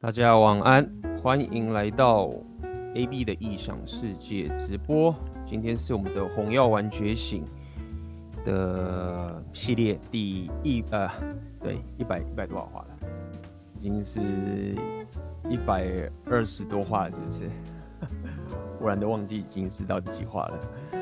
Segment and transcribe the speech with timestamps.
[0.00, 0.88] 大家晚安，
[1.20, 2.30] 欢迎来到
[2.94, 5.12] AB 的异想世界直播。
[5.44, 7.44] 今天是我们的红药丸觉醒
[8.44, 11.10] 的系列第一呃，
[11.60, 13.08] 对，一百一百多少话了？
[13.76, 14.20] 已经是
[15.50, 17.50] 一百二十多话了，是不是？
[18.78, 20.97] 忽然都忘记已经是到第几话了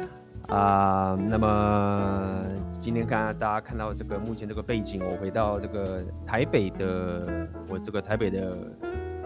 [0.49, 2.45] 啊、那么
[2.79, 8.57] 今天刚刚大家看到这个目前这个背景，我回到这个台北的，我这个台北的。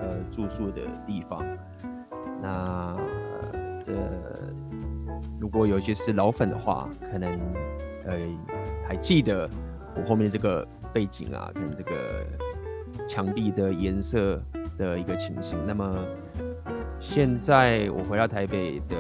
[0.03, 1.45] 呃，住宿的地方，
[2.41, 2.97] 那、
[3.83, 3.93] 这
[5.39, 7.39] 如果有些是老粉的话，可能
[8.07, 8.17] 呃
[8.89, 9.47] 还记得
[9.95, 12.25] 我后面这个背景啊，跟这个
[13.07, 14.43] 墙壁的颜色
[14.79, 15.59] 的一个情形。
[15.67, 15.95] 那么
[16.99, 18.97] 现在我回到台北的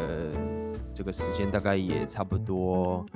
[1.00, 3.06] 这个时间大概也差不多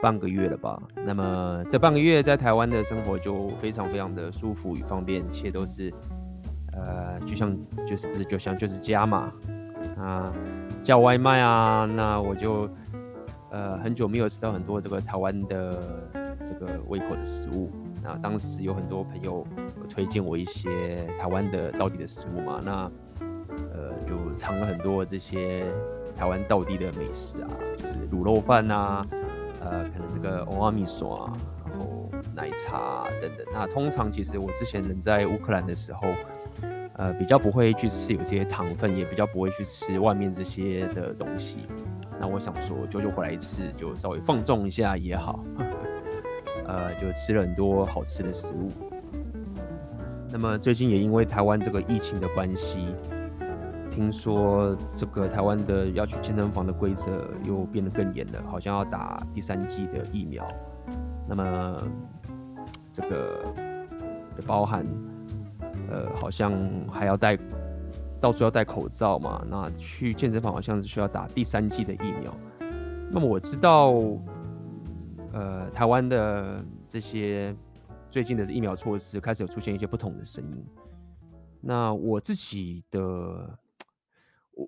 [0.00, 0.80] 半个月了吧。
[1.04, 5.92] 那么这半个月在台湾的生活就非常非常的舒服与方便，一切都是。
[6.72, 7.52] 呃，就像
[7.84, 9.32] 就是不是就像就是家嘛，
[9.98, 10.32] 啊，
[10.84, 12.70] 叫外卖啊，那我就
[13.50, 16.08] 呃很久没有吃到很多这个台湾的
[16.46, 17.72] 这个胃口的食物。
[18.04, 19.44] 那当时有很多朋友
[19.90, 22.90] 推荐我一些台湾的道地的食物嘛，那
[23.74, 25.66] 呃就尝了很多这些
[26.22, 29.04] 台湾道地的美食啊，就是卤肉饭啊，
[29.60, 31.32] 呃，可能这个欧阿米索啊，
[31.68, 33.44] 然后奶茶啊等等。
[33.52, 36.00] 那通常其实我之前人在乌克兰的时候。
[36.94, 41.66] 呃，比较不会去吃有些糖分，也比较不会去吃外面这些的东西。
[42.20, 45.42] 那我想说，久久回来一次，就稍微放纵一下也好。
[46.68, 48.68] 呃，就吃了很多好吃的食物。
[50.30, 52.94] 那么最近也因为台湾这个疫情的关系，
[53.94, 60.46] 听说这个台湾的要去健身房的规则又变得更严了，好像要打第三剂的疫苗。
[61.28, 61.82] 那么
[62.92, 63.42] 这个
[64.46, 64.86] 包含。
[65.90, 66.52] 呃，好像
[66.90, 67.36] 还要戴，
[68.18, 69.44] 到处要戴口罩嘛。
[69.46, 72.34] 那去健身房好像是需要打第三剂的疫苗。
[73.10, 73.92] 那么我知道，
[75.32, 77.54] 呃，台湾的这些
[78.10, 80.64] 最近的疫苗措施开始有出现一些不同的声音。
[81.60, 83.58] 那我自己的，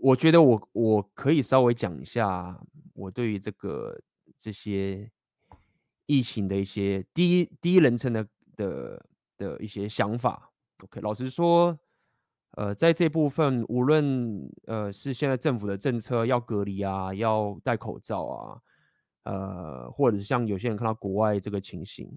[0.02, 2.58] 我觉得我我可以稍微讲一下
[2.94, 4.00] 我对于这个
[4.36, 5.10] 这些
[6.06, 9.06] 疫情的一些第一第一人称的的
[9.36, 10.50] 的一些想法。
[10.82, 11.78] OK，老实说，
[12.52, 18.60] 呃，在这部分，无论呃是现在政府的政策要隔离啊，要戴口罩啊，
[19.22, 22.10] 呃，或者是像有些人看到国外这个情形，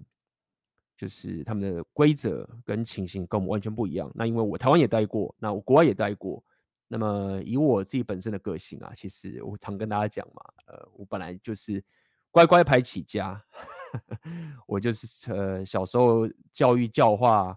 [0.96, 4.10] 就是他们的规则跟情形跟我们完全不一样。
[4.14, 6.44] 那因为我台湾也待过，那我国外也待过，
[6.88, 11.84] 那么以我自己本身的个性啊，其实我常跟大家讲嘛，呃，我本来就是
[12.30, 13.40] 乖乖牌起家，
[14.66, 17.56] 我就是呃小时候教育教化。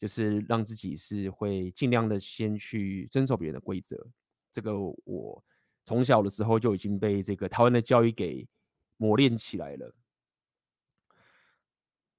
[0.00, 4.02] 就是让自己是会尽量的先去遵守别人的规则，
[4.50, 4.74] 这个
[5.04, 5.44] 我
[5.84, 8.48] 从小的时候就已经被这个台湾的教育给
[8.96, 9.94] 磨练起来了。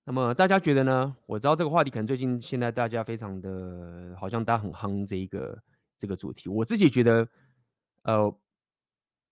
[0.04, 1.18] 那么大家觉得呢？
[1.26, 5.60] 我知道这个话题可能最近现在大家非常的，好像大家很夯这一个
[6.02, 6.50] 这个主题。
[6.50, 7.30] 我自己觉得，
[8.02, 8.40] 呃，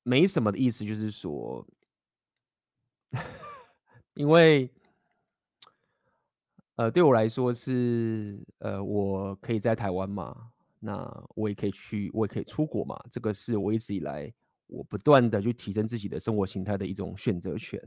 [0.04, 1.68] 没什么的意思，就是说，
[4.14, 4.72] 因为。
[6.76, 10.50] 呃，对我来说是，呃，我可以在台湾嘛，
[10.80, 14.34] 那我也可以去，我也可以出国嘛，这个是我一直以来
[14.68, 17.78] 我不断的去提升自己的生活形态的一种选择权。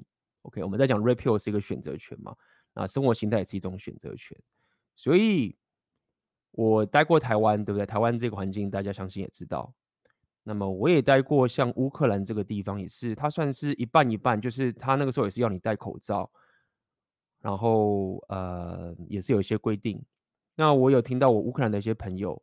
[0.43, 2.37] OK，我们在讲 Red Pill 是一个选择权嘛，
[2.75, 4.39] 那生活形态也是一种选择权，
[4.95, 5.57] 所以
[6.53, 7.85] 我待过台湾，对不对？
[7.85, 9.73] 台湾这个环境大家相信也知道。
[10.45, 16.31] 那么我也待过像乌克兰这个地方，也是它算是一半一半，就是它那个时候也是要你戴口罩。
[17.41, 20.01] 然后呃也是有一些规定，
[20.55, 22.41] 那我有听到我乌克兰的一些朋友，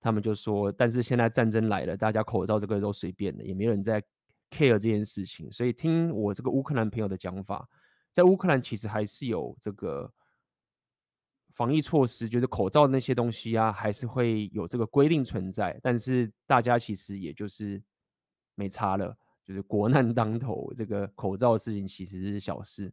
[0.00, 4.02] 他们就说，但是现在战争来了，大家口罩这个都随便的，也没有人在
[4.50, 5.50] care 这件事情。
[5.52, 7.68] 所以听我这个乌克兰朋友的讲法，
[8.12, 10.12] 在乌克兰其实还是有这个
[11.54, 15.78] 防疫措施，就是口罩那些东西啊，还是会有这个规定存在。
[15.82, 17.82] 但是大家其实也就是
[18.54, 22.92] 没差了，就是国难当头，这个口罩的事情其实是小事。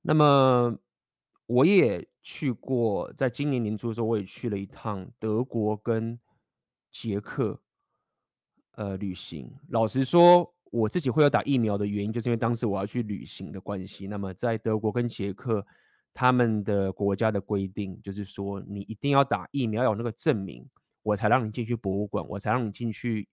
[0.00, 0.76] 那么
[1.46, 6.18] 我也去过，在今年年初的时候，我也去了一趟德国跟
[6.92, 7.60] 捷克，
[8.72, 9.52] 呃，旅行。
[9.68, 14.06] 老实说，我自己会要打疫苗的原因，就是因为当时我要去旅行的关系。
[14.06, 15.66] 那么在德国跟捷克，
[16.16, 20.66] 他们的国家的规定就是说，你一定要打疫苗，有那个证明，
[21.02, 23.28] 我才让你进去博物馆，我才让你进去，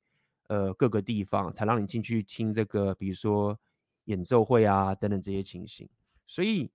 [0.50, 3.57] 呃，各个地方，才让你进去听这个，比如说
[4.03, 5.88] 演奏会啊等等这些情形。
[6.27, 6.69] 所以，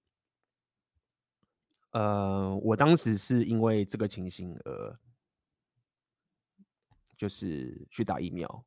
[1.91, 4.99] 呃，我当时是因为这个情形而
[7.19, 8.65] 就是去打疫苗。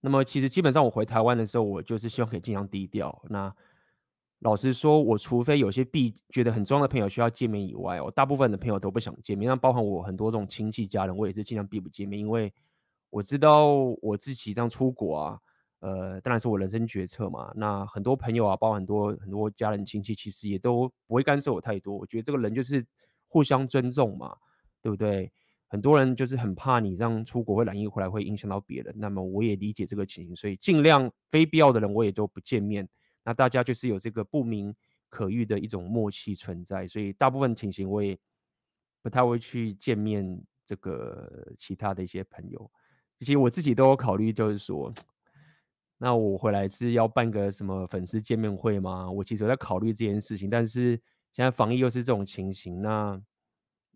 [0.00, 3.24] 那么其实基本上我回台湾的时候，我就是希望可以尽量低调。
[3.30, 3.54] 那
[4.44, 9.48] 老实说，我除非有些必觉得很重要的朋友需要见面以外，我大部分的朋友都不想见面。
[9.48, 12.52] 那包含我很多这种亲戚家人，我也是尽量避不见面，因为
[13.08, 13.68] 我知道
[14.02, 15.40] 我自己这样出国啊，
[15.80, 17.50] 呃，当然是我人生决策嘛。
[17.56, 21.96] 那很多朋友啊，包含很多很多家人亲戚，其实也都不会干涉我太多。
[21.96, 22.84] 我觉得这个人就是
[23.26, 24.36] 互相尊重嘛，
[24.82, 25.32] 对不对？
[25.68, 28.94] 很多人就是很怕你这样出国会染疫回来会影响到别人。
[28.98, 32.86] 那么我也理解这个情形，所以尽量非必要的人我也都不见面。
[33.24, 34.74] 那大家就是有这个不明
[35.08, 38.18] 可喻的一种默契存在，所以大部分情形我也
[39.02, 40.44] 不太会去见面。
[40.66, 42.70] 这个其他的一些朋友，
[43.18, 44.90] 其实我自己都有考虑，就是说，
[45.98, 49.10] 那我回来是要办个什么粉丝见面会吗？
[49.10, 50.98] 我其实有在考虑这件事情，但是
[51.34, 53.22] 现在防疫又是这种情形，那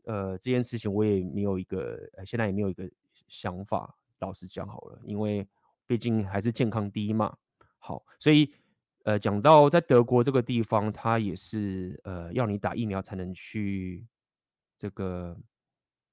[0.04, 2.86] 呃这件事情我也没有一个，现在也没有一个
[3.28, 3.96] 想法。
[4.18, 5.48] 老实讲好了，因为
[5.86, 7.34] 毕竟还是健康第一嘛。
[7.78, 8.52] 好，所以。
[9.04, 14.06] 呃，讲到在德国这个地方，它也是呃要你打疫苗才能去
[14.76, 15.34] 这个，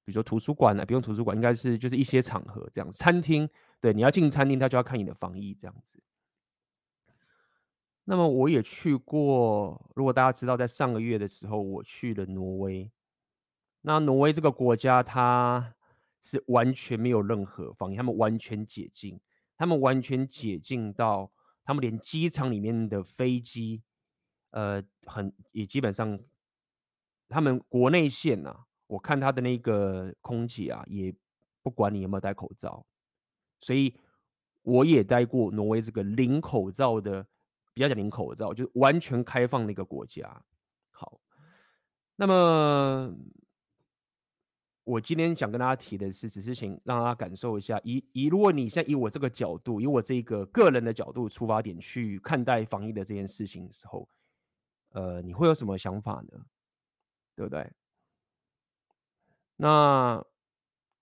[0.02, 2.90] 比如说图书馆啊，不用图书馆，应该是就是一些场合这样。
[2.90, 3.46] 餐厅，
[3.80, 6.00] 对，你要进餐厅，他就要看你的防疫这样子。
[8.04, 12.90] 那么我也去过，如果大家知道，在上个月的时候，我去了挪威。
[13.82, 15.74] 那挪威这个国家，它
[16.22, 19.20] 是完全没有任何防疫，他们完全解禁，
[19.58, 21.30] 他们完全解禁到。
[21.66, 23.82] 他们连机场里面的飞机，
[24.50, 26.18] 呃，很也基本上，
[27.28, 31.12] 他们国内线呐、我看他的那个空姐啊，也
[31.62, 32.86] 不管你有没有戴口罩，
[33.60, 33.98] 所以
[34.62, 37.26] 我也待过挪威这个零口罩的，
[37.74, 40.42] 比较讲零口罩，就是完全开放的一个国家。
[40.92, 41.20] 好，
[42.14, 43.12] 那么。
[44.86, 54.08] 我今天想跟大家提的是，只是想让大家感受一下，以以如果你现在以我这个角度，以我这个个人的角度出发点去看待防疫的这件事情的时候，
[54.90, 56.40] 呃，你会有什么想法呢？
[57.34, 57.68] 对不对？
[59.56, 60.24] 那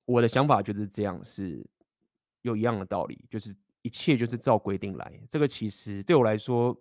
[0.06, 1.62] 我的想法就是这样，是
[2.40, 5.20] 有一样的道理，就是一切就是照规定来。
[5.28, 6.74] 这个其实对我来说，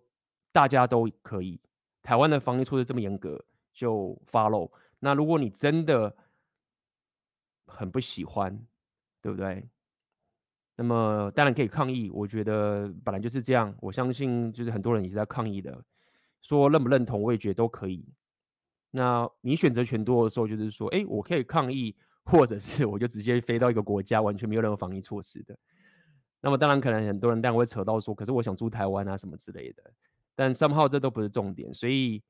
[0.53, 1.59] 大家都可以。
[2.01, 4.71] 台湾的防疫措施这么严格，就 follow。
[4.99, 6.15] 那如果你真的
[7.73, 8.57] 很不喜欢，
[9.21, 9.67] 对不对？
[10.75, 13.75] 那么当然可以抗议，我觉得本来就是这样。
[13.79, 15.83] 我相信就是很多人也是在抗议的，
[16.41, 18.05] 说认不认同，我也觉得都可以。
[18.91, 25.57] 那你选择权多的时候，就是说，哎，我可以抗议，或者是我就直接飞到一个国家，完全没有任何防疫措施的。
[26.41, 29.83] 那么当然可能很多人当然会扯到说，可是我想住台湾啊什么之类的。
[30.35, 32.23] 但 somehow 这都不是重点，所以。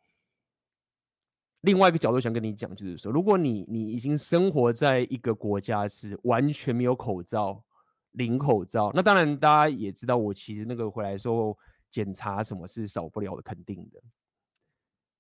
[1.64, 7.64] 另外一个角度想跟你讲，就是说，如果你你已经生活在一个国家是完全没有口罩、
[8.12, 11.58] 零口罩，那当然大家也知道，我其实那个回来的时候
[11.90, 14.02] 检查什么是少不了的，肯定的。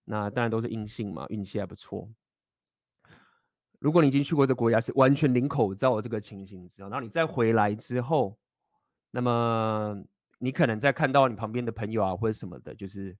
[0.03, 2.09] 那当然都是阴性嘛，运气还不错。
[3.79, 8.37] 如果你已经去过这个国家是完全零口罩的这个情形之后，然后你再回来之后，
[9.11, 9.97] 那么
[10.39, 13.15] 你可能在看到你旁边的朋友啊或者什么的，就是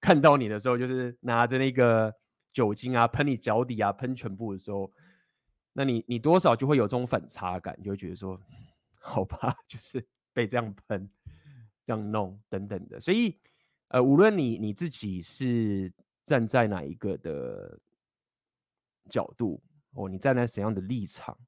[0.00, 2.14] 看到你的时候，就是拿着那个。
[2.52, 4.92] 酒精啊，喷你脚底啊，喷全部的时候，
[5.72, 8.40] 那你你多少就会有这种反差感，就会觉得说，
[9.00, 11.08] 好吧， 就是被这样喷、
[11.84, 13.00] 这样弄等等的。
[13.00, 13.38] 所以，
[13.88, 15.92] 呃，无论你你自己是
[16.24, 17.78] 站在哪一个的
[19.08, 19.62] 角度，
[19.92, 21.38] 哦，你站在怎样的立场，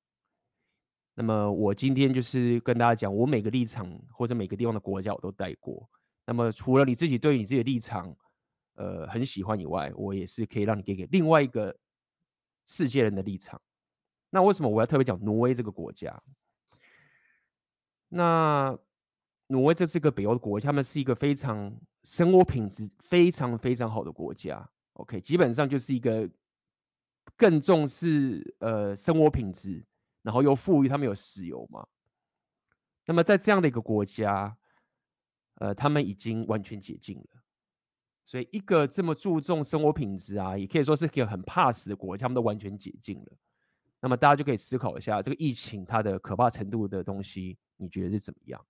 [1.14, 5.88] 那么我今天就是跟大家讲，我每个立场或者每个地方的国家我都带过。
[6.25, 8.16] 那么，除了你自己对你自己的立场，
[8.80, 11.76] 呃，很喜欢以外，我也是可以让你给给另外一个
[12.66, 13.60] 世界人的立场。
[14.30, 16.18] 那为什么我要特别讲挪威这个国家？
[18.08, 18.75] 那
[19.49, 24.66] 挪威这是个北欧的国家，他们是一个非常生活品质非常非常好的国家。
[24.94, 26.26] OK，基本上就是一个
[27.37, 29.84] 更重视呃生活品质，
[30.22, 31.87] 然后又富裕，他们有石油嘛。
[33.04, 34.56] 那么在这样的一个国家，
[35.56, 37.39] 呃，他们已经完全解禁了。
[38.30, 43.32] 所以，一个这么注重生活品质啊，也可以说是一个很怕死的国家，他们都完全解禁了。
[44.00, 48.64] 那么，大家就可以思考一下，这个疫情它的可怕程度的东西，你觉得是怎么样？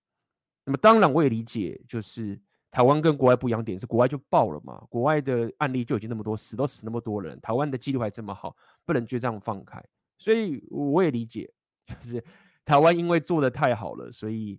[0.64, 2.40] 那么，当然我也理解，就是
[2.70, 9.78] 台湾跟国外不一样点是，国外就爆了嘛，国外的案例就已经那么多，死都死那么多人，台湾的记录还这么好，不能就这样放开。
[10.16, 11.52] 所以，我也理解，
[11.84, 12.24] 就是
[12.64, 14.58] 台湾因为做的太好了，所以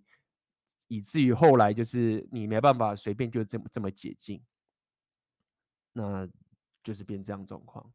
[0.90, 4.40] 以至于后来就是你没办法随便就这么这么解禁。
[5.94, 6.28] 那
[6.84, 7.86] 就是变这样状况。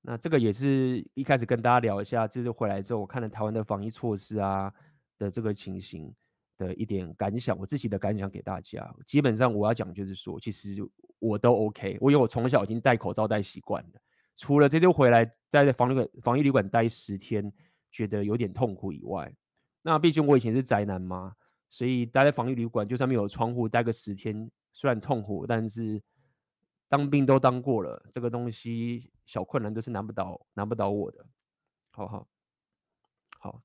[0.00, 4.72] 那这个也是一开始跟大家聊一下，这次回来之后我看了台湾的防疫措施啊
[5.18, 6.14] 的这个情形
[6.56, 8.88] 的一点感想，我自己的感想给大家。
[9.04, 10.76] 基本上我要讲就是说，其实
[11.18, 14.00] 我都 OK，我因为我从小已经戴口罩戴习惯了，
[14.36, 17.52] 除了这周回来在防疫防疫旅馆待十天，
[17.90, 19.34] 觉得有点痛苦以外，
[19.82, 21.34] 那毕竟我以前是宅男嘛，
[21.68, 26.00] 所以待在防疫旅馆就算没有窗户待个十天，虽然痛苦，但是。
[26.88, 31.26] 当兵都当过了，这个东西小困难都是难不倒难不倒我的，
[31.90, 32.28] 好好
[33.40, 33.60] 好。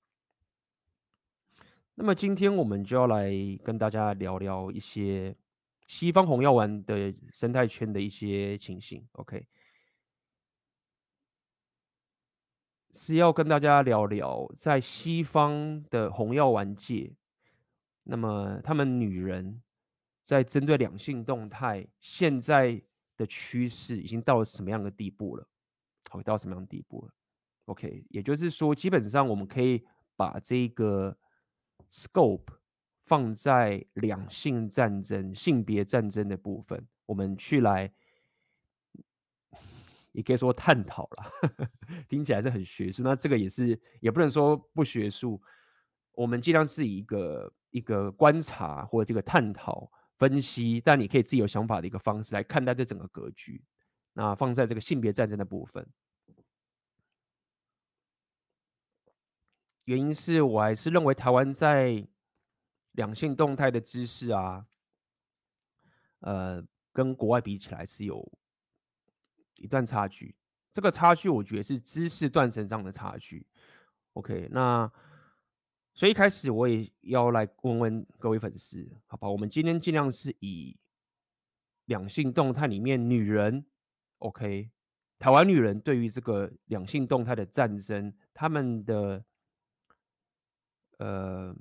[1.93, 3.31] 那么今天我们就要来
[3.63, 5.35] 跟大家聊聊一些
[5.85, 9.45] 西方红药丸的生态圈的一些情形，OK？
[12.91, 17.13] 是要跟大家聊聊在西方的红药丸界，
[18.03, 19.61] 那么他们女人
[20.23, 22.81] 在针对两性动态现在。
[23.21, 25.47] 的趋势已经到了什么样的地步了？
[26.09, 27.13] 好，到什么样的地步了
[27.65, 29.85] ？OK，也就是说，基本上我们可以
[30.15, 31.15] 把这个
[31.89, 32.47] scope
[33.05, 37.93] 放在两性战争、性别战争的部分，我们去来，
[40.11, 41.69] 也可以说探讨了。
[42.09, 45.39] 听起来是很学术，那这个也是，也不能说不学术。
[46.13, 49.89] 我们尽量是以一个一个观察或者这个探讨。
[50.21, 53.59] 分析，但你可以自己有想法的一个方式来看待这整个格局。
[54.13, 55.83] 那放在这个性别战争的部分，
[59.85, 62.07] 原因是我还是认为台湾在
[62.91, 64.67] 两性动态的知识啊，
[66.19, 66.63] 呃，
[66.93, 68.31] 跟国外比起来是有
[69.55, 70.35] 一段差距。
[70.71, 73.47] 这个差距，我觉得是知识断层上的差距。
[74.13, 74.91] OK，那。
[75.93, 79.27] 所以一开始我也要来问问各位粉丝，好吧？
[79.29, 80.77] 我们今天尽量是以
[81.85, 83.65] 两性动态里面女人
[84.19, 84.69] ，OK，
[85.19, 89.23] 台湾女人对于这个两性动态的战争，他们的
[90.97, 91.55] 呃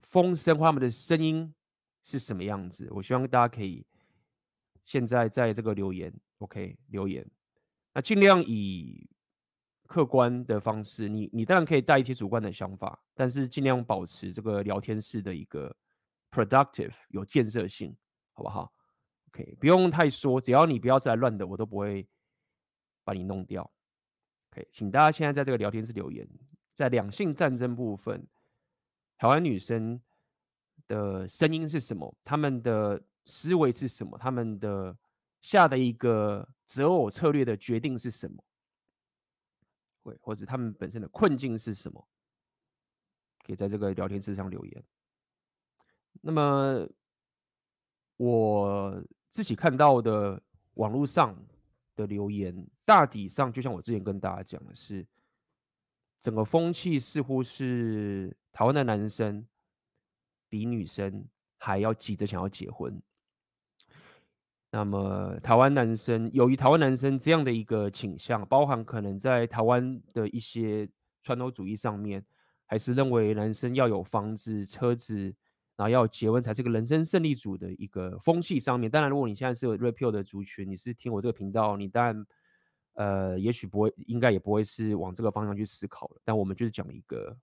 [0.00, 1.52] 风声或他们的声音
[2.02, 2.88] 是什么样子？
[2.92, 3.84] 我希望大家可以
[4.84, 7.28] 现在在这个留言，OK，留言，
[7.92, 9.08] 那尽量以。
[9.86, 15.74] 客观的方式，你你当然可以带一些主观的想法，但是尽量保持这个聊天室的一个
[16.30, 17.94] productive 有建设性，
[18.32, 18.72] 好不好
[19.28, 22.08] ？OK，不用太说，只要你不要是来乱的，我都不会
[23.04, 23.70] 把你弄掉。
[24.50, 26.26] OK，请大家现在在这个聊天室留言，
[26.72, 28.26] 在两性战争部分，
[29.18, 30.00] 台湾女生
[30.88, 32.16] 的声音是什么？
[32.24, 34.16] 他们的思维是什么？
[34.16, 34.96] 他们的
[35.42, 38.42] 下的一个择偶策略的决定是什么？
[40.04, 42.06] 对，或者他们本身的困境是什么？
[43.44, 44.84] 可以在这个聊天室上留言。
[46.20, 46.88] 那么
[48.16, 50.40] 我自己看到的
[50.74, 51.36] 网络上
[51.96, 55.06] 的留言，大体上就像我之前跟大家讲的是，
[56.20, 59.46] 整个风气似乎是台湾的男生
[60.48, 61.26] 比女生
[61.58, 63.02] 还要急着想要结婚。
[64.74, 70.88] 那么，台湾男生由于台湾男生这样的一个倾向，包含可能在台湾的一些
[71.22, 72.20] 传统主义上面，
[72.66, 75.32] 还是认为男生要有房子、车子，
[75.76, 78.90] 然后要结婚才是个人生胜利组的一个风气上面。
[78.90, 82.26] 当然，如果你现在是有 rap 的族群，你是听我这个频道，你当然
[82.94, 86.20] 呃，也许不会，应该也不会是往这个方向去思考了。
[86.24, 87.36] 但我们就是讲一个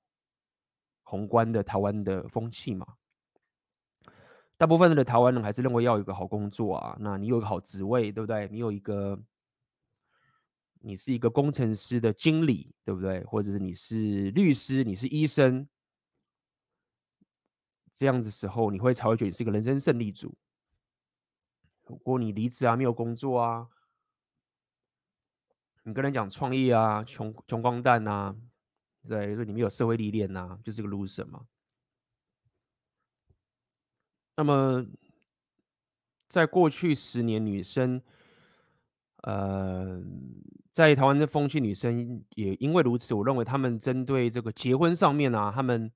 [1.03, 2.85] 宏观的台湾的风气嘛。
[4.61, 8.47] 大部分的台湾人还是认为要有一个好工作啊，那你有一个好职位，对不对？
[8.51, 9.19] 你有一个，
[10.81, 13.23] 你是一个工程师的经理，对不对？
[13.23, 15.67] 或者是你是律师，你是医生，
[17.95, 20.31] 这样子时候你会才会觉得你是一个人生胜利组。
[21.87, 23.67] 如果你离职啊，没有工作啊，
[25.81, 28.35] 你跟人讲创业啊，穷穷光蛋啊，
[29.07, 31.47] 对，说你没有社会历练啊，就是个 loser 嘛。
[34.35, 34.85] 那么，
[36.27, 38.01] 在过去十年，女生，
[39.23, 40.01] 呃，
[40.71, 45.91] 在台湾的风气，女生也因为如此，我认为他们针对这个结婚上面啊，他们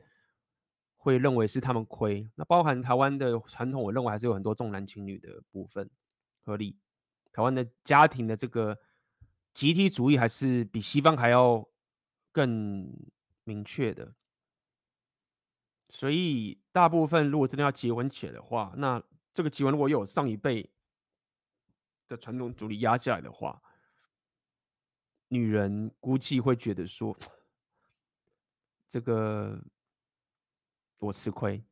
[0.97, 2.29] 会认为是他们亏。
[2.35, 5.89] 那包含台湾的传统，我认为还是有很多重男轻女的部分，
[6.43, 6.77] 合理。
[7.31, 8.77] 台湾的家庭的这个
[9.53, 11.67] 集体主义，还是比西方还要
[12.31, 12.93] 更
[13.43, 14.13] 明确的。
[15.97, 19.01] 所以，大部分如果真的要结婚起来的话，那
[19.33, 20.69] 这个结婚如果有上一辈
[22.09, 23.61] 的传统主义压下来的话，
[25.29, 27.17] 女人估计会觉得说，
[28.89, 29.57] 这个
[30.97, 31.63] 我吃亏。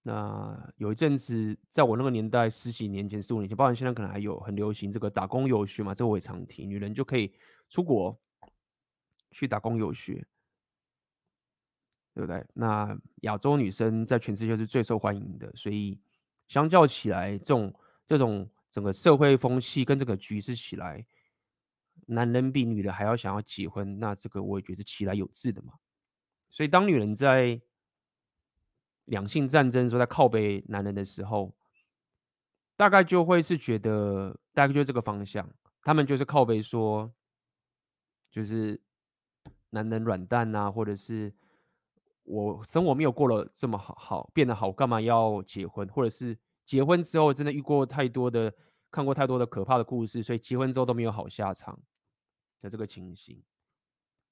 [0.00, 7.34] 那有一阵子，在我那个年代，十几年前、十五年前，包括现在可能还有很流行这个打工游学嘛，这个我也常提，女人就可以
[7.68, 8.18] 出国
[9.32, 10.26] 去打工游学，
[12.14, 12.44] 对不对？
[12.52, 15.98] 那亚洲女生在全世界是最受欢迎的，所以
[16.48, 17.74] 相较起来，这种
[18.06, 21.04] 这种整个社会风气跟这个局势起来，
[22.06, 25.74] 男人比女人还要想要结婚，那这个我也觉得是其来有自的嘛。
[26.50, 27.60] 所以当女人在
[29.06, 31.54] 两性战争时候在靠背男人的时候，
[32.76, 35.48] 大概就会是觉得大概就是这个方向，
[35.82, 37.10] 他们就是靠背说，
[38.30, 38.80] 就是
[39.70, 41.32] 男人软蛋啊，或者是
[42.24, 45.86] 我生活没有过了这么好好变得好，干嘛要结婚？
[45.88, 48.52] 或者是结婚之后真的遇过太多的
[48.90, 51.78] 看过太多的可怕的故事，所以结婚之后都没有好下场
[52.60, 53.42] 的这个情形，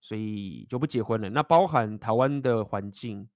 [0.01, 1.31] 所以就不结婚了。
[1.31, 3.29] 那包含台湾的环境。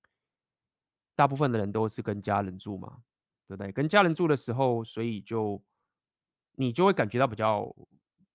[1.16, 3.04] 大部分的人都是跟家人住嘛，
[3.46, 3.70] 对不对？
[3.70, 5.62] 跟家人住的时候，所以就
[6.56, 7.72] 你就会感觉到比较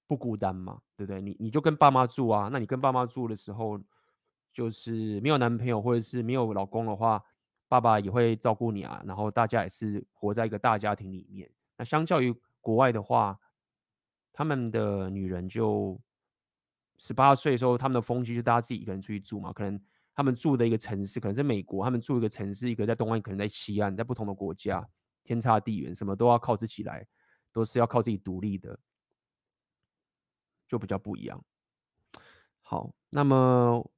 [0.08, 1.22] 不孤单嘛，对不对？
[1.22, 3.78] 你你就跟爸妈住啊，那你跟爸妈住的时候，
[4.60, 7.24] 就是没有男朋友或者是没有老公的话，
[7.70, 11.50] 爸爸也会照顾你啊，然后大家也是活在一个大家庭里面。
[11.78, 13.40] 那相较于国外的话，
[14.34, 15.98] 他们的女人就
[16.98, 19.80] 十八岁的时候，他们的风气就大家自己一个人出去住嘛，可能。
[20.12, 24.86] 他们住的一个城市可能是美国，他们住一个城市，一个在东岸，可能在西岸，在不同的国家，
[25.24, 27.08] 天差地远，什么都要靠自己来，
[27.54, 28.78] 都是要靠自己独立的，
[30.68, 31.42] 就比较不一样。
[32.62, 33.90] 好，那么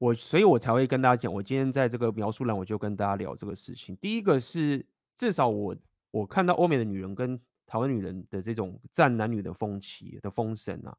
[0.00, 3.94] 我，所以我才会跟大家讲，我今天在这个描述栏，我就跟大家聊这个事情。
[3.98, 5.76] 第一个是，至少我
[6.10, 10.96] 我看到欧美的女人跟台湾女人的这种战男女的风气的风声啊。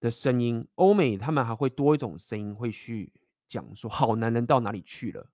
[0.00, 3.10] 的声音，欧美他们还会多一种声音，会去
[3.48, 5.30] 讲说好男人到哪里去了？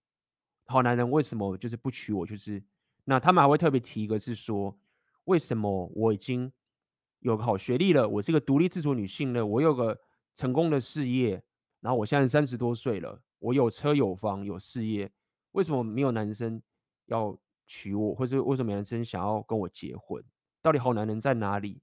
[0.67, 2.25] 好男人为什么就是不娶我？
[2.25, 2.62] 就是
[3.03, 4.79] 那他们还会特别提一个，是说
[5.25, 6.53] 为什么我已经
[7.19, 9.99] 有个好学历了，我是个独立自主女性了，我有个
[10.35, 11.43] 成功的事业，
[11.80, 15.11] 然后我现在三十多岁了，我有车有房有事业，
[15.53, 16.61] 为什么没有男生
[17.07, 20.22] 要娶我，或者为什么男生想要跟我结婚？
[20.61, 21.81] 到底好男人在哪里？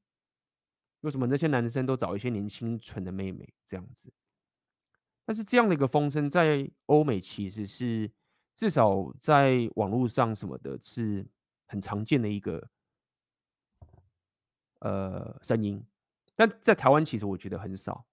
[1.01, 4.11] 为什么那些男生都找一些年轻纯的妹妹这样子？
[5.23, 8.11] 但是这样的一个风声在欧美其实是
[8.55, 11.25] 至少在网络上什么的，是
[11.67, 12.67] 很常见的一个
[14.79, 15.83] 呃声音。
[16.35, 18.05] 但在台湾其实我觉得很少。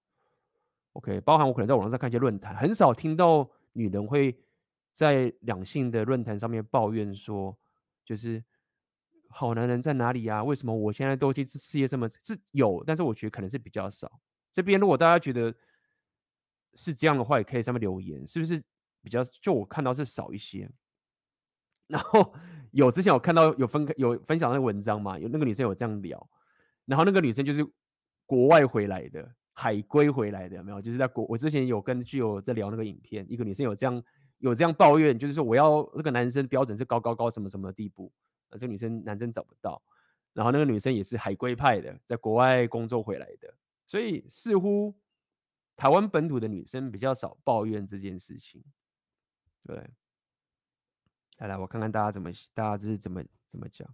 [0.93, 4.35] OK，包含我可能在网络上看一些论坛，很少听到女人会
[4.93, 7.57] 在两性的论坛上面抱怨说，
[8.03, 8.43] 就是。
[9.35, 10.43] 好男人在哪里呀、啊？
[10.43, 14.19] 为什么我现在都去事业这么是有，但是我觉得可能是比较少。
[14.51, 15.51] 这边如果大家觉得
[16.75, 18.63] 是这样的话，也可以上面留言，是不是
[19.01, 19.23] 比较？
[19.41, 20.69] 就我看到是少一些。
[21.87, 22.31] 然后
[22.69, 25.17] 有之前有看到有分有分享那个文章嘛？
[25.17, 26.29] 有那个女生有这样聊，
[26.85, 27.67] 然后那个女生就是
[28.27, 30.81] 国外回来的，海归回来的，有没有？
[30.81, 34.03] 就是在国，我之前有跟具有在聊那个影片，一个女生有这样
[34.39, 38.11] 有这样抱怨，就是说我要那个男生标准是高高高什么什么的地步
[38.49, 38.57] 啊。
[38.57, 39.81] 这个女生男生找不到，
[40.33, 43.53] 然后那个女生也是海归派的，在国外工作回来的，
[43.85, 44.95] 所以似乎
[45.75, 48.63] 台湾本土的女生比较少抱怨这件事情。
[49.65, 49.75] 对，
[51.37, 53.87] 来来，我看看大家怎么，大家这是怎么怎么讲。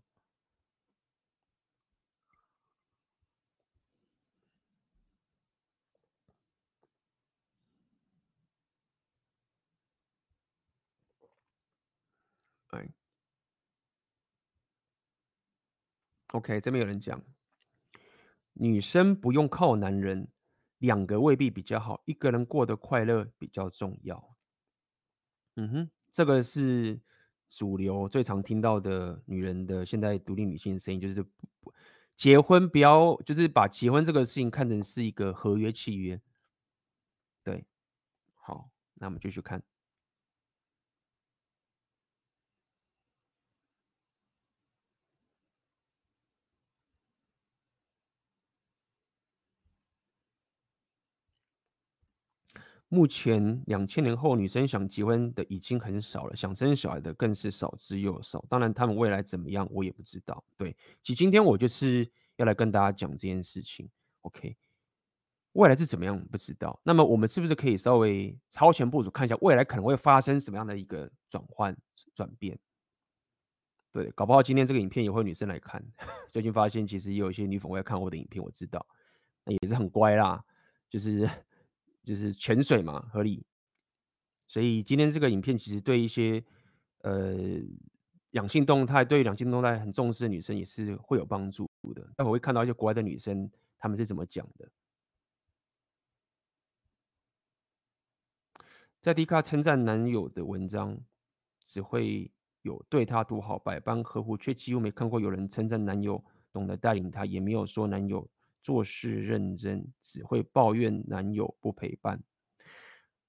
[12.72, 12.88] 哎。
[16.34, 17.20] OK，这边有人讲，
[18.54, 20.28] 女生不用靠男人，
[20.78, 24.38] 两个未必比较好，一个人过得快乐比较重要。
[25.56, 27.00] 嗯哼，这个是
[27.50, 31.26] 主流最常听到的女人的现在独立女性的声音，就是
[32.16, 36.22] 结婚不要，就是把结婚这个事情看成是一个合约契约。
[37.44, 37.66] 对，
[38.36, 39.64] 好，那我们继续看。
[52.92, 58.44] 目前两千年后，女生想结婚的已经很少了，想生小孩的更是少之又少。
[58.50, 60.44] 当然，他们未来怎么样，我也不知道。
[60.58, 63.88] 对，其实今天我就是要来跟大家讲这件事情。
[64.22, 64.58] OK，
[65.54, 66.80] 未来是怎么样，不知道。
[66.84, 71.78] 那么，我们是不是可以稍微超前部署，看一下未来可能会发生什么样的一个转换
[72.16, 72.58] 转变？
[73.94, 75.80] 对，搞不好今天这个影片也会有女生来看。
[76.32, 78.84] 最近发现，其实也有一些女粉会看我的影片，我知道，
[79.44, 80.44] 那也是很乖啦，
[80.90, 81.30] 就是。
[82.04, 83.46] 就是潜水嘛，合理。
[84.48, 86.44] 所以今天这个影片其实对一些
[87.02, 87.36] 呃
[88.32, 92.02] 两性动态、对两性动态很重视的女生也是会有帮助的。
[92.16, 94.70] 待会会看到一些国外的女生她们是怎么讲的。
[99.02, 101.00] 在迪卡称赞男友的文章，
[101.64, 102.30] 只会
[102.64, 108.30] 有对他多好、百般呵护，却几乎没看过有人称赞男友懂得带领她，也没有说男友
[108.62, 112.22] 做事认真，只会抱怨男友不陪伴。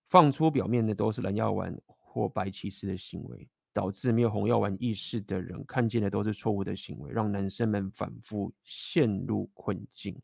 [0.08, 10.20] 放出表面的都是蓝药丸或白骑士的行为，导致没有红药丸意识的人看见的都是错误的行为，让男生们反复陷入困境。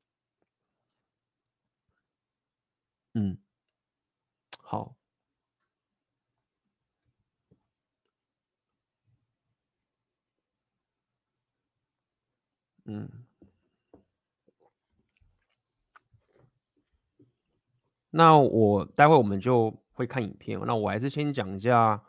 [3.14, 3.38] 嗯，
[4.60, 4.96] 好。
[12.88, 13.25] 嗯，
[18.16, 20.58] 那我待会我们就会看影片。
[20.66, 22.02] 那我还是先讲一下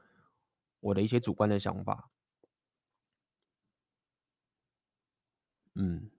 [0.79, 2.09] 我的一些主观的想法。
[5.75, 6.09] 嗯，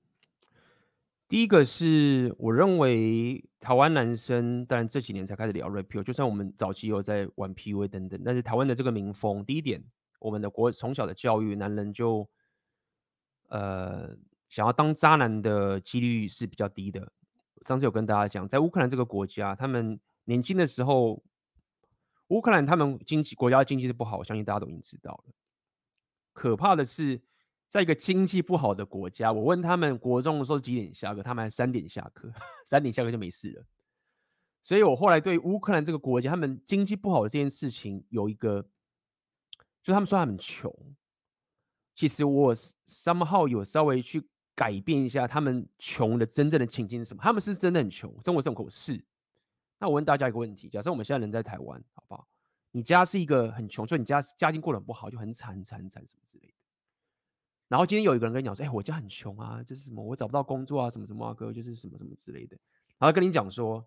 [1.27, 9.83] 第一个是我认为台湾男生，当然这几年才开始聊 rape，就算我们早期有在玩 PUA 等等，但是台湾的这个民风，第一点，
[10.21, 12.29] 我们的国从小的教育，男人就
[13.49, 14.17] 呃。
[14.49, 17.13] 想要当渣男的几率是比较低的。
[17.67, 21.23] 上次有跟大家讲，在乌克兰这个国家，他们年轻的时候，
[22.29, 25.35] 乌克兰他们经济国家经济是不好，我相信大家都已经知道了。
[26.33, 27.21] 可怕的是，
[27.69, 32.33] 在一个经济不好的国家，我问他们国中的时候几点下课，他们还三点下课，
[32.65, 33.65] 三点下课就没事了。
[34.63, 38.65] 所以我后来对乌克兰这个国家，他们经济不好的这件事情有一个，
[39.83, 40.73] 就他们说他们穷，
[41.95, 42.55] 其实我
[42.87, 44.29] somehow 有稍微去。
[44.59, 47.23] 改变一下他们穷的真正的情境是什么？
[47.23, 48.69] 他们是真的很穷，生活是很苦。
[48.69, 49.01] 是。
[49.79, 52.27] 那我问大家一个问题：假设我们现在人在台湾，好不好？
[52.73, 56.55] 你家是一个很穷，所以你家家境过得很不好，就很惨很惨很惨什么之类的。
[57.69, 62.59] 然后今天有一个人跟你讲说：“哎，我家很穷啊，就是什么我找不到工作啊，什么什么啊哥，就是什么什么之类的。”
[62.99, 63.87] 然后跟你讲说：“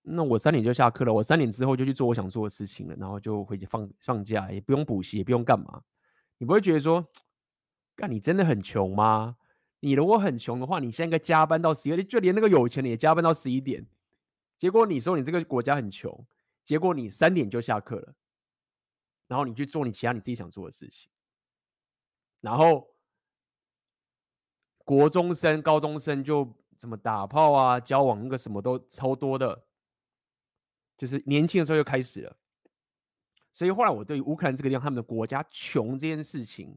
[0.00, 5.82] 那我三点就下课了，我三点之后就去做我想做的事情了，然后就回去放放假，也不用补习，也不用干嘛。”
[6.38, 7.06] 你不会觉得说？
[8.00, 9.36] 那你真的很穷吗？
[9.80, 13.86] 你如果很穷的话，你现在应该加班到十一点，就连那个有钱的也加班到十一点。
[14.56, 16.26] 结果你说你这个国家很穷，
[16.64, 18.14] 结果你三点就下课了，
[19.26, 21.08] 然后你去做你其他你自己想做的事情。
[22.40, 22.88] 然后
[24.84, 29.64] 国中生、高中生就怎么打炮啊、交往那个什么都超多的，
[30.96, 32.36] 就是年轻的时候就开始了。
[33.52, 36.76] 所以后来我对于乌克兰这个地方，他们的国家穷这件事情。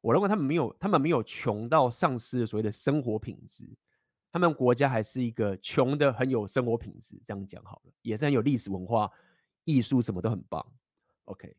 [0.00, 3.68] 我认为他们没有，他们没有穷到丧失所谓的生活品质，
[4.32, 9.10] 他们国家还是一个穷的很有生活品质，这样讲好了，也是很有历史文化、
[9.64, 10.64] 艺术什么都很棒。
[11.24, 11.54] OK，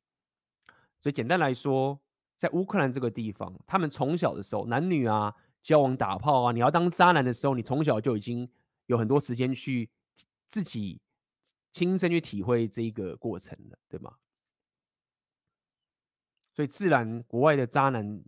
[1.00, 2.00] 所以简单来说，
[2.36, 8.50] 在乌克兰这个地方，他们从小的时候，男女啊交往打炮啊，你要当渣男的时候，你从小就已经
[8.88, 9.90] 有很多时间去
[10.48, 11.00] 自己
[11.72, 14.16] 亲身去体会这一个过程了，对吗？
[16.54, 18.22] 所以自然，国外的渣男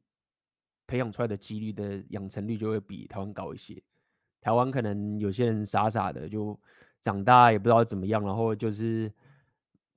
[0.85, 3.81] 培养出来的几率的养成率就会比台湾高一些。
[4.41, 6.59] 台湾可能有些人傻傻的就
[7.01, 9.11] 长大也不知道怎么样，然后就是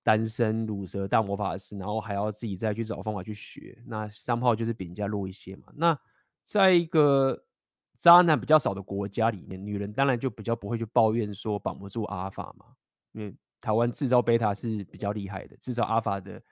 [0.02, 3.76] 单身、乳蛇、大魔法师，然后还要自己再去找方法去学。
[3.86, 5.72] 那三炮就是比人家弱一些嘛。
[5.74, 5.98] 那
[6.44, 7.44] 在一个
[7.96, 12.66] 渣男比较少的国家里面，女人当然就比较不会去抱怨说绑不住阿尔法嘛。
[13.12, 16.42] 因为台湾制造贝塔是比较厉害的，制造阿尔法的，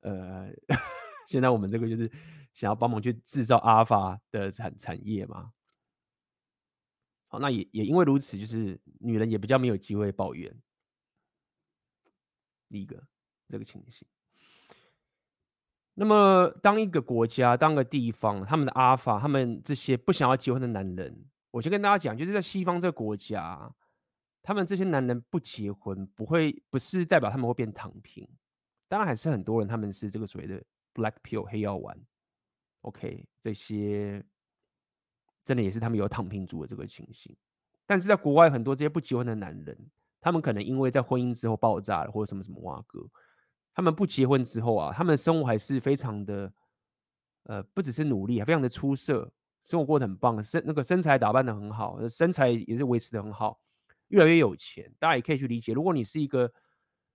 [0.00, 0.48] 呃。
[1.26, 2.10] 现在我们这个就是
[2.54, 5.52] 想要帮忙去制造阿尔法的产产业嘛。
[7.26, 10.56] 好，那也也因为如此，就是女人也比较没有机会抱怨。
[12.70, 13.06] 第一个
[13.48, 14.06] 这个情形。
[15.94, 23.72] 那么，当一个国家、当个地方，他们的阿尔法，他们这些不想要结婚的男人，我先跟大家讲，就是在西方这个国家，
[24.42, 28.28] 他们这些男人不结婚，不会不是代表他们会变躺平。
[28.88, 30.62] 当然，还是很多人他们是这个所谓的。
[30.96, 31.98] Black pill 黑药丸
[32.84, 34.24] ，OK，这些
[35.44, 37.36] 真的也是他们有躺平族的这个情形。
[37.84, 39.76] 但是在国外，很多这些不结婚的男人，
[40.20, 43.00] 他们可能因为在婚姻之后爆炸了，或者什么什么哇哥，
[43.74, 46.52] 他们不结婚之后啊，他们的生活还是非常的，
[47.42, 49.30] 呃，不只是努力，还非常的出色，
[49.62, 53.60] 生活过得很棒，身那个身材打扮得很好，身材也是维持得很好，
[54.08, 54.90] 越来越有钱。
[54.98, 56.52] 大家也可以去理解，如果你是一个。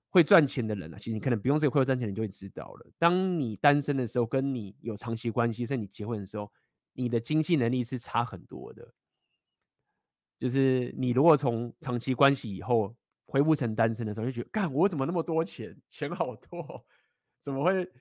[0.10, 2.91] 会赚钱的人啊，其实你可能不用这个会赚钱，你就会知道了。
[2.98, 6.52] 当你单身的时候，跟你有长期关系，甚至你结婚的时候，
[6.93, 8.93] 你的经济能力是差很多的。
[10.39, 12.95] 就是你如果从长期关系以后
[13.26, 16.86] 恢复成单身的时候，就觉得，干，我怎么那么多钱，钱好多，
[17.41, 17.91] 怎么会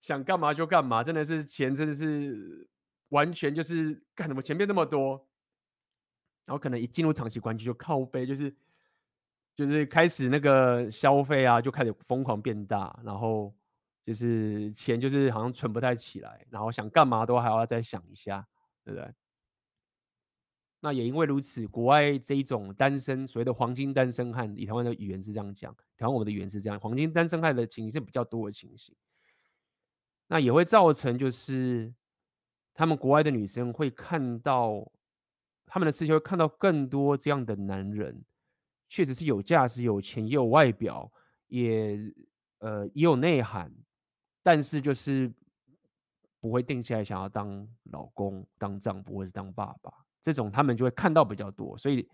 [0.00, 1.04] 想干嘛就干嘛？
[1.04, 2.66] 真的是钱，真的是
[3.10, 5.28] 完全就是干什么钱变这么多，
[6.46, 8.56] 然后可能一进入长期关系就靠背，就是
[9.56, 13.54] 就是开始那个消费啊，就开始疯狂变大，然后
[14.04, 18.46] 就是钱就是好像存不太起来，然后想干嘛都还要再想一下，
[18.84, 19.14] 对不对？
[20.80, 28.94] 那也因为如此，国外这一种单身，所谓的黄金单身汉，以台湾的语言是这样讲，台湾我们的语言是这样，黄金单身汉的情形是比较多的情形。
[30.26, 31.94] 那也会造成就是，
[32.74, 34.90] 他们国外的女生会看到，
[35.64, 38.22] 他们的世界会看到更多这样的男人，
[38.88, 41.10] 确实是有价值、有钱、也有外表，
[41.48, 41.98] 也
[42.58, 43.72] 呃也有内涵，
[44.42, 45.32] 但是就是
[46.40, 49.92] 不会定下来想要当老公、当丈夫或者当爸爸。
[50.22, 52.08] 这种他们就会看到比较多，所以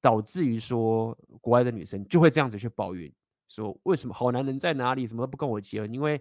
[0.00, 3.10] 导致于说，国外的女生就会这样子去抱怨，
[3.48, 5.94] 说为什么好男人在哪里，什么都不跟我结婚？
[5.94, 6.20] 因为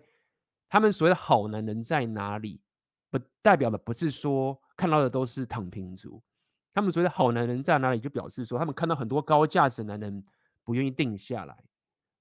[0.69, 2.61] 他们所谓的好男人在哪里，
[3.09, 6.21] 不代表的不是说看到的都是躺平族，
[6.73, 10.23] 他们所谓的好男人在哪里，就表示说他们看到很多高价值男人
[10.63, 11.63] 不愿意定下来，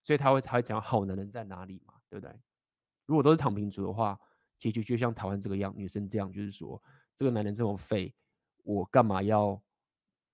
[0.03, 2.35] 所以他会才会讲好男人在哪里嘛，对不对？
[3.07, 4.19] 如果都是躺平族的话，
[4.59, 6.83] 结局就像台湾这个样，女生这样，就是说
[7.17, 8.15] 这个男人这么废。
[8.63, 9.61] 我干嘛要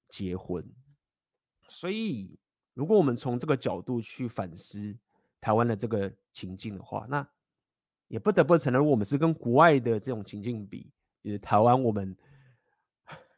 [0.09, 0.69] 结婚？
[1.69, 2.37] 所以，
[2.75, 4.95] 如果我们从这个角度去反思
[5.41, 7.27] 台湾的这个情境的话，那
[8.09, 12.15] 也不得不承认，我们是跟国外的这种情境比，就是台湾我们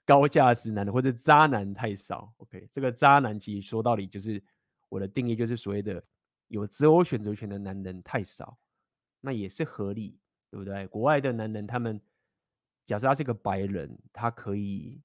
[0.08, 2.32] 高价值男的或者渣男太少。
[2.38, 4.42] OK，这个渣男其实说到底就是
[4.88, 6.02] 我的定义，就是所谓的
[6.46, 8.56] 有择偶选择权的男人太少，
[9.20, 10.18] 那也是合理，
[10.50, 10.86] 对不对？
[10.86, 12.00] 国外的男人他们。
[12.86, 14.98] 假设他是个白人，他可以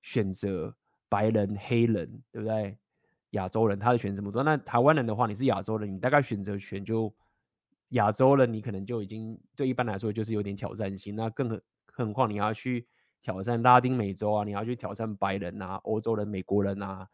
[0.00, 0.74] 选择
[1.06, 2.78] 白人、黑人，对不对？
[3.32, 4.42] 亚洲人，他的选择这么多。
[4.42, 7.14] 那台湾人的话，你是亚洲人，你大概选择权就
[7.90, 11.14] 亚洲人，你可能就已经对一般来说就是有点挑战性。
[11.14, 12.88] 那更何何况你要去
[13.22, 17.08] 挑战拉丁美洲啊，你要去挑战白人啊、欧洲人、美国人啊、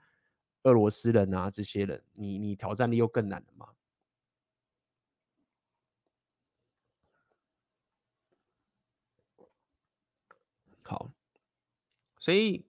[0.63, 3.69] 俄罗斯人啊这些人，你你挑战力又更难了嘛。
[10.83, 11.11] 好，
[12.21, 12.65] 所以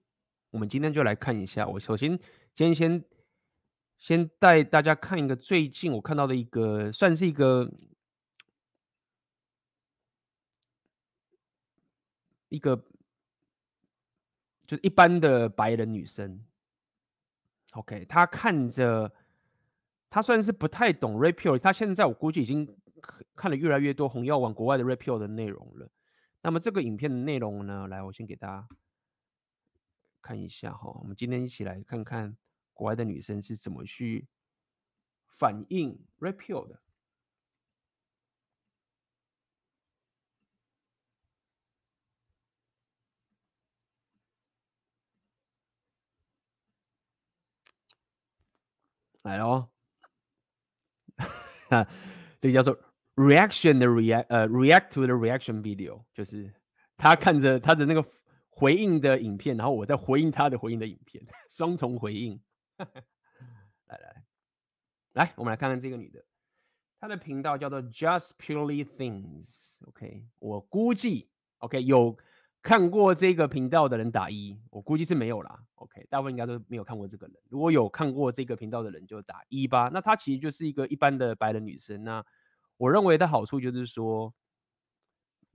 [0.50, 1.66] 我们今天就来看一下。
[1.68, 2.18] 我首先
[2.52, 3.04] 今天先
[3.96, 7.70] 先带大家看一个最近我看到的一个，算是一个
[12.48, 12.84] 一个
[14.68, 16.44] 就是一般的白人女生。
[17.72, 19.10] OK，她看着，
[20.08, 22.76] 她算是不太懂 Red Pill，她现在我估计已经
[23.34, 25.90] 看了越来越多红药丸国外的 Red Pill 的内容了。
[26.42, 28.68] 那么这个影片的内容呢，来，我先给大家
[30.20, 30.92] 看一下哈。
[31.00, 32.36] 我们今天一起来看看
[32.74, 34.28] 国外的女生是怎么去
[35.26, 36.78] 反应 Red Pill 的。
[49.28, 49.68] 来喽，
[51.68, 51.86] 啊，
[52.40, 52.78] 这个叫做。
[53.18, 56.54] Reaction 的 react 呃、react to the reaction video 就是
[56.96, 58.08] 他看着他的那个
[58.48, 62.40] 回应的影片，然后我在回应他的回应的影片， 双重回应。
[62.78, 62.86] 来
[63.88, 64.22] 来来，
[65.14, 66.24] 来我们来看看这个女的，
[67.00, 69.78] 她的频道叫做 Just Purely Things。
[69.88, 72.16] OK，我估计 OK 有
[72.62, 75.60] 看过这个频道的人打一，我估计是没有啦。
[75.76, 77.36] OK，大部分应该都没有看过这个人。
[77.48, 79.90] 如果有看过这个频道的人就打一吧。
[79.92, 82.24] 那她其实就是一个一般的白人女生那。
[82.76, 84.32] 我认为的好处就是说，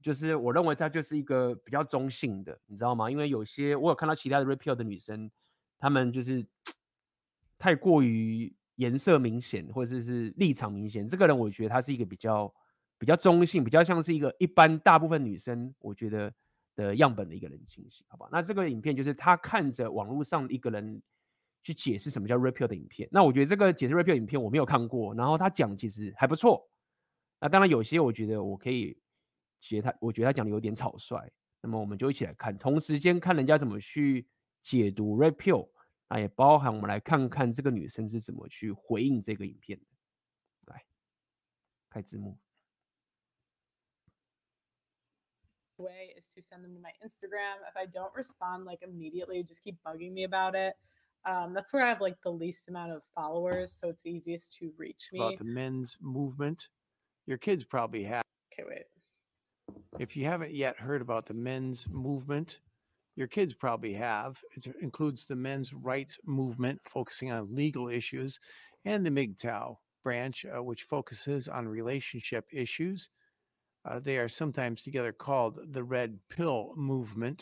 [0.02, 3.10] 就是我认为她就是一个比较中性的，你知道吗？
[3.10, 5.32] 因为有些我有看到其他的 Red Pill 的女生，
[5.80, 6.46] 她们就是
[7.58, 11.08] 太过于颜色明显，或者是立场明显。
[11.08, 12.54] 这个人我觉得她是一个比较
[12.98, 16.34] 比较中性，比较像是一个一般大部分女生我觉得
[16.76, 18.28] 的样本的一个人情形，好吧？
[18.32, 21.02] 那这个影片就是他看着网络上一个人
[21.64, 23.08] 去解释什么叫 Red Pill 的影片。
[23.12, 26.70] 那我觉得这个解释 Red Pill 影片我没有看过，然后他讲其实还不错。
[27.40, 28.98] 那当然，有些我觉得我可以
[29.60, 31.30] 觉得他，我觉得他讲的有点草率。
[31.62, 34.28] 那么我们就一起来看，同时间看人家怎么去
[34.62, 35.70] 解读 Red Pill，
[36.10, 39.86] 那也包含我们来看看这个女生是怎么去回应这个影片的。
[40.66, 40.84] 来，
[41.90, 42.38] 开字幕。
[45.78, 47.58] Way is to send them to my Instagram.
[47.68, 50.76] If I don't respond like immediately, just keep bugging me about it.
[51.26, 54.72] Um, that's where I have like the least amount of followers, so it's easiest to
[54.78, 55.20] reach me.
[55.20, 56.68] About the men's movement.
[57.26, 58.24] Your kids probably have.
[58.54, 58.84] Okay, wait.
[60.00, 62.60] If you haven't yet heard about the men's movement,
[63.16, 64.38] your kids probably have.
[64.56, 68.40] It includes the men's rights movement, focusing on legal issues,
[68.86, 73.10] and the MGTOW branch, uh, which focuses on relationship issues.
[73.86, 77.40] Uh, they are sometimes together called the Red Pill Movement.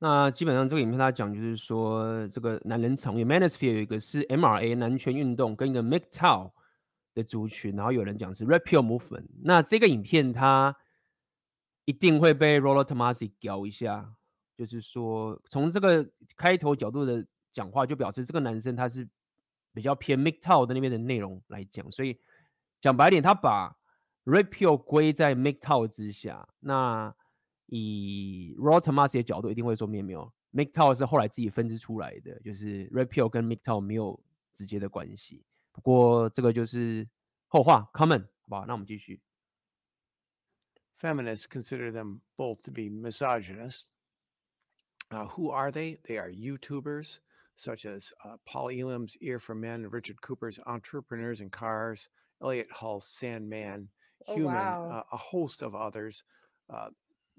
[0.00, 6.50] 那基本上这个影片它讲就是说，这个男人常用 Manosphere 有一个是 MRA 男权运动跟一个 MGTOW
[7.14, 9.26] 的族群，然后有人讲是 Red Pill Movement。
[9.42, 10.74] 那这个影片它
[11.84, 14.12] 一定会被 Rollo Tomassi 搞一下，
[14.56, 19.08] 就是说从这个开头角度的讲话，就表示这个男生他是
[19.72, 22.18] 比较偏 MGTOW 的那边的内容来讲，所以
[22.80, 23.76] 讲白点，他把
[24.30, 27.14] Rapio 归在 MGTOW 之下，那。
[27.72, 34.20] 以 rotomaski 的角度，一定会说没有没有，MGTOW 是后来自己分支出来的，就是 Rapio 跟 MGTOW 没有
[34.52, 35.44] 直接的关系。
[35.70, 37.08] 不过这个就是
[37.46, 38.64] 后话，Common，好吧？
[38.66, 39.20] 那我们继续。
[41.00, 43.84] Feminists consider them both to be misogynist.
[45.10, 46.00] Uh, who are they?
[46.02, 47.18] They are YouTubers
[47.54, 52.08] such as uh, Paul Elam's Ear for Men, Richard Cooper's Entrepreneurs and Cars,
[52.42, 53.90] Elliot Hall's Sandman,
[54.26, 54.90] Human, oh, wow.
[54.90, 56.22] uh, a host of others.
[56.68, 56.90] Uh,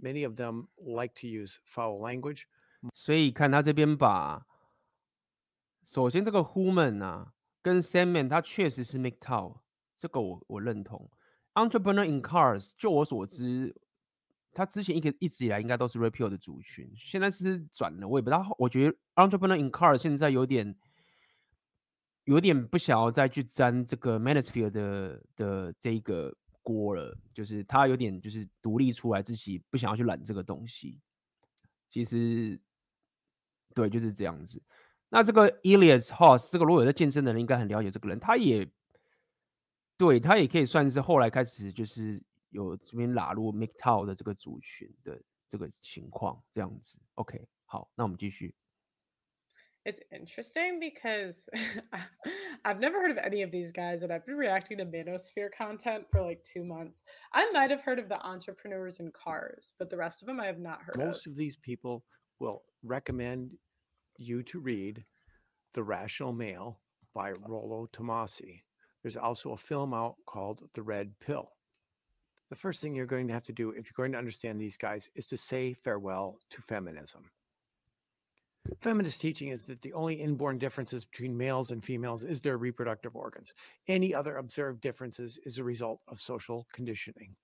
[0.03, 2.45] Many of them like to use foul language.
[2.91, 4.47] 所以看他这边把，
[5.85, 9.59] 首先这个 Human 啊，跟 Sandman，他确实是 MGTOW，
[9.95, 11.07] 这个我我认同。
[11.53, 13.75] Entrepreneur in Cars，就我所知，
[14.51, 18.43] 他之前一个一直以来应该都是 Red Pill 的族群，现在是转了，我也不知道。
[18.57, 20.75] 我觉得 Entrepreneur in Cars 现在有点，
[22.23, 26.35] 有点不想要再去沾这个 Manosphere 的的这个。
[26.63, 30.99] 锅了，就是他有点就是独立出来，自己不想要去揽这个东西。
[31.89, 32.59] 其实，
[33.73, 34.61] 对，就是这样子。
[35.09, 38.65] 那这个 Elias Hoss，这个如果有在健身的人应该很了解这个人，他也
[39.97, 46.99] 对他也可以算是后来开始就是有这边拉入 MGTOW 的这个族群的这个情况，这样子。
[47.15, 48.55] OK，好，那我们继续。
[49.85, 51.49] It's interesting because
[52.65, 56.05] I've never heard of any of these guys, and I've been reacting to Manosphere content
[56.11, 57.03] for like two months.
[57.33, 60.45] I might have heard of the entrepreneurs in cars, but the rest of them I
[60.45, 61.31] have not heard Most of.
[61.31, 62.03] of these people
[62.39, 63.51] will recommend
[64.17, 65.03] you to read
[65.73, 66.79] The Rational Male
[67.15, 68.61] by Rollo Tomassi.
[69.01, 71.49] There's also a film out called The Red Pill.
[72.51, 74.77] The first thing you're going to have to do if you're going to understand these
[74.77, 77.31] guys is to say farewell to feminism.
[78.79, 83.15] Feminist teaching is that the only inborn differences between males and females is their reproductive
[83.15, 83.53] organs.
[83.87, 87.35] Any other observed differences is a result of social conditioning.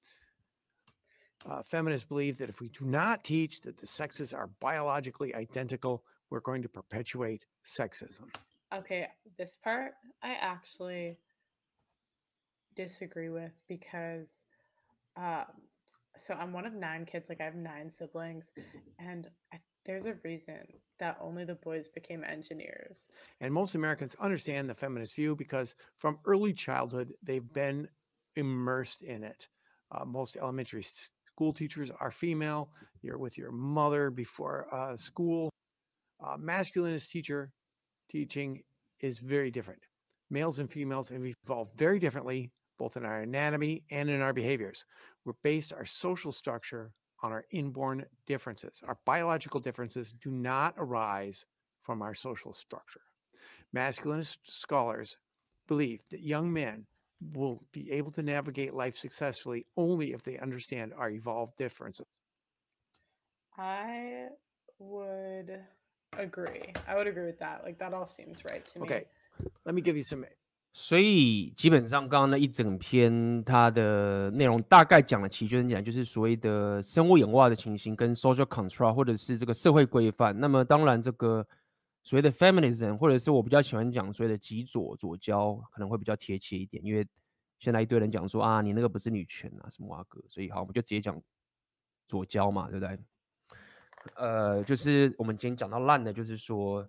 [1.50, 6.04] Uh, feminists believe that if we do not teach that the sexes are biologically identical,
[6.30, 8.26] we're going to perpetuate sexism.
[8.74, 11.18] Okay, this part I actually
[12.76, 14.44] disagree with because
[15.16, 15.46] um,
[16.18, 18.52] so I'm one of nine kids, like I have nine siblings,
[19.00, 20.60] and I there's a reason
[21.00, 23.08] that only the boys became engineers.
[23.40, 27.88] And most Americans understand the feminist view because from early childhood, they've been
[28.36, 29.48] immersed in it.
[29.92, 32.70] Uh, most elementary school teachers are female.
[33.02, 35.50] You're with your mother before uh, school.
[36.24, 37.52] Uh, masculinist teacher
[38.12, 38.64] teaching
[39.02, 39.80] is very different.
[40.30, 44.84] Males and females have evolved very differently, both in our anatomy and in our behaviors.
[45.24, 46.92] We're based our social structure
[47.24, 48.84] on our inborn differences.
[48.88, 51.46] Our biological differences do not arise
[51.82, 53.02] from our social structure.
[53.76, 55.18] Masculinist scholars
[55.68, 56.86] believe that young men
[57.34, 62.06] will be able to navigate life successfully only if they understand our evolved differences.
[63.58, 64.28] I
[64.78, 65.60] would
[66.18, 66.74] agree.
[66.88, 67.64] I would agree with that.
[67.64, 68.86] Like that all seems right to me.
[68.86, 69.06] Okay.
[69.66, 70.26] Let me give you some
[70.80, 80.40] 所以基本上，刚刚那一整篇它的内容大概讲了，其实就是讲就是所谓的生物演化的情形跟 social control，或者是这个社会规范。
[80.40, 81.46] 那么当然，这个
[82.04, 87.04] 所谓的 feminism，或者是我比较喜欢讲所谓的极左左胶，可能会比较贴切一点，因为
[87.58, 91.20] 现在一堆人讲说啊，你那个不是女权啊，什么阿哥，所以好，我们就直接讲
[92.08, 93.00] 左胶嘛，对不对？
[94.16, 96.88] 呃，就是我们今天讲到烂的，就是说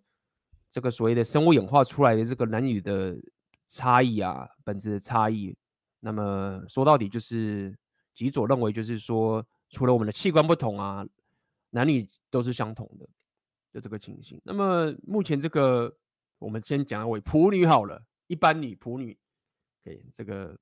[0.70, 3.16] 这个所谓的生物演化出来的这个男女的。
[3.68, 5.56] 差异啊，本质的差异。
[6.00, 7.76] 那么说到底，就是
[8.14, 11.06] 极左认为，就是说，除了我们的器官不同啊，
[11.70, 13.08] 男女都是相同的，
[13.70, 14.40] 就这个情形。
[14.44, 15.94] 那么目前这个，
[16.38, 19.18] 我们先讲为普女好了，一般女普女，
[19.84, 20.56] 对这个，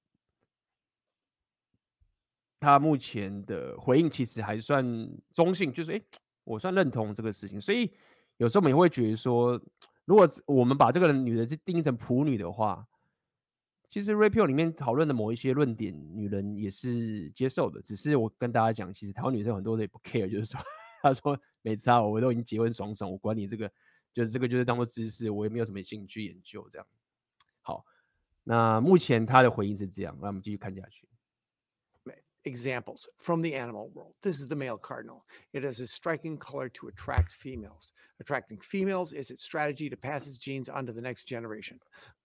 [2.58, 4.84] 他目前的回应其实还算
[5.32, 6.02] 中性，就是诶，
[6.44, 7.60] 我算认同这个事情。
[7.60, 7.92] 所以
[8.38, 9.60] 有时候我们也会觉得说，
[10.06, 12.86] 如果我们把这个女的是定义成普女的话，
[13.88, 17.80] 其实 Rapio 里面讨论的某一些论点，女人也是接受的。
[17.80, 20.60] 只是我跟大家讲，其实台湾女生很多人也不 care，就是说，
[21.02, 23.70] 他说每次啊，我都已经结婚爽爽，我管你这个，
[24.12, 26.86] 就是这个就是当做知识，我也没有什么兴趣研究这样。
[27.62, 27.84] 好，
[28.42, 31.06] 那目前他的回应是这样，那我们继续看下去。
[32.44, 34.14] Examples from the animal world.
[34.22, 35.24] This is the male cardinal.
[35.52, 37.92] It has a striking color to attract females.
[38.20, 41.80] Attracting females is its strategy to pass its genes on to the next generation.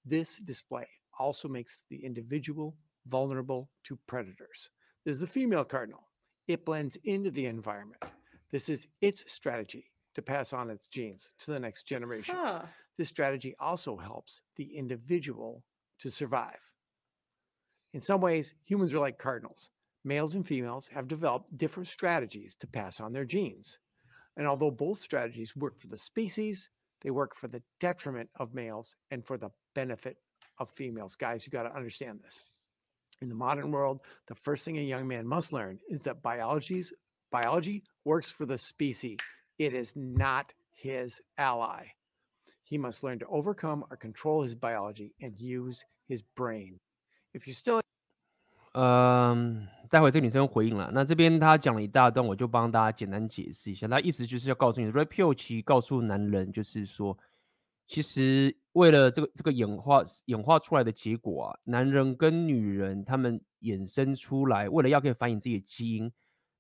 [0.06, 0.86] This display
[1.22, 2.76] also makes the individual
[3.08, 4.70] vulnerable to predators.
[5.06, 6.08] This is the female cardinal.
[6.48, 8.02] It blends into the environment.
[8.52, 12.36] This is its strategy to pass on its genes to the next generation.
[12.38, 12.64] Huh.
[12.98, 15.64] This strategy also helps the individual
[16.00, 16.60] to survive.
[17.94, 19.70] In some ways, humans are like cardinals.
[20.04, 23.78] Males and females have developed different strategies to pass on their genes.
[24.38, 26.70] And although both strategies work for the species,
[27.02, 30.18] they work for the detriment of males and for the benefit
[30.61, 31.17] of females.
[31.17, 32.43] Guys, you got to understand this.
[33.23, 36.93] In the modern world, the first thing a young man must learn is that biology's
[37.31, 39.19] biology works for the species.
[39.59, 41.87] It is not his ally.
[42.63, 46.79] He must learn to overcome or control his biology and use his brain.
[47.33, 47.81] If you still
[48.79, 50.91] 嗯，待会这个女生回应了。
[50.93, 53.89] 那这边她讲了一大段，我就帮大家简单解释一下。
[53.89, 57.17] 她意思就是要告诉你，Red Pill 其实告诉男人，就是说，
[57.89, 66.12] 其实 为了这个这个演化演化出来的结果啊，男人跟女人他们衍生出来，为了要可以繁衍自己的基因，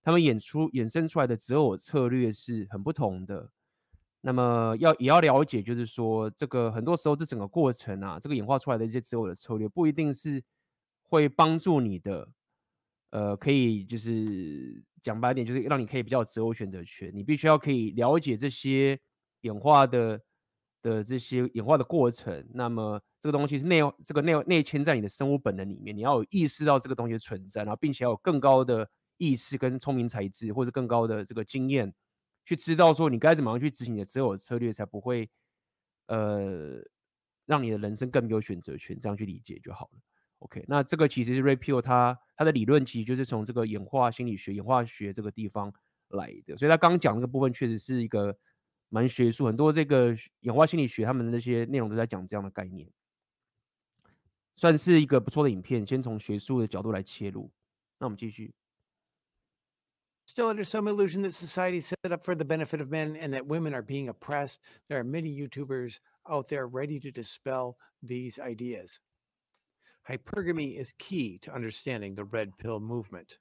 [0.03, 3.49] 他们演出衍生出来的择偶策略是很不同的。
[4.22, 10.43] 那么要也要了解，就是说，这个很多时候这整个过程啊，这个演化出来的一些择偶的策略，不一定是。
[11.14, 12.26] 会帮助你的，
[13.09, 17.12] 呃，可以就是讲白点，就是让你可以比较择偶选择权。
[17.14, 18.97] 你必须要可以了解这些
[19.41, 20.22] 演化的
[20.82, 22.46] 的这些演化的过程。
[22.54, 31.94] 那么这个东西是内这个内内嵌在你的生物本能里面，你要有意识到这个东西的存在，然后并且要有更高的意识跟聪明才智，或者更高的这个经验，
[32.46, 35.30] 去知道说你该怎么样去执行你的择偶策略，才不会
[36.08, 36.82] 呃
[37.46, 39.00] 让你的人生更没有选择权。
[39.00, 40.00] 这样去理解就好了。
[40.40, 45.72] OK，那这个其实是 Red Pill 他他的理论，其实就是从这个演化心理学、演化学这个地方
[46.10, 46.58] 来的。
[46.58, 48.36] 所以他刚刚讲那个部分，确实是一个
[48.94, 52.88] 蛮学术，很多这个演化心理学他们的那些内容都在讲这样的概念，
[54.56, 55.88] 算是一个不错的影片。
[55.88, 57.50] 先从学术的角度来切入，
[57.98, 58.54] 那我们继续。
[60.28, 63.74] Still under some illusion that society set up for the benefit of men and that women
[63.74, 64.58] are being oppressed,
[64.89, 65.98] there are many YouTubers
[66.30, 69.00] out there ready to dispel these ideas.
[70.08, 73.39] Hypergamy is key to understanding the red pill movement.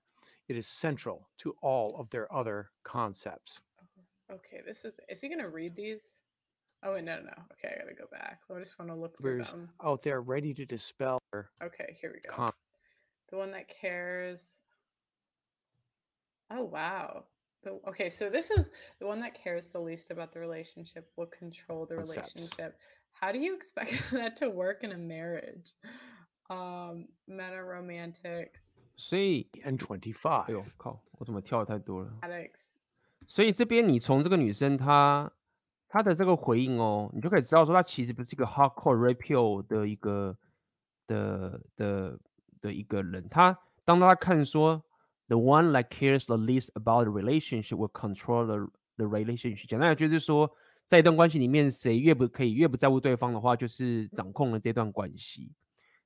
[0.48, 3.62] It is central to all of their other concepts.
[4.31, 4.99] Okay, this is.
[5.09, 6.17] Is he going to read these?
[6.83, 7.43] Oh, wait, no, no, no.
[7.53, 8.41] Okay, I got to go back.
[8.53, 9.69] I just want to look through There's them.
[9.83, 11.19] out there ready to dispel.
[11.31, 12.35] their Okay, here we go.
[12.35, 12.51] con-
[13.29, 14.59] The one that cares.
[16.51, 17.23] Oh, wow.
[17.63, 18.69] The, okay, so this is
[18.99, 22.35] the one that cares the least about the relationship will control the Concepts.
[22.35, 22.77] relationship.
[23.13, 25.71] How do you expect that to work in a marriage?
[26.49, 30.45] Um, meta romantics, 所以， and 25.
[30.47, 32.11] 哎呦靠，我怎么跳的太多了？
[32.21, 32.75] addicts.
[33.30, 35.30] 所以这边你从这个女生她
[35.88, 40.36] 她的这个回应哦，你就可以知道说她其实不是一个 hardcore red pill 的一个
[41.06, 42.18] 的的
[42.60, 43.28] 的一个人。
[43.28, 44.82] 她当她看说
[45.28, 50.50] the one that cares the least about the relationship will control the the relationship，简单来就是说，
[50.88, 55.52] 在一段关系里面，谁越不可以越不在乎对方的话，就是掌控了这段关系。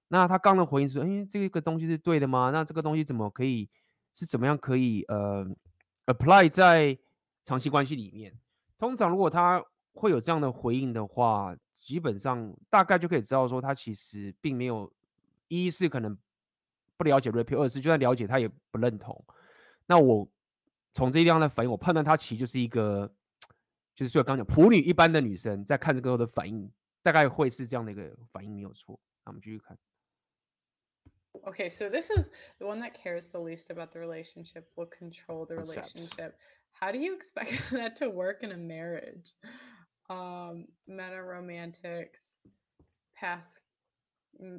[0.09, 2.51] 那他刚刚的回应是，哎，这个东西是对的吗？
[2.53, 3.71] 那这个东西怎么可以
[4.13, 5.47] 是怎么样可以呃
[6.05, 6.99] apply 在
[7.45, 8.37] 长期关系里面？
[8.79, 14.93] 通常如果他会有这样的回应的话，基本上大概就可以知道说，他其实并没有
[15.49, 16.19] 一是可能
[16.97, 19.25] 不了解 Pill，二是就算了解他也不认同。
[19.87, 20.29] 那我
[20.93, 23.15] 从这地方的反应，我判断他其实就是一个，
[23.95, 26.71] 就是就刚讲普女一般的女生在看这个的反应，
[27.03, 28.99] 大概会是这样的一个反应，没有错。
[29.25, 29.77] 那我们继续看。
[31.43, 35.57] Okay, so this is the one that cares the least about the relationship will control the
[35.57, 36.35] relationship.
[36.75, 39.33] How do you expect that to work in a marriage?
[40.11, 42.37] Um, meta romantics,
[43.19, 43.61] pas-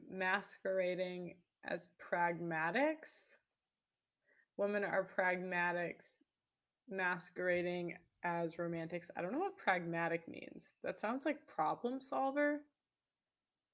[0.09, 3.35] masquerading as pragmatics.
[4.57, 6.23] Women are pragmatics,
[6.89, 9.11] masquerading as romantics.
[9.15, 10.71] I don't know what pragmatic means.
[10.83, 12.61] That sounds like problem solver.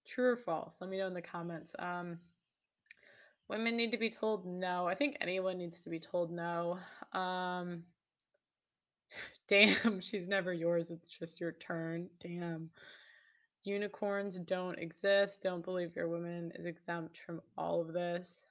[0.05, 0.77] True or false?
[0.81, 1.73] Let me know in the comments.
[1.77, 2.17] Um,
[3.47, 4.87] women need to be told no.
[4.87, 6.79] I think anyone needs to be told no.
[7.13, 7.83] Um,
[9.47, 10.91] damn, she's never yours.
[10.91, 12.09] It's just your turn.
[12.19, 12.69] Damn.
[13.63, 15.43] Unicorns don't exist.
[15.43, 18.45] Don't believe your woman is exempt from all of this.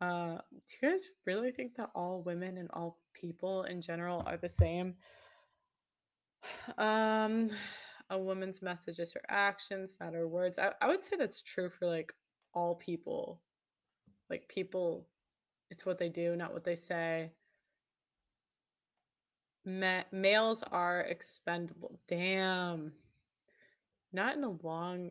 [0.00, 4.36] Uh, do you guys really think that all women and all people in general are
[4.36, 4.94] the same?
[6.78, 7.50] Um,
[8.10, 10.58] a woman's message is her actions, not her words.
[10.58, 12.12] I, I would say that's true for like
[12.54, 13.40] all people.
[14.30, 15.08] Like people,
[15.70, 17.32] it's what they do, not what they say.
[19.68, 22.00] Ma- males are expendable.
[22.08, 22.92] Damn.
[24.12, 25.10] Not in a long,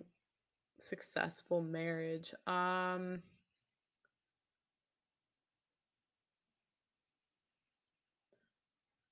[0.80, 2.34] successful marriage.
[2.48, 3.22] Um,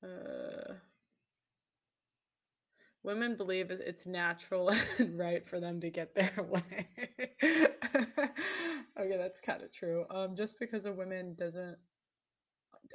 [0.03, 0.73] uh,
[3.03, 6.87] women believe it's natural and right for them to get their way.
[7.43, 10.05] okay, that's kind of true.
[10.09, 11.77] Um, just because a woman doesn't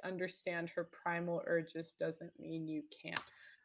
[0.02, 3.20] understand her primal urges doesn't mean you can't.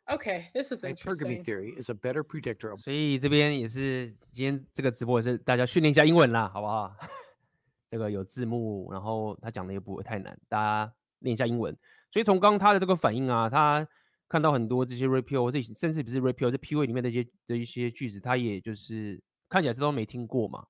[0.07, 6.95] Okay, this is Hypergamy theory is a better predictor of 所以这边也是今天这个直播也是大家训练一下英文啦，好不好？
[7.89, 11.76] 这个有字幕，然后他讲的也不会太难，大家练一下英文。
[12.11, 13.88] 所以从刚刚他的这个反应啊，他
[14.28, 20.65] 看到很多这些 rapio，这甚至不是 repeal，这 PUA 里面的一些的一些句子，他也就是看起来是都没听过嘛。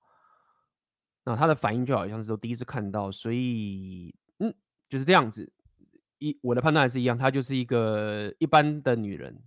[1.25, 4.24] 那他的反应就好像是都第一次看到，所以嗯，
[4.88, 5.52] 就是这样子。
[6.18, 9.42] 一我的判断还是一样，她就是一个一般的女人。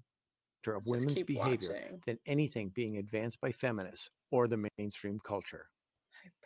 [0.66, 2.02] of Just women's keep behavior watching.
[2.06, 5.66] than anything being advanced by feminists or the mainstream culture.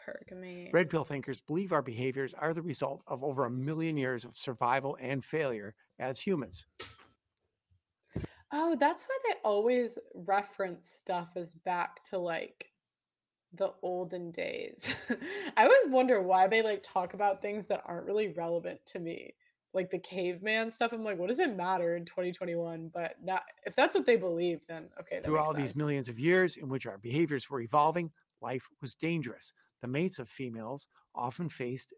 [0.08, 0.74] Hypergamy.
[0.74, 4.36] Red pill thinkers believe our behaviors are the result of over a million years of
[4.36, 6.66] survival and failure as humans.
[8.52, 12.71] Oh, that's why they always reference stuff as back to like
[13.54, 14.94] the olden days.
[15.56, 19.34] I always wonder why they like talk about things that aren't really relevant to me.
[19.74, 20.92] Like the caveman stuff.
[20.92, 22.90] I'm like, what does it matter in 2021?
[22.92, 25.18] But not if that's what they believe, then okay.
[25.18, 25.78] That Through makes all these sense.
[25.78, 28.10] millions of years in which our behaviors were evolving,
[28.42, 29.54] life was dangerous.
[29.82, 31.94] The mates of females often faced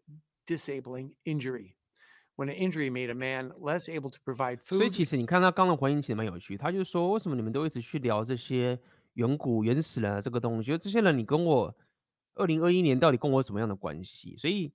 [0.46, 1.76] disabling injury.
[2.36, 8.78] When an injury made a man less able to provide 所以 food, 其实你看他刚刚的回应其实蛮有趣，他就说为什么你们都一直去聊这些
[9.15, 10.69] 远古原始人啊这个东西？
[10.69, 11.75] 就这些人，你跟我
[12.35, 14.37] 二零二一年到底跟我什么样的关系？
[14.37, 14.71] 所以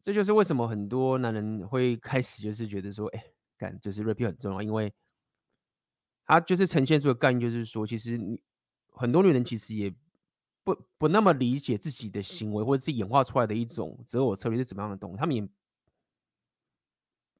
[0.00, 3.24] 这就是为什么很多男人会 开始就是觉得说，哎，
[3.58, 4.90] 干就是 rapio 很重要，因为
[6.24, 8.40] 他就是呈现出的概念就是说，其实你
[8.92, 9.94] 很多女人其实也
[10.64, 15.46] 不不那么理解自己的行为或者是演化出来的一种择偶策略是怎么样的东西，他们也。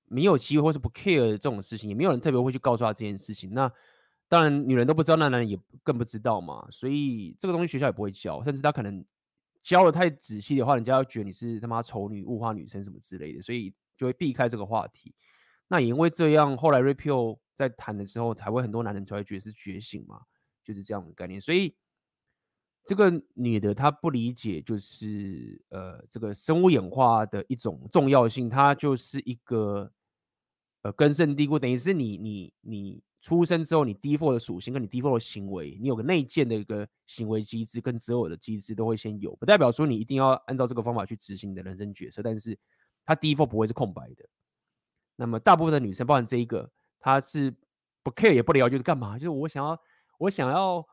[0.08, 3.52] 没有机会，或是不 care 这种事情，也没有人特别会去告诉他这件事情。
[3.52, 3.68] 那
[4.29, 6.66] 当然，女人都不知道，那男人也更不知道嘛。
[6.70, 9.05] 所以这个东西学校也不会教，甚至他可能
[9.62, 15.14] 教的太仔细的话，人家要觉得你是他妈丑女、物化女生什么之类的，所以就会避开这个话题。
[15.68, 20.20] 那也因为这样，后来 Rapio 在谈的时候，才会很多男人才会觉得是觉醒嘛，
[20.64, 21.41] 就是这样的概念。
[21.41, 21.77] 所以
[22.85, 29.93] 这个女的她不理解，就是呃，这个生物演化的一种重要性，它就是一个。
[30.83, 42.56] 呃，根深蒂固，等于是你你你出生之后，你 default 的属性跟你 default 的行为，你有个内建的一个行为机制跟择偶的机制都会先有，不代表说你一定要按照这个方法去执行你的人生角色，但是
[43.04, 44.24] 它 default 不会是空白的。
[45.16, 47.52] 那么大部分的女生，包含这一个，她是
[48.02, 49.18] 不 care 也不聊，就是干嘛？
[49.18, 49.80] 就是我想要，
[50.18, 50.86] 我想要，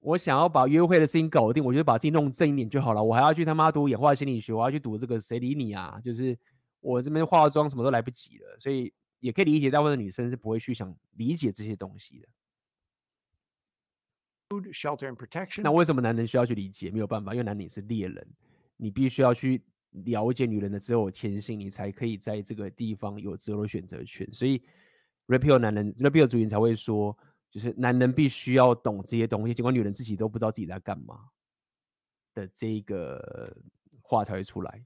[0.00, 5.98] 我想要把约会的事情搞定，我就把自己弄正一点就好了，我还要去他妈读演化心理学，我要去读这个，谁理你啊？
[6.02, 6.38] 就是。
[6.84, 8.92] 我这边化妆什么都来不及了，所以
[9.22, 12.28] 也可以理解大部分的女生是不会去想理解这些东西的。
[14.52, 15.62] food, shelter, and protection.
[15.62, 16.90] 那为什么男人需要去理解？
[16.90, 18.26] 没有办法，因为男人是猎人，
[18.76, 24.30] 你必须要去了解女人的择偶天性，你才可以在这个地方有择偶选择权。
[24.32, 24.62] 所以
[25.28, 27.16] ，Rapio 男人，Rapio 主义才会说，
[27.50, 31.28] 就是男人必须要懂这些东西，尽管女人自己都不知道自己在干嘛
[32.34, 33.56] 的这个
[34.02, 34.84] 话才会出来。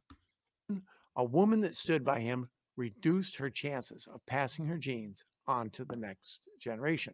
[1.14, 5.85] A woman that stood by him reduced her chances of passing her genes on to
[5.85, 7.13] the next generation.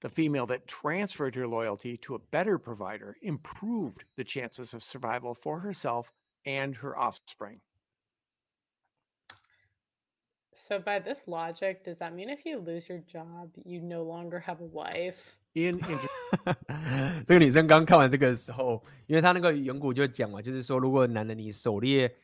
[0.00, 5.34] The female that transferred her loyalty to a better provider improved the chances of survival
[5.34, 6.12] for herself
[6.46, 7.60] and her offspring.
[10.54, 14.38] So, by this logic, does that mean if you lose your job, you no longer
[14.40, 15.36] have a wife?
[15.54, 16.08] In inter-
[17.26, 22.14] 这个女生刚看完这个时候，因为她那个远古就讲嘛，就是说，如果男的你狩猎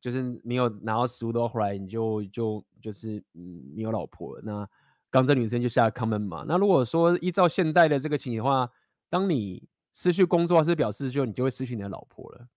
[0.00, 4.42] 就是没有拿到食物都回来，你就就就是嗯没有老婆了。
[4.44, 4.68] 那
[5.10, 6.44] 刚这女生就下 comment 嘛。
[6.46, 8.70] 那如果说依照现代的这个情形的话，
[9.08, 12.48] 当你失去工作，是表示就你就会失去你的老婆了。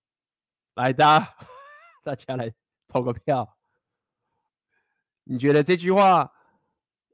[0.76, 1.36] 来，大 家
[2.04, 2.54] 大家来
[2.88, 3.58] 投个票，
[5.24, 6.32] 你觉得这句话？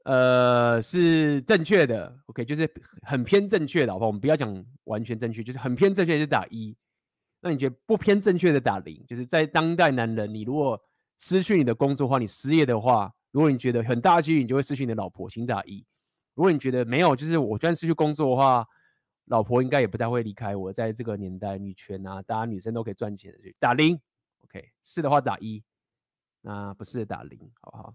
[0.04, 2.72] 呃，是正确的，OK，就是
[3.02, 4.06] 很偏正确的，好不好？
[4.06, 6.76] 我们不要讲完全正确，就是很偏正确，就打一。
[7.40, 10.80] 那你觉得不偏正确的打零，就是在当代男人，你如果
[11.18, 15.84] 失去你的工作的话，你失业的话，如果你觉得很大几率你就会失去你的老婆，请打一。
[16.34, 18.66] 如果你觉得没有，就是我就算失去工作的话，
[19.26, 20.72] 老婆应该也不太会离开我。
[20.72, 23.98] 在这个年代，女权啊，大家女生都可以赚钱的，打零。
[24.44, 25.62] OK，是的话打一，
[26.42, 27.94] 那不是打零，好不好？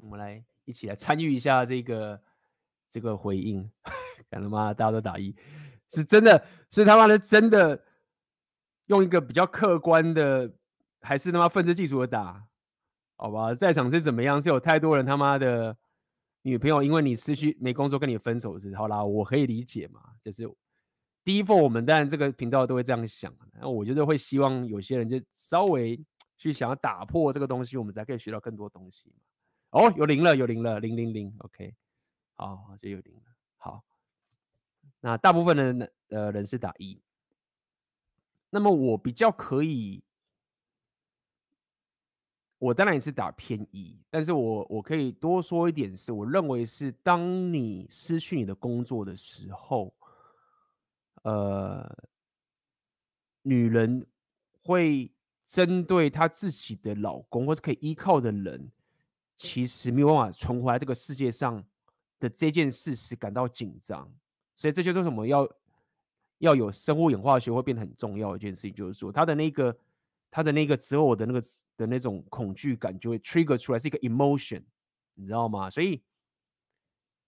[0.00, 2.20] 我们来一起来参与一下这个
[2.88, 3.68] 这个回应，
[4.30, 4.72] 看了吗？
[4.72, 5.34] 大家都打一，
[5.90, 7.82] 是真的是他妈的真的
[8.86, 10.52] 用一个比较客观的，
[11.00, 12.46] 还是他妈愤世嫉俗的打？
[13.16, 14.40] 好吧，在场是怎么样？
[14.40, 15.76] 是有太多人他妈的
[16.42, 18.74] 女朋友因为你失去没工作跟你分手是？
[18.76, 20.48] 好啦，我可以理解嘛，就是
[21.24, 26.00] 第一份我们当然这个频道都会这样想，那我觉得会希望有些人就稍微
[26.36, 29.12] 去想要打破这个东西，我们才可以学到更多东西。
[29.70, 31.74] 哦，有零了，有零了，零零零，OK，
[32.36, 33.22] 好，就有零了。
[33.56, 33.82] 好，
[35.00, 37.00] 那大部分的人呃人是打一，
[38.50, 40.02] 那么我比较可以，
[42.58, 49.94] 我当然也是打偏一，但是我我可以多说一点是，我认为是当你失去你的工作的时候，
[51.22, 51.88] 呃，
[53.42, 54.06] 女人
[54.62, 55.12] 会
[55.46, 58.70] 针对她自己的老公或者可以依靠的人。
[59.40, 61.64] 其实没有办法存活在这个世界上
[62.18, 64.12] 的这件事实感到紧张，
[64.58, 65.48] 所以这就是为什么要
[66.38, 69.78] 要有生物演化学会变得很重要的一件事情，就是说他的那个
[70.32, 71.40] 他的那个择偶的那个
[71.76, 74.60] 的那种恐惧感就会 trigger 出来是一个 emotion，
[75.14, 75.70] 你知道吗？
[75.70, 76.02] 所以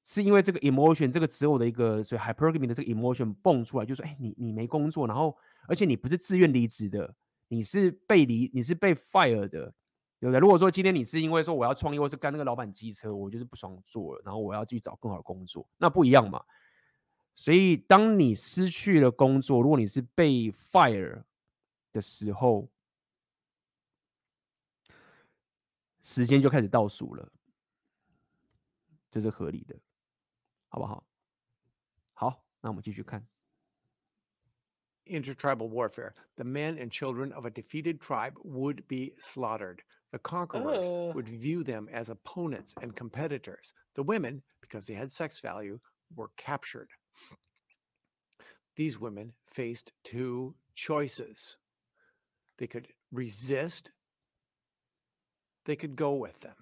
[0.03, 5.37] 是因为这个 emotion 这个择偶的一个所以 hypergamy 的这个 emotion 蹦出来，就是说，哎，你你没工作，然后
[5.69, 7.15] 而且你不是自愿离职的，
[7.47, 9.73] 你是被离你是被 fire 的。
[10.23, 10.39] 对不对？
[10.39, 16.45] 如果说今天你是因为说我要创业，或是干那个老板机车，我就是不爽做了，然后我要去找更好的工作，那不一样嘛。
[17.36, 21.24] 所以当你失去了工作，如果你是被 fire
[21.92, 22.70] 的时候，
[26.02, 27.32] 时间就开始倒数了，
[29.12, 29.76] 这是合理的，
[30.70, 31.06] 好不好？
[32.14, 33.28] 好，那我们继续看。
[35.08, 36.14] Intertribal warfare.
[36.36, 39.84] The men and children of a defeated tribe would be slaughtered.
[40.12, 41.14] The conquerors Ugh.
[41.14, 43.74] would view them as opponents and competitors.
[43.94, 45.80] The women, because they had sex value,
[46.15, 46.89] were captured.
[48.77, 51.59] These women faced two choices
[52.59, 53.91] they could resist,
[55.65, 56.55] they could go with them.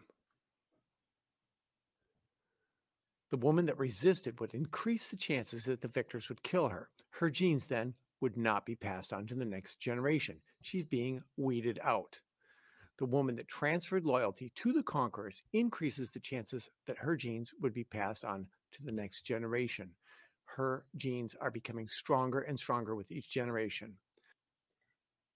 [3.30, 6.88] The woman that resisted would increase the chances that the victors would kill her.
[7.10, 10.40] Her genes then would not be passed on to the next generation.
[10.62, 12.20] She's being weeded out.
[12.98, 17.74] The woman that transferred loyalty to the conquerors increases the chances that her genes would
[17.74, 19.90] be passed on to the next generation.
[20.44, 23.94] Her genes are becoming stronger and stronger with each generation.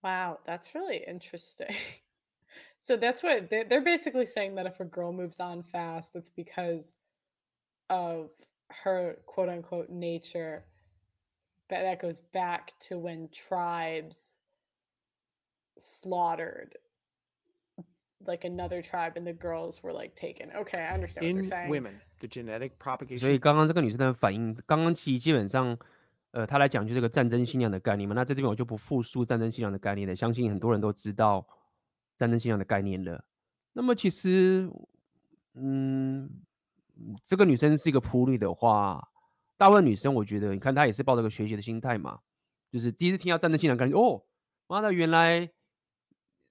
[0.02, 1.74] Wow, that's really interesting.
[2.76, 6.30] so that's what they- they're basically saying that if a girl moves on fast, it's
[6.30, 6.96] because
[7.90, 8.30] of
[8.70, 10.64] her quote unquote nature.
[11.68, 14.38] But that goes back to when tribes
[15.78, 16.76] slaughtered
[18.26, 20.50] like another tribe and the girls were like taken.
[20.54, 21.70] Okay, I understand what they're saying.
[21.70, 25.76] women, the genetic 所 propagation 以刚刚这个女生的反应，刚刚其实基本上，
[26.30, 28.14] 呃，她来讲就是这个战争信仰的概念嘛。
[28.14, 31.46] 那在这边我就不复述战争信仰的概念了，相信很多人都知道
[32.16, 33.22] 战争信仰的概念了。
[33.72, 34.70] 那么其实，
[35.54, 36.30] 嗯，
[37.24, 39.06] 这个女生是一个普女的话，
[39.56, 42.18] 大部分女生我觉得，你看她也是抱着个学习的心态嘛，
[42.70, 44.22] 就是第一次听到战争信仰的概念，哦，
[44.66, 45.50] 妈的，原来。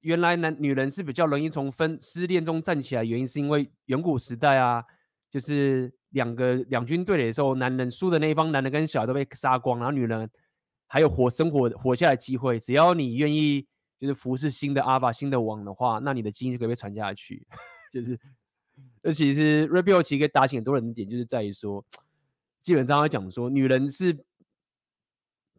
[0.01, 4.84] 原来男女人是比较容易从分失恋中站起来，原因是因为远古时代啊，
[5.32, 10.29] 就是两个两军对垒的时候，男人输的那一方，男人跟小孩都被杀光，然后女人
[10.86, 12.59] 还有活生活活下来机会。
[12.59, 13.65] 只要你愿意，
[13.97, 17.47] 就是服侍新的阿法新的王的话，那你的基因就可以被传下去。
[17.91, 18.19] 就是，
[19.01, 21.84] 而其实 Rapio 其实可以打醒很多人的点，就是在于说，
[22.61, 24.23] 基本上会讲说，女人是。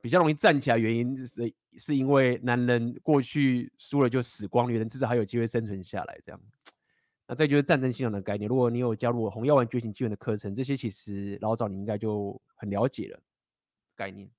[0.01, 6.19] 比较容易站起来，原因是是因为男人过去输了就死光，女人至少还有机会生存下来。
[6.27, 6.41] 这样，
[7.33, 8.47] 那这就是战争信仰的概念。
[8.47, 13.19] 如果你有加入我红药丸觉醒纪元的课程，这些其实老早你应该就很了解了
[13.97, 14.31] 概念。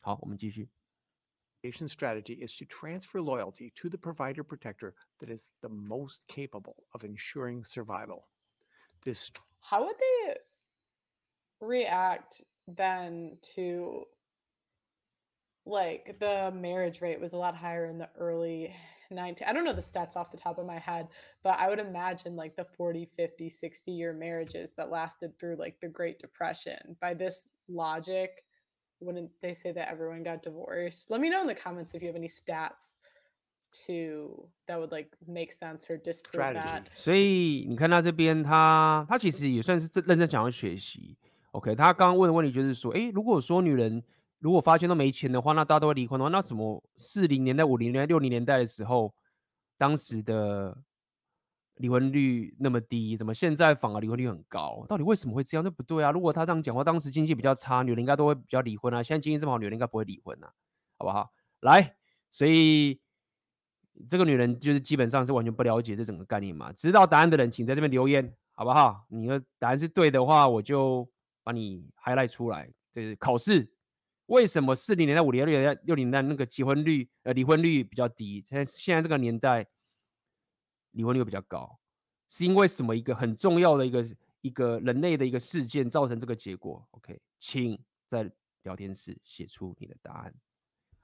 [0.00, 0.66] 好，我们继续。
[1.62, 7.62] strategy is to transfer loyalty to the provider protector that is the most capable of ensuring
[7.62, 8.22] survival.
[9.02, 9.30] This
[9.60, 10.38] How would they
[11.60, 14.06] react then to
[15.65, 18.73] like the marriage rate was a lot higher in the early
[19.09, 21.07] 19 I don't know the stats off the top of my head,
[21.43, 25.79] but I would imagine like the 40, 50, 60 year marriages that lasted through like
[25.81, 26.97] the Great Depression.
[26.99, 28.43] By this logic,
[28.99, 31.09] wouldn't they say that everyone got divorced?
[31.09, 32.97] Let me know in the comments if you have any stats
[33.85, 36.67] to that would like make sense or disprove Strategy.
[36.67, 36.87] that.
[36.93, 41.17] 所以你看他这边，他他其实也算是认认真想要学习。
[41.51, 44.03] OK，他刚刚问的问题就是说，诶，如果说女人
[44.42, 49.14] 如果发现都没钱的话，那大家都会离婚的话，那什么四零年代、五零年代、六零年代的时候，
[49.78, 50.76] 当时的
[51.76, 54.84] 离婚率那么低，怎么现在反而离婚率很高？
[54.88, 55.62] 到底为什么会这样？
[55.64, 56.10] 那不对啊！
[56.10, 59.02] 如果他这样讲话，当时经济比较差，女人应该都会比较离婚啊。
[59.02, 60.52] 现在经济这么好，女人应该不会离婚啊，
[60.98, 61.32] 好不好？
[61.60, 61.94] 来，
[62.30, 63.00] 所以。
[64.08, 66.72] 这个女人就是基本上是完全不了解这整个概念嘛。
[66.72, 69.04] 知道答案的人，请在这边留言，好不好？
[69.08, 71.06] 你的答案是对的话，我就
[71.44, 72.72] 把你 highlight 出来。
[72.94, 73.70] 就是考试，
[74.32, 78.42] 为什么四零年代、五零年代、六零年代那个结婚率、呃离婚率比较低？
[78.48, 79.66] 现在现在这个年代
[80.92, 81.78] 离婚率比较高，
[82.28, 82.96] 是因为什么？
[82.96, 90.34] 一个很重要的一个一个人类的一个事件造成这个结果？OK，请在聊天室写出你的答案。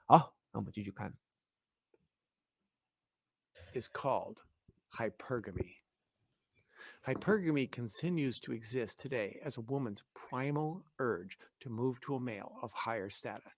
[0.07, 1.13] 好，那我们继续看。
[3.73, 4.37] is called
[4.91, 5.78] hypergamy.
[7.09, 12.51] Hypergamy continues to exist today as a woman's primal urge to move to a male
[12.61, 13.51] of higher status.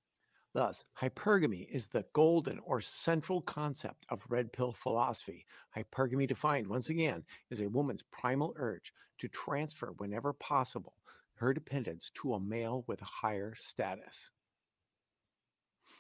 [0.54, 5.46] Thus, hypergamy is the golden or central concept of red pill philosophy.
[5.76, 10.94] Hypergamy, defined once again, is a woman's primal urge to transfer, whenever possible,
[11.34, 14.32] her dependence to a male with higher status.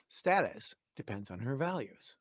[0.07, 2.15] Status depends on her values.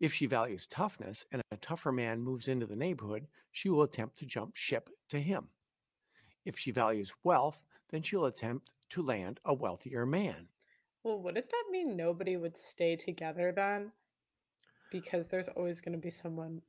[0.00, 3.26] If she values toughness and a tougher man moves into the neighborhood,
[3.56, 5.48] she will attempt to jump ship to him.
[6.44, 10.48] If she values wealth, then she'll attempt to land a wealthier man.
[11.02, 13.92] Well, wouldn't that mean nobody would stay together then?
[14.90, 16.60] Because there's always going to be someone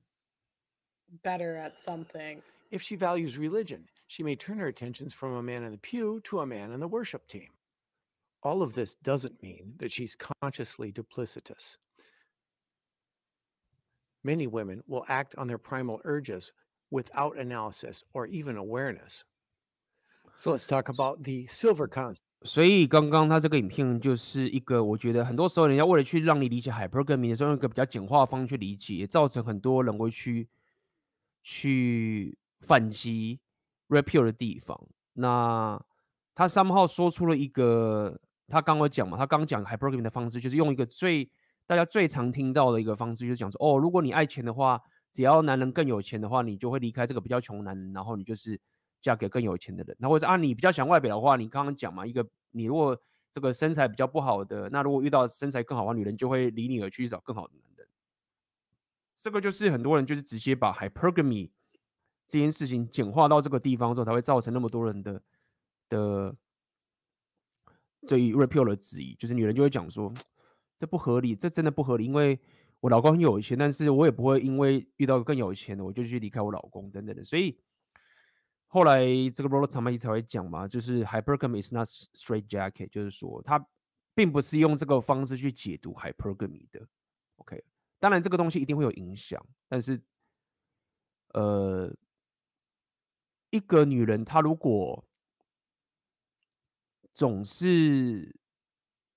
[1.24, 2.42] better at something.
[2.72, 6.22] If she values religion, she may turn her attentions from a man in the pew
[6.22, 7.50] to a man in the worship team.
[8.44, 11.80] All of this doesn't mean that she's consciously duplicitous.
[14.24, 16.54] Many women will act on their primal urges
[16.90, 19.22] without analysis or even awareness.
[20.36, 22.22] So let's talk about the silver concept.
[22.44, 30.48] 所以刚刚他这个影片就是一个，我觉得很多时候人家为了去让你理解 hypergamy 的时候，用一个比较简化的方式去理解，也造成很多人会去
[31.44, 33.40] 去反击
[33.90, 34.80] repeal 的地方。
[35.14, 35.82] 那
[36.36, 41.30] 他三号说出了一个，他刚刚讲嘛，他刚讲 hypergamy 的方式就是用一个最。
[41.70, 44.82] 大家最常听到的一个方式就是讲说，哦，如果你爱钱的话，
[45.18, 48.62] 只要男人更有钱的话，你就会离开这个比较穷的男人，然后你就是
[49.02, 49.98] 嫁给更有钱的人。
[50.00, 52.96] 那或者啊，你比较想外表的话，你刚刚讲嘛，一个你如果
[53.32, 57.88] 这个身材比较不好的，那如果遇到身材更好的女人，就会离你而去找更好的男人。
[59.16, 61.50] 这个就是很多人就是直接把 hypergamy
[62.28, 65.20] 这件事情简化到这个地方之后，才会造成那么多人的
[65.90, 66.36] 的
[68.08, 70.14] 对于 red pill 的质疑，就是女人就会讲说。
[70.80, 72.06] 这不合理，这真的不合理。
[72.06, 72.40] 因为
[72.80, 77.24] 我老公很有钱，但是我也不会因为遇到更有钱的，我就去离开我老公等等的。
[77.24, 77.60] 所以
[78.68, 79.04] 后来
[79.34, 83.66] 这个 Rollo Tomasi 才会讲嘛，就是 Hypergamy is not straight jacket，就是说他
[84.14, 86.88] 并不是用这个方式去解读 Hypergamy 的。
[87.38, 87.64] OK，
[88.00, 90.00] 当然这个东西一定会有影响，但是
[91.34, 91.92] 呃，
[93.50, 95.04] 一个女人她如果
[97.12, 98.40] 总是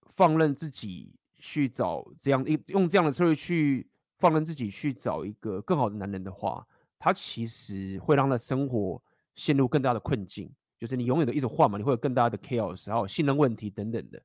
[0.09, 1.20] 放任自己。
[1.41, 6.65] 去找这样一用这样的策略去放任自己去找一个更好的男人的话，
[6.99, 9.03] 他其实会让他生活
[9.35, 10.55] 陷入更大的困境。
[10.79, 14.23] 就是你永远都一直换嘛，你会有更大的 chaos，还有信任问题等等的，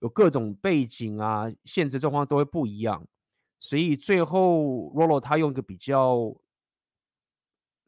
[0.00, 3.06] 有各种背景啊，现实状况都会不一样。
[3.60, 6.34] 所以最后，Rolo 他用一个比较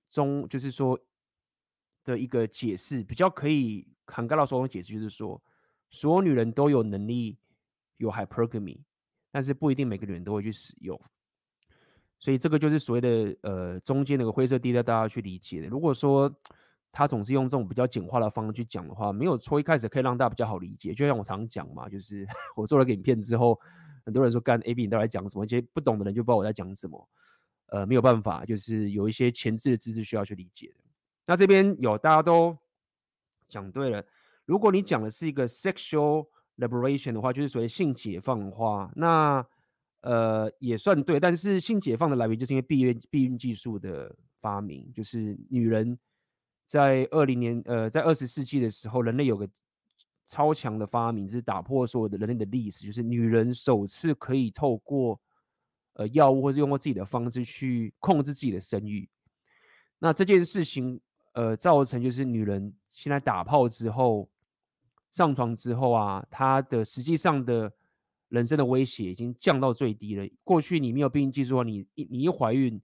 [0.09, 1.01] 中，就是说
[2.05, 5.43] 的一个解释，比较可以涵盖到所有解释，就是说
[5.91, 7.40] 所有女人都有能力。
[8.01, 8.81] 有 hypergamy，
[9.31, 10.99] 但是不一定每个女人都会去使用，
[12.19, 15.69] 所以这个就是所谓的呃中间那个灰色地带，大家去理解的。
[15.69, 16.35] 如果说
[16.91, 20.95] 他总是用这种比较简化的方式去讲的话，没有错，一开始可以让大家比较好理解。
[20.95, 22.27] 就像我常讲嘛，就是
[22.57, 23.61] 我做了个影片之后，
[24.05, 27.09] 很多人说干 AB 你到底在讲什么，一些不懂的人就不知道我在讲什么。
[27.67, 30.85] 呃，没有办法，就是有一些前置的知识需要去理解的。
[31.27, 32.57] 那这边有大家都
[33.47, 34.05] 讲对了，
[34.47, 36.27] 如果你讲的是一个 sexual。
[36.61, 39.45] Liberation 的话，就是所谓性解放的话，那
[40.03, 41.19] 呃也算对。
[41.19, 45.99] 但是性解放的来源就是因为避孕避孕技术的发明，就是女人
[46.67, 49.49] 在二零年呃在二十世纪的时候，人类有个
[50.27, 55.19] 超强的发明，就是打破所有的人类的历史，就是女人首次可以透过
[55.95, 59.09] 呃药物或是用过自己的方式去控制自己的生育。
[59.99, 61.01] 那这件事情
[61.33, 64.29] 呃造成就是女人现在打炮之后。
[65.11, 67.73] 上床之后啊，他的实际上的
[68.29, 70.27] 人生的威胁已经降到最低了。
[70.45, 72.81] 过去你没有避孕技术，你一你一怀孕，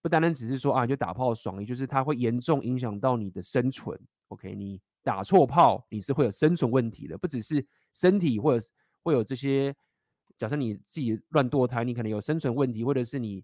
[0.00, 3.98] 不单单只是说啊就打炮爽，也就是它会严重影响到你的生存。
[4.28, 8.66] OK，你打错炮，你是会有生存问题的，不只是身体或者
[9.02, 9.74] 会有这些。
[10.38, 13.42] 假设你自己乱堕胎，你可能有生存问题，或者是你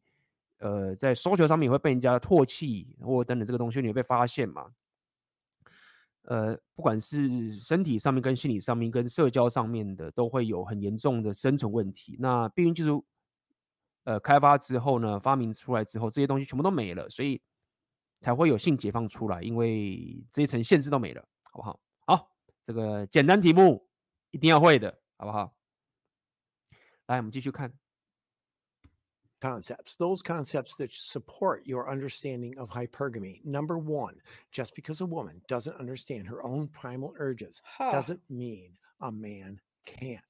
[0.59, 4.67] 呃在 social 上面也会被人家唾弃，或等等这个东西你会被发现嘛？
[6.23, 12.17] 呃，不管是身体上面、跟心理上面、跟社交上面的，都会有很严重的生存问题。
[12.21, 13.05] 那避孕技术
[14.05, 17.43] 呃开发之后呢，发明出来之后，这些东西全部都没了，所以
[18.21, 21.81] 才会有性解放出来，因为这一层限制都没了，好不好？
[22.07, 22.31] 好，
[22.65, 23.89] 这个简单题目
[24.31, 25.53] 一定要会的，好不好？
[27.07, 27.82] 来，我们继续看。
[29.43, 33.45] Concepts, those concepts that support your understanding of hypergamy.
[33.45, 34.15] Number one,
[34.53, 37.91] just because a woman doesn't understand her own primal urges huh.
[37.91, 40.23] doesn't mean a man can't.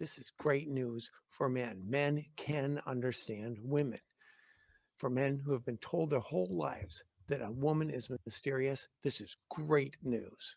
[0.00, 1.80] This is great news for men.
[1.86, 4.00] Men can understand women.
[4.96, 9.20] For men who have been told their whole lives that a woman is mysterious, this
[9.20, 10.56] is great news.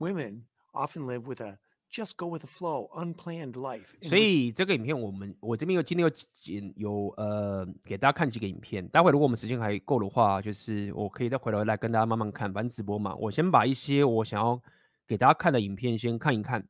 [0.00, 0.42] Women
[0.74, 1.56] often live with a
[1.90, 3.94] Just go with the flow, unplanned life.
[4.02, 8.86] 所以这个影片，我们我这边又今天有剪有呃给大家看几个影片。
[8.88, 13.14] 待会如果我们时间还够的话，就是我可以再回头来跟大家慢慢看，反正直播嘛。
[13.16, 14.60] 我先把一些我想要
[15.06, 16.62] 给大家看的影片先看一看。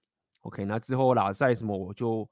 [0.43, 2.29] OK，那之后拉赛什么我就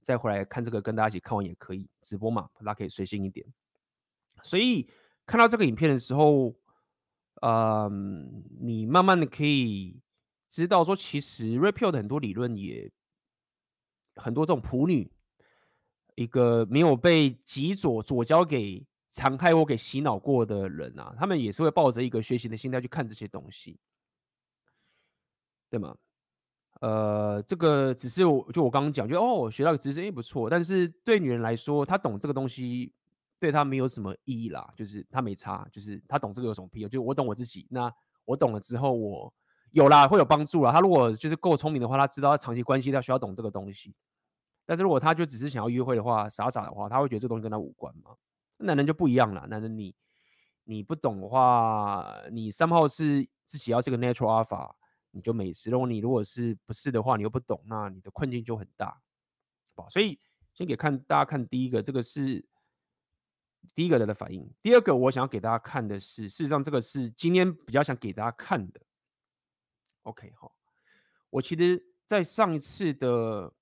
[0.00, 1.90] 再回来看这个，跟大家一起看完也可以。
[2.00, 3.46] 直播嘛，大家可以随性一点。
[4.42, 4.88] 所以
[5.26, 6.54] 看到这个影片的时候，
[7.42, 7.92] 嗯、呃，
[8.62, 10.00] 你慢慢的可以。
[10.48, 12.90] 知道说，其实 Red Pill 的很多理论也
[14.16, 15.10] 很多，这种普女，
[16.14, 23.78] 一个没有被极左左交给残害或给洗脑过的人啊，他们也是会抱着一个学习的心态去看这些东西，
[25.68, 25.94] 对吗？
[26.80, 32.92] 呃，这个只是我就我刚刚讲，就哦，学到个知识也不错，但是对女人来说，她懂这个东西
[33.38, 36.88] 对她没有什么意义啦，就是她没差，就是她懂这个有什么屁用？
[36.88, 37.92] 就我懂我自己，那
[38.24, 39.32] 我懂了之后我。
[39.72, 40.72] 有啦，会有帮助啦。
[40.72, 43.94] 他如果就是够聪明的话，他知道他长期关系他需要懂这个东西。
[44.64, 48.14] 但是如果他就只是想要约会的话，傻傻的话，他会觉得这个东西跟他无关嘛。
[48.58, 49.94] 男人就不一样了，男人你
[50.64, 54.70] 你不懂的话，你三号是自己要这个 natural alpha，
[55.10, 55.70] 你就没事。
[55.70, 59.00] 如果你如果是不是的话，你又不懂，那你的困境就很大，
[59.76, 60.18] 好，所以
[60.52, 62.44] 先给看大家看第一个，这个是
[63.74, 64.50] 第一个人的反应。
[64.60, 68.80] 第二个我想要给大家看的是，事实上这个是今天比较想给大家看的。
[70.08, 70.50] OK，好，
[71.28, 73.52] 我其实，在上一次的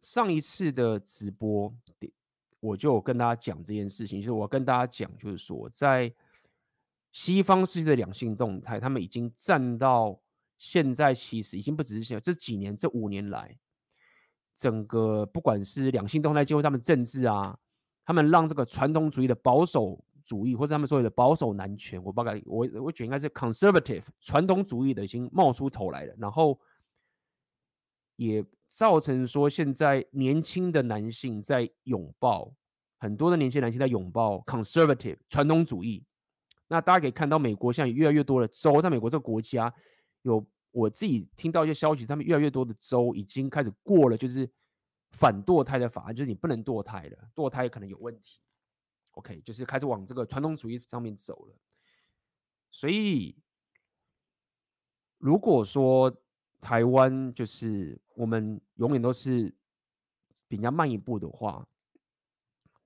[0.00, 1.72] 上一次的直播，
[2.58, 6.12] 我就跟大家讲这件事情，就是我跟大家讲，就是说，在
[7.12, 10.20] 西方世界的两性动态，他们已经占到
[10.58, 13.56] 现在，其实已经不只是现在，这几年这五年来，
[14.56, 17.56] 整个不管是两性动态，结合他们政治啊，
[18.04, 20.04] 他们让这个传统主义的保守。
[20.24, 26.58] 主义或者他们所谓的保守男权，我大概我我觉得应该是 conservative 传统主义的已经冒出头来了，然后
[28.16, 32.52] 也造成说现在年轻的男性在拥抱
[32.98, 36.04] 很多的年轻男性在拥抱 conservative 传统主义。
[36.66, 39.72] 那大家可以看到，美国现在越来越多的州，在美国这个国家
[40.22, 44.50] 有我自己听到一些消息，他们越来越多的州已经开始过了就是
[45.12, 48.40] 反堕胎的法案，就是你不能堕胎了，堕胎可能有问题。
[49.14, 51.56] OK，就是开始往这个传统主义上面走了。
[52.70, 53.36] 所以，
[55.18, 56.12] 如果说
[56.60, 59.54] 台湾就是我们永远都是
[60.48, 61.66] 比人家慢一步的话，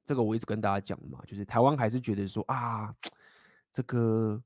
[0.04, 2.94] 这个我一直跟大家讲嘛，就是台湾还是觉得说啊，
[3.72, 4.42] 这个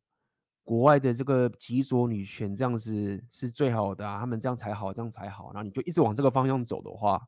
[0.63, 5.53] 国外的这个极左女权这样子是最好的啊，他们这样才好，这样才好。
[5.53, 7.21] 然后你就一直往这个方向走的话，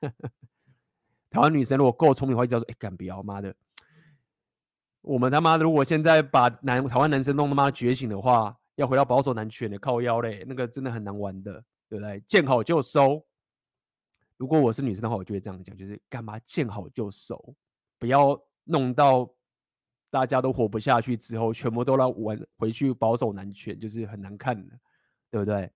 [1.30, 3.56] 台湾女生如果够聪明的话，就叫做哎，干不要妈的。
[5.00, 11.52] 我们他妈，如果现在把男台湾男生弄他妈觉醒的话，要回到保守男权的靠腰嘞，那个真的很难玩的，
[11.88, 12.20] 对不对？
[12.26, 13.24] 见好就收。
[14.36, 17.54] 如果我是女生的话，我就会这样讲，就是干嘛见好就收，
[17.98, 19.28] 不要弄到
[20.10, 24.78] 大家都活不下去之后，全部都来玩回去保守男权，就是很难看的，
[25.30, 25.70] 对不对？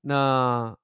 [0.00, 0.74] 那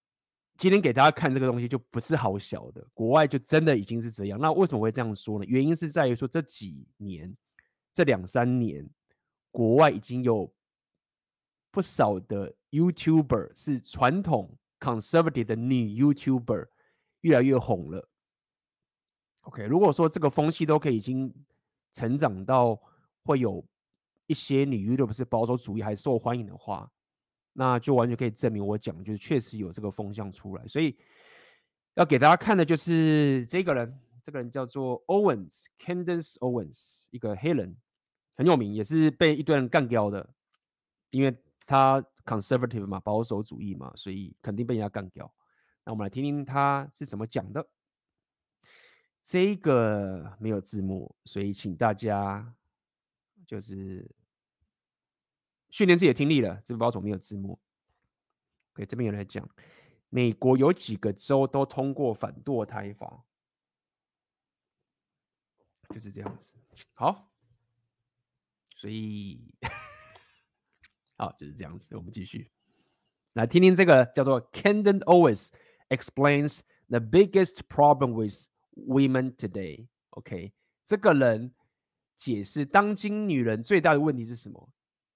[0.58, 4.38] 今天给大家看这个东西就不是好小的，国外就真的已经是这样。
[4.38, 5.44] 那为什么会这样说呢？
[5.48, 7.34] 原因是在于说这几年。
[7.94, 8.90] 这两三年，
[9.50, 10.52] 国外已经有
[11.70, 16.66] 不少的 YouTuber 是传统 conservative 的女 YouTuber
[17.20, 18.08] 越来越红了。
[19.42, 21.32] OK，如果说这个风气都可以已经
[21.92, 22.80] 成长到
[23.22, 23.64] 会有
[24.26, 26.90] 一些女 YouTuber 是保守主义还受欢迎的话，
[27.52, 30.66] 那就完全可以证明我讲就是确实有这个风向出来。
[30.66, 30.98] 所以
[31.94, 37.76] 要给大家看的就是这个人，这个人叫做 Owens，Candace Owens，一个黑人，
[38.36, 40.28] 很有名，也是被一堆人干掉的，
[41.10, 45.32] 因为他 conservative 嘛，保守主义嘛，所以肯定被人家干掉。
[45.84, 47.68] 那我们来听听他是怎么讲的。
[49.22, 52.54] 这个没有字幕，所以请大家
[53.46, 54.06] 就是
[55.70, 56.60] 训练自己的听力了。
[56.64, 57.58] 这个保守没有字幕。
[58.74, 59.48] 对，这边有人来讲，
[60.10, 63.24] 美国有几个州都通过反堕胎法，
[65.88, 66.56] 就是这样子。
[66.92, 67.32] 好，
[68.84, 69.40] 所以
[71.16, 71.96] 好就是这样子。
[71.96, 72.50] 我们继续
[73.32, 75.48] 来听听这个叫做 Candace Owens
[75.88, 76.60] explains
[76.90, 79.86] the biggest problem with Women today”。
[80.10, 80.52] OK，
[80.84, 81.54] 这个人
[82.18, 84.70] 解释当今女人最大的问题是什么？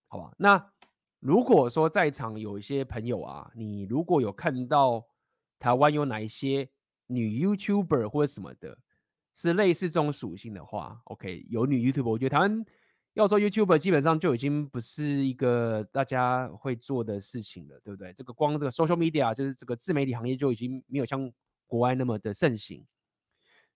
[0.06, 0.72] 好吧，那
[1.20, 5.06] 如果说在场有一些朋友啊，你如果有看到
[5.58, 6.70] 台湾有哪一些
[7.08, 8.78] 女 YouTuber 或者什么的，
[9.34, 12.64] 是类似这种属性的话，OK，有女 YouTuber，我觉得台湾
[13.14, 18.12] 要说 YouTube 基本上就已经不是一个大家会做的事情了，对不对？
[18.12, 21.30] 这个光这个 social media 就是这个自媒体行业就已经没有像
[21.66, 22.86] 国外那么的盛行。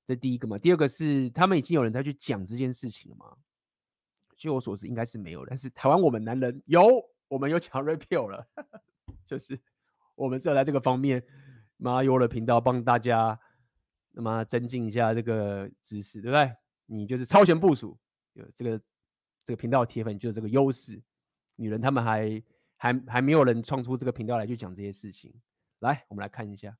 [0.04, 3.36] 这第一个嘛，第二个是他们已经有人在去讲这件事情了吗？
[4.36, 5.46] 据我所知，应该是没有。
[5.46, 6.84] 但是台湾我们男人有，
[7.28, 8.44] 我们有抢 repeal 了，
[9.26, 9.58] 就是
[10.14, 11.22] 我们是要在这个方面，
[11.76, 13.38] 妈有了频道帮大家，
[14.10, 16.52] 那么增进一下这个知识，对不对？
[16.86, 17.96] 你就是超前部署，
[18.32, 18.80] 有这个
[19.44, 21.02] 这个频道铁粉就是这个优势。
[21.56, 22.42] 女人他们还
[22.76, 25.32] 还还没有人创出这个频道来去讲这些事情。
[25.80, 26.76] 来，我们来看一下。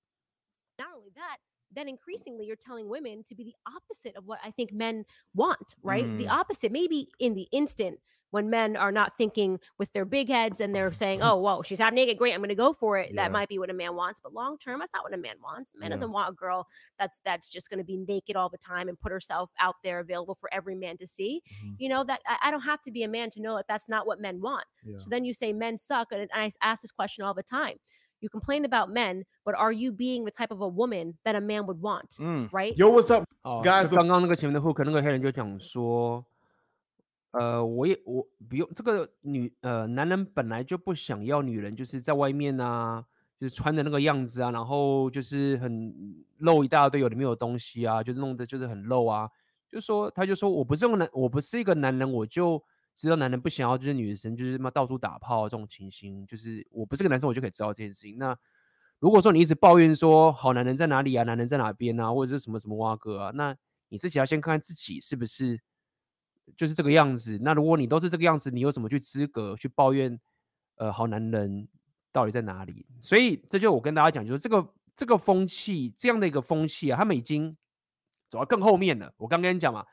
[0.79, 1.39] Not only that,
[1.75, 5.05] then increasingly you're telling women to be the opposite of what I think men
[5.35, 6.05] want, right?
[6.05, 6.19] Mm.
[6.19, 7.99] The opposite, maybe in the instant
[8.32, 11.80] when men are not thinking with their big heads and they're saying, oh, whoa, she's
[11.80, 12.18] half naked.
[12.18, 12.34] Great.
[12.34, 13.10] I'm going to go for it.
[13.10, 13.24] Yeah.
[13.24, 14.20] That might be what a man wants.
[14.22, 15.74] But long term, that's not what a man wants.
[15.74, 15.96] A man yeah.
[15.96, 16.68] doesn't want a girl
[17.00, 20.00] that's, that's just going to be naked all the time and put herself out there
[20.00, 21.42] available for every man to see.
[21.64, 21.74] Mm-hmm.
[21.78, 23.88] You know, that I, I, don't have to be a man to know that that's
[23.88, 24.66] not what men want.
[24.84, 24.98] Yeah.
[24.98, 26.10] So then you say men suck.
[26.12, 27.78] And I ask this question all the time
[28.20, 31.42] you complain about men, but are you being the type of a woman that a
[31.42, 32.18] man would want?
[32.20, 32.50] Mm.
[32.52, 32.76] Right?
[32.78, 33.24] Yo, what's up,
[33.64, 33.88] guys？
[33.88, 36.26] 刚刚那个前面的 hook，那个黑人就讲说，
[37.33, 43.05] 呃，我也我不用这个女呃男人本来就不想要女人就是在外面啊，
[43.39, 45.93] 就是穿的那个样子啊，然后就是很
[46.39, 49.29] 露一大堆有的没有东西啊，就弄得就是很露啊，
[49.69, 52.63] 就说他就说我不是个男，我不是一个男人，我就。
[52.95, 58.19] 知道男人不想要，就是女生就是嘛到处打炮这种情形，就是我不是个男生，我就可以知道这件事情。
[58.19, 58.37] 那
[58.99, 63.57] 如果说你一直抱怨说好男人在哪里啊，男人在哪边啊，或者是什么什么挖哥啊，那
[63.89, 65.59] 你自己要先看看自己是不是
[66.57, 67.39] 就是这个样子。
[67.43, 70.19] 那如果你都是这个样子，你有什么去资格去抱怨？
[70.77, 71.69] 呃，好男人
[72.11, 72.87] 到底在哪里？
[73.01, 77.57] 所以这就我跟大家讲，就是这个这个风气这样的一个风气啊，他们已经
[78.29, 79.13] 走到更后面了。
[79.17, 79.85] 我刚跟你讲嘛，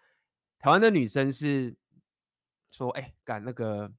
[0.58, 1.76] 台湾的女生是。
[2.72, 3.92] 说哎，干那个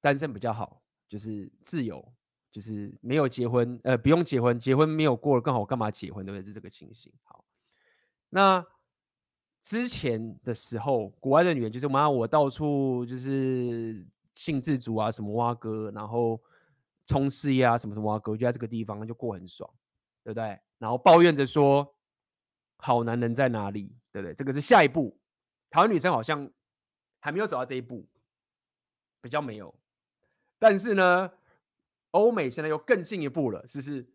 [0.00, 2.02] 单身比较好，就是自由，
[2.50, 6.24] 就是没有结婚，呃，不用结婚，结婚没有过了更好，我干嘛结婚？
[6.24, 6.46] 对不对？
[6.46, 7.12] 是这个情形。
[7.24, 7.44] 好，
[8.30, 8.64] 那
[9.62, 14.04] 之前的时候，国外的女人就是妈，我到处就是
[14.34, 16.40] 性自主啊，什么挖哥，然后
[17.06, 19.68] 冲事业啊，什么什么挖哥，就在这个地方就过很爽，
[20.24, 20.58] 对不对？
[20.78, 21.94] 然后抱怨着说，
[22.76, 23.94] 好男人在哪里？
[24.12, 24.34] 对不对？
[24.34, 25.16] 这个是下一步，
[25.70, 26.50] 台湾女生好像。
[27.24, 28.04] 还没有走到这一步，
[29.20, 29.72] 比较没有。
[30.58, 31.30] 但是呢，
[32.10, 34.11] 欧美现在又更进一步了，是不是？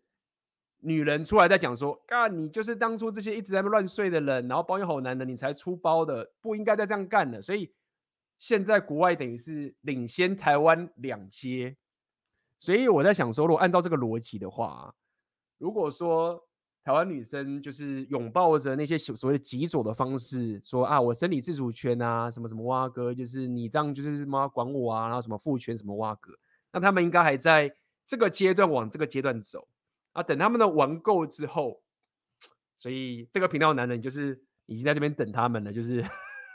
[0.80, 7.72] 女人出来在讲说：“啊，你就是当初这些一直在乱睡的人，然后包养好男人，你才出包的，不应该再这样干的。”所以
[8.38, 11.76] 现在国外等于是领先台湾两阶。
[12.58, 14.94] 所以我在想说，如果按照这个逻辑的话，
[15.58, 16.44] 如果说。
[16.84, 26.32] 台湾女生就是拥抱着那些所谓的极左的方式，说啊，我生理自主权啊，什么什么哇哥，就是你这样就是什么管我啊，然后什么父权什么哇哥，
[26.72, 27.70] 那他们应该还在
[28.06, 29.68] 这个阶段往这个阶段走
[30.18, 31.82] 啊，等他们的玩够之后，
[32.76, 36.04] 所以这个频道男人就是已经在这边等他们了，就是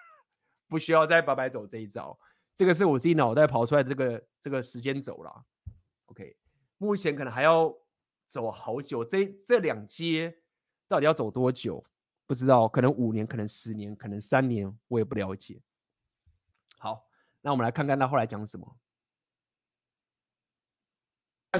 [0.67, 2.17] 不需要再白白走这一招，
[2.55, 5.45] 这个是我自己脑袋跑出来这个这个时间轴了
[6.07, 6.35] ，OK，
[6.77, 7.73] 目前可能还要。
[8.25, 10.39] 走好久，这这两阶
[10.87, 11.85] 到底要走多久？
[12.25, 15.61] 不知道，可能五年，可能十年，可能三年，我也不了解。
[16.79, 17.05] 好，
[17.41, 18.75] 那我们来看看他后来讲什么。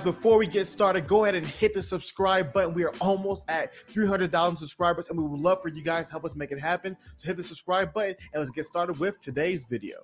[0.02, 2.74] Before we get started, go ahead and hit the subscribe button.
[2.74, 6.26] We are almost at 300,000 subscribers, and we would love for you guys to help
[6.26, 6.98] us make it happen.
[7.18, 9.98] So hit the subscribe button, and let's get started with today's video.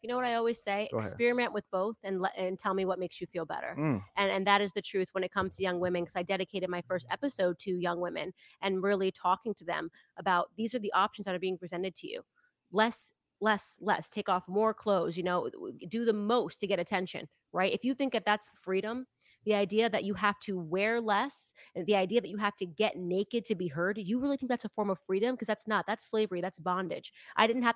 [0.00, 0.88] You know what I always say?
[0.92, 3.74] Experiment with both and let and tell me what makes you feel better.
[3.76, 4.02] Mm.
[4.16, 6.70] And and that is the truth when it comes to young women because I dedicated
[6.70, 8.32] my first episode to young women
[8.62, 12.08] and really talking to them about these are the options that are being presented to
[12.08, 12.22] you.
[12.70, 15.50] Less less less take off more clothes, you know,
[15.88, 17.72] do the most to get attention, right?
[17.72, 19.06] If you think that that's freedom,
[19.45, 22.65] the idea that you have to wear less and the idea that you have to
[22.65, 25.67] get naked to be heard, you really think that's a form of freedom because that's
[25.67, 25.85] not.
[25.87, 27.13] That's slavery, that's bondage.
[27.35, 27.75] I didn't have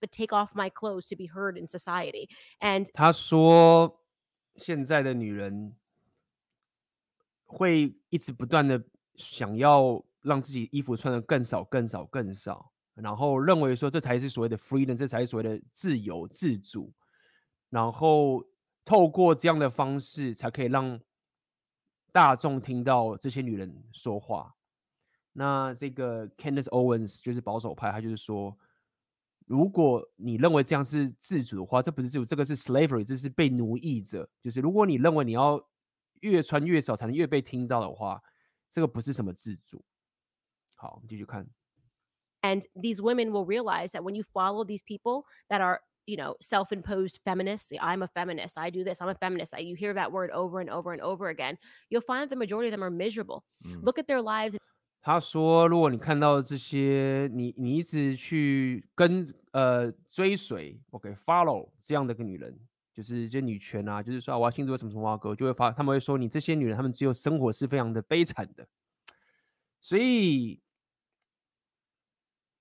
[0.00, 2.28] to take off my clothes to be heard in society.
[2.60, 4.00] And 他说，
[4.56, 5.76] 现在的女人
[7.44, 8.82] 会一直不断的
[9.16, 16.92] 想要让自己衣服穿得更少、更少、更少，然后认为说这才是所谓的 freedom，这才是所谓的自由自主，
[17.68, 18.42] 然后
[18.87, 20.97] 透过这样的方式才可以让
[22.13, 24.55] 大众听到这些女人说话。
[25.33, 28.57] 那这个 Candace Owens 就是保守派，他就是说，
[29.45, 34.29] 如果你认为这样是自主的话，这不是自主，这个是 slavery，这是被奴役着。
[34.41, 35.61] 就是如果你认为你要
[36.21, 38.23] 越穿越少才能越被听到的话，
[38.71, 39.83] 这个不是什么自主。
[40.77, 41.45] 好，我们继续看。
[42.43, 47.20] and these women will realize that when you follow these people that are you know self-imposed
[47.24, 50.30] feminists i'm a feminist i do this i'm a feminist I, you hear that word
[50.32, 51.56] over and over and over again
[51.88, 53.82] you'll find that the majority of them are miserable Mm.
[53.84, 54.56] look at their lives
[55.04, 62.56] 他说，如果你看到这些，你你一直去跟呃追随，OK，follow、这样的一个女人，
[62.94, 68.64] 就是这些女权啊，就是说、啊、我要庆祝什么什么啊歌，就会发，他们会说你这些女人，她们只有生活是非常的悲惨的，
[69.80, 70.60] 所以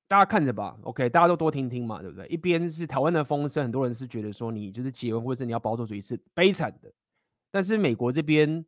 [0.08, 2.26] 大家看着吧，OK，大家都多听听嘛，对不对？
[2.28, 6.92] 一边是台湾的风声，很多人是觉得说你就是结婚或者是你要保守主义是悲惨的，
[7.50, 8.64] 但是美国这边。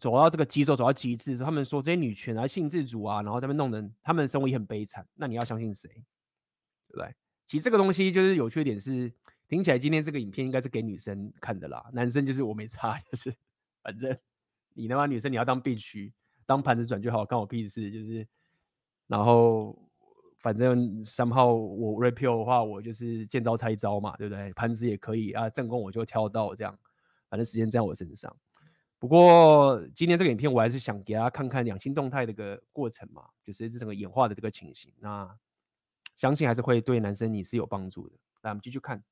[0.00, 5.04] 走到这个极走走到极致的时候，他们说这些女权啊、性自主啊，然后在那边弄得他们的生活也很悲惨。
[5.14, 5.88] 那你要相信谁？
[5.88, 7.12] 对不对？
[7.48, 9.12] 其实这个东西就是有趣的点是，
[9.48, 13.34] 听起来今天这个影片应该是给女生看的啦，男生就是我没差，就是
[13.82, 14.16] 反正
[14.74, 16.12] 你他妈女生你要当 bitch，
[16.46, 17.90] 当盘子转就好，关我屁事。
[17.90, 18.24] 就是
[19.08, 19.87] 然后
[20.38, 24.52] 反正三号我 repeal 的话，我就是见招拆招嘛，对不对？
[24.52, 26.78] 盘子也可以啊，正宫我就挑到这样，
[27.28, 28.34] 反正时间在我身上。
[28.98, 34.92] 不过今天这个影片，我还是想给大家看看两性动态的一个过程嘛，就是这整个演化的这个情形。
[35.00, 35.36] 那
[36.16, 38.16] 相信还是会对男生你是有帮助的。
[38.42, 39.02] 来，我们继续看。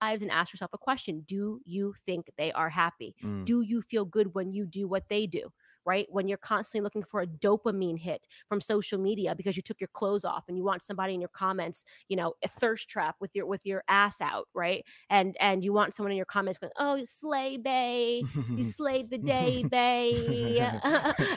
[0.00, 3.44] lives and ask yourself a question do you think they are happy Mm.
[3.44, 5.50] do you feel good when you do what they do
[5.88, 6.06] right?
[6.10, 9.88] When you're constantly looking for a dopamine hit from social media because you took your
[9.94, 13.34] clothes off and you want somebody in your comments you know a thirst trap with
[13.34, 14.84] your with your ass out right?
[15.08, 18.22] And and you want someone in your comments going oh you slay bay
[18.54, 20.58] you slayed the day bay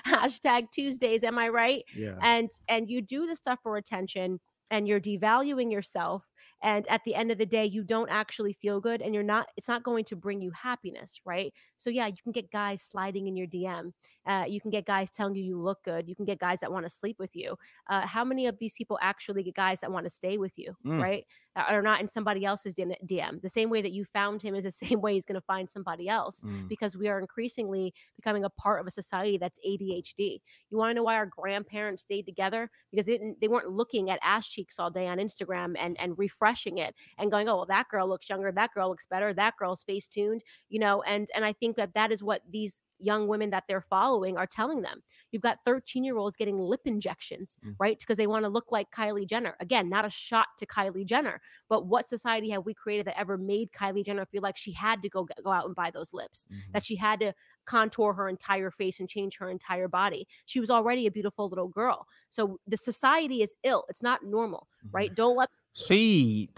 [0.06, 1.84] hashtag tuesdays am i right?
[1.96, 2.16] Yeah.
[2.22, 4.40] and and you do the stuff for attention
[4.70, 6.24] and you're devaluing yourself
[6.64, 9.48] and at the end of the day you don't actually feel good and you're not
[9.58, 13.28] it's not going to bring you happiness right so yeah you can get guys sliding
[13.28, 13.92] in your dm
[14.28, 16.72] uh, you can get guys telling you you look good you can get guys that
[16.72, 17.56] want to sleep with you
[17.90, 20.76] uh, how many of these people actually get guys that want to stay with you
[20.86, 21.02] Mm.
[21.02, 21.26] right
[21.56, 24.64] are not in somebody else's DM, dm the same way that you found him is
[24.64, 26.68] the same way he's going to find somebody else Mm.
[26.70, 30.40] because we are increasingly becoming a part of a society that's ADHD.
[30.70, 32.70] You want to know why our grandparents stayed together?
[32.90, 36.18] Because they didn't they weren't looking at ass cheeks all day on Instagram and and
[36.32, 39.58] refreshing it and going, "Oh, well that girl looks younger, that girl looks better, that
[39.58, 43.28] girl's face tuned," you know, and and I think that that is what these young
[43.28, 45.02] women that they're following are telling them.
[45.32, 47.76] You've got 13 year olds getting lip injections, Mm.
[47.80, 47.98] right?
[47.98, 49.56] Because they want to look like Kylie Jenner.
[49.60, 53.40] Again, not a shot to Kylie Jenner, but what society have we created that ever
[53.40, 56.48] made Kylie Jenner feel like she had to go go out and buy those lips?
[56.52, 56.72] Mhm.
[56.74, 57.34] that she had to
[57.66, 60.28] contour her entire face and change her entire body.
[60.46, 62.08] She was already a beautiful little girl.
[62.30, 63.86] So the society is ill.
[63.90, 65.14] It's not normal, right?
[65.16, 66.50] Don't let 所以，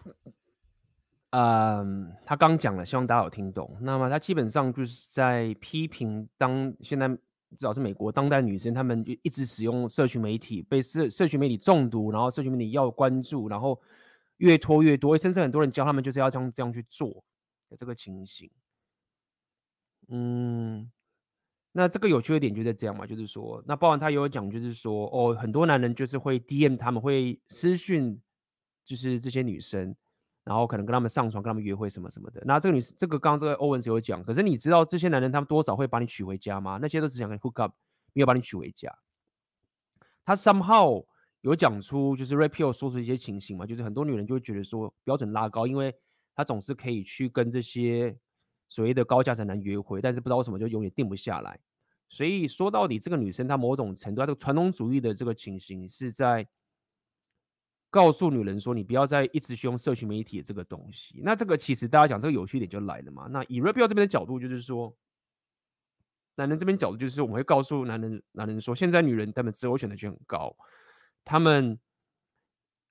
[1.32, 3.78] 嗯，他刚讲了，希望大家有听懂。
[3.82, 13.80] 那么他基本上就是在批评当现在至少是美国当代女生，她们一直使用社群媒体，被社社群媒体中毒，然后社群媒体要关注，然后
[14.38, 17.24] 越拖越多，甚至很多人教他们就是要这样这样去做
[17.70, 18.50] 的这个情形。
[20.10, 20.92] 嗯，
[21.72, 28.20] 那这个有趣的点就在这样嘛，就是说，那包含他也有讲，就是说，哦，很多男人就是会 DM 他们会私讯，
[28.86, 29.96] 就是这些女生，
[30.44, 32.42] 然后可能跟他们上床，跟他们约会什么什么的。
[32.46, 36.78] 那这个女，这个刚刚这个欧文斯有讲，可是你知道这些男人他们多少会把你娶回家吗？
[36.82, 37.74] 那些都只想跟你 hook up，
[38.14, 38.94] 没有把你娶回家。
[40.26, 41.06] 他 somehow
[41.42, 45.94] 有讲出，就是 Rapio 说出一些情形嘛，就是很多女人就会觉得说标准拉高，因为
[46.36, 48.18] 他总是可以去跟这些
[48.70, 51.60] 所谓的高价值男约会，但是不知道为什么就永远定不下来。
[52.10, 56.48] 所以说到底，这个女生她某种程度，她这个传统主义的这个情形是在
[57.94, 61.22] 告诉女人说，你不要再一直去用社群媒体这个东西。
[61.24, 63.28] 那这个其实大家讲这个有趣点就来了嘛。
[63.30, 64.92] 那以 Rapio 这边的角度就是说，
[66.34, 70.56] 男人这边角度就是我们会告诉男人，男人说，现在女人他们择偶选择权很高，
[71.24, 71.78] 他们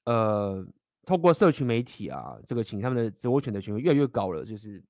[0.04, 0.64] 呃
[1.04, 4.80] 透过社群媒体啊这个请他们的择偶选择权越来越高了，就是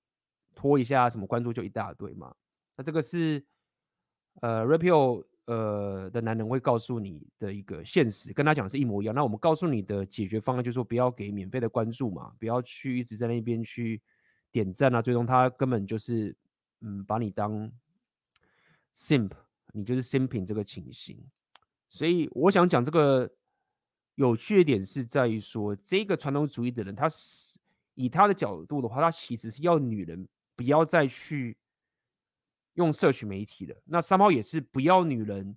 [0.55, 2.35] 拖一下什么关注就一大堆嘛。
[2.77, 3.43] 那这个是
[4.43, 5.25] 呃 Rapio。
[5.47, 9.15] 呃的男人会告诉你的一个现实，跟他讲是一模一样。
[9.15, 14.01] 那我们告诉你的解决方案就是说，不要给免费的关注嘛，不要去一直在那边去
[14.53, 16.35] 点赞啊，最终他根本就是
[16.81, 17.71] 嗯把你当
[18.95, 19.33] simp，
[19.73, 21.19] 你就是 simping 这个情形。
[21.89, 23.29] 所以我想讲这个
[24.15, 27.59] 有趣的点是在于说，这个传统主义的人，他是
[27.95, 31.57] 以他的角度的话，他其实是要女人不要再去。
[32.75, 35.57] 用社群媒体的那三毛也是不要女人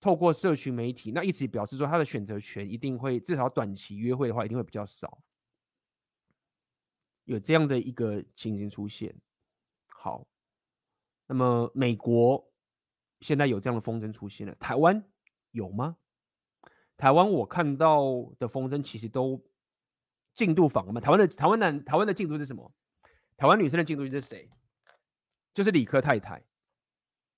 [0.00, 5.18] 透过社群媒体，那意思表示说他的选择权一定会至少短期约会的话一定会比较少，
[7.24, 9.14] 有这样的一个情形出现。
[9.88, 10.26] 好，
[11.26, 12.48] 那么美国
[13.20, 15.04] 现在有这样的风筝出现了，台湾
[15.50, 15.96] 有吗？
[16.96, 19.44] 台湾我看到的风筝其实都
[20.34, 21.00] 进度反了嘛。
[21.00, 22.72] 台湾的台湾男台湾的进度是什么？
[23.36, 24.48] 台湾女生的进度是谁？
[25.58, 26.40] 就是理科太太，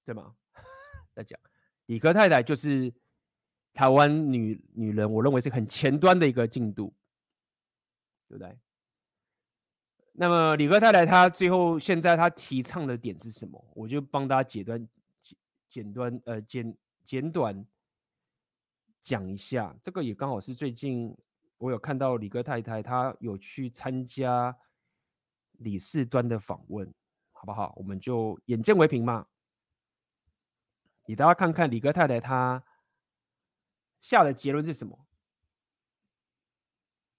[0.04, 0.36] 对吗？
[1.16, 1.40] 在讲
[1.86, 2.92] 理科太太就是
[3.72, 6.94] 台湾女女人，我认为是很前端的一个进度，
[8.28, 8.58] 对不对？
[10.12, 13.72] 那么理科太太她最后现在她提倡的点是什么？
[13.74, 14.88] 我就帮大家简短
[15.22, 15.38] 简
[15.70, 17.66] 简短呃简简短
[19.00, 19.74] 讲一下。
[19.82, 21.16] 这个也刚好是最近
[21.56, 24.54] 我有看到理科太太她有去参加
[25.52, 26.92] 李四端的访问。
[27.40, 27.72] 好不好？
[27.76, 29.26] 我们就眼见为凭嘛。
[31.06, 32.62] 给大家看看李哥太太她
[34.02, 35.06] 下的结论是什么？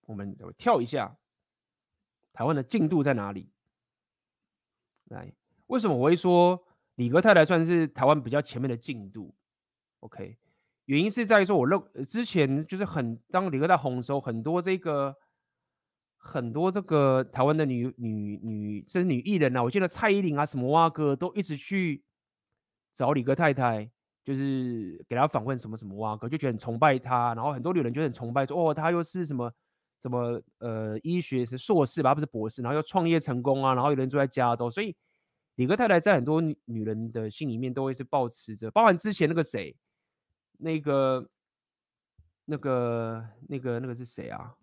[0.02, 1.18] 我们跳一下，
[2.34, 3.52] 台湾的进度在哪里？
[5.06, 5.34] 来，
[5.66, 9.34] 为什么我会说李哥太太算是台湾比较前面的进度
[10.02, 10.38] ？OK，
[10.86, 15.18] 原因是在于说，我认之前就是很当理科太太红的时候，很多这个。
[16.24, 22.04] 很多这个台湾的女女女，甚至女艺人啊，我记得蔡依林啊，什么哇哥都一直去
[22.94, 23.90] 找李哥太太，
[24.24, 27.34] 就是给她访问什么什么哇哥，就觉得很崇拜她。
[27.34, 29.52] 然后很多女人就很崇拜说，哦，她又是什么
[30.04, 34.96] 什么呃医学是硕士吧，不是博士，然后又创业成功啊，然后有人住在加州，所以
[35.56, 39.76] 李哥太太在很多女人的心里面都会是保持着，包含之前那个谁，
[40.60, 41.28] 那个
[42.46, 44.56] 那个那个那个是谁啊？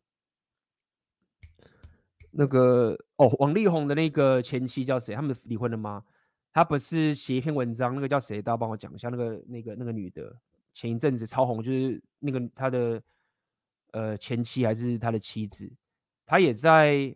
[2.31, 5.15] 那个哦，王力宏的那个前妻叫谁？
[5.15, 6.05] 他们离婚了吗？
[6.53, 8.43] 他不是写一篇文章，那个叫谁？
[8.43, 9.09] 大家帮我讲一下。
[9.09, 10.35] 那个、那个、那个女的，
[10.75, 13.03] 前一阵子超红，就是那个他的
[13.93, 15.71] 呃前妻还是他的妻子，
[16.27, 17.15] 他也在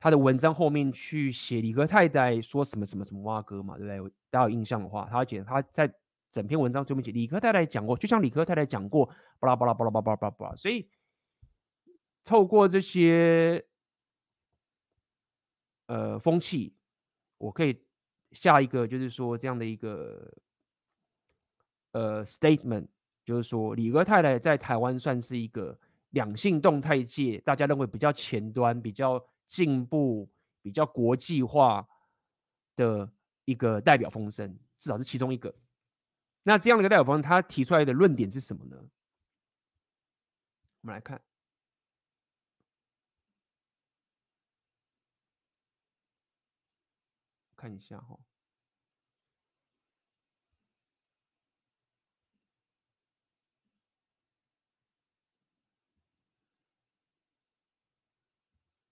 [0.00, 4.14] 他的文章后面去写李科太太说什么什么什么蛙哥嘛，对不对？
[4.30, 5.92] 大家有印象的话，他觉得他在
[6.30, 9.06] 整篇文章最后面写理科太太讲过，就像李科太太讲过，
[9.38, 10.86] 巴拉巴拉巴拉巴拉巴拉巴拉，所以。
[12.24, 13.62] 透过这些
[15.86, 16.74] 呃风气，
[17.36, 17.78] 我可以
[18.32, 20.32] 下一个就是说这样的一个
[21.92, 22.88] 呃 statement，
[23.24, 25.78] 就是说理科太太在台湾算是一个
[26.10, 30.26] 两性动态界，大家认为比较前端、比较进步、
[30.62, 31.86] 比较国际化
[32.74, 33.12] 的
[33.44, 35.54] 一个代表风声，至少是其中一个。
[36.42, 38.76] 那这样的一个代表风声，他提出来的论点是什么呢？
[40.80, 41.20] 我们来看。
[47.64, 48.18] 看一下哈，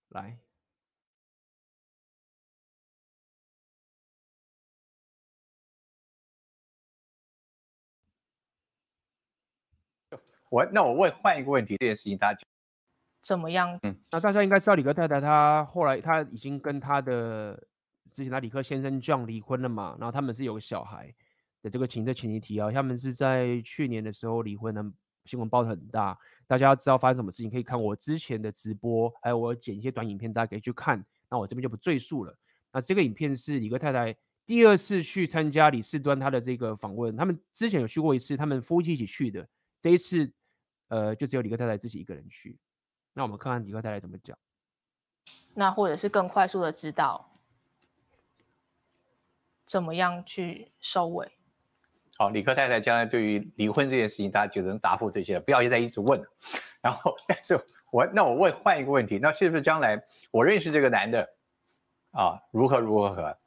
[0.08, 0.38] 来，
[10.48, 12.40] 我那我问换一个问题，这件事情大家
[13.20, 13.78] 怎么样？
[13.82, 17.68] 嗯，那大家应该知道理科太太，她后来她已经跟她的。
[18.12, 21.14] 之前他理科先生 John 离婚了嘛，然后他们是有个小孩
[21.62, 24.84] 的这个情这前提提啊，他们是在去年的时候离婚的，
[25.24, 31.04] 新闻报的很大，大家要知道发生什么事情，可以看我之前的直播，还有我剪一些短影片，大家可以去看。
[31.30, 32.36] 那我这边就不赘述了。
[32.72, 34.14] 那这个影片是理科太太
[34.44, 39.48] 第二次去参加李四端他的这个访问，他们之前有去过一次，他们夫妻一起去的，
[39.80, 40.30] 这一次
[40.88, 42.58] 呃就只有理科太太自己一个人去。
[43.14, 44.36] 那我们看看理科太太怎么讲。
[45.54, 47.31] 那或者是更快速的知道。
[49.64, 51.30] 怎么样去收尾？
[52.18, 56.26] 好，李克太太将来对于离婚这件事情，大家就能答复这些了，不要再一直问了。
[56.80, 57.58] 然后，但是
[57.90, 61.28] 我那我问换一个问题，那是不是将来我认识这个男的
[62.10, 63.38] 啊，如何如何何，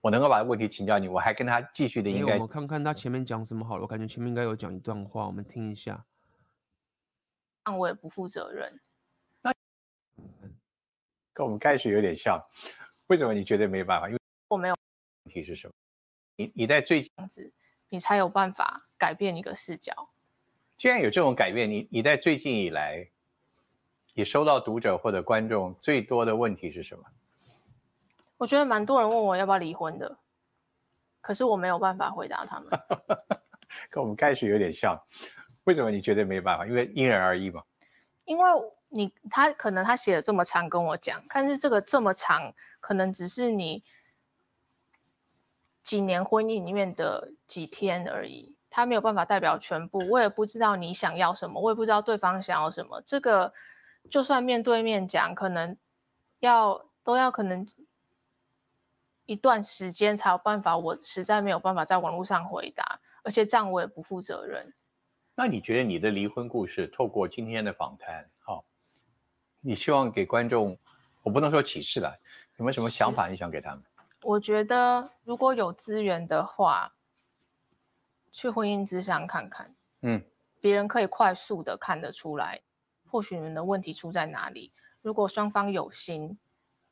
[0.00, 2.34] 我能够把问题请教你，我还跟他继续的应该？
[2.34, 6.04] 我们看看他前面讲什么好了，我感觉前面应该有讲一段话，我们听一下。
[7.64, 8.80] 那我也不负责任。
[9.42, 9.52] 那
[11.34, 12.40] 跟我们开始有点像，
[13.08, 14.08] 为什么你觉得没办法？
[14.08, 14.81] 因为我没有。
[15.24, 15.74] 问题是什么？
[16.36, 17.10] 你你在最近，
[17.88, 20.08] 你才有办法改变一个视角。
[20.76, 23.08] 既然有这种改变，你你在最近以来，
[24.14, 27.04] 你收到读者或者观众最多的问题是什么？
[28.36, 30.18] 我觉得蛮多人问我要不要离婚的，
[31.20, 32.70] 可是我没有办法回答他们。
[33.90, 35.00] 跟我们开始有点像，
[35.64, 36.66] 为什么你觉得没办法？
[36.66, 37.62] 因为因人而异嘛。
[38.24, 38.50] 因为
[38.88, 43.84] 你他可能他写的这么长跟我讲，但是这个这么长，可能只是你。
[45.82, 49.98] 几年婚姻里面的几天而已，他没有办法代表全部。
[50.08, 53.02] 我也不知道你想要什么，我也不知道对方想要什么。
[53.04, 53.52] 这个
[54.10, 55.76] 就算面对面讲，可能
[56.40, 57.66] 要都要可能
[59.26, 60.76] 一段时间才有办法。
[60.76, 64.72] 我实在没有办法在网络上回答，而且这样我也不负责任。
[65.34, 68.64] 那你觉得你的离婚故事，透过今天的访谈，好、哦，
[69.60, 70.78] 你希望给观众，
[71.22, 72.16] 我不能说启示了，
[72.58, 73.82] 有没有什么想法你想给他们？
[74.22, 76.94] 我觉得如果有资源的话，
[78.30, 80.22] 去婚姻之上看看，嗯，
[80.60, 82.62] 别人可以快速的看得出来，
[83.10, 84.72] 或许你们的问题出在哪里。
[85.00, 86.38] 如果双方有心，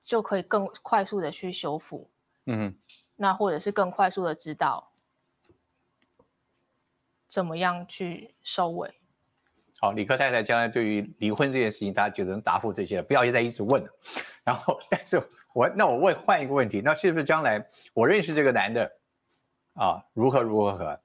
[0.05, 2.11] 就可以更快速的去修复，
[2.47, 2.77] 嗯，
[3.17, 4.93] 那或者是更快速的知道
[7.29, 9.00] 怎么样去收尾。
[9.81, 13.89] 好，李克太太将来对于离婚这件事情，她就能答复这些了，不要再一直问了。
[14.45, 15.21] 然后，但是。
[15.53, 18.89] 我那我问换一个问题，那是不是将来我认识这个男的
[19.75, 21.01] 啊，如何如何何，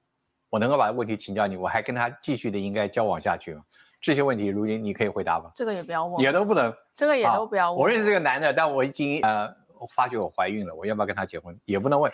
[0.48, 3.64] 我能够把问题请教你，我还跟他继续的应该交往下去吗？
[4.00, 5.50] 这些问题，如今你可以回答吗？
[5.56, 7.80] 这个也不要问，也都不能，这个也都不要问。
[7.80, 11.58] 我认识这个男的，但我已经呃我发觉我怀孕了，我要不要跟他结婚？
[11.64, 12.12] 也不能问。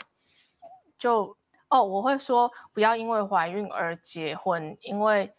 [0.98, 1.36] 就
[1.68, 5.30] 哦，我会说不要因为怀孕而结婚，因为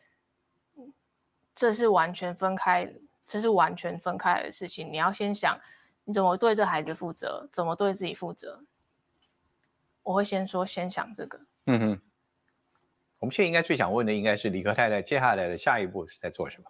[1.56, 2.94] 这是完全分开，
[3.28, 5.60] 这是完全分开的事情，你要先想。
[6.06, 7.48] 你怎么对这孩子负责？
[7.52, 8.64] 怎么对自己负责？
[10.02, 11.40] 我会先说，先想这个。
[11.66, 12.02] 嗯哼。
[13.20, 16.70] 我们现在应该最想问的，应该是李克太太接下来的下一步是在做什么？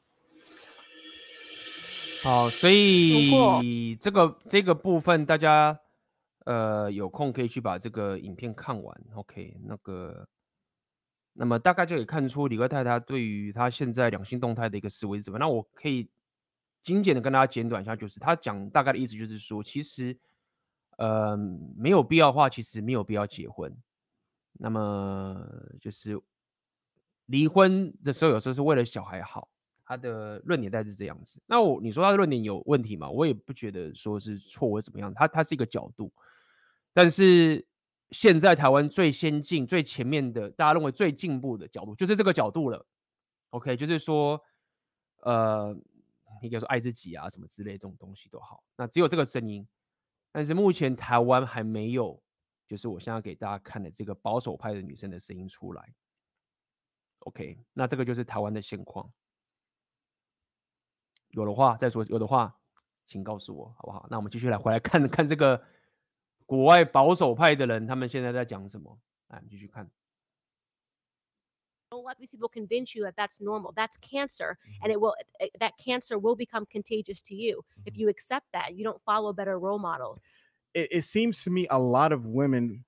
[2.24, 5.80] 好，所以这个这个部分，大家
[6.46, 9.02] 呃有空可以去把这个影片看完。
[9.16, 10.28] OK，那个，
[11.34, 15.38] 那么大概就可以看出李克太太对于她现在两性动态的一个思维是什么。
[15.38, 16.10] 那我可以。
[16.84, 20.18] 精简的跟大家简短一下，就是他讲大概的意思就是说，其实，
[20.98, 21.38] 呃，
[21.78, 23.74] 没有必要的话，其实没有必要结婚。
[24.60, 25.48] 那么
[25.80, 26.20] 就是
[27.28, 29.48] 离婚的时候，有时候是为了小孩好。
[29.86, 31.42] 他的论点大概是这样子。
[31.46, 33.10] 那我你说他的论点有问题吗？
[33.10, 35.14] 我也不觉得说是错或怎么样。
[35.14, 36.12] 他他是一个角度，
[36.94, 37.66] 但是
[38.14, 42.86] 现在台湾最先进、最前面的，大家认为最进步的角度，就是这个角度了。
[43.50, 44.42] OK，就是说，
[45.18, 45.76] 呃。
[46.42, 49.66] 你比如说爱自己啊，什么之类这种东西都好，那只有这个声音，
[50.32, 52.22] 但是目前台湾还没有，
[52.68, 55.94] 就是我现在给大家看的这个保守派的女生的声音出来。
[57.20, 59.10] OK，那这个就是台湾的现况。
[61.30, 62.54] 有的话再说，有的话
[63.06, 64.06] 请告诉我好不好？
[64.10, 65.64] 那我们继续来回来看看这个
[66.53, 68.99] 国外保守派的人，他们现在在讲什么？
[69.29, 69.91] 来，继续看。
[71.91, 73.73] Don't let these people convince you that that's normal.
[73.73, 75.15] That's cancer, and it will
[75.59, 78.75] that cancer will become contagious to you if you accept that.
[78.75, 80.19] You don't follow better role models.
[80.75, 82.85] It, it seems to me a lot of women,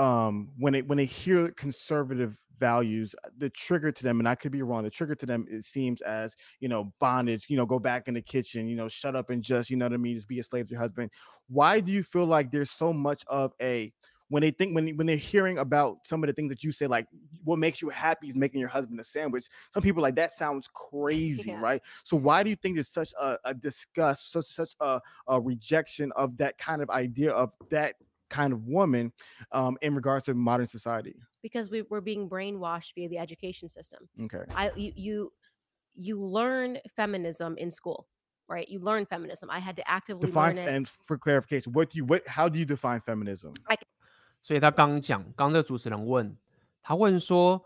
[0.00, 4.35] um, when they when they hear conservative values, uh, the trigger to them, and I
[4.35, 7.47] could be wrong, the trigger to them it seems as you know bondage.
[7.49, 8.69] You know, go back in the kitchen.
[8.69, 10.15] You know, shut up and just you know what I mean.
[10.15, 11.11] Just be a slave to your husband.
[11.49, 13.91] Why do you feel like there's so much of a
[14.31, 16.87] when they think when when they're hearing about some of the things that you say,
[16.87, 17.05] like
[17.43, 19.45] what makes you happy is making your husband a sandwich.
[19.71, 21.59] Some people like that sounds crazy, yeah.
[21.59, 21.81] right?
[22.05, 26.13] So why do you think there's such a, a disgust, such such a, a rejection
[26.15, 27.95] of that kind of idea of that
[28.30, 29.12] kind of woman
[29.52, 31.16] um, in regards to modern society?
[31.42, 34.08] Because we, we're being brainwashed via the education system.
[34.20, 34.44] Okay.
[34.54, 35.32] I you you
[35.94, 38.06] you learn feminism in school
[38.48, 38.68] right?
[38.68, 39.50] You learn feminism.
[39.50, 40.74] I had to actively define learn it.
[40.74, 43.54] and for clarification, what do you what how do you define feminism?
[43.66, 43.76] I
[44.42, 46.36] 所以他刚讲，刚这个主持人问
[46.80, 47.60] 他问说，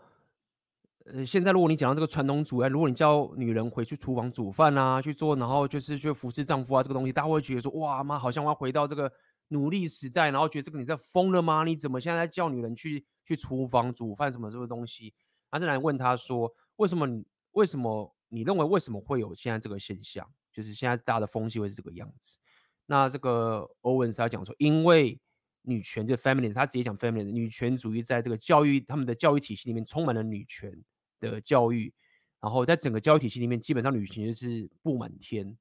[1.05, 9.11] 呃，现在如果你讲到这个传统主义，如果你叫女人回去厨房煮饭啊，去做，然后就是去服侍丈夫啊，这个东西，大家会觉得说，哇妈，好像我要回到这个
[9.48, 11.64] 努力时代，然后觉得这个你在疯了吗？
[11.64, 15.14] 你怎么现在在叫女人去去厨房煮饭什么这个东西？
[15.50, 20.28] 他是来问他说，为什么为什么你认为为什么会有现在这个现象？
[20.52, 22.38] 就是现在大家的风气会是这个样子？
[22.86, 25.20] 那这个欧文斯他讲说，因为
[25.62, 30.72] 女权就 feminine，他直接讲 feminine 女权主义在这个教育他们的教育体系里面充满了女权
[31.20, 31.92] 的教育，
[32.40, 35.56] 然后在整个教育体系里面，基本上女权就是布满天。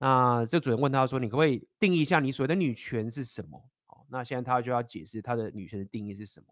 [0.00, 6.46] 那这主任问他说：“你可不可以定义一下你所谓的女权是什么？”好，那现在他就要解释他的女权的定义是什么。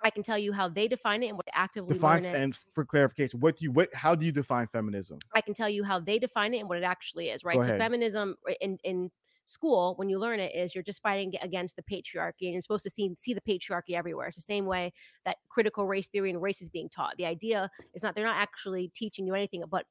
[0.00, 2.36] I can tell you how they define it and what actively define learn it.
[2.36, 5.18] and for clarification, what do you what how do you define feminism?
[5.34, 7.56] I can tell you how they define it and what it actually is, right?
[7.56, 7.80] Go So ahead.
[7.82, 9.10] feminism i- in in
[9.46, 12.84] school, when you learn it, is you're just fighting against the patriarchy, and you're supposed
[12.84, 14.28] to see see the patriarchy everywhere.
[14.28, 14.92] It's the same way
[15.24, 17.16] that critical race theory and race is being taught.
[17.16, 19.86] The idea is not they're not actually teaching you anything but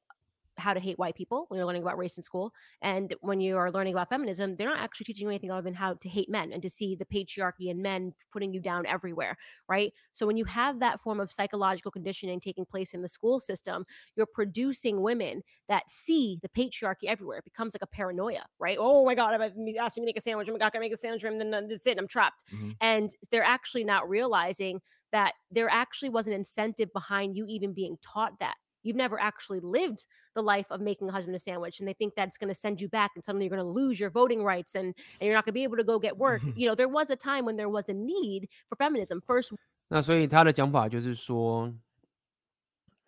[0.57, 2.53] how to hate white people when you're learning about race in school.
[2.81, 5.73] And when you are learning about feminism, they're not actually teaching you anything other than
[5.73, 9.37] how to hate men and to see the patriarchy and men putting you down everywhere,
[9.67, 9.93] right?
[10.11, 13.85] So when you have that form of psychological conditioning taking place in the school system,
[14.15, 17.39] you're producing women that see the patriarchy everywhere.
[17.39, 18.77] It becomes like a paranoia, right?
[18.79, 19.45] Oh my God, if I
[19.83, 21.87] asked me to make a sandwich, I'm not gonna make a sandwich, and then that's
[21.87, 22.43] it, I'm trapped.
[22.53, 22.75] Mhm.
[22.81, 24.81] And they're actually not realizing
[25.11, 29.60] that there actually was an incentive behind you even being taught that You've never actually
[29.60, 30.04] lived
[30.34, 32.80] the life of making a husband a sandwich, and they think that's going to send
[32.80, 35.44] you back, and suddenly you're going to lose your voting rights, and, and you're not
[35.44, 36.40] going to be able to go get work.
[36.54, 39.20] you know, there was a time when there was a need for feminism.
[39.26, 39.52] First,
[39.88, 41.74] 那所以他的讲法就是说，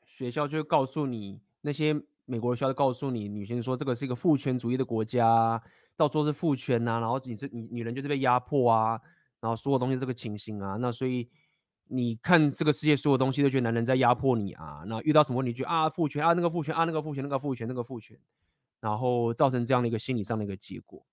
[0.05, 1.95] 学校就会告诉你，那些
[2.25, 5.63] 美国的学校就告诉你，女性说这个是一个父权主义的国家，
[5.97, 9.01] 到处都是父权呐、啊，然后你是女女人就是被压迫啊，
[9.41, 11.31] 然后所有东西这个情形啊，那所以
[11.88, 18.18] 你看这个世界所有东西都觉得男人在压迫你啊，那遇到什么问题就啊父权啊那个父权啊那个父权那个父权那个父权，
[18.80, 21.06] 然后造成这样的一个心理上的一个结果。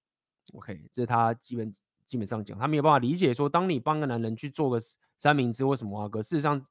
[0.55, 1.75] OK，这是他基本
[2.07, 4.81] 基本上讲，他没有办法理解说，当你帮个男人去做个
[5.17, 6.65] 三明治或什么啊，可事实上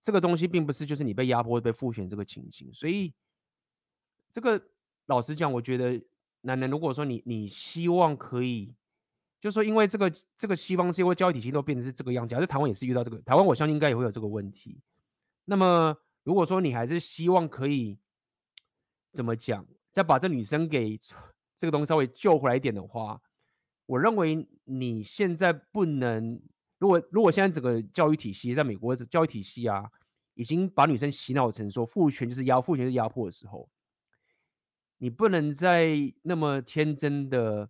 [0.00, 3.12] 这个东西并不是就是你被压迫被父权这个情形，所以
[4.32, 4.62] 这个
[5.06, 6.00] 老实讲，我觉得
[6.42, 8.74] 男人如果说你你希望可以，
[9.40, 14.80] 就是说因为这个这个西方社会教育体系都变成是这个样子，假设台湾也是遇到这个，台湾我相信应该也会有这个问题。
[15.44, 17.98] 那么如果说你还是希望可以
[19.12, 20.98] 怎么讲，再把这女生给
[21.56, 23.20] 这个东西稍微救回来一点的话，
[23.86, 26.40] 我认为你现在不能，
[26.78, 29.90] 如果如果现在整个教育体系在美国的教育体系啊，
[30.34, 33.68] 已经把女生洗脑成说父权就是压父权是压迫的时候，
[34.98, 37.68] 你不能再那么天真的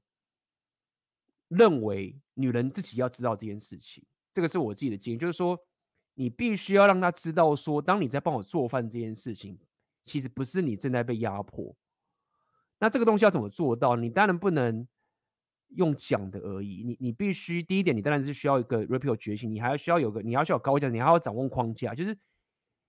[1.49, 4.05] 认为女人自己要知道这件事情。
[4.33, 5.59] 这个是我自己的经验，就是说
[6.15, 9.59] 你必须要让她知道说，当你在帮我做饭这件事情，
[10.05, 11.75] 其实不是你正在被压迫。
[12.79, 13.97] 那这个东西要怎么做到？
[13.97, 14.87] 你当然不能
[15.71, 22.17] 用讲的而已，你你必须第一点，你当然是需要一个 repeal 决心，你还要需要有个，你要需要高价，你还要掌握框架，就是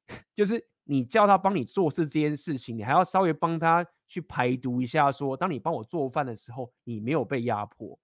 [0.35, 7.99] 就是你叫他帮你做事这件事情，你还要稍微帮他去排毒一下，说当你帮我做饭的时候，你没有被压迫。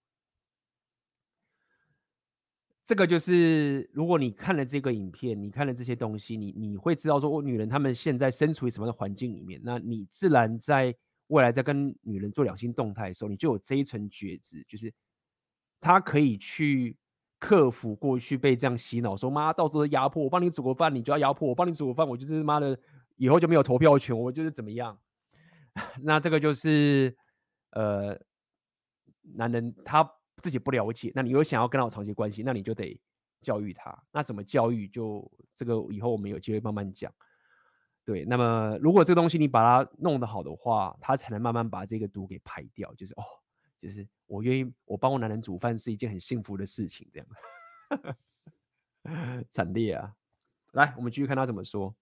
[2.86, 10.96] 这个就是，如果你看了这个影片，你看了这些东西，你你会知道说，我女人她们现在身处于什么样的环境里面，那你自然在
[11.28, 14.94] 未来在跟女人做两性动态的时候，你就有这一层觉知，就是
[15.82, 16.96] 她可以去
[17.40, 22.78] 克服过去被这样洗脑，说妈到时候压迫我，帮你煮个饭，你就要压迫我，帮你煮个饭，我就是妈的
[23.16, 24.96] 以后就没有投票权，我就是怎么样？
[26.04, 27.18] 那这个就是
[27.72, 28.16] 呃，
[29.24, 30.08] 男人他。
[30.46, 33.02] 自己不了解，那你又想要跟他有长期关系，那你就得
[33.42, 34.04] 教育他。
[34.12, 35.28] 那怎么教育就？
[35.56, 37.12] 这个以后我们有机会慢慢讲。
[38.04, 42.94] 对，那么如果这个东西你把它弄得好的话，他才能慢慢把这个毒给排掉。
[42.94, 43.24] 就是哦，
[43.80, 47.28] 就是我愿意，我帮我男人煮饭是一件很幸福的事情，这样
[49.50, 50.14] 惨烈啊！
[50.74, 51.96] 来，我们继续看他怎么说。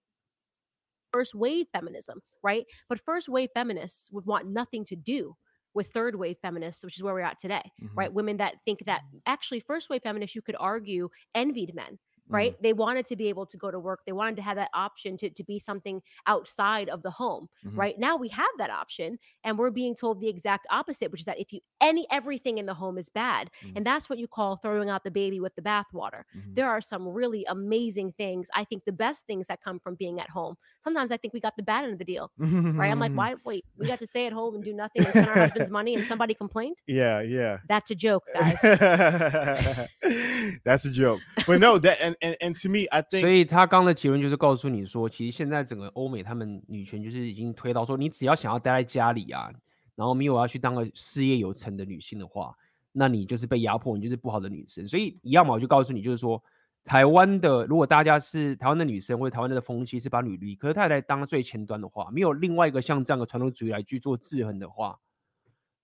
[1.12, 2.66] First wave feminism, right?
[2.88, 5.38] But first wave feminists would want nothing to do.
[5.74, 7.98] With third wave feminists, which is where we're at today, mm-hmm.
[7.98, 8.12] right?
[8.12, 11.98] Women that think that actually first wave feminists, you could argue, envied men.
[12.28, 12.52] Right.
[12.52, 12.62] Mm-hmm.
[12.62, 14.00] They wanted to be able to go to work.
[14.06, 17.48] They wanted to have that option to, to be something outside of the home.
[17.66, 17.78] Mm-hmm.
[17.78, 21.26] Right now, we have that option, and we're being told the exact opposite, which is
[21.26, 24.56] that if you any everything in the home is bad, and that's what you call
[24.56, 26.22] throwing out the baby with the bathwater.
[26.52, 28.48] There are some really amazing things.
[28.54, 30.56] I think the best things that come from being at home.
[30.80, 32.30] Sometimes I think we got the bad end of the deal.
[32.38, 32.90] right.
[32.90, 33.34] I'm like, why?
[33.44, 35.94] Wait, we got to stay at home and do nothing and spend our husband's money,
[35.94, 36.78] and somebody complained.
[36.86, 37.58] Yeah, yeah.
[37.68, 38.60] That's a joke, guys.
[40.64, 41.20] that's a joke.
[41.46, 43.20] But no, that and, and and to me, I think.
[43.20, 49.52] 所以他刚的结论就是告诉你说，其实现在整个欧美他们女权就是已经推到说，你只要想要待在家里啊，
[49.94, 52.56] 然后没有要去当个事业有成的女性的话，
[52.92, 54.86] 那你就是被压迫，你就是不好的女生。
[54.88, 56.42] 所以一样嘛，我就告诉你，就是说，
[56.84, 64.98] 台湾的，如果大家是台湾的女生或者台湾的风气是把女理科太太当最前端的话，没有另外一个像这样的传统主义来去做制衡的话，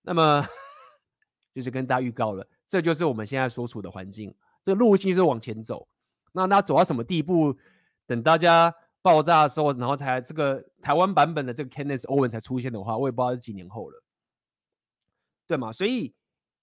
[0.02, 0.46] 那么
[1.54, 5.88] 就是跟大家预告了，这就是我们现在所处的环境，这个路径是往前走。
[6.32, 7.56] 那那走到什么地步？
[8.06, 14.02] 等大家爆炸的时候，然后才这个台湾版本的这个 Candace Owen 才出现的话，我也不知道是几年后了，
[15.46, 15.72] 对吗？
[15.72, 16.14] 所以。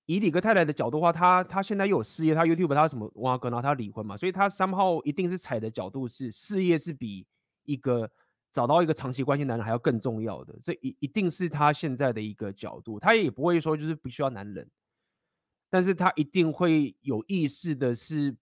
[0.10, 7.28] 以理科太太的角度话，他他现在又有事业，他 YouTube 他什么挖哥，然后他离婚嘛，所以他三号一定是踩的角度是事业是比
[7.66, 8.10] 一个
[8.50, 14.72] 找到一个长期关系男人还要更重要的，这一一定是他现在的一个角度，他也不会说就是不需要男人，
[15.70, 18.34] 但是他一定会有意识的是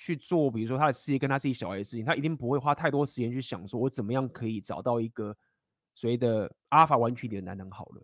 [0.00, 5.36] 去做，比如说他的事业跟他自己小孩的事情，他一定不会花太多时间去想说我怎么样可以找到一个
[5.94, 8.02] 所谓的阿尔法完全体的男人好了。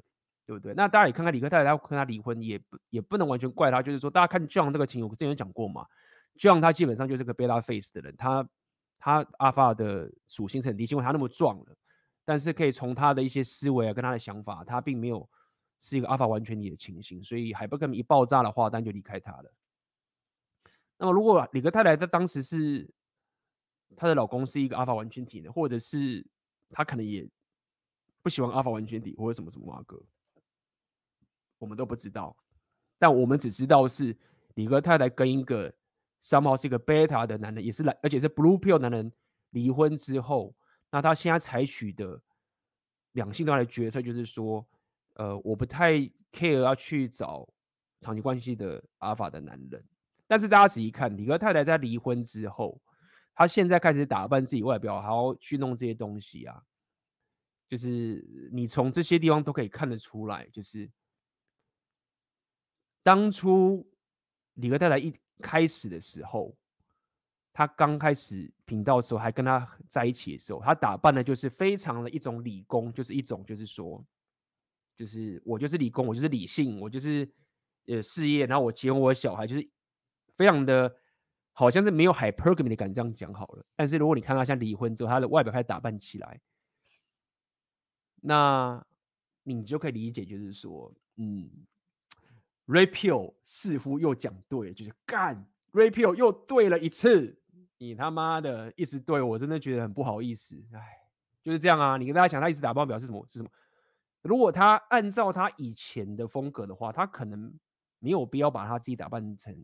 [0.49, 0.73] 对不对？
[0.75, 2.61] 那大家也看看理科太太，他跟他离婚，也
[2.91, 3.83] 也不能完全怪他。
[3.83, 5.85] 就是说，大家看 John 这个情，我之前有讲过嘛
[6.39, 8.49] ，John 他基本上就是个 beta face 的人，他
[8.97, 11.77] 他阿尔法的属性是很低，因为他那么壮了。
[12.25, 15.29] 但是可以从他的一些思维啊，跟他的想法，他并没有
[15.81, 17.25] 是一个 Alpha 完全体的情形。
[17.25, 19.53] 所以海伯格米一爆炸的话，当然就离开他了。
[20.99, 22.89] 那么如果理科太太在当时是
[23.97, 26.27] 她的老公是一个 Alpha 完全体的，或者是
[26.71, 27.29] 她可能也
[28.23, 30.03] 不喜欢 Alpha 完全体，或者什么什么马哥。
[31.59, 32.37] 我们都不知道，
[32.99, 34.17] 但我们只知道是
[34.55, 35.73] 理科太太跟一个
[36.23, 39.11] somehow 是一个贝塔的男人，也是来，而且是 blue pill 男人
[39.51, 40.55] 离婚之后，
[40.91, 42.21] 那他现在采取的
[43.13, 44.67] 两性端的决策就是说，
[45.15, 45.93] 呃，我不太
[46.33, 47.49] care 要去找
[48.01, 49.83] 长期关系的 alpha 的男人。
[50.27, 52.81] 但是大家仔细看，理科太太在离婚之后，
[53.35, 56.63] 她现在开始打扮自己外表，还要去弄这些东西啊，
[57.69, 60.91] 就是你从这些地方都可以看得出来，就是。
[63.03, 63.89] 当初
[64.55, 66.57] 理科太太一开始的时候，
[67.53, 74.05] 他刚开始频道的时候，还跟他在一起的时候，他打扮的就是非常的一种理工，就是一种就是说，
[74.97, 77.33] 就是我就是理工，我就是理性，我就是
[77.87, 79.71] 呃事业，然后我结婚我小孩，就是
[80.37, 80.95] 非常的
[81.53, 83.67] 好像是没有 hypergamy 的感觉，这样讲好了。
[83.75, 86.41] 但是如果你看他像离婚之后，他的外表开始打扮起来，
[88.21, 88.85] 那
[89.43, 91.51] 你就可以理解，就是说，嗯。
[92.67, 97.41] Rapio 似乎又讲对了，就是干 Rapio 又对了一次，
[97.79, 100.61] 你他妈的一直对我，真的觉得很不好意思。
[100.73, 100.81] 哎，
[101.45, 101.97] 就是这样啊。
[101.97, 103.25] 你跟大家讲，他一直打扮表示什么？
[103.29, 103.49] 是什么？
[104.23, 107.57] 如果他按照他以前的风格的话，他可能
[108.01, 109.57] 没有必要把他自己打扮成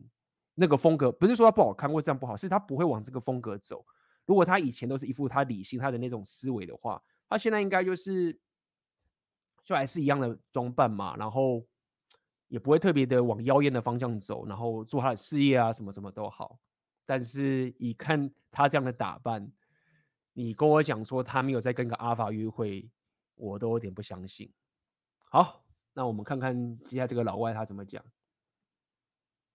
[0.55, 1.11] 那个风格。
[1.11, 3.85] 不是说他不好看或这样不好，是他不会往这个风格走。
[4.25, 8.37] 如果他以前都是一副他理性他的那种思维的话，他现在应该就是
[9.63, 11.65] 就还是一样的装扮嘛，然后。
[12.49, 16.59] 也不会特别的往妖艳的方向走，然后做他的事业啊，什么什么都好。
[17.03, 19.51] 但是，一看他这样的打扮，
[20.33, 22.87] 你跟我讲说他没有在跟个阿法约会，
[23.33, 24.53] 我都有点不相信。
[25.31, 25.63] 好，
[25.93, 28.05] 那我们看看接下来这个老外他怎么讲。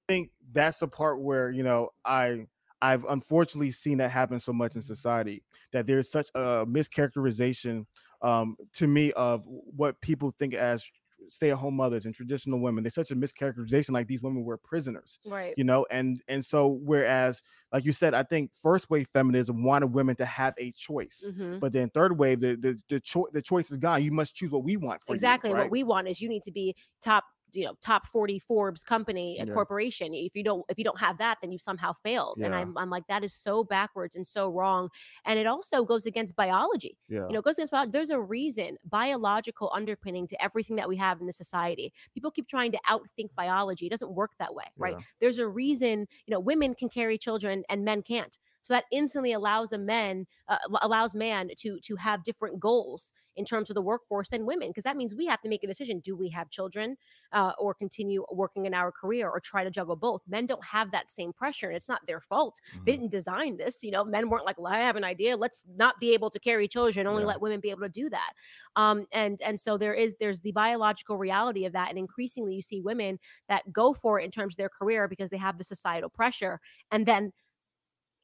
[0.09, 2.47] I think that's the part where you know I
[2.80, 7.85] I've unfortunately seen that happen so much in society that there's such a mischaracterization
[8.22, 10.85] um, to me of what people think as
[11.30, 15.52] stay-at-home mothers and traditional women there's such a mischaracterization like these women were prisoners right
[15.59, 19.89] you know and and so whereas like you said i think first wave feminism wanted
[19.89, 21.60] women to have a choice Mhm.
[21.60, 24.51] but then third wave the the the, cho- the choice is gone you must choose
[24.51, 25.64] what we want for you, exactly right?
[25.64, 29.39] what we want is you need to be top you know top 40 forbes company
[29.39, 29.45] Yeah.
[29.53, 32.77] corporation if you don't if you don't have that then you somehow failed and I'm,
[32.77, 34.89] I'm like that is so backwards and so wrong
[35.25, 38.19] and it also goes against biology yeah you know, it goes against biology there's a
[38.20, 41.93] reason, biological underpinning to everything that we have in the society.
[42.15, 43.87] People keep trying to outthink biology.
[43.87, 44.97] It doesn't work that way, right?
[45.20, 48.39] There's a reason, you know, women can carry children and men can't.
[48.69, 53.45] So that instantly allows a men uh, allows man to to have different goals in
[53.45, 56.01] terms of the workforce than women because that means we have to make a decision:
[56.01, 56.97] do we have children
[57.32, 60.23] uh, or continue working in our career or try to juggle both?
[60.27, 62.61] Men don't have that same pressure, and it's not their fault.
[62.85, 62.93] They Mhm.
[62.93, 63.82] didn't design this.
[63.82, 65.36] You know, men weren't like, well, I have an idea.
[65.36, 67.07] Let's not be able to carry children.
[67.07, 67.27] Only Yeah.
[67.27, 68.32] let women be able to do that.
[68.77, 72.62] Um, and and so there is there's the biological reality of that, and increasingly you
[72.62, 73.19] see women
[73.49, 76.61] that go for it in terms of their career because they have the societal pressure,
[76.90, 77.32] and then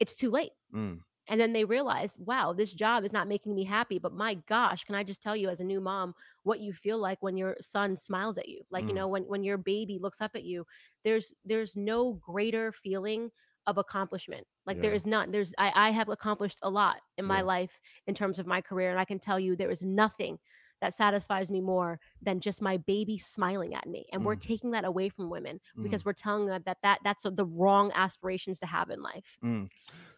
[0.00, 0.52] it's too late.
[0.72, 1.04] Mm.
[1.26, 3.98] And then they realize, wow, this job is not making me happy.
[3.98, 6.98] But my gosh, can I just tell you as a new mom what you feel
[6.98, 8.62] like when your son smiles at you?
[8.70, 8.96] Like, you Mm.
[8.96, 10.66] know, when when your baby looks up at you,
[11.02, 13.30] there's there's no greater feeling
[13.66, 14.46] of accomplishment.
[14.66, 14.94] Like there Yeah.
[14.94, 17.42] is not, there's I, I have accomplished a lot in my Yeah.
[17.42, 18.90] life in terms of my career.
[18.90, 20.38] And I can tell you there is nothing
[20.83, 24.05] that satisfies me more than just my baby smiling at me.
[24.11, 24.47] And we're Mm.
[24.47, 26.05] taking that away from women because Mm.
[26.05, 29.37] we're telling them that, that that's the wrong aspirations to have in life.
[29.41, 29.67] 嗯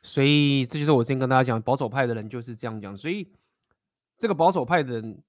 [0.03, 2.95] 所以这就是我之前跟大家讲，保守派的人就是这样讲。
[2.95, 3.31] 所以
[4.17, 5.23] 这个保守派的人，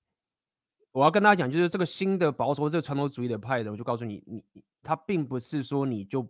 [0.92, 6.26] 我要跟大家讲，就是这个新的保守，这个传统主义的派的人，我就告诉你，你你他并不是说你就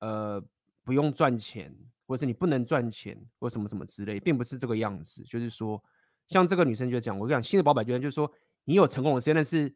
[0.00, 0.42] 呃
[0.84, 1.74] 不用赚钱，
[2.06, 5.22] 或者是你不能赚钱，或什么什么之类，并不是这个样子。
[5.24, 5.82] 就是说，
[6.27, 8.31] 像这个女生就讲，我跟你讲，新的保守派就是说，
[8.63, 9.73] 你有成功的时间，但是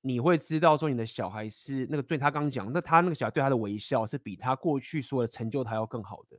[0.00, 6.38] 你会知道说，你的小孩是那个对他刚讲，那他那个小孩对他的微笑是比他过去说的成就他要更好的。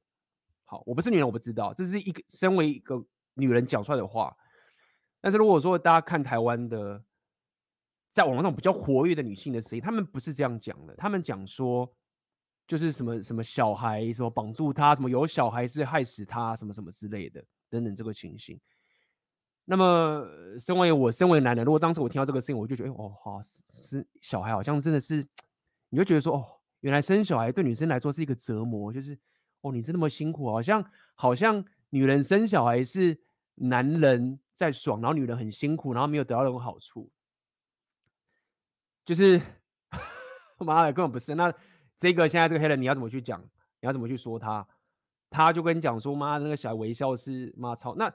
[0.65, 3.03] 好，我不是女人，我不知道，这是一个身为一个
[3.35, 4.35] 女人讲出来的话。
[5.21, 7.03] 但是如果说大家看台湾的，
[8.13, 11.91] 在网络上比较活跃的女性的声音，她们不是这样讲的，她们讲说，
[12.67, 18.59] 就是什么什么小孩，什么绑住他，什么有小孩是害死他，什么什么之类的，等等这个情形。
[19.69, 20.25] 那么，
[20.57, 25.27] 身为我身为男人，如果当时我听到这个事情，我就觉得，哦，好，是小孩好像真的是，
[25.89, 26.45] 你就觉得说，哦，
[26.79, 29.19] 原来生小孩对女生来说是一个折磨，就是，
[29.59, 33.19] 哦，你是那么辛苦，好像好像女人生小孩是
[33.55, 37.11] 男人在爽，然后女人很辛苦，然后没有得到那种好处，
[39.05, 39.41] 就是，
[40.59, 41.35] 妈的，根本不是。
[41.35, 41.53] 那
[41.97, 43.41] 这个现在这个黑人，你要怎么去讲？
[43.81, 44.65] 你要怎么去说他？
[45.29, 47.93] 他就跟你讲说，妈的，那个小孩微笑是妈操。
[47.95, 48.09] 那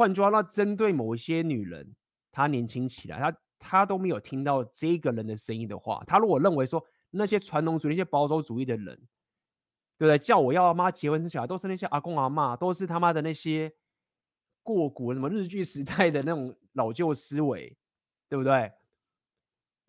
[0.00, 1.94] 换句话，那针对某一些女人，
[2.32, 8.96] 她年轻起来，她她都没有听到这个人的声音的话，她如果认为说那些传统主义、那些保守主义的人，
[9.98, 10.16] 对不对？
[10.16, 13.70] 叫我要妈结婚生小孩，都是那些阿公阿嬷，都是他妈的那些
[14.62, 17.76] 过古什么日据时代的那种老旧思维，
[18.26, 18.72] 对不对？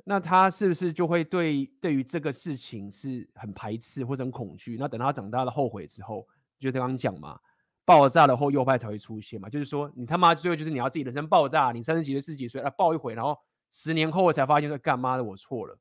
[0.03, 4.75] 那他是不是就会对对于这个事情是很排斥或者很恐惧？
[4.77, 6.27] 那等他长大了后悔之后，
[6.59, 7.39] 就刚刚讲嘛，
[7.85, 9.49] 爆炸了后右派才会出现嘛。
[9.49, 13.37] 就是说，你他妈最后就是你要自己人生爆炸，你三十几岁、四十几岁啊爆一回，然后
[13.71, 15.77] 十年后才发现说干妈的我错了，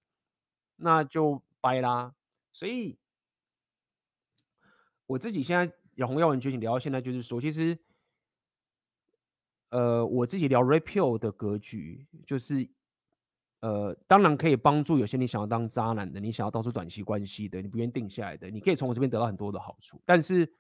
[0.76, 2.14] 那就掰啦。
[2.52, 2.98] 所以
[5.06, 7.78] 我自己现在有红药丸觉醒聊到现在，就是说，其实
[9.70, 12.68] 呃，我自己聊 repeal 的格局就是。
[13.62, 20.00] 呃，当然可以帮助有些你想要当渣男的，你想要到处短期关系的，你不愿意定下来的，你可以从我这边得到很多的好处。
[20.06, 20.50] 但是，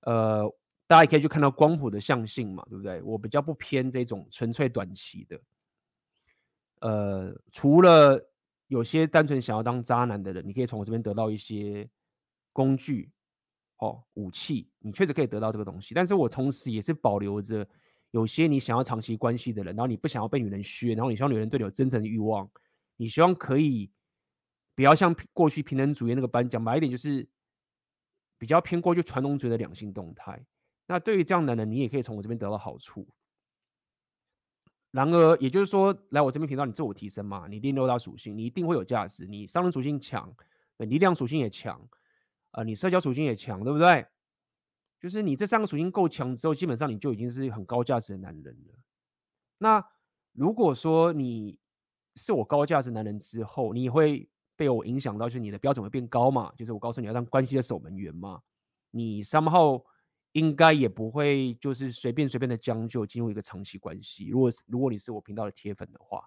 [0.00, 0.44] 呃，
[0.86, 3.00] 大家也可以去看到光谱的象性嘛，对不对？
[3.02, 5.40] 我比较不偏这种纯粹短期的。
[6.80, 8.20] 呃，除了
[8.68, 11.88] 有些单纯想要当渣男的人，你可以从我这边得到一些
[12.52, 13.10] 工具，
[13.78, 15.94] 哦，武器，你确实可以得到这个东西。
[15.94, 17.66] 但是我同时也是保留着。
[18.10, 22.48] 有些你想要长期关系的人，然后你不想要被女人削，然后你希望女人对你有真诚的欲望，
[22.96, 23.90] 你希望可以
[24.76, 27.28] 不要像过去平等主义那个班，讲白一点就是
[28.38, 30.40] 比较偏过去传统主义的两性动态。
[30.86, 33.06] 那对于这样的人，你也可以从我这边得到好处。
[34.90, 39.26] 然而，也就是说，来我这边频道，你自我提升嘛，你一定六大属性，你一定会有价值。
[39.26, 40.32] 你商人属性强，
[40.76, 41.80] 你力量属性也强，
[42.52, 44.06] 呃，你社交属性也强，对不对？
[45.00, 48.74] 就是你这三个属性够强之后，基本上你就已经是很高价值的男人了。
[49.58, 49.84] 那
[50.32, 51.58] 如果说你
[52.14, 56.52] 是我高价值男人之后，你会被我影响到，就是你的标准会变高嘛？
[56.56, 58.40] 就是我告诉你要当关系的守门员嘛。
[58.92, 59.84] 你三号
[60.34, 64.28] 应该也不会就是随便随便的将就进入一个长期关系。
[64.28, 66.24] 如果如果你是我频道的铁粉的话，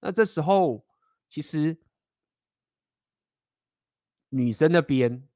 [0.00, 0.84] 那这时候
[1.30, 1.78] 其实
[4.28, 5.26] 女生那边。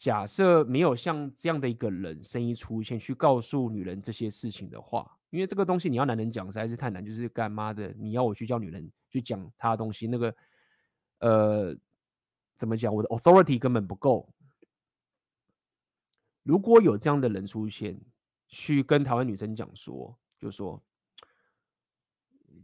[0.00, 10.34] 假设没有像这样的一个人声音出现，去告诉女人这些事情的话，因为这个东西你要男人讲实在是太难，就是干妈的，你要我去叫女人去讲他的东西，那个
[11.18, 11.76] 呃
[12.56, 14.26] 怎么讲，我的 authority 根本不够。
[16.42, 18.00] 如果有这样的人出现，
[18.48, 20.82] 去跟台湾女生讲说，就说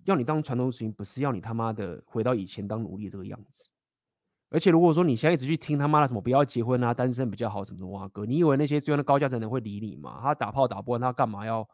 [0.04, 3.68] 要你当传统型，不是要你他妈的回到以前当奴隶这个样子。
[4.48, 10.20] 而且如果说你现在一直去听他妈的什么不要结婚啊，单身比较好什么的哇哥，你以为那些最后的高价值人会理你吗？
[10.22, 11.68] 他打炮打不完，他干嘛要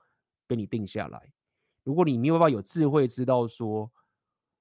[0.47, 1.33] 被你定下来？
[1.85, 3.91] 如果你没有办法有智慧知道说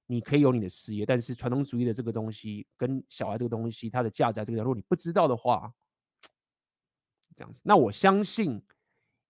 [0.06, 5.72] 你可以有你的事业，但是传统主义的这个东西跟小孩这个东西它的价值在这个，如果你不知道的话，
[7.62, 8.60] 那我相信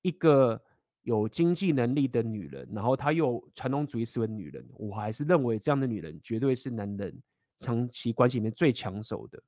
[0.03, 0.61] 一个
[1.03, 7.23] 有经济能力的女人，然后她又传统主义思维的女人，我还是认为这样的女人绝对是男人。
[7.59, 9.41] 长期关系里面最抢手的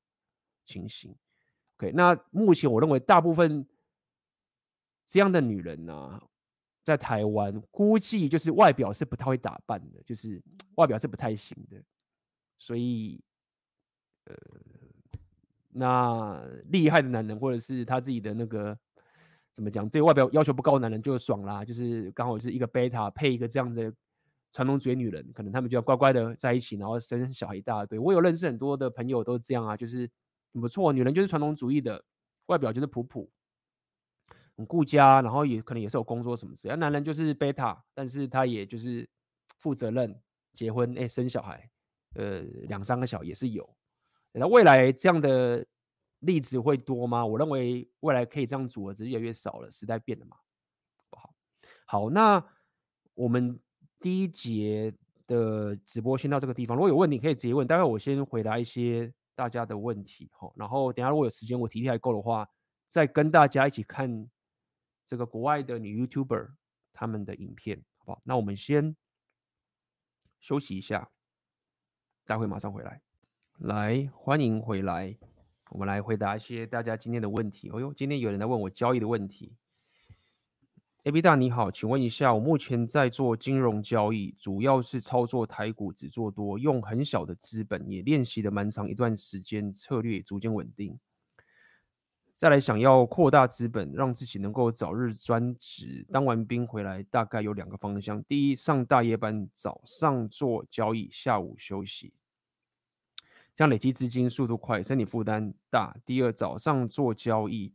[0.64, 1.12] 情形
[1.78, 3.66] ，OK，那目前我认为大部分
[5.04, 6.22] 这样的女人呢、
[6.84, 10.40] 在台湾估计就是外表是不太会打扮的，就是
[10.76, 11.82] 外表是不太行的，
[12.56, 13.20] 所以，
[14.26, 14.36] 呃，
[15.76, 18.78] 那厉害的男人或者是他自己的那个
[19.52, 23.92] 怎么讲，对外表要求不高的男人就爽啦，就是刚好是一个贝塔配一个这样的
[24.52, 27.98] 传统主义女人，可能他们就要乖乖的在一起，然后生小孩一大堆。
[27.98, 30.08] 我有认识很多的朋友都这样啊，就是
[30.52, 32.04] 很不错，女人就是传统主义的，
[32.46, 33.28] 外表就是普普，
[34.56, 36.76] 很顾家，然后也可能也是有工作什么之类。
[36.76, 39.08] 男人就是贝塔，但是他也就是
[39.58, 40.16] 负责任，
[40.52, 41.68] 结婚哎、生小孩，
[42.14, 43.68] 呃两三个小也是有。
[44.36, 45.64] 那未来这样的
[46.20, 47.24] 例子会多吗？
[47.24, 50.36] 我认为未来可以这样组合，只是越来越少了，时代变了嘛。
[51.08, 51.34] 不好，
[51.86, 52.44] 好，那
[53.14, 53.60] 我们
[54.00, 54.92] 第一节
[55.26, 56.76] 的直播先到这个地方。
[56.76, 62.48] 如果有问题可以直接问，待会我先回答一些大家的问题，好，然后等下如果有时间我体力还够的话，
[62.88, 64.28] 再跟大家一起看
[65.06, 66.50] 这个国外的女 YouTuber
[66.92, 68.22] 他们的影片，好不好？
[68.24, 68.96] 那我们先
[70.40, 71.08] 休息一下，
[72.24, 73.00] 待会马上回来。
[73.58, 75.16] 来，欢迎回来。
[75.70, 77.70] 我们来回答一些大家今天的问题。
[77.70, 79.54] 哦呦，今天有人来问我交易的问题。
[81.04, 90.98] AB 大你好，请问一下，我目前在做金融交易，主要是操作台股，只做多，用很小的资本，也练习了蛮长一段时间，策略逐渐稳定。
[92.36, 102.12] 再来想要扩大资本，让自己能够早日专职，当完兵回来，大概有两个方向：第一，上大夜班，早上做交易，下午休息。
[103.54, 105.96] 这样累积资金速度快，身体负担大。
[106.04, 107.72] 第二，早上做交易，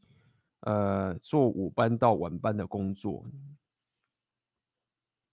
[0.62, 3.26] 呃，做午班到晚班的工作，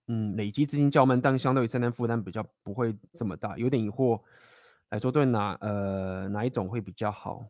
[0.06, 3.59] 嗯，累积资金较慢，但相对于承担负担比较不会这么大。
[3.59, 4.20] 有点疑惑
[4.90, 7.44] 来说，对哪呃哪一种会比较好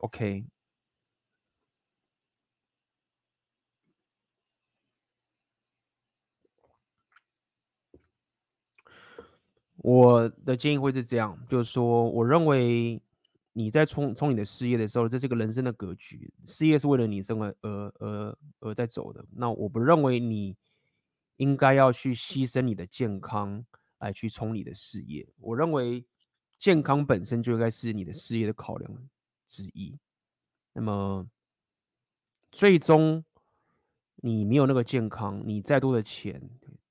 [0.00, 0.44] ？OK。
[9.86, 13.00] 我的建议会是这样，就是说，我认为
[13.52, 19.24] 你在冲冲你的事业的时候，这是个人生的格局，事业是为了你生而而而而在走的。
[19.36, 20.56] 那我不认为你
[21.36, 23.64] 应该要去牺牲你的健康
[24.00, 25.24] 来去冲你的事业。
[25.38, 26.04] 我认为
[26.58, 28.90] 健康本身就应该是你的事业的考量
[29.46, 29.96] 之一。
[30.72, 31.24] 那么
[32.50, 33.24] 最终
[34.16, 36.42] 你没有那个健康，你再多的钱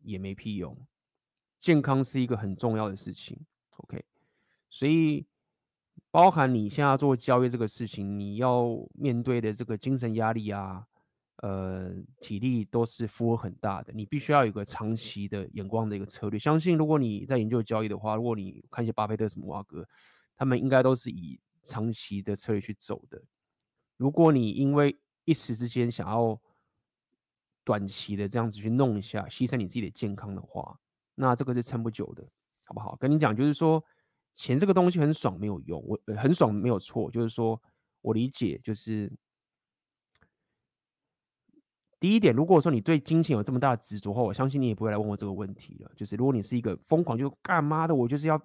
[0.02, 0.78] 也没屁用。
[1.66, 3.36] 健康是一个很重要的事情
[3.78, 4.06] ，OK，
[4.70, 5.26] 所以
[6.12, 10.86] 包含你现在做交易这个事情，你要面对的这个精神压力啊，
[11.38, 13.92] 呃，体力都是负荷很大的。
[13.94, 16.38] 你必须要有个长期的眼光的一个策略。
[16.38, 19.84] 相信如果你在研究交易的话，如果你看一些巴菲特什么挖哥，
[20.38, 23.20] 他们应该都是以长期的策略去走的。
[23.98, 26.40] 如果你因为一时之间想要
[27.64, 30.80] 短期的这样子去弄一下，牺牲你自己的健康的话，
[31.16, 32.24] 那这个是撑不久的，
[32.66, 32.96] 好不好？
[32.98, 33.84] 跟你讲，就是说，
[34.36, 37.60] 钱这个东西很爽没有用，我很爽没有错，就是说
[38.02, 39.12] 我理解，就是
[42.00, 45.92] 第一点，如果说你对金钱有这么大的执着的话，我相信你也不会来问我这个问题了。
[45.96, 48.40] 就是如果你是一个疯狂就干妈的，我就是要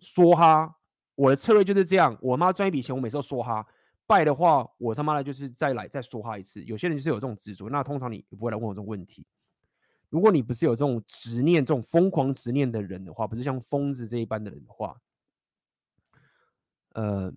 [0.00, 0.76] 梭哈，
[1.14, 3.66] 我的策略就是这样，我妈赚一笔钱，我每次都说哈，
[4.06, 6.62] 败的话，我他妈的就是再来再说哈一次。
[6.64, 9.26] 有些人就是有这种执着，那通常你不会来问我这种问题。
[10.12, 14.94] 如果你不是有这种执念、这种疯狂执念的人的话，不是像疯子这一般的人的话，
[16.90, 17.32] 呃，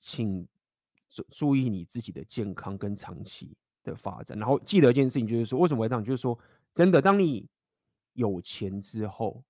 [0.00, 0.48] 请
[1.10, 4.38] 注注意你自己的健康跟长期的发展。
[4.38, 6.02] 然后记得一件事情，就是说，为什么会这样？
[6.02, 6.38] 就是说，
[6.72, 7.46] 真的，当你
[8.14, 9.44] 有钱之后，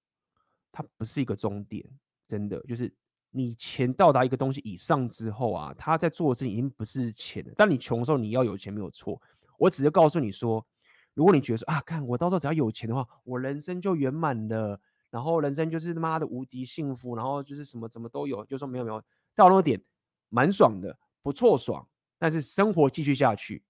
[0.73, 1.89] 它不是一个终点，
[2.27, 2.93] 真的就是
[3.31, 7.55] 你钱到达一个东西以上之后啊，他在做的事情已经不是钱了。
[7.55, 9.23] 当你穷的时候，你要有钱没有错。
[9.59, 10.67] 我只是告诉你说。
[11.15, 14.79] 如果你觉得说啊，看我到时候只要有钱的话，我人生就圆满了，
[15.11, 19.01] 然后人生就是他妈的无敌幸福，然后就是什么什么都有，就说没有没有，
[19.35, 19.81] 到那个点
[20.29, 21.87] 蛮爽的，不错爽，
[22.19, 23.63] 但是生活继续下去，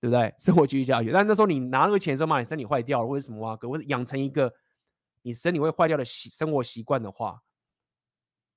[0.00, 0.34] 对不对？
[0.38, 4.52] 生活继续下去，但那时候你拿那个钱的时候嘛，你身体坏掉了或者什么啊，或者养成一个
[5.22, 7.42] 你身体会坏掉的习生活习惯的话，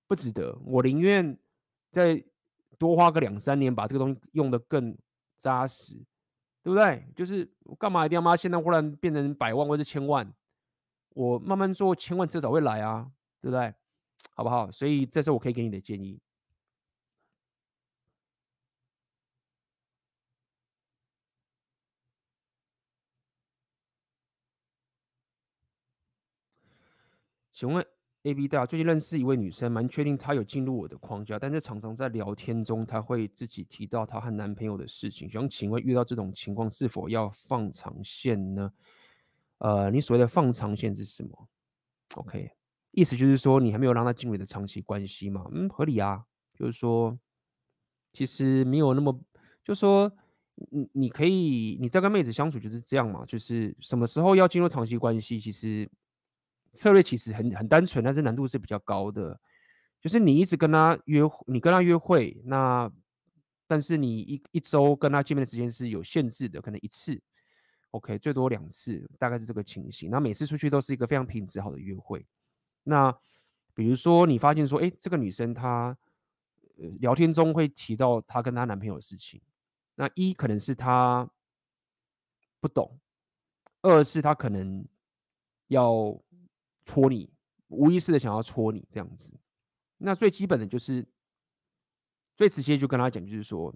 [0.08, 0.58] 不值得。
[0.64, 1.38] 我宁愿
[1.91, 2.24] 再
[2.80, 4.98] 多花个两三年，把这个东西用得更
[5.38, 6.02] 扎实。
[6.64, 7.06] 对不对？
[7.15, 10.34] 就是我干嘛一定要妈现在忽然变成百万或者千万？
[11.10, 13.11] 我慢慢做千万，迟早会来啊，
[13.41, 13.73] 对不对？
[14.35, 14.72] 好不好？
[14.72, 16.19] 所以这是我可以给你的建议。
[27.52, 27.85] 请问
[28.24, 35.30] ？A B 大最近认识一位女生，蛮确定她有进入我的框架，但是常常在聊天中，她会自己提到她和男朋友的事情。
[35.30, 38.72] 想请问，遇到这种情况是否要放长线呢？
[39.58, 41.48] 呃，你所谓的放长线是什么
[42.16, 42.50] ？OK，
[42.91, 45.45] 意思就是说你还没有让她进入你的长期关系嘛？
[45.52, 46.24] 嗯，合理啊。
[46.54, 47.20] 就是说，
[48.14, 49.12] 其实没有那么，
[49.66, 50.10] 就是说
[50.70, 55.90] 你你可以你在跟妹子相处就是这样嘛，就是什么时候要进入长期关系，其实。
[56.74, 59.40] 策略其实很很单纯，但是难度是比较高的。
[60.02, 62.91] 就是你一直跟他约，你跟他约会，那
[63.66, 67.18] 但是你一一周跟他见面的时间是有限制的，可能一次
[67.91, 70.12] ，OK，最多两次，大概是这个情形。
[70.12, 72.26] 那每次出去都是一个非常品质好的约会。
[72.84, 73.16] 那
[73.74, 75.98] 比如说你发现说，哎，这个女生她
[76.78, 79.41] 呃聊天中会提到她跟她男朋友的事情，
[79.95, 81.30] 那一可能是她
[82.60, 83.00] 不懂，
[83.84, 84.86] 二是她可能
[85.68, 86.22] 要
[86.84, 87.31] 戳你，
[87.68, 89.34] 无意识的想要戳你这样子。
[89.97, 91.05] 那最基本的就是，
[92.35, 93.73] 最直接就跟他讲，就是说，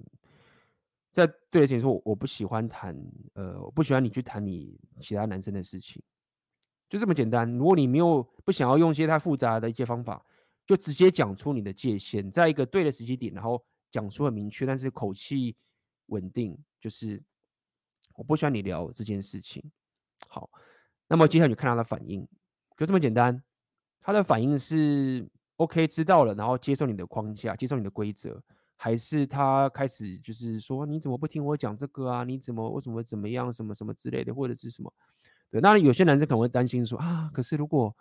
[1.11, 2.95] 在对的前说，我不喜欢谈，
[3.33, 6.03] 呃，我不喜欢你去谈你其他男生的事情，
[6.89, 7.49] 就这么简单。
[7.57, 10.25] 如果你没有不想要用一些太复杂的一些方法，
[10.65, 15.55] 就直接讲出你的界限，在一个对的时机点，然后讲出很明确，但是口气
[16.07, 17.23] 稳定，就是
[18.15, 19.63] 我不喜欢你聊这件事情。
[20.27, 20.49] 好，
[21.07, 22.27] 那么接下来你看他的反应，
[22.77, 23.43] 就这么简单。
[23.99, 25.27] 他的反应是。
[25.57, 28.39] OK，知道了，然后接受你的框架，接受你的规则，
[28.75, 32.23] 还是他开始就是说你怎么不听我讲这个啊？
[32.23, 34.93] 你怎么为什么怎么样什么什么之类的，或者是什么？
[35.49, 37.91] 对，那有些男生可能会担心说啊，可是如果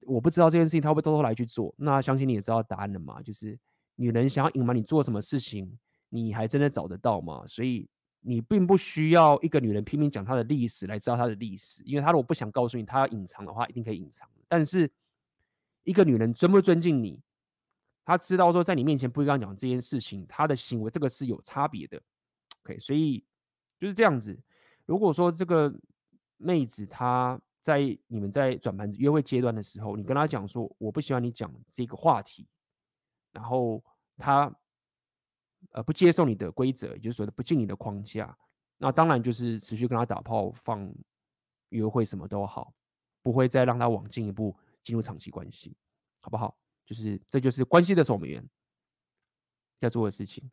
[0.00, 1.74] 我不知道这件事情，他会偷偷来去做？
[1.76, 3.58] 那相信你也知道答案了嘛，就是
[3.96, 5.78] 女人想要隐瞒你做什么事情，
[6.08, 7.44] 你还真的找得到吗？
[7.46, 7.86] 所以
[8.20, 14.28] 你并不需要一个女人拼命讲她的历史来知道她的历史，因为她如果不想告诉你，她要隐藏的话，一定可以隐藏。
[14.46, 14.90] 但是
[15.84, 17.20] 一个女人尊不尊敬你，
[18.04, 22.00] 她知道说在你面前不会跟她讲这件事情，她的行为这个是有差别的。
[22.64, 23.24] OK，所以
[23.78, 24.38] 就是这样子。
[24.84, 25.74] 如果说这个
[26.36, 32.46] 妹子她在你们在转盘子约会阶段的时候，你跟她讲说我不喜欢你讲这个话题，
[33.32, 33.82] 然后
[34.18, 34.54] 她
[35.72, 38.36] 呃不接受你的规则，也就是说不进你的框架，
[38.78, 40.92] 那当然就是持续跟他打炮、放
[41.68, 42.72] 约会什么都好，
[43.22, 44.56] 不会再让他往进一步。
[44.82, 45.76] 进入长期关系，
[46.20, 46.56] 好不好？
[46.86, 48.42] 就是这就是关系的守门员
[49.78, 50.50] 在做的事情。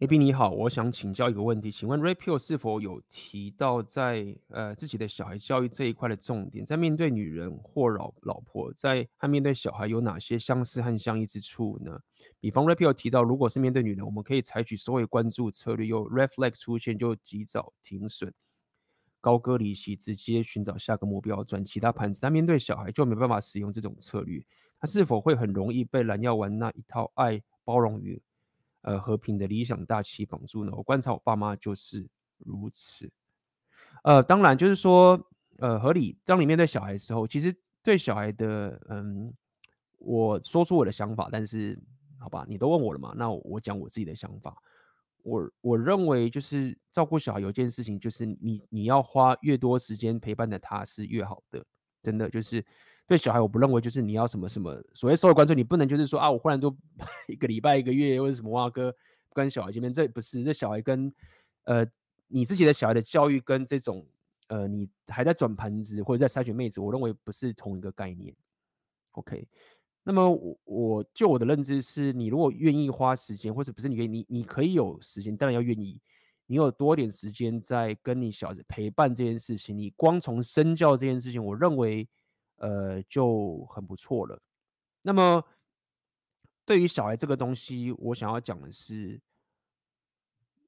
[0.00, 12.00] A B 你好，我想请教一个问题，请问 Red Pill 是否有提到在呃自己的小孩教育这一块的重点，在面对女人或老老婆，在和面对小孩有哪些相似和相异之处呢？
[12.40, 18.32] 比方 Red Pill 提到，如果是面对女人，我们可以采取社会关注策略，有 Red Flag 出现就及早停损，
[19.20, 22.20] 高歌离席，直接寻找下个目标，转其他盘子。
[22.22, 24.42] 但面对小孩就没办法使用这种策略，
[24.78, 28.22] 他是否会很容易被蓝药丸那一套爱包容与？
[28.82, 30.72] 呃，和平的理想大旗绑住呢？
[30.74, 32.08] 我观察我爸妈就是
[32.38, 33.10] 如此。
[34.04, 35.20] 呃，当然就是说，
[35.58, 36.18] 呃，合理。
[36.24, 39.32] 当你面对小孩的时候，其实对小孩的，嗯，
[39.98, 41.78] 我说出我的想法，但是
[42.18, 44.56] 好吧，你都问我了嘛，那我，讲我自己的想法。
[45.22, 51.62] 我我认为就是照顾小孩有件事情，就是你你要花越多时间陪伴着他是越好的，
[52.02, 52.64] 真的就是。
[53.10, 56.72] 对小孩，我不认为就是你要什么什么所谓社会关注，你不能就是说啊，我忽然就
[57.26, 58.94] 一个礼拜、一个月或者什么哇哥
[59.32, 61.12] 跟小孩见面，这不是这小孩跟
[61.64, 61.84] 呃
[62.28, 64.06] 你自己的小孩的教育跟这种
[64.46, 68.32] 呃你还在转盘子或者在筛选妹子，我认为不是同一个概念。
[69.10, 69.44] OK，
[70.04, 76.00] 那么我我就我的认知是，你如果愿意花时间，或者不是你愿意，你你可以有时间，当然要愿意，
[76.46, 82.08] 你有多点时间在跟你小孩子陪伴这件事情，你光从身教这件事情，我认为。
[82.60, 84.40] 呃，就很不错了。
[85.02, 85.42] 那么，
[86.66, 89.18] 对于小孩这个东西，我想要讲的是，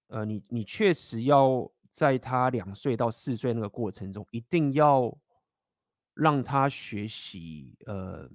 [0.07, 5.15] 呃，你你确实要在他两岁到四岁那个过程中，一定要
[6.15, 7.77] 让他学习。
[7.85, 8.27] 呃，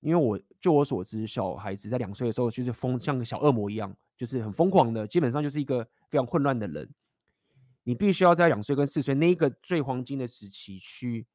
[0.00, 6.90] 因为我就我所知，小孩子在两岁的时候就是疯，像个小恶魔一样，就是很疯狂的，基本上就是一个非常混乱的人。
[7.82, 11.26] 你必须要在两岁跟四岁那一个最黄金的时期去。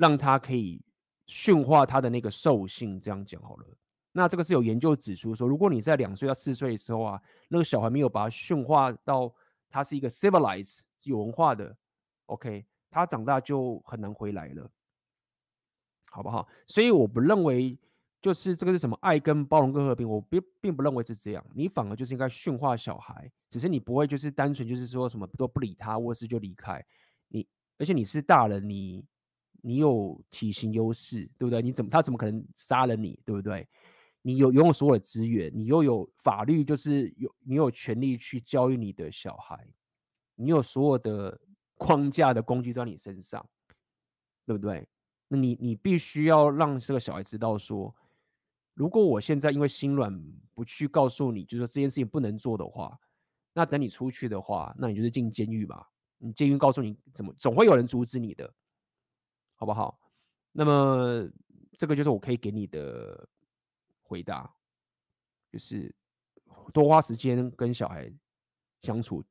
[0.00, 0.82] 让他可以
[1.26, 3.66] 驯化他的那个兽性，这样讲好了。
[4.12, 9.30] 那这个是有研究指出说，如果你在两岁到四岁的时候啊，那个小孩没有把他驯化到
[9.68, 11.76] 他是一个 civilized 有文化的
[12.26, 14.70] ，OK，他长大就很难回来了，
[16.10, 16.48] 好不好？
[16.66, 17.78] 所以我不认为
[18.22, 21.44] 就是这个是什么爱跟包容跟和平，我并并不认为是这样。
[21.54, 26.82] 你反而就是应该驯化小孩，只是你不会就是单纯就是说什么都不理他，或是就离开
[27.28, 27.46] 你，
[27.76, 29.04] 而且你是大人，你。
[29.62, 31.60] 你有体型优势，对不对？
[31.62, 33.66] 你怎么他怎么可能杀了你，对不对？
[34.22, 39.66] 你有拥有所有的资源，你又有法律，就是有你有权利去教育你的小孩，
[40.34, 41.40] 你有所有的
[41.76, 43.44] 框架的工具在你身上，
[44.44, 44.86] 对不对？
[45.28, 47.94] 那你你必须要让这个小孩知道说，
[48.74, 50.12] 如果我现在因为心软
[50.54, 52.98] 不去告诉你，就说这件事情不能做的话，
[53.54, 55.88] 那等你出去的话，那你就是进监狱吧。
[56.18, 58.52] 你监狱告诉你怎么，总会有人阻止你的，
[59.60, 60.00] 好不好？
[60.52, 61.28] 那么
[61.76, 63.28] 这个就是我可以给你的
[64.02, 64.50] 回答，
[65.52, 65.94] 就是
[66.72, 68.10] 多花时间跟小孩
[68.80, 69.22] 相处，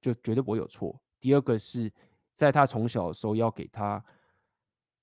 [0.00, 1.00] 就绝对不会有错。
[1.20, 1.92] 第二个是
[2.34, 4.04] 在他从小的时候要给他，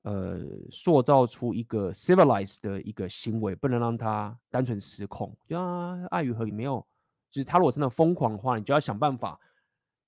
[0.01, 5.33] 呃，塑造出一个 civilized 的一个行为，不能让他单纯失控。
[5.47, 6.85] 就啊，爱与和也没有，
[7.31, 9.39] 就是他如果真的疯狂的话，你就要想办法。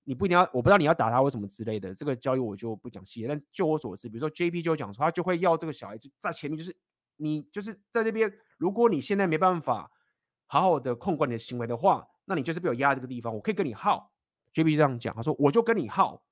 [0.08, 3.28] 你不一定要，我不知道你要打他或什么之类的，这个交易我就不讲细节。
[3.28, 6.76] 但就我所知，比如说 JP 就讲说，他就会要这个小孩子在前面，就是
[7.18, 9.92] 你就是在那边，如果你现在没办法
[10.46, 14.14] 好好的控管你的行为的话，那你就是被我压在这个地方，我可以跟你耗。
[14.54, 16.24] JP 这样讲，他说我就跟你耗，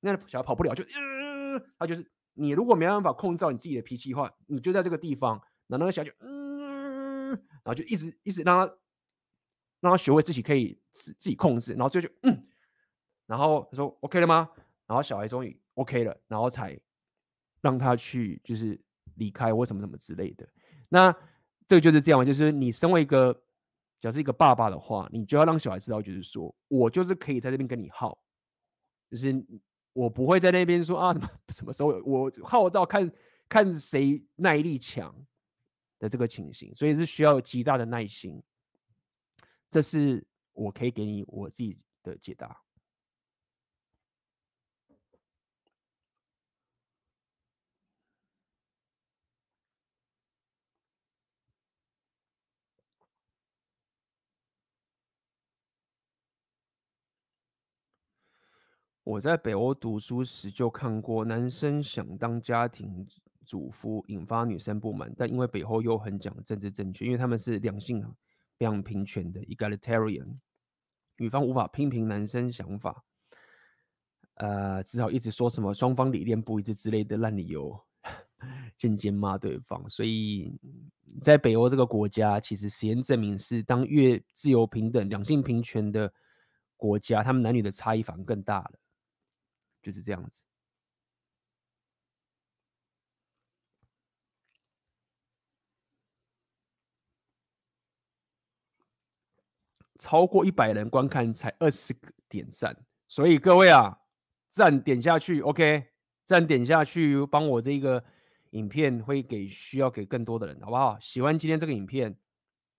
[0.00, 8.74] 那小孩跑不了就，嗯、他就是你如果没办法控制你自己的脾气的话，你就在这个地方，然后那个小孩就嗯，然后就一直一直让他
[9.80, 12.48] 让他学会自己可以自自己控制，然后就就嗯。
[13.26, 14.48] 然后他说 OK 了吗？
[14.86, 16.78] 然后小孩终于 OK 了，然后才
[17.60, 18.78] 让他去就是
[19.14, 20.46] 离开或什么什么之类的。
[20.88, 21.10] 那
[21.66, 23.32] 这个就是这样，就是你身为一个
[24.00, 28.18] 假设一个爸爸的话，你就要让小孩知道，就是说我就是可以在这边跟你耗，
[29.10, 29.44] 就是
[29.94, 33.10] 我不会在那边说啊什么什么时候我耗到看
[33.48, 35.14] 看谁耐力强
[35.98, 38.42] 的这个情形，所以是需要极大的耐心。
[39.70, 42.60] 这是我可以给你我自己的解答。
[59.04, 63.06] 我在北欧读书时就看过，男生想当家庭
[63.44, 68.02] 主妇，引发女生不满，但因为北欧又很讲政治正确，因为他们是两性
[68.56, 70.38] 非常平权的 egalitarian，
[71.18, 73.04] 女方无法批评男生想法，
[74.36, 77.78] 呃，只好一直说什么双方理念不一致之类的烂理由，
[78.78, 79.86] 间接骂对方。
[79.86, 80.58] 所以
[81.20, 86.10] 在北欧这个国家，其实实验证明是，当越自由平等、两性平权的
[86.74, 88.72] 国家，他们男女的差异反而更大了。
[89.84, 90.46] 就是这样子，
[99.98, 102.74] 超过一百人观看才二十个点赞，
[103.06, 103.98] 所以各位啊，
[104.48, 105.88] 赞点下去，OK，
[106.24, 108.02] 赞点下去，帮我这个
[108.52, 110.98] 影片会给需要给更多的人，好不好？
[110.98, 112.18] 喜欢今天这个影片，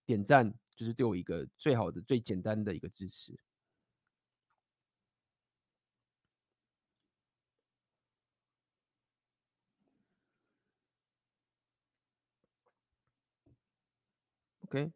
[0.08, 3.40] 点赞就是对我一个最好的、最简单的一个支持。
[14.66, 14.92] OK，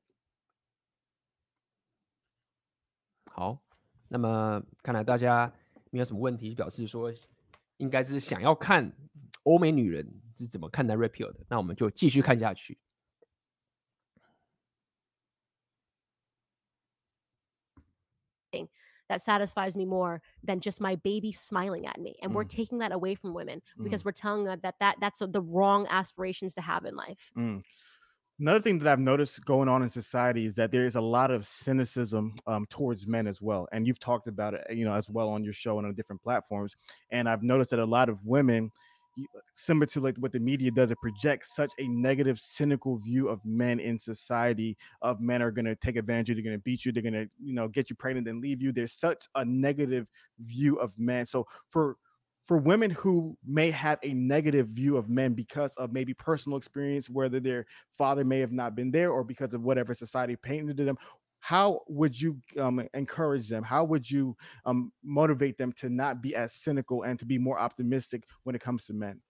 [3.31, 3.59] 好，
[4.07, 5.53] 那么看来大家
[5.91, 7.13] 没有什么问题，表示说
[7.77, 8.91] 应该是想要看
[9.43, 12.79] 欧美女人是怎么看待 Pill 的，那我们就继续看下去。
[19.07, 22.35] That satisfies me more than just my baby smiling at me, and Mm.
[22.35, 24.05] we're taking that away from women because Mm.
[24.05, 27.31] we're telling them that that that's the wrong aspirations to have in life.
[27.35, 27.63] Mm.
[28.39, 31.29] Another thing that I've noticed going on in society is that there is a lot
[31.29, 35.09] of cynicism um, towards men as well, and you've talked about it, you know, as
[35.09, 36.77] well on your show and on different platforms.
[37.11, 38.71] And I've noticed that a lot of women,
[39.55, 43.43] similar to like what the media does, it projects such a negative, cynical view of
[43.43, 44.77] men in society.
[45.01, 47.03] Of men are going to take advantage of you, they're going to beat you, they're
[47.03, 48.71] going to, you know, get you pregnant and leave you.
[48.71, 50.07] There's such a negative
[50.39, 51.25] view of men.
[51.25, 51.97] So for
[52.49, 57.07] for women who may have a negative view of men because of maybe personal experience,
[57.07, 57.63] whether their
[57.95, 60.97] father may have not been there or because of whatever society painted to them,
[61.41, 63.61] how would you um, encourage them?
[63.61, 64.35] How would you
[64.65, 68.63] um, motivate them to not be as cynical and to be more optimistic when it
[68.63, 69.21] comes to men?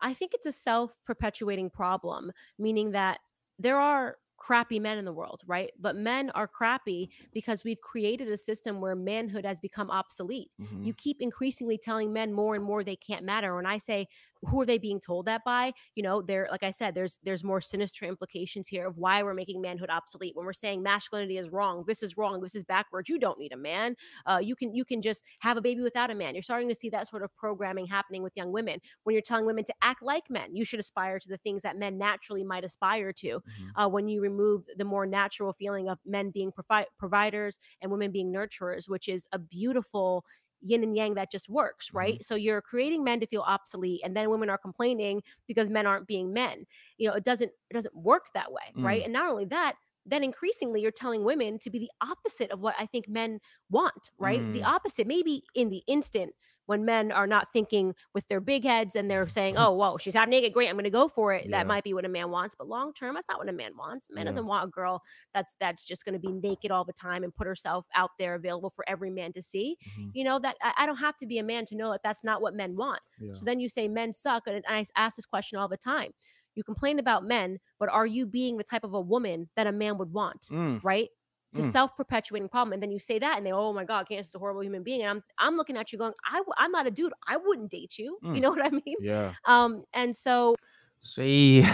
[0.00, 2.30] I think it's a self perpetuating problem,
[2.60, 3.18] meaning that
[3.58, 5.70] there are crappy men in the world, right?
[5.78, 10.50] But men are crappy because we've created a system where manhood has become obsolete.
[10.60, 10.86] Mhm.
[10.86, 13.54] You keep increasingly telling men more and more they can't matter.
[13.54, 14.08] When I say
[14.42, 15.72] who are they being told that by?
[15.94, 19.34] You know, there like I said, there's there's more sinister implications here of why we're
[19.34, 20.36] making manhood obsolete.
[20.36, 23.08] When we're saying masculinity is wrong, this is wrong, this is backwards.
[23.08, 23.96] You don't need a man.
[24.26, 26.34] Uh, you can you can just have a baby without a man.
[26.34, 28.80] You're starting to see that sort of programming happening with young women.
[29.04, 31.76] When you're telling women to act like men, you should aspire to the things that
[31.76, 33.74] men naturally might aspire to Mhm.
[33.76, 38.10] uh, when you remove the more natural feeling of men being provi- providers and women
[38.12, 40.24] being nurturers, which is a beautiful
[40.60, 42.14] yin and yang that just works, right?
[42.14, 42.22] Mm-hmm.
[42.22, 46.06] So you're creating men to feel obsolete, and then women are complaining because men aren't
[46.06, 46.64] being men.
[46.98, 49.02] You know, it doesn't it doesn't work that way, right?
[49.02, 49.04] Mm.
[49.04, 49.74] And not only that,
[50.06, 53.40] then increasingly you're telling women to be the opposite of what I think men
[53.70, 54.40] want, right?
[54.52, 54.66] The Mm.
[54.66, 56.34] opposite, maybe in the instant
[56.68, 60.12] when men are not thinking with their big heads and they're saying, "Oh, whoa, she's
[60.12, 61.52] half naked, great, I'm going to go for it." Yeah.
[61.52, 63.72] That might be what a man wants, but long term, that's not what a man
[63.76, 64.08] wants.
[64.10, 64.30] A man Yeah.
[64.32, 67.34] doesn't want a girl that's that's just going to be naked all the time and
[67.34, 69.76] put herself out there available for every man to see.
[69.98, 70.10] Mhm.
[70.14, 72.22] You know that I, I don't have to be a man to know that that's
[72.22, 73.00] not what men want.
[73.18, 73.32] Yeah.
[73.32, 76.12] So then you say men suck, and I ask this question all the time.
[76.54, 79.72] You complain about men, but are you being the type of a woman that a
[79.72, 80.48] man would want?
[80.50, 80.82] Mm.
[80.82, 81.08] right?
[81.50, 81.72] It's a Mm.
[81.72, 84.38] self-perpetuating problem, and then you say that, and they, oh my God, Candace is a
[84.38, 87.12] horrible human being, and I'm I'm looking at you going, I I'm not a dude,
[87.26, 88.18] I wouldn't date you.
[88.22, 88.34] Mm.
[88.34, 88.96] You know what I mean?
[89.00, 89.32] Yeah.
[89.46, 90.56] Um, and so
[91.00, 91.64] 所以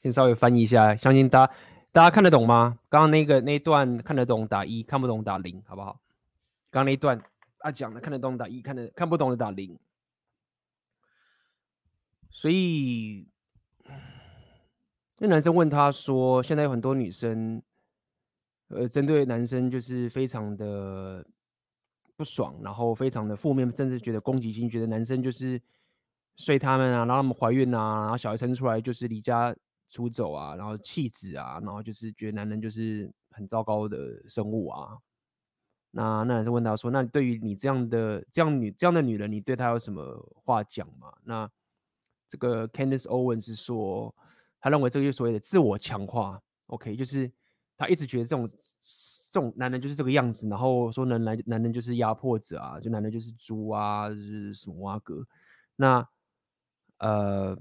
[0.00, 1.52] 先稍微翻译一下，相信大家
[1.90, 2.78] 大家看得懂吗？
[2.88, 5.98] 刚刚那个那一段看得懂打一，看不懂打零，好不好？
[6.70, 7.20] 刚刚那一段
[7.58, 9.76] 他讲的看得懂打一，看得看不懂的打零。
[12.30, 13.26] 所以
[15.18, 17.60] 那男生问他说：“现在有很多女生，
[18.68, 21.26] 呃，针对男生就是非常的
[22.16, 25.60] 不爽，然后非常的负面，甚至觉得攻击性，觉得男生就是
[26.36, 29.54] 睡他们啊，然后他们怀孕啊，然后小孩生出来就是离家
[29.88, 34.98] 出走啊，然后弃子啊，然后就是觉得男人就是很糟糕的生物啊。
[35.90, 41.50] 那那男生问他说：“那对于你这样的这样女这样的女人，你对她有什么话讲吗？”那
[42.28, 44.14] 这个 Candace Owens 是说，
[44.60, 47.32] 他认为这个就是所谓的自我强化，OK，就是
[47.78, 48.46] 他一直觉得这种
[49.30, 55.24] 这种男人就是这个样子，然后说男男男人就是压迫者啊，就男人就是猪啊，就是什么蛙哥。
[55.76, 56.06] 那
[56.98, 57.56] 呃，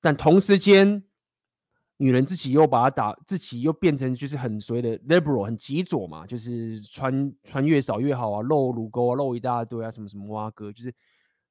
[0.00, 1.04] 但同时间，
[1.98, 10.92] 女人自己又把他打，自己又变成就是很所谓的 liberal，很极左嘛，就是穿穿越少越好啊，露乳沟啊，露一大堆啊，什么什么蛙哥，就是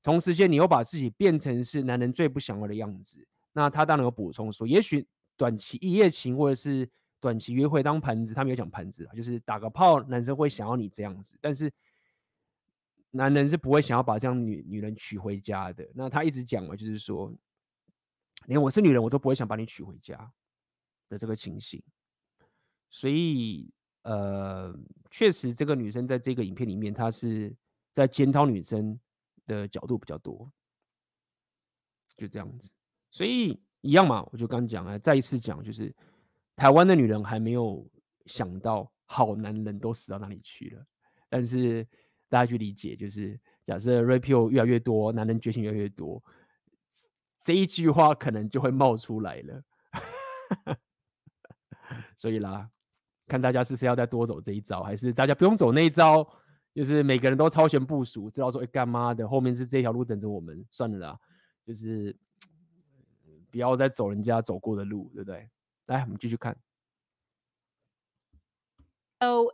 [0.01, 3.25] 同时间你又把自己变成是男人最不想要的样子。
[3.53, 5.07] 那他当然有补充说，也许
[5.37, 6.89] 短期一夜情或者是
[7.23, 11.71] 短期约会当盘子，他没有讲盘子啊，就是打个炮，男生会想要你这样子，但是
[13.11, 15.89] 男人是不会想要把这样女女人娶回家的。
[15.95, 17.33] 那他一直讲嘛，就是说，
[18.47, 20.29] 连我是女人，我都不会想把你娶回家
[21.07, 21.81] 的这个情形。
[22.89, 23.71] 所以，
[24.01, 24.77] 呃，
[25.09, 27.55] 确实这个女生在这个影片里面，她是
[27.93, 28.99] 在检讨女生
[29.45, 30.51] 的角度比较多，
[32.17, 32.69] 就这样子。
[33.11, 35.95] 所以一样嘛，我就刚讲了，再一次讲，就是
[36.55, 37.89] 台湾的女人还没有
[38.25, 40.85] 想到好男人都死到哪里去了。
[41.29, 41.87] 但是
[42.29, 46.23] 大家去理解，就是假设 rapio 越来越多，男人觉醒越来越多，
[47.39, 49.63] 这一句话可能就会冒出来了。
[52.15, 52.69] 所以啦，
[53.27, 56.27] 看大家是是要再多走这一招，还是大家不用走那一招，
[56.73, 61.19] 就是每个人都超前部署，知道说，哎，干妈的，后面是这条路等着我们，算了啦，
[61.65, 62.15] 就是
[63.51, 65.49] 不要再走人家走过的路，对不对？
[65.86, 66.56] 来，我们继续看。
[69.20, 69.50] So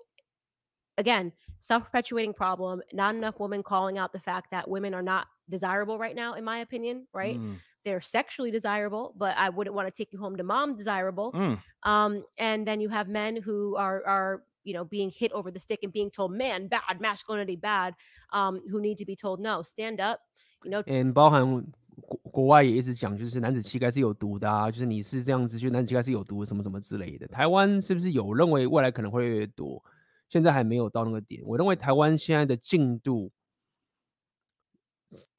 [0.97, 5.99] again, self-perpetuating problem, not enough women calling out the fact that women are not desirable
[5.99, 7.39] right now, in my opinion, right?
[7.39, 7.57] Mm.
[7.85, 11.33] They're sexually desirable, but I wouldn't want to take you home to mom desirable.
[11.33, 11.59] Mm.
[11.83, 15.61] Um, and then you have men who are are you know being hit over the
[15.61, 17.95] stick and being told, man, bad, masculinity bad,
[18.33, 20.21] um, who need to be told, no, stand up,
[20.65, 21.65] you know, 嗯，包含
[22.00, 27.28] 国国外也一直讲，就是男子气概是有毒的啊，就是你是这样子，就男子气概是有毒，什么什么之类的。
[27.28, 29.84] 台湾是不是有认为未来可能会越越多？
[30.28, 31.42] 现在还没有到那个点。
[31.46, 33.32] 我认为台湾现在的进度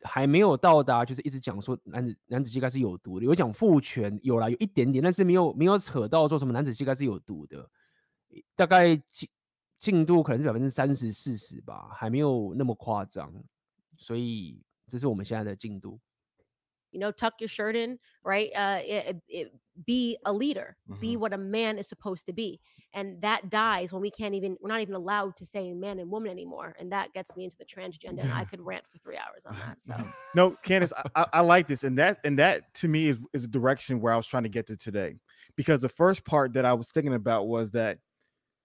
[0.03, 7.71] 还没有到达，就是一直讲说男子男子气概是有毒的，有讲父权有啦，有一点点，但是没有没有扯到说什么男子气概是有毒的，
[8.57, 9.29] 大概进
[9.79, 13.33] 进度可能是百分之三十四十吧，还没有那么夸张，
[13.97, 16.01] 所以这是我们现在的进度。
[16.93, 18.51] You know, tuck your shirt in, right?
[18.57, 19.53] Uh, it, it,
[19.87, 22.61] be a leader, be what a man is supposed to be.
[22.93, 26.11] And that dies when we can't even, we're not even allowed to say man and
[26.11, 26.75] woman anymore.
[26.79, 28.25] And that gets me into the transgender.
[28.25, 29.81] And I could rant for three hours on that.
[29.81, 29.95] So,
[30.35, 33.45] No, Candace, I, I, I like this, and that and that to me is is
[33.45, 35.15] a direction where I was trying to get to today,
[35.57, 37.99] because the first part that I was thinking about was that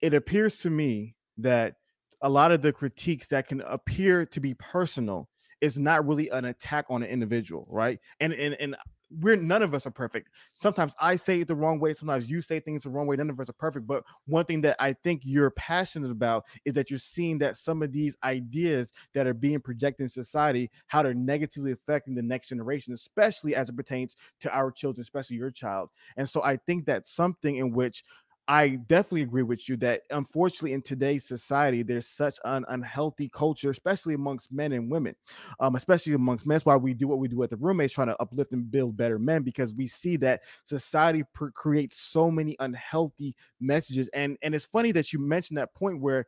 [0.02, 1.76] it appears to me that
[2.22, 5.30] a lot of the critiques that can appear to be personal
[5.61, 7.99] is not really an attack on an individual, right?
[8.19, 8.76] And and and
[9.22, 10.30] we're none of us are perfect.
[10.53, 13.15] Sometimes I say it the wrong way, sometimes you say things the wrong way.
[13.15, 13.88] None of us are perfect.
[13.88, 17.82] But one thing that I think you're passionate about is that you're seeing that some
[17.82, 22.49] of these ideas that are being projected in society, how they're negatively affecting the next
[22.49, 25.90] generation, especially as it pertains to our children, especially your child.
[26.18, 28.03] And so I think that's something in which
[28.47, 33.72] I definitely agree with you that unfortunately in today's society, there's such an unhealthy culture,
[33.72, 35.15] especially amongst men and women,
[35.59, 36.53] um, especially amongst men.
[36.53, 38.95] That's why we do what we do at the roommates, trying to uplift and build
[38.95, 44.09] better men, because we see that society per- creates so many unhealthy messages.
[44.13, 46.27] And and it's funny that you mentioned that point where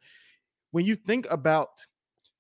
[0.71, 1.69] when you think about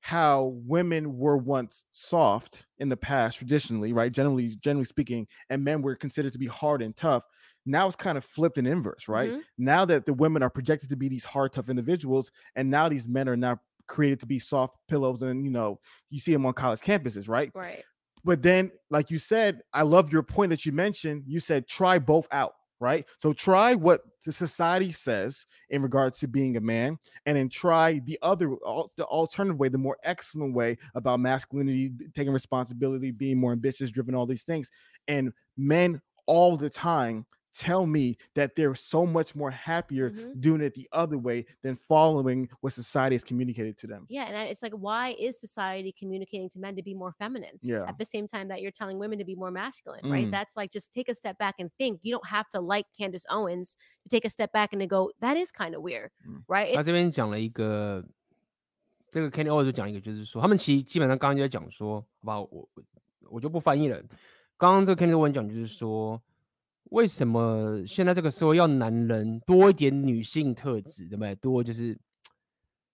[0.01, 4.11] how women were once soft in the past traditionally right?
[4.11, 7.25] Generally generally speaking and men were considered to be hard and tough.
[7.65, 9.31] Now it's kind of flipped in inverse right?
[9.31, 9.41] Mhm.
[9.57, 13.07] now that the women are projected to be these hard tough individuals and now these
[13.07, 15.79] men are now created to be soft pillows and you know
[16.09, 17.51] you see them on college campuses right?
[17.55, 17.83] Right.
[18.23, 21.23] but then like you said i love your point that you mentioned.
[21.25, 23.05] You said try both out right?
[23.19, 27.99] So try what the society says in regards to being a man and then try
[27.99, 28.49] the other
[28.97, 34.15] the alternative way the more excellent way about masculinity taking responsibility being more ambitious driven
[34.15, 34.69] all these things.
[35.07, 37.25] And men all the time
[37.56, 40.40] tell me that they're so much more happier Mhm.
[40.40, 44.34] doing it the other way than following what society has communicated to them Yeah, and
[44.34, 47.98] I- it's like, why is society communicating to men to be more feminine yeah at
[47.98, 50.26] the same time that you're telling women to be more masculine, right?
[50.28, 50.30] Mm.
[50.30, 52.00] That's like just take a step back and think.
[52.02, 55.10] You don't have to like Candace Owens to take a step back and to go,
[55.20, 56.44] that is kind of weird, Mm.
[56.48, 56.72] right?
[56.72, 58.02] It- 他这边讲了一个，
[59.10, 62.40] 这个 Kenny O 就讲一个，就是说，他们其实基本上刚刚就在讲说，好不好？
[62.50, 62.82] 我我
[63.32, 64.02] 我就不翻译了。
[64.56, 66.18] 刚刚这个 Kenny O 讲就是说，
[66.91, 71.35] 为什么现在这个社会要男人多一点女性特质，对不对？
[71.35, 71.97] 多就是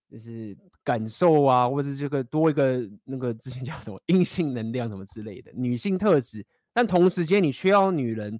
[0.10, 8.40] 就是感受啊，或者是这个多一个那个之前叫什么阴性能量什么之类的女性特质，但同时间你却要女人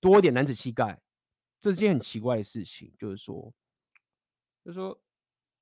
[0.00, 1.00] 多一点男子气概，
[1.60, 3.52] 这是件很奇怪的事情，就是说。
[4.62, 5.00] 就是说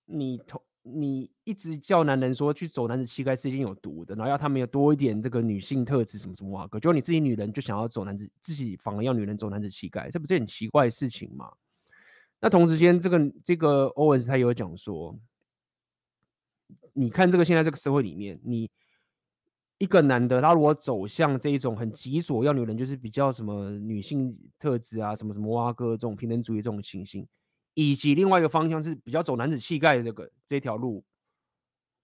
[0.07, 11.53] 你同你一直叫男人说去走男子气概是一件有毒的，然后要他们有多一点这个女性特质什么什么哇哥，就你自己女人就想要走男子，自己反而要女人走男子气概，这不是很奇怪的事情吗？
[12.41, 15.19] 那同时间，这个这个欧文斯他也有讲说，
[16.93, 18.71] 你看这个现在这个社会里面，你
[19.79, 27.27] 一个男的他如果走向这一种很极左，要女人就是比较什么女性特质啊，什么什么哇哥这种平等主义这种情形。
[27.81, 31.05] 以及另外一个方向是比较走男子气概的这个这条路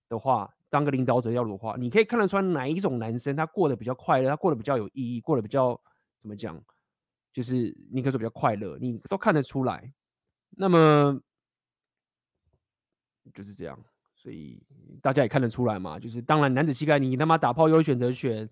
[0.08, 5.76] 的话，当个领导者要的话，你可以看得出来哪一种男生他过得比较快乐，他过得比较有意义，过得比较
[6.20, 6.62] 怎么讲，
[7.32, 9.92] 就是你可以说比较快乐，你都看得出来。
[10.50, 11.20] 那么
[13.34, 13.76] 就是这样，
[14.14, 14.62] 所以
[15.02, 18.48] 大家也看得出来嘛，就是当然男子气概，你他妈打炮又有选择权，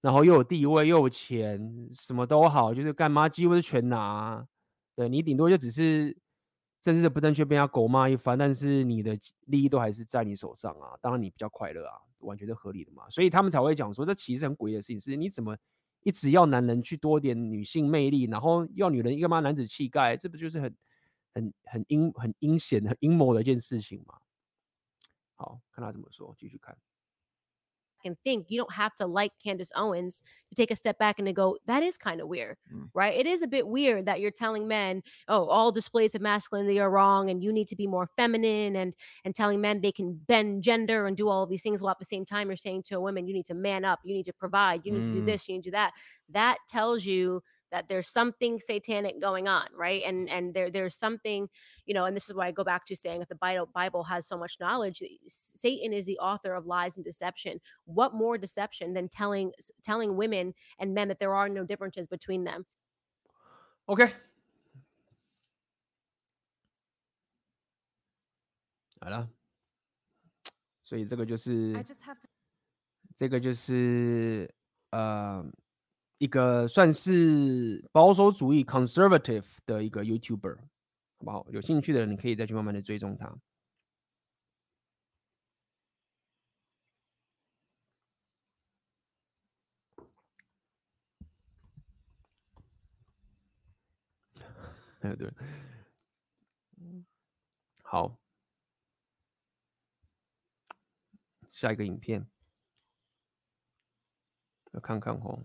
[0.00, 4.42] 然后又有地位又有钱，什么都好，就是干嘛几乎是全拿。
[4.96, 6.16] 对，你顶多就只是。
[6.82, 15.56] 政治的不正确被人家狗骂一番，但是你的利益都还是在你手上啊，当然你比较快乐啊，完全是合理的嘛，所以他们才会讲说，这其实很诡异的事情是，你怎么
[16.02, 20.76] 一直要男人去多点女性魅力，然后要女人一个嘛男子气概，这不就是很
[21.32, 24.18] 很很阴很阴险、很阴谋的一件事情吗？
[25.36, 26.76] 好，看他怎么说，继续看。
[28.04, 31.32] And think you don't have to like Candace Owens to take a step back and to
[31.32, 32.90] go, that is kind of weird, Mm.
[32.94, 33.14] right?
[33.16, 36.90] It is a bit weird that you're telling men, oh, all displays of masculinity are
[36.90, 40.62] wrong and you need to be more feminine and and telling men they can bend
[40.62, 43.00] gender and do all these things while at the same time you're saying to a
[43.00, 45.26] woman, you need to man up, you need to provide, you need to do Mm.
[45.26, 45.92] this, you need to do that.
[46.30, 50.01] That tells you that there's something satanic going on, right?
[50.05, 51.49] And and there there's something,
[51.85, 54.05] you know, and this is why I go back to saying that the Bible Bible
[54.05, 55.03] has so much knowledge.
[55.25, 57.59] S- Satan is the author of lies and deception.
[57.83, 62.07] What more deception than telling s- telling women and men that there are no differences
[62.07, 62.65] between them?
[63.89, 64.05] OK，
[69.01, 69.29] 好了，
[70.83, 71.73] 所以这个就是，
[73.17, 74.49] 这个就是
[74.91, 75.43] 呃
[76.22, 81.44] 一个算是保守主义 conservative 的一个 YouTuber，好不好？
[81.50, 83.36] 有兴趣的人你可以再去慢慢的追踪他。
[95.00, 95.28] 哎，对，
[97.82, 98.16] 好，
[101.50, 102.24] 下一个影片，
[104.70, 105.44] 要看看哦。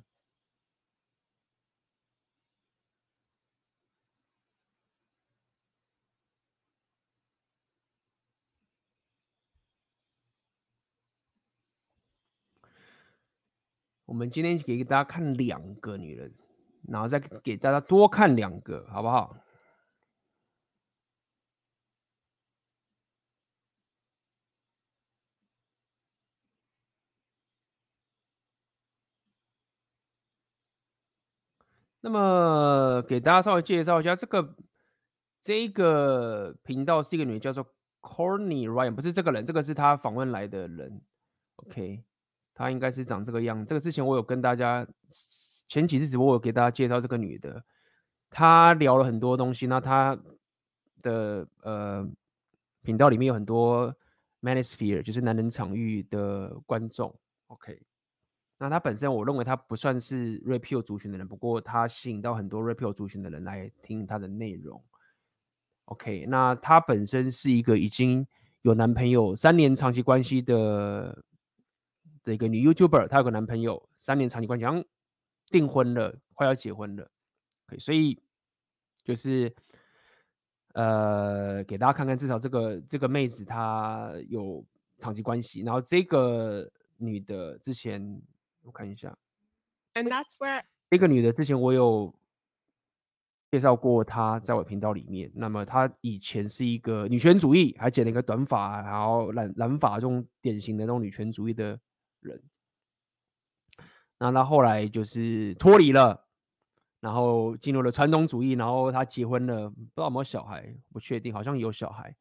[14.08, 16.34] 我们今天给大家看两个女人，
[16.88, 19.36] 然后再给大家多看两个，好不好？
[32.00, 34.56] 那么给大家稍微介绍一下，这个
[35.42, 37.66] 这个频道是一个女的，叫做
[38.02, 41.02] Corny Ryan，不是这个人，这个是她访问来的人。
[41.58, 42.06] OK，
[42.58, 43.66] 她应该是长这个样子。
[43.66, 44.86] 这个之前我有跟大家
[45.68, 47.64] 前几次直播，我有给大家介绍这个女的，
[48.32, 49.68] 她聊了很多东西。
[49.68, 50.18] 那她
[51.04, 52.04] 的呃
[52.82, 53.96] 频道里面有很多
[54.42, 57.14] Manosphere，就是男人场域的观众。
[57.46, 57.80] OK，
[58.58, 64.84] 那她本身我认为她不算是 Rapio 族群的人，不过她吸引到很多 Rapio 族群的人来听她的内容。
[65.86, 68.26] OK，那她本身是一个已经
[68.64, 71.24] 有男朋友三年长期关系的
[72.28, 74.84] 的一个女 YouTuber，她有个男朋友三年长期关系，好像
[75.48, 77.10] 订婚了，快要结婚了。
[77.80, 78.22] 所以
[79.04, 79.56] 就是
[80.74, 84.66] 呃，给大家看看，至少这个这个妹子她有
[85.00, 88.22] 长期关系，然后这个女的之前
[88.64, 89.18] 我看一下
[89.94, 92.14] ，And that's where 这个女的之前我有。
[93.50, 95.32] 介绍过她在我频道里面。
[95.34, 101.80] 那么她以前是一个女权主义，还剪了一个短发，然后染染发这种典型的那种女权主义的
[102.28, 102.44] 人。
[104.20, 106.28] 那他后来就是脱离了，
[107.00, 112.16] 然后进入了传统主义，然后他结婚了，不知道有没有小孩，不确定，好像有小孩。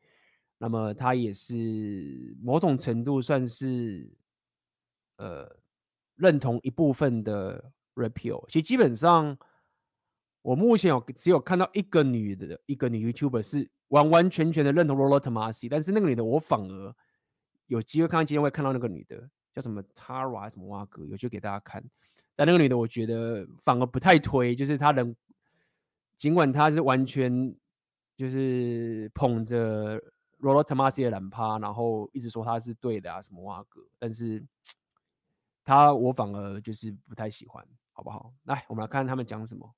[0.58, 4.10] 那么他也是某种程度算是
[5.16, 5.58] 呃
[6.14, 9.36] 认同一部分的 Rapio，其实基本上。
[10.46, 16.94] 我目前有只有看到一个女的，一个女 YouTuber 是完完全全的认同 Rollo Tomassi，但是那个女的我反而
[17.66, 21.82] 有机会看到，今天会看到那个女的叫什么 Tara 还是什么蛙哥，有就给大家看。
[22.34, 25.16] 但那个女的我觉得反而不太推，就是她能
[26.18, 27.56] 尽管她是完全
[28.18, 29.98] 就是捧着
[30.40, 34.44] Rollo Tomasi 的懒趴，然后一直说她是对的啊什么蛙哥，但是
[35.64, 38.34] 她我反而就是不太喜欢，好不好？
[38.42, 39.74] 来，我们来看他们讲什么。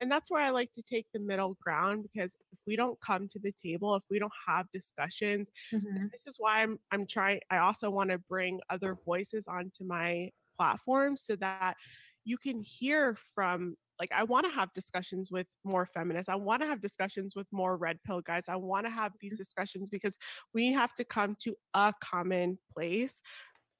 [0.00, 3.28] And that's where I like to take the middle ground because if we don't come
[3.30, 6.10] to the table, if we don't have discussions, Mhm.
[6.12, 10.30] this is why I'm I'm trying I also want to bring other voices onto my
[10.56, 11.76] platform so that
[12.24, 16.28] you can hear from like I want to have discussions with more feminists.
[16.28, 18.44] I want to have discussions with more red pill guys.
[18.48, 20.18] I want to have these discussions because
[20.52, 23.22] we have to come to a common place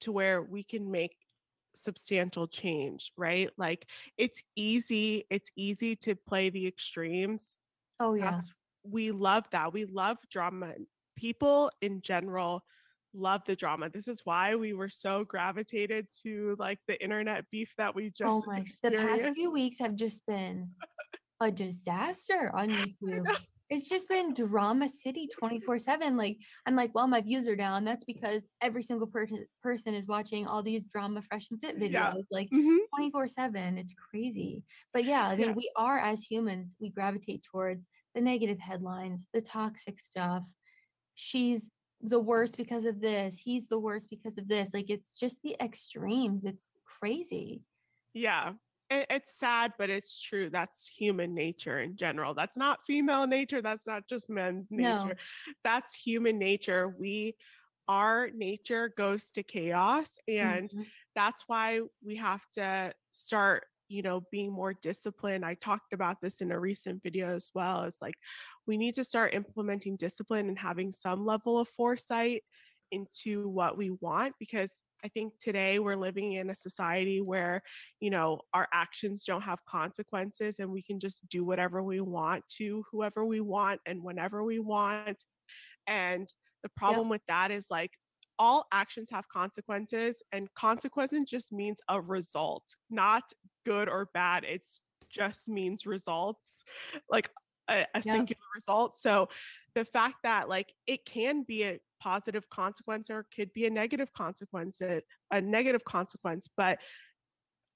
[0.01, 1.15] to where we can make
[1.77, 3.49] substantial change, right?
[3.57, 3.85] Like
[4.17, 7.55] it's easy, it's easy to play the extremes.
[7.99, 8.31] Oh yeah.
[8.31, 9.73] That's we love that.
[9.73, 10.73] We love drama.
[11.15, 12.63] People in general
[13.13, 13.89] love the drama.
[13.89, 18.09] This is why we were so gravitated to like the internet beef that we oh
[18.09, 20.69] just Oh my, the past few weeks have just been
[21.41, 22.69] a disaster on
[23.01, 23.25] YouTube.
[23.69, 26.15] It's just been drama city 24/7.
[26.15, 27.83] Like I'm like, well, my views are down.
[27.83, 31.91] That's because every single person person is watching all these drama fresh and fit videos
[31.91, 32.13] Yeah.
[32.31, 32.77] like Mhm.
[32.95, 33.77] 24/7.
[33.77, 34.63] It's crazy.
[34.93, 35.53] But yeah, I mean, Yeah.
[35.53, 40.47] we are as humans, we gravitate towards the negative headlines, the toxic stuff.
[41.15, 41.71] She's
[42.01, 43.37] the worst because of this.
[43.37, 44.73] He's the worst because of this.
[44.73, 46.45] Like it's just the extremes.
[46.45, 47.63] It's crazy.
[48.13, 48.53] Yeah.
[48.89, 50.49] It, it's sad, but it's true.
[50.49, 52.33] That's human nature in general.
[52.33, 53.61] That's not female nature.
[53.61, 54.77] That's not just men's No.
[54.83, 55.17] nature.
[55.63, 56.87] That's human nature.
[56.87, 57.35] We,
[57.87, 60.17] our nature goes to chaos.
[60.27, 60.91] And Mhm.
[61.15, 65.45] that's why we have to start, you know, being more disciplined.
[65.45, 67.83] I talked about this in a recent video as well.
[67.83, 68.15] It's like
[68.65, 72.43] we need to start implementing discipline and having some level of foresight
[72.91, 74.71] into what we want because
[75.03, 77.61] I think today we're living in a society where,
[77.99, 82.43] you know, our actions don't have consequences and we can just do whatever we want
[82.57, 85.23] to whoever we want and whenever we want.
[85.85, 86.27] And
[86.63, 87.91] the problem with that is like
[88.39, 93.23] all actions have consequences and consequences just means a result, not
[93.65, 94.43] good or bad.
[94.43, 96.63] It's just means results,
[97.09, 97.29] like
[97.69, 98.97] a, a singular result.
[98.97, 99.29] So
[99.75, 104.13] the fact that like it can be a positive consequence or could be a negative
[104.13, 105.01] consequence, a,
[105.31, 106.79] a negative consequence, but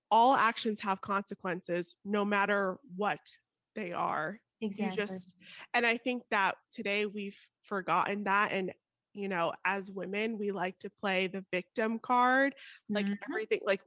[0.10, 3.20] all actions have consequences no matter what
[3.76, 4.40] they are.
[4.62, 4.86] Exactly.
[4.86, 5.36] You just
[5.74, 8.74] and I think that today we've forgotten that and
[9.14, 12.56] you know, as women, we like to play the victim card.
[12.94, 13.18] Like Mhm.
[13.30, 13.82] everything like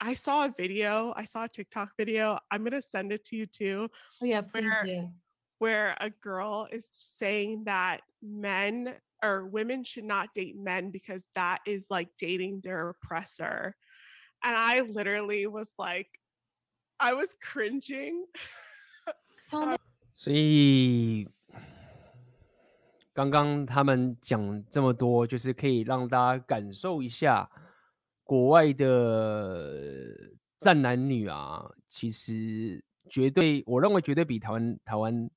[0.00, 2.38] I saw a video, I saw a TikTok video.
[2.52, 3.88] I'm going to send it to you too
[4.20, 5.12] Oh yeah, please where do
[5.59, 11.59] where a girl is saying that men or women should not date men because that
[11.65, 13.75] is like dating their oppressor.
[14.43, 16.19] And I literally was like,
[16.99, 18.25] I was cringing.
[19.37, 19.77] So many
[20.15, 21.27] 所以
[23.13, 27.49] 刚刚他们讲这么多，就是可以让大家感受一下
[28.23, 30.15] 国外的
[30.59, 35.29] 战男女啊，其实 绝对，我认为绝对比台湾台湾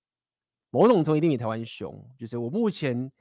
[0.72, 2.04] 某种程度一定比台湾凶。
[2.18, 3.12] 就是我目前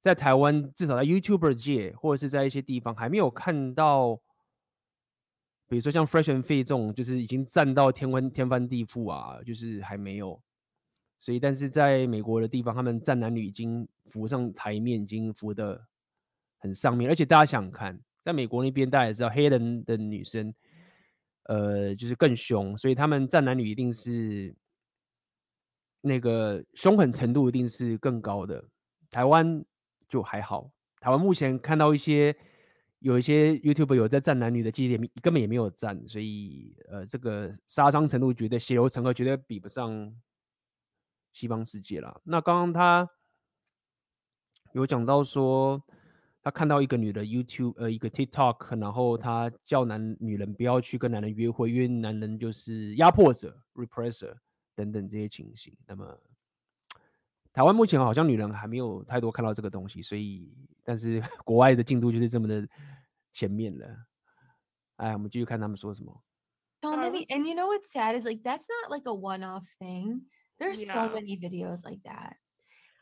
[0.00, 4.16] 在台湾，至少在 YouTuber 界或者是在一些地方，还没有看到，
[5.68, 10.42] 比如说像 Fresh and Fit 这种，就是已经战到天翻天翻地覆啊，就是还没有。
[11.20, 15.86] 所以，但是在美国的地方，他们战男女已经浮上台面，已经浮的
[16.58, 17.08] 很上面。
[17.08, 20.52] 而且大家想想看，在美国那边，大家也知道，黑人的女生。
[21.46, 24.56] 呃，就是更凶，所以他们战男女一定是
[26.04, 28.62] 那个凶狠程度一定是更高的。
[29.10, 29.64] 台湾
[30.08, 30.70] 就还好，
[31.00, 32.36] 台湾目前看到一些
[32.98, 40.14] 有一些 YouTube 有在战男女的，其实也根本也没有战，所以呃，这个杀伤程度绝对血流成河，绝对比不上
[41.32, 42.20] 西方世界啦。
[42.24, 43.08] 那刚刚他
[44.72, 45.82] 有讲到说。
[46.46, 54.34] 他看到一个女的 YouTube，呃，一个 TikTok，然后他叫男女人不要去跟男人约会，因为男人就是压迫者 （repressor）
[54.75, 55.75] 等等这些情形。
[55.87, 56.19] 那么，
[57.51, 60.53] 台湾目前好像女人还没有太多看到这个东西，所以，
[60.83, 62.67] 但是国外的进度就是这么的
[63.31, 64.05] 前面了。
[64.97, 66.23] 哎，我们继续看他们说什么。
[66.81, 70.21] So many, and you know what's sad is like that's not like a one-off thing.
[70.59, 70.93] There's Yeah.
[70.93, 72.37] so many videos like that.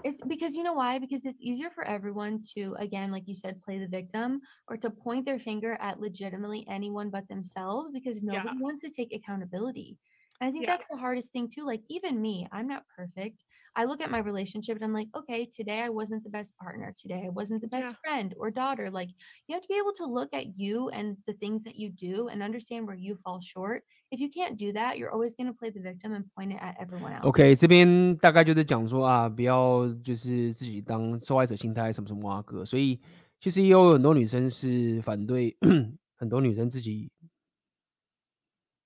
[0.04, 1.00] It's because you know why?
[1.00, 4.92] Because it's easier for everyone to, again, like you said, play the victim or to
[4.92, 8.62] point their finger at legitimately anyone but themselves because nobody Yeah.
[8.62, 9.98] wants to take accountability.
[10.42, 10.78] And I think Yeah.
[10.78, 11.66] that's the hardest thing too.
[11.66, 13.44] Like even me, I'm not perfect.
[13.76, 16.94] I look at my relationship and I'm like, okay, today I wasn't the best partner.
[16.96, 17.98] Today I wasn't the best Yeah.
[18.04, 18.92] friend or daughter.
[18.92, 19.10] Like
[19.48, 22.28] you have to be able to look at you and the things that you do
[22.30, 23.84] and understand where you fall short.
[24.12, 26.60] If you can't do that, you're always going to play the victim and point it
[26.62, 27.26] at everyone else.
[27.26, 33.02] OK，这边大概就是讲说啊，不要就是自己当受害者心态什么什么啊哥，所以
[33.40, 35.58] 其实也有很多女生是反对，
[36.16, 37.12] 很多女生自己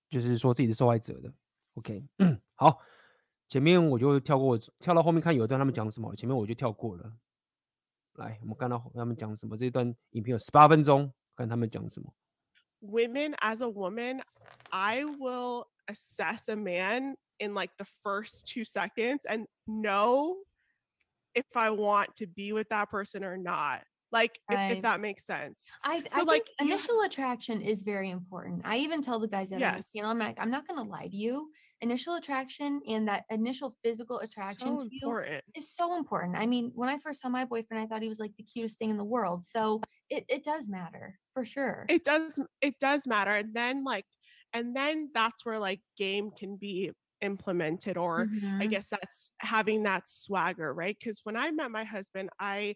[0.09, 1.31] 就是说自己是受害者的。
[1.75, 2.03] OK，
[2.55, 2.79] 好，
[3.47, 7.13] 前面我就跳过，跳到后面看有一段他们讲什么，前面我就跳过了。
[8.15, 12.13] 来，我们看到他们讲什么，这段影片有十八分钟，看他们讲什么。
[12.81, 14.21] women as a woman,
[14.69, 20.37] I will assess a man in like the first two seconds and know
[21.33, 23.83] if I want to be with that person or not.
[24.11, 24.81] Like if, if Right.
[24.81, 25.63] that makes sense.
[25.83, 28.63] I, So, I like, think you- initial attraction is very important.
[28.65, 29.89] I even tell the guys that I'm, Yes.
[29.93, 31.49] you know, I'm like, I'm not gonna lie to you.
[31.80, 35.44] Initial attraction and that initial physical attraction so to you important.
[35.54, 36.36] is so important.
[36.36, 38.78] I mean, when I first saw my boyfriend, I thought he was like the cutest
[38.78, 39.44] thing in the world.
[39.44, 39.80] So
[40.10, 41.86] it, it does matter for sure.
[41.88, 43.30] It does it does matter.
[43.30, 44.06] And then like
[44.52, 48.28] and then that's where like game can be implemented or
[48.60, 48.70] I Mhm.
[48.70, 50.96] guess that's having that swagger, right?
[50.98, 52.74] Because when I met my husband, I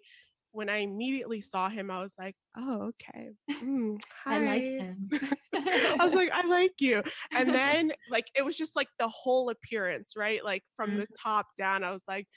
[0.52, 3.30] when I immediately saw him, I was like, oh, okay.
[3.62, 3.98] Mm,
[4.28, 5.10] I like hi." him.
[5.59, 7.03] I was like, I like you.
[7.31, 10.43] And then like it was just like the whole appearance, right?
[10.43, 12.27] Like from the top down, I was like,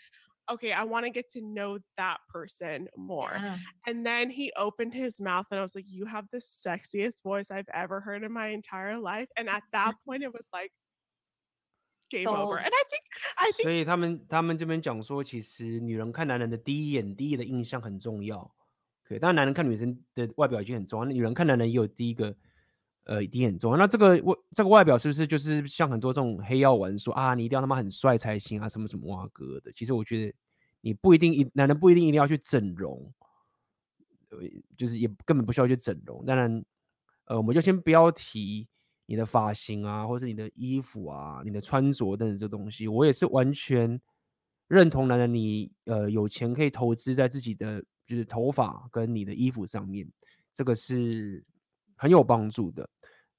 [0.50, 3.32] okay, I want to get to know that person more.
[3.34, 3.58] Yeah.
[3.86, 7.50] And then he opened his mouth and I was like, You have the sexiest voice
[7.50, 9.28] I've ever heard in my entire life.
[9.36, 10.72] And at that point, it was like
[12.10, 12.56] game over.
[12.56, 12.58] Sold.
[12.64, 13.04] And I think
[13.36, 18.54] I think 所以他们他们这边讲说，其实女人看男人的第一眼、第一的印象很重要。
[19.08, 22.34] 对，当然男人看女生的外表已经很重要，那女人看男人也有第一个
[23.05, 23.77] 呃一定很重要。
[23.77, 29.71] 那这个外这个外表是不是就是像很多这种黑药丸说啊，你一定要他妈很帅才行啊，什么什么哇哥的？
[29.73, 30.33] 其实我觉得
[30.81, 33.13] 你不一定一男人不一定一定要去整容，
[34.29, 34.39] 呃，
[34.77, 36.25] 就是也根本不需要去整容。
[36.25, 36.63] 当然，
[37.25, 38.67] 呃，我们就先不要提
[39.05, 42.87] 你的发型啊，或者你的衣服啊、你的穿着等等这东西。
[42.87, 43.99] 我也是完全
[44.67, 50.05] 认同男人你，呃有钱可以投资在自己的就是头发跟你的衣服上面，
[50.53, 51.43] 这个是
[51.95, 52.89] 很有帮助的。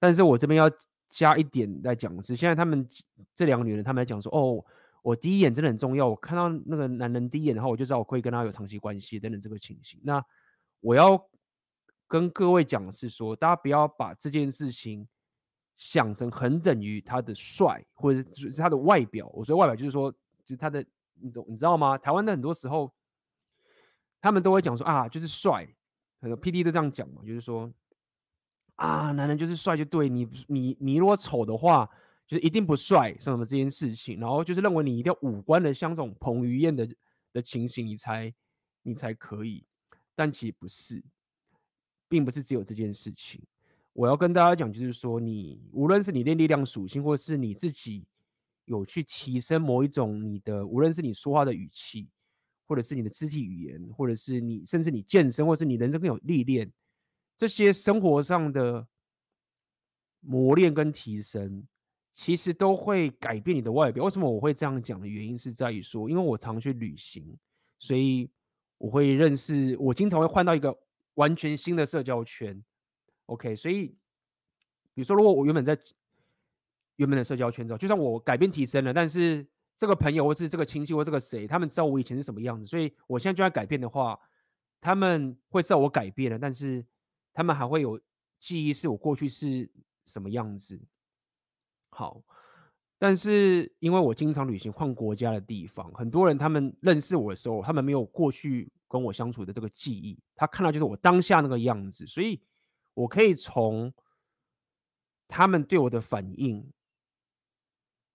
[0.04, 0.70] 但是我这边要
[1.08, 2.86] 加一点来讲的是，现在他们
[3.34, 4.62] 这两个女人，他们在讲说，哦，
[5.00, 9.98] 我第一眼真的很重要，我看到那个男人第一眼，然后我就知道我可以跟他有长期关系等等这个情形。
[10.04, 10.22] 那
[10.80, 11.18] 我要
[12.06, 15.08] 跟各位讲的是说，大家不要把这件事情
[15.78, 19.26] 想成很等于他的帅，或者是他的外表。
[19.32, 20.12] 我说外表就是说，
[20.44, 21.96] 就是他的，你懂你知道吗？
[21.96, 22.92] 台湾的很多时候，
[24.20, 25.66] 他们都会讲说啊，就是帅，
[26.20, 27.72] 很多 PD 都这样讲嘛，就是说
[28.76, 31.88] 啊，男人就是帅就对你，你你如果丑的话，
[32.26, 36.88] 就是一定不帅，什么这件事情，然后就是认为你一定要五官的像这种彭于晏的
[37.32, 38.34] 的情形，你才
[38.82, 39.64] 你才可以，
[40.14, 41.02] 但其实不是，
[42.08, 43.40] 并不是只有这件事情。
[43.92, 48.04] 我要跟大家讲，就是说你无论是你练力量属性，或是你自己
[48.64, 52.08] 有去提升某一种你的，无论是你说话的语气，
[52.66, 56.68] 或者是你的肢体语言，或者是你甚至你健身，或是你人生更有历练，
[57.36, 58.86] 这些生活上的
[60.20, 61.66] 磨练跟提升，
[62.12, 64.04] 其实都会改变你的外表。
[64.04, 67.36] 为什么我会这样讲的原因是在于说，因为我常去旅行，
[67.78, 68.30] 所以
[68.78, 70.76] 我会认识，我经常会换到一个
[71.14, 72.62] 完全新的社交圈。
[73.26, 73.88] OK，所以
[74.94, 75.76] 比如说，如果我原本在
[76.96, 79.44] 原本的社交圈中，就算我改变提升了，但是
[79.76, 84.16] 这个朋友或是这个亲戚或这个谁，他们知道我以前是什么样子，所以我现在就要改变的话，
[84.80, 86.84] 他们会知道我改变了，但是
[87.34, 88.00] 他们还会有
[88.40, 89.70] 记忆，是我过去是
[90.06, 90.80] 什么样子。
[91.90, 92.22] 好，
[92.98, 102.40] 但是因为我经常旅行换国家的地方，很多人他们认识我的时候，他们没有过去跟我相处的这个记忆，他看到就是我当下那个样子，所以
[102.94, 103.92] 我可以从
[105.28, 106.66] 他们对我的反应。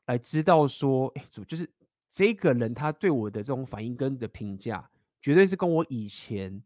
[0.06, 1.70] 来知道说，哎，怎么就是
[2.10, 4.90] 这个人他对我的这种反应跟的评价，
[5.22, 6.64] 绝对是跟我以前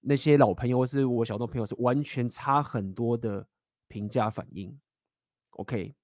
[0.00, 3.46] 那些老朋友或是我小众朋友是完全差很多的
[3.88, 4.78] 评价反应。
[5.50, 5.94] OK，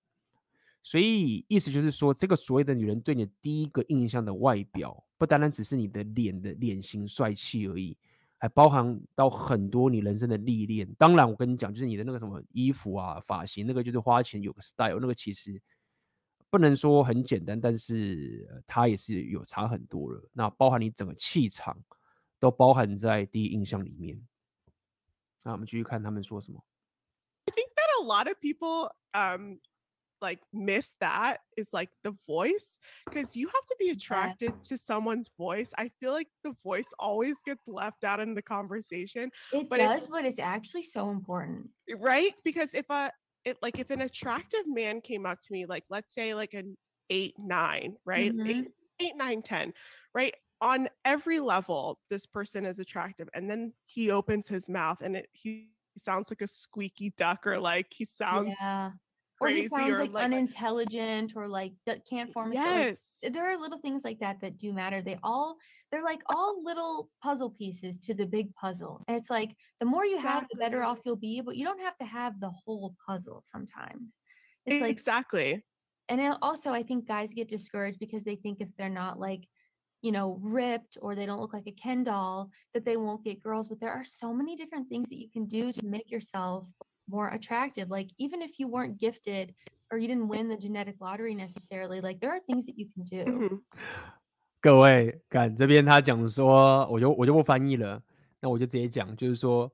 [0.82, 7.97] 所以意思就是说，这个所谓的女人对你的第一个印象的外表，不单单只是你的脸的脸型帅气而已，
[8.39, 10.86] 还包含到很多你人生的历练。
[10.98, 15.60] 当然，我跟你讲，就是你的那个什么衣服啊、发型，那个就是花钱有个 style，那个其实。
[16.48, 20.31] 不能说很简单，但是它也是有差很多了。
[20.32, 21.77] 那包含你整个气场，
[22.40, 24.28] 都包含在第一印象里面。
[25.44, 26.64] 那我们继续看他们说什么。
[27.45, 29.60] I think that a lot of people um
[30.22, 35.30] like miss that is like the voice because you have to be attracted to someone's
[35.38, 35.72] voice.
[35.78, 39.32] I feel like the voice always gets left out in the conversation.
[39.52, 41.69] It but does, but it's actually so important.
[41.98, 42.34] right?
[42.44, 43.11] Because if a
[43.44, 46.78] it like if an attractive man came up to me, like let's say like an
[47.10, 48.32] eight, nine, right?
[48.34, 48.48] Mhm.
[48.48, 48.68] Eight,
[48.99, 49.73] eight, nine, ten,
[50.14, 50.36] right?
[50.61, 53.28] On every level, this person is attractive.
[53.35, 55.69] And then he opens his mouth and it he
[56.03, 58.91] sounds like a squeaky duck or like he sounds yeah.
[59.39, 61.73] Or crazy he sounds or like, like unintelligent or like
[62.09, 63.03] can't form a sentence.
[63.23, 63.33] yes.
[63.35, 65.03] There are little things like that that do matter.
[65.03, 65.57] They all
[65.93, 69.03] they're like all little puzzle pieces to the big puzzle.
[69.09, 71.43] And it's like the more you have, the better off you'll be.
[71.43, 74.19] But you don't have to have the whole puzzle sometimes.
[74.65, 75.62] It's like exactly.
[76.09, 79.47] and it also I think guys get discouraged because they think if they're not like
[80.02, 83.41] you know ripped or they don't look like a Ken doll that they won't get
[83.41, 86.65] girls but there are so many different things that you can do to make yourself
[87.07, 89.53] more attractive like even if you weren't gifted
[89.91, 93.03] or you didn't win the genetic lottery necessarily like there are things that you can
[93.03, 93.61] do Mhm.
[94.61, 98.02] 各位，看这边他讲说，我就我就不翻译了，
[98.40, 99.72] 那我就直接讲，就是说，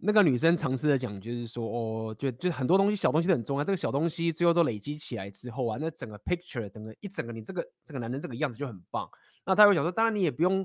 [0.00, 9.10] 那个女生尝试的讲，就是说，哦，就就很多东西，小东西都很重要，这个小东西最后都累积起来之后啊，那整个 picture，整个一整个你这个这个男人这个样子就很棒。
[9.44, 10.64] 那他会想说，当然你也不用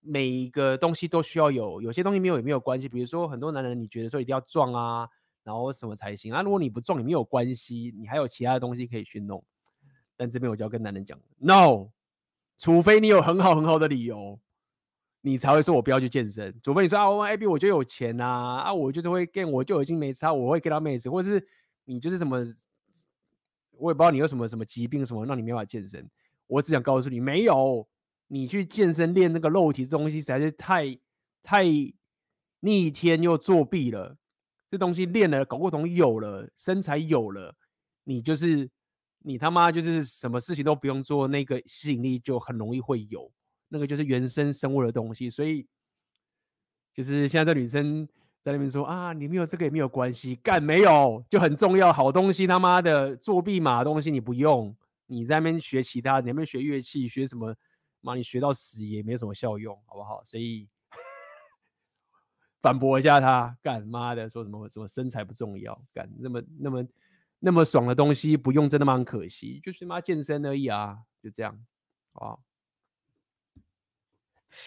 [0.00, 2.88] 每一个东西都需要有，有些东西没有也没有关系。
[2.88, 5.08] 比如说很多男人你觉得说一定要壮啊，
[5.44, 6.42] 然后什么才行啊？
[6.42, 9.44] 如果你不壮也没有关系，你还有其他的东西可以去弄。
[10.16, 11.88] 但这边我就要跟男人讲，no。
[12.58, 14.38] 除非你有很好很好的理由，
[15.22, 16.54] 你才会说我不要去健身。
[16.62, 18.24] 除非你说啊，我 AB 我就有钱呐，
[18.64, 21.48] 啊，我就是会 get，我就已经没差，我会给他妹子，或者是
[21.84, 22.44] 你就是什么，
[23.78, 26.06] 我也不知道你有什么什么疾病什么让你没法健身。
[26.46, 27.88] 我只想告诉你，没有，
[28.28, 30.98] 你去健身练那个肉体这东西实在是太
[31.42, 31.64] 太
[32.60, 34.16] 逆天又作弊了。
[34.70, 37.54] 这东西练了，搞不懂有了，身材有了，
[38.04, 38.68] 你就是。
[39.24, 43.30] 你他妈就是什么事情都不用做，那个吸引力就很容易会有，
[43.72, 45.30] 那个就是原生生物的东西。
[45.30, 45.66] 所以
[46.94, 48.06] 就是现在这女生
[48.42, 54.76] 在那边说啊，你没有这个也没有关系，干没有就很重要，好东西他妈的作弊码东西你不用，
[55.06, 57.56] 你在那边学其他，你那边学乐器学什么，
[58.00, 60.22] 妈你学到死也没什么效用，好不好？
[60.24, 60.68] 所以
[62.60, 66.86] 反驳一下他，干妈的说什么什么身材不重要，干那么那么。
[67.44, 71.58] 那么爽的东西不用，真的蛮可惜，就是妈健身而已啊，就这样，
[72.12, 72.40] 好。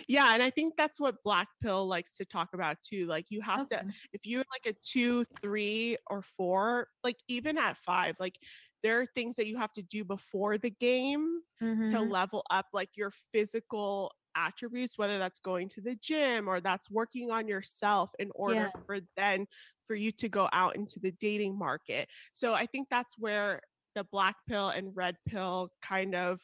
[0.07, 3.07] Yeah, and I think that's what Black Pill likes to talk about too.
[3.07, 3.69] Like you have Okay.
[3.69, 8.35] to, if you're like a two, three, or four, like even at five, like
[8.83, 11.41] there are things that you have to do before the game
[11.89, 12.01] to Mhm.
[12.01, 17.31] level up like your physical attributes, whether that's going to the gym or that's working
[17.31, 18.85] on yourself in order Yeah.
[18.85, 19.47] for then
[19.87, 22.09] for you to go out into the dating market.
[22.33, 23.61] So I think that's where
[23.93, 26.41] the black pill and red pill kind of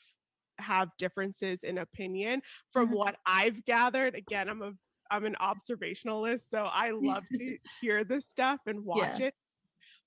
[0.61, 2.41] have differences in opinion
[2.73, 2.97] from Mhm.
[2.97, 4.15] what I've gathered.
[4.15, 4.75] Again, I'm a
[5.09, 9.29] I'm an observationalist, so I love to hear this stuff and watch Yeah.
[9.29, 9.35] it.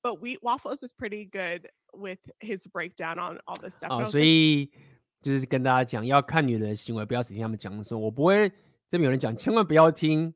[0.03, 3.89] But we Waffles is pretty good with his breakdown on all this stuff.
[3.89, 4.71] And I 哦， was 所 like, 以
[5.21, 8.49] 就是跟大家讲，要看女人的行为，不要只听他们讲的时候，我不会
[8.89, 10.33] 这边有人讲，千万不要听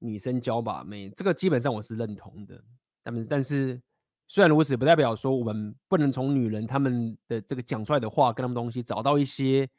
[0.00, 2.64] 女生教把妹，这个基本上我是认同的。
[3.04, 3.80] 但是但是
[4.27, 9.69] 虽然如此，不代表说我们不能从女人她们的这个讲出来的话跟他们东西找到一些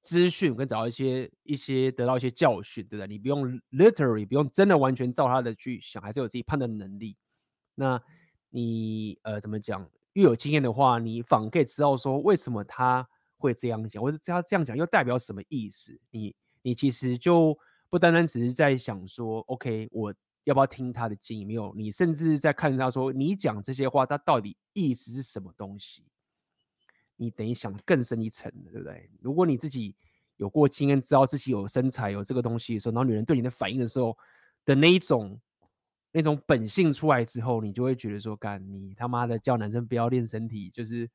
[0.00, 3.08] 资讯，跟找到一些一些得到一些教训，对不对？
[3.08, 7.16] 你不用 literally 不用真的完全照他的去想，还是有自己判断能力。
[7.74, 8.00] 那
[8.50, 9.88] 你呃怎么讲？
[10.12, 13.06] 越有经验的话，你反而可以知道说为什么他
[13.36, 15.98] 会这样讲，或者他这样讲又代表什么意思。
[16.12, 17.58] 你你其实就
[17.90, 20.14] 不单单只是在想说，OK，我。
[20.46, 21.44] 要不要听他的建议？
[21.44, 26.04] 没有，你甚至在看他说你讲这些话，他到底意思是什么东西？
[27.16, 29.10] 你等于想更深一层，对不对？
[29.20, 29.96] 如果你自己
[30.36, 34.16] 有过经验，知道自己有身材有这个东西的时候，然后女人对你的反应的时候
[34.64, 35.40] 的那一种
[36.12, 41.10] 那种本性出来之后，你就会觉得说，干你他妈的叫男生不要练身体，就是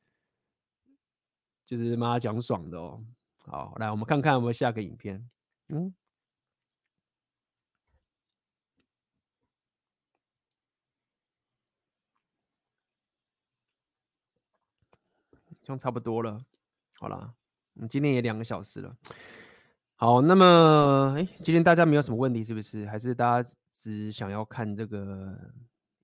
[1.66, 3.02] 就是妈讲爽的哦。
[3.38, 5.26] 好，来我们看看有没有下个影片。
[5.70, 5.94] 嗯。
[15.64, 16.44] 就差不多了，
[16.94, 17.34] 好了，
[17.76, 18.96] 我们今天也两个小时了。
[19.96, 22.86] 好，那么，哎，今天大家没有什么问题是不是？
[22.88, 25.38] 还是大家只想要看这个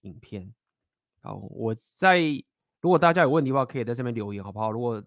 [0.01, 0.53] 影片？
[1.21, 2.19] 好，我在，
[2.79, 4.71] 如果大家有问题的话，可以在这边留言，好不好？
[4.71, 5.03] 如果，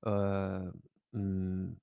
[0.00, 0.72] 呃，
[1.12, 1.74] 嗯，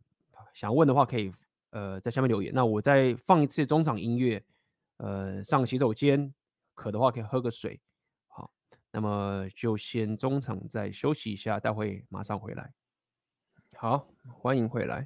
[0.53, 1.33] 想问的话，可以，
[1.71, 2.53] 呃，在下面留言。
[2.55, 4.41] 那我再放一次中场音乐，
[4.97, 6.33] 呃，上洗手间，
[6.73, 7.79] 渴的话可以喝个水。
[8.95, 12.73] 那么就先中场再休息一下，待会马上回来。
[13.75, 14.07] 好，
[14.39, 15.05] 欢迎回来。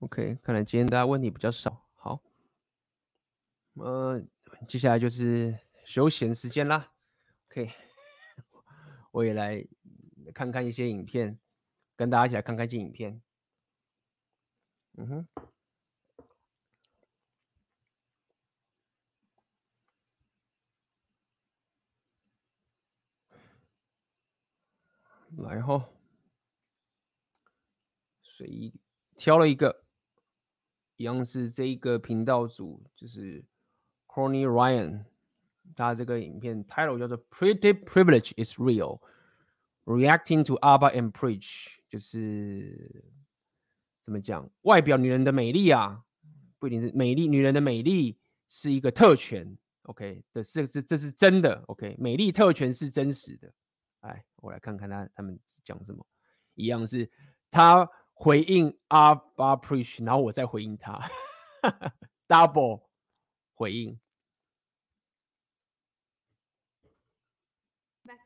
[0.00, 1.86] OK，看来今天大家问题比较少。
[1.94, 2.20] 好，
[3.74, 4.20] 呃，
[4.66, 6.92] 接下来就是休闲时间啦。
[7.46, 7.70] OK，
[9.12, 9.64] 我也来
[10.34, 11.38] 看看一些影片，
[11.94, 13.22] 跟大家一起来看看这影片。
[14.98, 15.28] 嗯哼。
[25.42, 25.88] 来哈，
[28.22, 28.72] 随意
[29.16, 29.82] 挑了一个，
[30.96, 33.44] 一样是这一个频道组，就是
[34.06, 35.04] Connie Ryan，
[35.74, 43.04] 他这个影片 title 叫做 Pretty Privilege is Real，Reacting to ABBA and Preach，就是
[44.04, 46.04] 怎么讲，外表女人的美丽啊，
[46.58, 48.18] 不一定是美丽，女人的美丽
[48.48, 53.52] 是一个特权，OK，这是这这是真的，OK，美丽特权是真实的。
[54.00, 56.04] 哎，我来看看他他们讲什么，
[56.54, 57.10] 一样是
[57.50, 61.00] 他回应阿巴 preach，然后我再回应他，
[62.28, 62.82] double
[63.54, 63.98] 回应。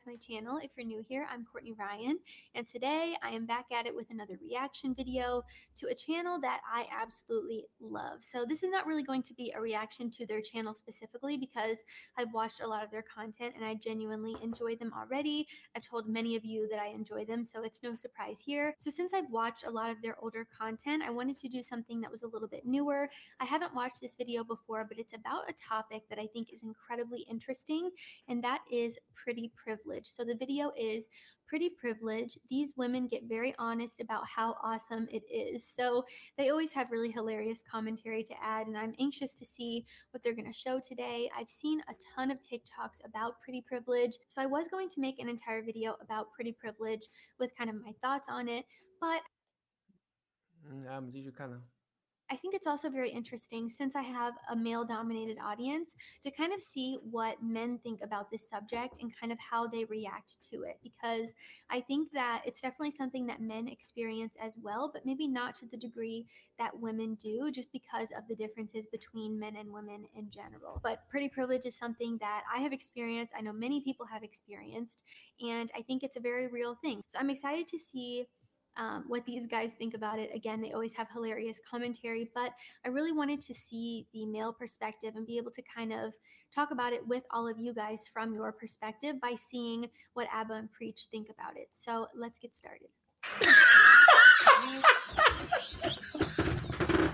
[0.05, 0.59] To my channel.
[0.61, 2.19] If you're new here, I'm Courtney Ryan,
[2.53, 5.43] and today I am back at it with another reaction video
[5.75, 8.23] to a channel that I absolutely love.
[8.23, 11.83] So this is not really going to be a reaction to their channel specifically because
[12.17, 15.47] I've watched a lot of their content and I genuinely enjoy them already.
[15.75, 18.75] I've told many of you that I enjoy them, so it's no surprise here.
[18.77, 22.01] So since I've watched a lot of their older content, I wanted to do something
[22.01, 23.09] that was a little bit newer.
[23.39, 26.63] I haven't watched this video before, but it's about a topic that I think is
[26.63, 27.89] incredibly interesting,
[28.27, 30.07] and that is pretty privilege privilege.
[30.07, 31.07] So the video is
[31.47, 32.37] pretty privilege.
[32.49, 35.67] These women get very honest about how awesome it is.
[35.67, 36.03] So
[36.37, 40.33] they always have really hilarious commentary to add, and I'm anxious to see what they're
[40.33, 41.29] going to show today.
[41.37, 45.19] I've seen a ton of TikToks about pretty privilege, so I was going to make
[45.19, 47.07] an entire video about pretty privilege
[47.39, 48.65] with kind of my thoughts on it,
[48.99, 49.21] but.
[50.89, 51.59] Um, kind of
[52.31, 56.53] I think it's also very interesting since I have a male dominated audience to kind
[56.53, 60.63] of see what men think about this subject and kind of how they react to
[60.63, 60.79] it.
[60.81, 61.35] Because
[61.69, 65.67] I think that it's definitely something that men experience as well, but maybe not to
[65.67, 66.25] the degree
[66.57, 70.79] that women do, just because of the differences between men and women in general.
[70.83, 73.33] But pretty privilege is something that I have experienced.
[73.37, 75.03] I know many people have experienced,
[75.45, 77.01] and I think it's a very real thing.
[77.07, 78.25] So I'm excited to see
[78.77, 80.31] um, what these guys think about it.
[80.33, 82.51] Again, they always have hilarious commentary, but
[82.85, 86.13] I really wanted to see the male perspective and be able to kind of
[86.53, 90.53] talk about it with all of you guys from your perspective by seeing what Abba
[90.53, 91.67] and Preach think about it.
[91.71, 92.89] So let's get started.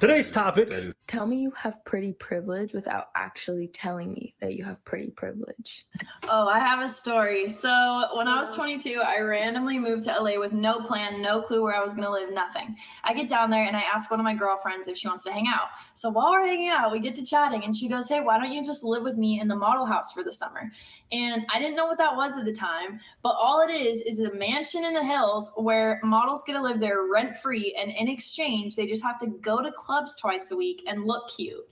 [0.02, 0.72] Today's topic
[1.06, 5.86] Tell me you have pretty privilege without actually telling me that you have pretty privilege.
[6.24, 7.50] Oh, I have a story.
[7.50, 7.70] So,
[8.16, 11.76] when I was 22, I randomly moved to LA with no plan, no clue where
[11.76, 12.78] I was going to live, nothing.
[13.04, 15.34] I get down there and I ask one of my girlfriends if she wants to
[15.34, 15.68] hang out.
[15.96, 18.54] So, while we're hanging out, we get to chatting and she goes, Hey, why don't
[18.54, 20.72] you just live with me in the model house for the summer?
[21.12, 24.20] And I didn't know what that was at the time, but all it is is
[24.20, 27.76] a mansion in the hills where models get to live there rent free.
[27.78, 31.30] And in exchange, they just have to go to clubs twice a week and look
[31.36, 31.68] cute.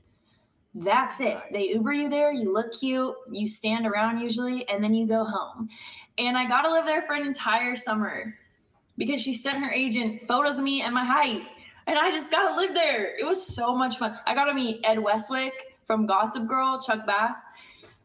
[0.75, 1.37] That's it.
[1.51, 5.23] They Uber you there, you look cute, you stand around usually, and then you go
[5.23, 5.69] home.
[6.17, 8.35] And I got to live there for an entire summer
[8.97, 11.43] because she sent her agent photos of me and my height.
[11.87, 13.17] And I just got to live there.
[13.17, 14.19] It was so much fun.
[14.27, 15.53] I got to meet Ed Westwick
[15.85, 17.41] from Gossip Girl, Chuck Bass.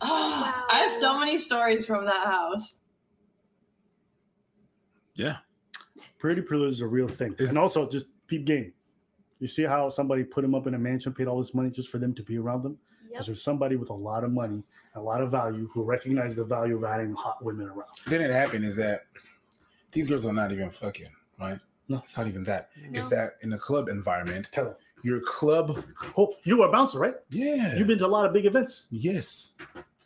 [0.05, 0.65] Oh, wow.
[0.71, 2.81] I have so many stories from that house.
[5.17, 5.39] Yeah.
[6.19, 7.35] Pretty privilege is a real thing.
[7.39, 8.73] And also just peep game.
[9.41, 11.91] You see how somebody put him up in a mansion, paid all this money just
[11.91, 12.79] for them to be around them?
[13.03, 13.27] Because yep.
[13.27, 16.77] there's somebody with a lot of money, a lot of value who recognizes the value
[16.77, 17.89] of having hot women around.
[18.07, 19.05] Then it happened is that
[19.93, 21.59] these girls are not even fucking, right?
[21.89, 21.99] No.
[21.99, 22.71] It's not even that.
[22.77, 22.99] No.
[22.99, 25.85] It's that in a club environment, Tell your club.
[26.17, 27.15] Oh, you were a bouncer, right?
[27.31, 27.77] Yeah.
[27.77, 28.87] You've been to a lot of big events.
[28.91, 29.53] Yes.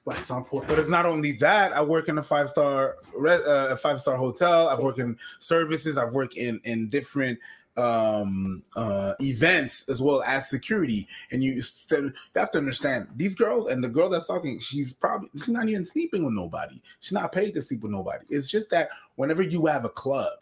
[0.08, 0.46] Wax on.
[0.50, 1.74] But it's not only that.
[1.74, 2.96] I work in a five star,
[3.28, 4.68] uh, five star hotel.
[4.68, 5.98] I've worked in services.
[5.98, 7.38] I've worked in in different
[7.76, 13.70] um uh events as well as security and you, you have to understand these girls
[13.70, 17.30] and the girl that's talking she's probably she's not even sleeping with nobody she's not
[17.30, 20.32] paid to sleep with nobody it's just that whenever you have a club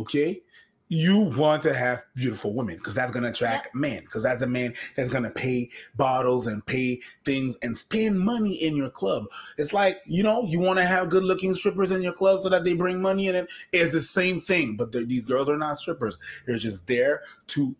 [0.00, 0.40] okay
[0.88, 4.46] you want to have beautiful women because that's going to attract men because that's a
[4.46, 9.24] man that's going to pay bottles and pay things and spend money in your club.
[9.58, 12.48] It's like you know you want to have good looking strippers in your club so
[12.48, 13.48] that they bring money in it.
[13.72, 16.18] It's the same thing but these girls are not strippers.
[16.46, 17.74] They're just there to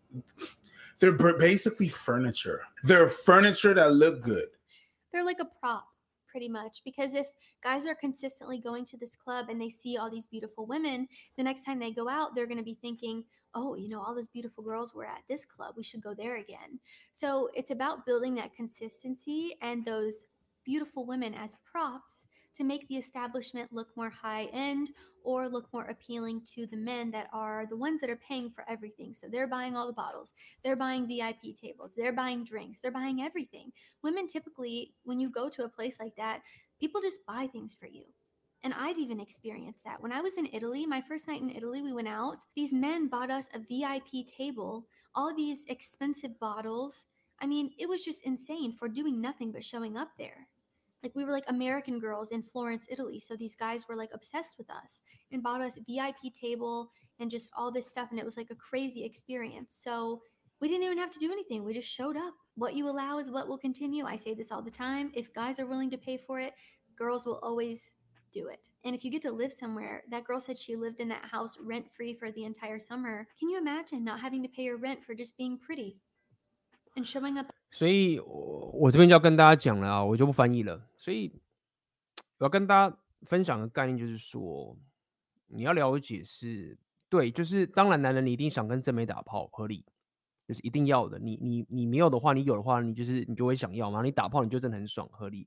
[0.98, 2.62] they're basically furniture.
[2.82, 4.48] They're furniture that look good.
[5.12, 5.86] They're like a prop
[6.36, 7.28] pretty much because if
[7.64, 11.08] guys are consistently going to this club and they see all these beautiful women
[11.38, 13.24] the next time they go out they're going to be thinking
[13.54, 15.74] oh you know all those beautiful girls were at this club.
[15.76, 16.78] We should go there again.
[17.10, 20.24] So it's about building that consistency and those
[20.64, 22.26] beautiful women as props
[22.56, 24.90] to make the establishment look more high end
[25.24, 28.64] or look more appealing to the men that are the ones that are paying for
[28.68, 29.12] everything.
[29.12, 30.32] So they're buying all the bottles,
[30.64, 33.72] they're buying VIP tables, they're buying drinks, they're buying everything.
[34.02, 36.42] Women typically, when you go to a place like that,
[36.80, 38.04] people just buy things for you.
[38.62, 40.00] And I'd even experienced that.
[40.00, 42.38] When I was in Italy, my first night in Italy, we went out.
[42.54, 47.04] These men bought us a VIP table, all these expensive bottles.
[47.40, 50.48] I mean, it was just insane for doing nothing but showing up there
[51.02, 53.20] like we were like American girls in Florence, Italy.
[53.20, 55.00] So these guys were like obsessed with us
[55.30, 58.10] and bought us VIP table and just all this stuff.
[58.10, 59.78] And it was like a crazy experience.
[59.82, 60.22] So
[60.60, 61.64] we didn't even have to do anything.
[61.64, 62.34] We just showed up.
[62.54, 64.06] What you allow is what will continue.
[64.06, 65.12] I say this all the time.
[65.14, 66.54] If guys are willing to pay for it,
[66.96, 67.92] girls will always
[68.32, 68.68] do it.
[68.84, 71.58] And if you get to live somewhere, that girl said she lived in that house
[71.60, 73.28] rent free for the entire summer.
[73.38, 75.98] Can you imagine not having to pay your rent for just being pretty?
[76.96, 77.52] and showing up.
[77.76, 80.88] 所以，我我这边就要跟大家讲了啊，我就不翻译了。
[80.96, 81.30] 所以，
[82.38, 82.96] 我要跟大家
[83.26, 84.74] 分享的概念就是说，
[85.48, 86.78] 你要了解是
[87.10, 89.84] 对，就是当然，男人你一定想跟正妹打炮，合理，
[90.48, 91.18] 就是一定要的。
[91.18, 94.02] 你你你没有的话，你有的话，你就是你就会想要嘛。
[94.02, 95.46] 你打炮你就真的很爽，合理。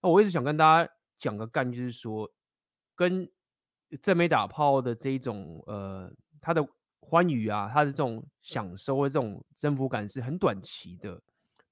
[0.00, 2.30] 那我一直想跟大家讲个概念，就是说，
[2.94, 3.28] 跟
[4.00, 6.64] 正妹打炮的这一种，呃，他的。
[7.08, 11.22] 欢愉啊，他的这种享受或这种征服感是很短期的。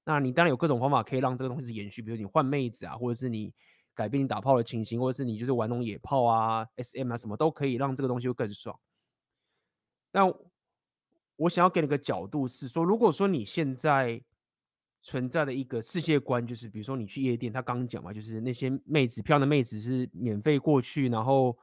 [0.04, 3.52] 那你当然有各种方法可以让这个东西是延续，比如你换妹子啊，或者是你
[3.94, 8.78] 改变你打炮的情形，或者是你就是玩那种野炮啊、SM 啊，什么都可以让这个东西会更爽。
[10.12, 10.32] 但
[11.36, 14.22] 我想要给你个角度是说，如果说你现在
[15.02, 21.56] 存在的一个世界观，就是比如说你去夜店，他刚刚讲嘛，就是那些妹子、漂亮的妹子是免费过去，然后。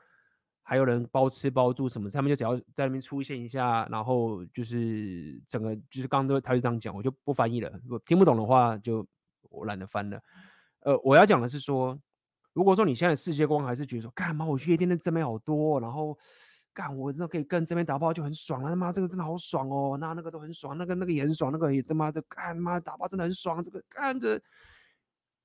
[0.64, 7.72] 还有人包吃包住什么，他们就只要在那边出现一下，然后就是整个就是刚刚都他就这样讲，我就不翻译了。
[7.90, 9.06] 我听不懂的话就
[9.50, 10.22] 我懒得翻了。
[10.82, 12.00] 呃，我要讲的是说，
[12.54, 16.18] 如果说你现在世界观还是觉得说，干嘛我去夜店的正妹好多，然后
[16.74, 24.42] 干我真的可以跟这边打炮就很爽了，他妈这个真的好爽哦，那那个都很爽，那个那个也很爽，那个也他妈的干妈打炮真的很爽，这个看着。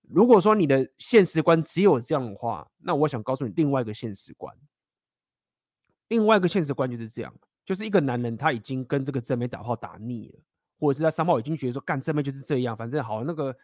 [0.08, 4.54] 如果说你的现实观只有这样的话，那我想告诉你另外一个现实观。
[6.08, 10.40] 另外一个现实观就是这样，就是一个男人他已经跟这个正妹打炮打腻了，
[10.78, 13.56] 或者是他三炮已经觉得说干正妹就是这样，反正好那个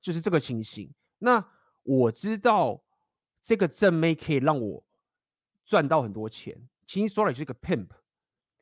[0.00, 0.92] 就是这个情形。
[1.18, 1.42] 那
[1.82, 2.82] 我知道
[3.40, 4.84] 这个正妹可以让我
[5.64, 7.88] 赚到很多钱，其实说来就是一个 pimp，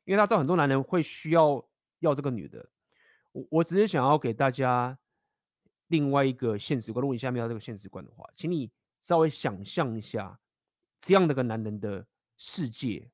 [0.05, 1.65] 因为他知道很多男人会需要
[1.99, 2.65] 要这个女的。
[3.33, 4.97] 我我只是想要给大家
[5.89, 10.39] 另外一个现实观，如果你下面要这个现实观的话，请你稍微想象一下
[11.01, 12.07] 这样的个男人的。
[12.45, 13.09] 世界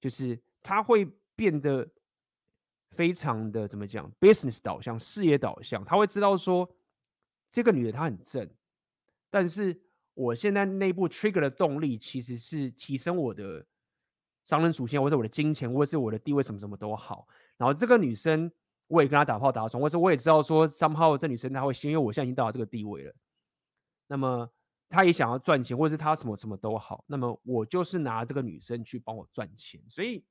[0.00, 1.90] 就是他会变得
[2.92, 5.84] 非常的怎么讲，business 导向、事业导向。
[5.84, 6.72] 他会知道说，
[7.50, 8.48] 这个女的她很正，
[9.28, 9.76] 但是
[10.14, 13.66] 我现在内部 trigger 的动力其实是提升我的
[14.44, 17.26] 商人属性，或者我的金钱，或者是我的地位，什么什么都好。
[17.56, 18.48] 然后这个女生，
[18.86, 23.12] 我也跟她打炮打床，或者我也知道说 somehow 这女生她会心，因为我现在已经到了这个地位了。
[24.06, 24.48] 那么
[24.92, 29.80] 他也想要赚钱，或者是他什么什么都好，那么我就是拿这个女生去帮我赚钱。
[29.88, 30.24] 所以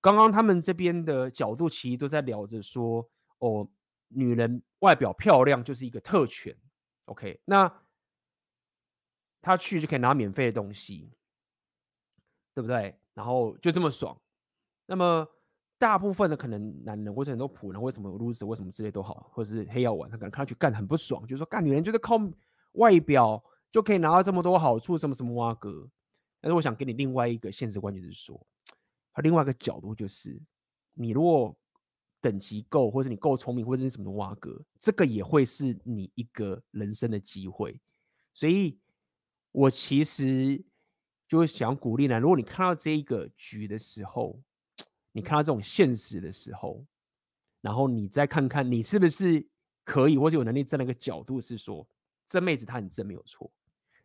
[0.00, 3.06] 刚刚他们这边的角度其实都在聊着说，
[3.38, 3.68] 哦，
[4.08, 6.56] 女人外表漂亮就是一个特权。
[7.06, 7.70] OK，那
[9.42, 11.12] 他去就可以拿免费的东西，
[12.54, 12.94] 对不对？
[13.14, 14.16] 然后就这么爽。
[14.86, 15.28] 那么。
[15.80, 22.20] 大部分的可能男人或者很多普人，为什么 loser，为什么之类都好，或者是黑药丸，他可能看上去干很不爽，就是说干女人就是靠
[22.72, 25.88] 外表就可以拿到这么多好处，什么什么哇哥。
[26.40, 28.46] 但是我想给你另外一个现实观点，就是说，
[29.12, 30.40] 他另外一个角度就是，
[30.94, 31.56] 你如果
[32.20, 37.80] 等级够，或者你够聪明，或者是什么哇哥，这个也会是你一个人生的机会。
[38.34, 38.78] 所以，
[39.52, 40.64] 我其实
[41.28, 44.40] 就想鼓励呢，如果你看到这一个局的时候。
[45.12, 46.86] 你看到这种现实的时候，
[47.60, 49.44] 然后你再看看你是不是
[49.82, 51.84] 可以或者有能力站在一个角度，是说
[52.28, 53.50] 这妹子她很正没有错，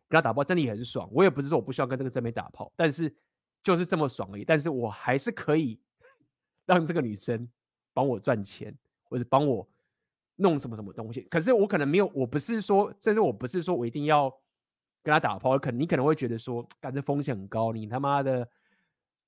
[0.07, 1.09] 跟她打炮真的也很爽。
[1.11, 3.13] 我也不是说我不需要跟这个正妹打炮，但是
[3.63, 4.45] 就是这么爽而已。
[4.45, 5.79] 但是我还是可以
[6.65, 7.47] 让这个女生
[7.93, 9.67] 帮我赚钱，或者帮我
[10.35, 11.21] 弄什么什么东西。
[11.29, 14.29] 可是我可能没有，我不是说，甚至我不是说我一定要
[15.03, 15.57] 跟她打炮。
[15.57, 18.47] 可能你可能会觉得说，感觉风险很高，你他妈的。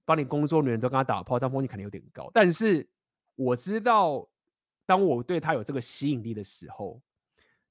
[0.07, 2.31] 帮你工作，女人都跟他打炮，这样风险肯定有点高。
[2.33, 2.87] 但是
[3.35, 4.25] 我知道，
[4.85, 7.01] 当我对他有这个吸引力的时候，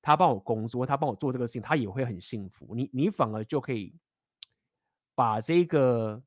[0.06, 2.76] 他帮我工作，他帮我做这个事情，他也会很幸福。
[2.76, 3.92] 你你反而就可以
[5.16, 6.22] 把这个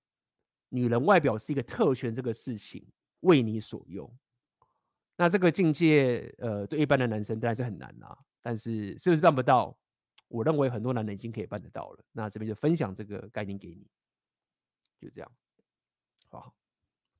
[0.67, 2.85] 女人外表是一个特权这个事情
[3.22, 4.14] 为你所用。
[5.16, 8.17] 那这个境界，呃，对一般的男生当然是很难啦。
[8.41, 9.74] 但是是不是办不到？
[10.27, 12.03] 我认为很多男人已经可以办得到了。
[12.11, 13.88] 那这边就分享这个概念给你，
[14.99, 15.32] 就这样。
[16.27, 16.53] 好，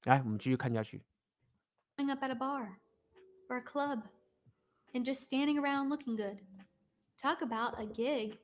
[0.04, 1.02] 来，我们继续看下去。
[1.96, 2.76] hang up at a bar
[3.48, 4.02] or a club
[4.94, 6.42] and just standing around looking good.
[7.22, 8.38] Talk about a gig.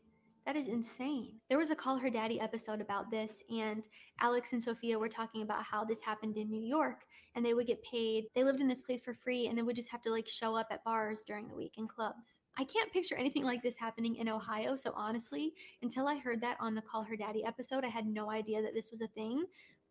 [0.45, 1.40] That is insane.
[1.49, 3.88] There was a Call Her Daddy episode about this, and
[4.22, 7.01] Alex and Sophia were talking about how this happened in New York
[7.33, 8.25] and they would get paid.
[8.35, 10.56] They lived in this place for free and they would just have to like show
[10.56, 12.41] up at bars during the week in clubs.
[12.57, 14.75] I can't picture anything like this happening in Ohio.
[14.75, 18.30] So, honestly, until I heard that on the Call Her Daddy episode, I had no
[18.30, 19.45] idea that this was a thing.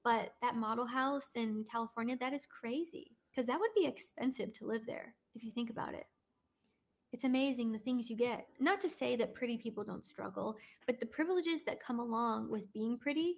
[0.05, 4.67] But that model house in California, that is crazy because that would be expensive to
[4.67, 6.05] live there if you think about it.
[7.15, 8.49] It's amazing the things you get.
[8.59, 12.73] Not to say that pretty people don't struggle, but the privileges that come along with
[12.73, 13.37] being pretty,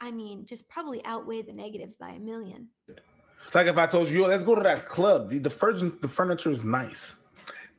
[0.00, 2.68] I mean, just probably outweigh the negatives by a million.
[2.88, 5.28] It's like if I told you, let's go to that club.
[5.28, 7.16] The, the, furniture, the furniture is nice.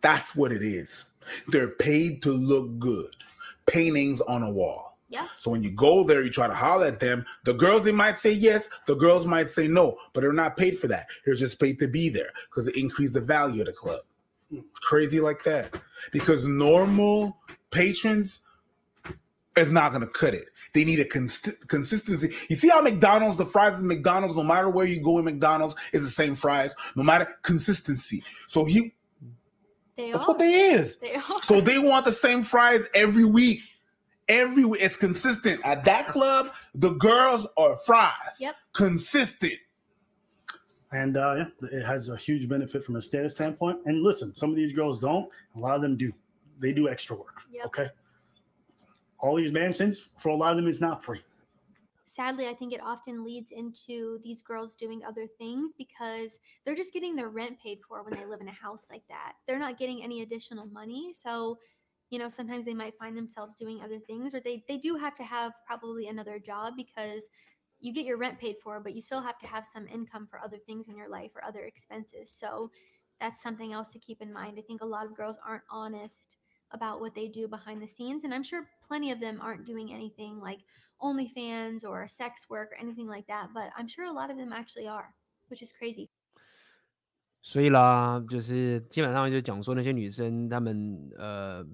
[0.01, 1.05] That's what it is.
[1.47, 3.09] They're paid to look good.
[3.65, 5.27] Paintings on a wall yeah.
[5.37, 7.25] So when you go there, you try to holler at them.
[7.45, 8.69] The girls, they might say yes.
[8.87, 11.07] The girls might say no, but they're not paid for that.
[11.25, 14.01] They're just paid to be there because it increases the value of the club.
[14.75, 15.73] Crazy like that.
[16.11, 17.37] Because normal
[17.71, 18.41] patrons
[19.55, 20.45] is not going to cut it.
[20.73, 22.33] They need a cons- consistency.
[22.49, 25.75] You see how McDonald's, the fries at McDonald's, no matter where you go in McDonald's,
[25.93, 28.23] is the same fries, no matter consistency.
[28.47, 28.93] So he,
[29.95, 30.27] they that's are.
[30.27, 30.97] what they is.
[30.97, 31.41] They are.
[31.41, 33.61] So they want the same fries every week
[34.29, 36.47] every week, it's consistent at that club.
[36.75, 38.11] The girls are fries.
[38.39, 38.55] Yep.
[38.73, 39.53] Consistent.
[40.91, 43.79] And uh, yeah, it has a huge benefit from a status standpoint.
[43.85, 45.29] And listen, some of these girls don't.
[45.55, 46.11] A lot of them do.
[46.59, 47.41] They do extra work.
[47.51, 47.65] Yep.
[47.67, 47.87] Okay.
[49.19, 51.21] All these mansions, for a lot of them, is not free.
[52.05, 56.93] Sadly, I think it often leads into these girls doing other things because they're just
[56.93, 59.33] getting their rent paid for when they live in a house like that.
[59.45, 61.11] They're not getting any additional money.
[61.13, 61.57] So
[62.09, 65.15] you know sometimes they might find themselves doing other things or they they do have
[65.15, 67.27] to have probably another job because
[67.80, 70.40] you get your rent paid for but you still have to have some income for
[70.40, 72.70] other things in your life or other expenses so
[73.20, 76.36] that's something else to keep in mind i think a lot of girls aren't honest
[76.70, 79.92] about what they do behind the scenes and i'm sure plenty of them aren't doing
[79.92, 80.60] anything like
[81.02, 84.52] onlyfans or sex work or anything like that but i'm sure a lot of them
[84.52, 85.14] actually are
[85.48, 86.08] which is crazy
[87.44, 91.66] 所以啦，就是基本上就讲说那些女生，她们呃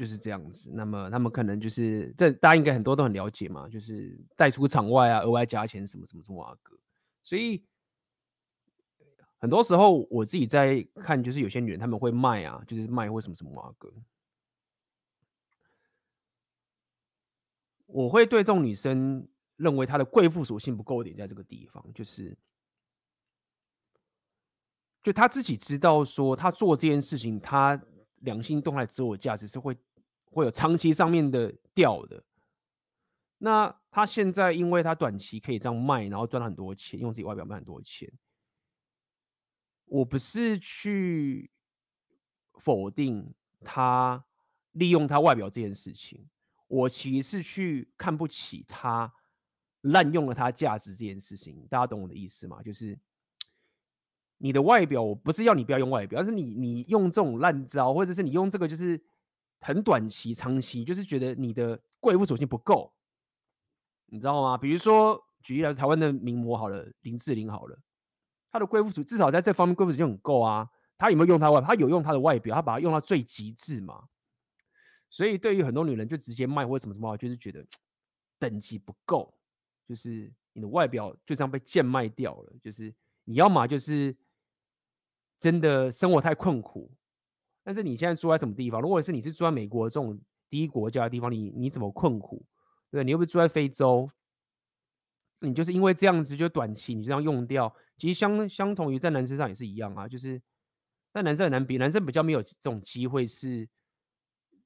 [0.00, 6.74] 就是这样子，那么他们可能就是这大家应该很多都很了解嘛，就是带出场外啊，额外加钱什么什么什么啊哥，
[7.22, 7.62] 所以
[9.36, 13.92] 很多时候我自己在看，就是有些女人他们会卖啊，就是卖或什么什么啊哥，
[17.84, 22.34] 我会对这种女生认为她的贵妇属性不够点，在这个地方就是。
[25.02, 27.78] 就她自己知道说，她做这件事情，她
[28.20, 29.76] 良心动态自我价值是会。
[30.30, 32.24] 会有长期上面的掉的，
[33.38, 38.10] 那他现在因为他短期可以这样卖，然后赚很多钱，用自己外表卖很多钱。
[39.86, 41.50] 我不是去
[42.54, 43.34] 否定
[43.64, 44.24] 他
[44.72, 46.28] 利用他外表这件事情，
[46.68, 49.12] 我其实是去看不起他
[49.80, 51.66] 滥用了他价值这件事情。
[51.68, 52.62] 大家懂我的意思吗？
[52.62, 52.96] 就是
[54.38, 59.02] 你的外表，我不是要你不要用外表，而是你你用这种烂招，或者是你用这个就是
[59.60, 62.92] 很短期、长期，就是觉得你的贵妇属性不够，
[64.06, 64.56] 你知道吗？
[64.56, 67.78] 比如说举例来说，台湾的名模好了，林志玲好了。
[68.50, 70.68] 她的贵妇属至少在这方面贵妇属性很够啊。
[70.98, 71.60] 她有没有用她外？
[71.60, 74.08] 她有用她的外表，她把它用到最极致嘛。
[75.08, 77.64] 所以对于很多女人就直接卖或什么什么，就是觉得
[78.38, 79.34] 等级不够，
[79.86, 82.52] 就是你的外表就这样被贱卖掉了。
[82.62, 84.16] 就是你要么就是
[85.38, 86.92] 真的生活太困苦，
[87.62, 88.80] 但是你现在住在什么地方？
[88.80, 92.44] 如果是你是住在美国这种第一国家的地方，你你怎么困苦？
[92.90, 94.10] 对，你又不是住在非洲，
[95.40, 97.72] 你就是因为这样子就短期你这样用掉。
[97.96, 100.40] 其实相相同于在男生上也是一样啊，就是
[101.12, 103.68] 但男生很难比，男生比较没有这种机会是，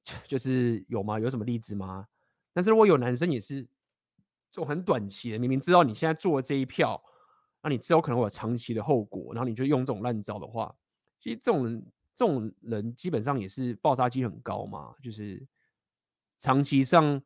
[0.25, 1.19] 就是有吗？
[1.19, 2.07] 有什么例子吗？
[2.53, 6.99] 但是如果有男生也是这种很短期的，明明知道你现在做的这一票，
[7.61, 10.73] 那你之后可能会有长期的后果，然后你就用这种烂招的话，
[11.19, 11.85] 其实这种人
[12.15, 15.45] 这种人基本上也是爆炸机很高嘛，就是
[16.39, 17.21] 长期上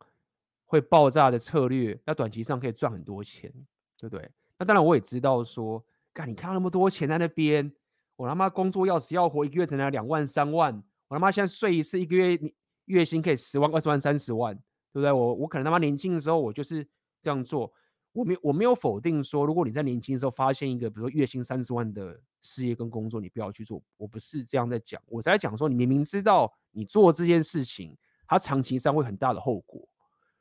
[0.65, 3.49] 会爆炸的策略，那短期上可以赚很多钱，
[3.97, 4.29] 对不对？
[4.57, 5.85] 那当然我也知道说。
[6.11, 7.71] 干，你看那么多钱在那边，
[8.15, 10.75] 我他妈工作要死要活，一个月才拿两万三万，
[11.07, 12.37] 我他妈现在睡一次，一个月
[12.85, 14.53] 月薪可以十万、二十万、三十万，
[14.91, 15.11] 对不对？
[15.11, 16.85] 我我可能他妈年轻的时候我就是
[17.21, 17.71] 这样做，
[18.19, 29.87] 我没我没有否定说，如果你在年轻的时候发现一个比如说月薪三十万的事业跟工作，你不要去做，我不是这样在讲，我在讲说你明明知道你做这件事情，它长期上会很大的后果。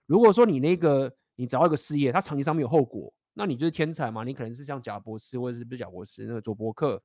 [0.06, 3.12] 如果说你那个你找到一个事业，它长期上没有后果。
[3.34, 4.24] 那你就是天才嘛？
[4.24, 7.00] 你可能是像贾博士，或者是不是贾博士那个做博客，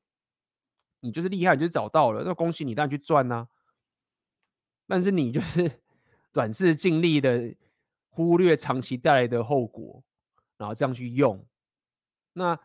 [1.01, 3.47] 你就是厉害，你就是找到了，那恭喜你，当然去赚呐。
[4.87, 5.71] 但是你就是
[6.33, 7.53] 短视尽力的，
[8.09, 10.03] 忽略长期带来的后果，
[10.57, 11.45] 然后这样去用。
[12.33, 12.59] 那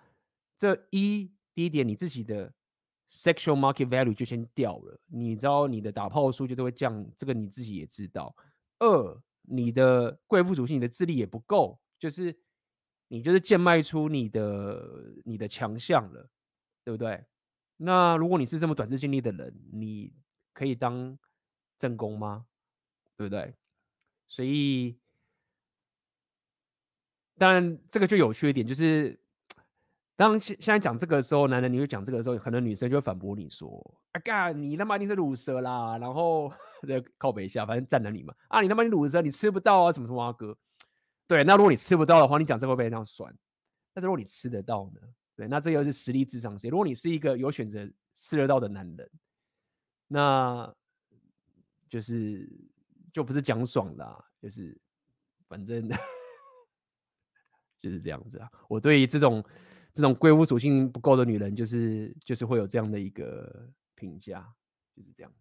[0.56, 2.52] 这一第一点，你自己的
[3.10, 8.34] sexual market value 就先掉了，你知道你的打炮数就都会降，这个你自己也知道。
[8.78, 12.38] 二，你的贵妇属性，你的智力也不够，就是。
[13.10, 16.28] 你就是贱卖出你的你的强项了，
[16.84, 17.24] 对不对？
[17.78, 20.12] 那如果你是这么短视近利的人，你
[20.52, 21.18] 可以当
[21.78, 22.44] 正宫吗？
[23.16, 23.54] 对不对？
[24.28, 25.00] 所以，
[27.38, 29.18] 当然这个就有趣一点，就是
[30.16, 33.68] 当现现在讲这个的时候，男人你会讲这个的时候，可能女生就会反驳你说
[34.12, 36.52] ：“啊干，你他妈一定是鲁蛇啦！”然后
[36.86, 38.34] 再靠北一下，反正站男你嘛。
[38.48, 40.56] 啊，你他妈你鲁蛇，你吃不到啊，什么什么啊哥。
[41.26, 43.32] 对，那如果你吃不到的话，你讲这个会不会这样酸？
[43.94, 45.00] 但是如果你吃得到呢？
[45.36, 46.70] 对，那这又是实力至上性。
[46.70, 49.10] 如果你是一个有选择吃得到的男人，
[50.08, 50.74] 那
[51.88, 52.48] 就是
[53.12, 54.76] 就不是讲爽啦、就是
[55.48, 55.88] 反正
[57.79, 58.49] 就是这样子啊。
[58.67, 59.43] 我对于这种
[59.93, 64.53] 这种贵妇属性不够的女人，就是就是会有这样的一个评价，
[64.95, 65.39] 就是这样子。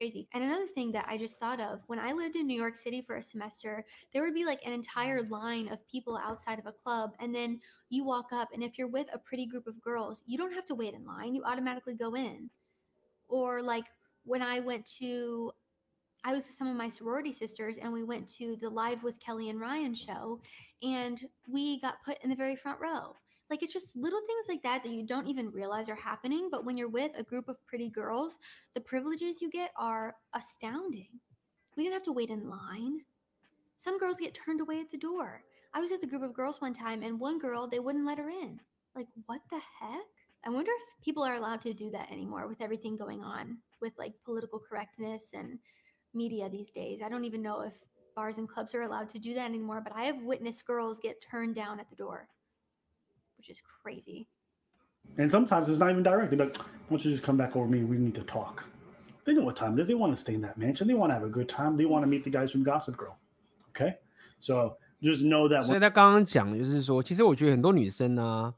[0.00, 0.28] crazy.
[0.34, 3.00] And another thing that I just thought of when I lived in New York City
[3.00, 6.72] for a semester, there would be like an entire line of people outside of a
[6.72, 7.12] club.
[7.20, 10.36] And then you walk up, and if you're with a pretty group of girls, you
[10.36, 12.50] don't have to wait in line, you automatically go in.
[13.28, 13.86] Or like
[14.24, 15.52] when I went to,
[16.23, 19.19] I was with some of my sorority sisters, and we went to the Live with
[19.19, 20.41] Kelly and Ryan show,
[20.83, 23.15] and we got put in the very front row
[23.49, 26.49] like it's just little things like that that you don't even realize are happening.
[26.51, 28.37] But when you're with a group of pretty girls,
[28.75, 31.07] the privileges you get are astounding.
[31.75, 32.99] We didn't have to wait in line.
[33.77, 35.43] Some girls get turned away at the door.
[35.73, 38.17] I was with a group of girls one time, and one girl, they wouldn't let
[38.17, 38.59] her in.
[38.95, 40.05] Like, what the heck?
[40.45, 43.93] I wonder if people are allowed to do that anymore with everything going on with
[43.97, 45.59] like political correctness and
[46.12, 47.02] media these days.
[47.02, 47.74] I don't even know if
[48.14, 51.20] bars and clubs are allowed to do that anymore, but I have witnessed girls get
[51.20, 52.28] turned down at the door
[53.36, 54.26] which is crazy.
[55.18, 56.30] And sometimes it's not even direct.
[56.30, 57.84] They're like, why don't you just come back over me?
[57.84, 58.64] We need to talk.
[59.26, 59.86] They know what time it is.
[59.86, 60.86] They want to stay in that mansion.
[60.86, 61.76] They want to have a good time.
[61.76, 63.18] They want to meet the guys from Gossip Girl.
[63.70, 63.98] Okay?
[64.40, 65.64] So just know that.
[65.64, 68.54] 所以他刚刚讲的就是说，其实我觉得很多女生呢、啊，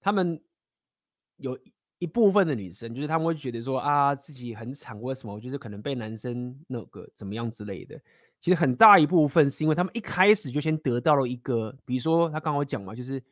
[0.00, 0.40] 她们
[1.36, 1.58] 有
[2.01, 5.39] 一部分的女生，就是她们会觉得说啊，自己很惨，为什么？
[5.39, 7.97] 就是可能被男生那个怎么样之类的。
[8.41, 13.23] 其实很大一部分是因为他们一开始就先得到了一个，比如说他刚刚讲嘛，就是。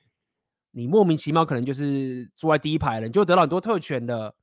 [0.72, 4.35] 你莫名其妙可能就是坐在第一排了，你就得到很多特权的，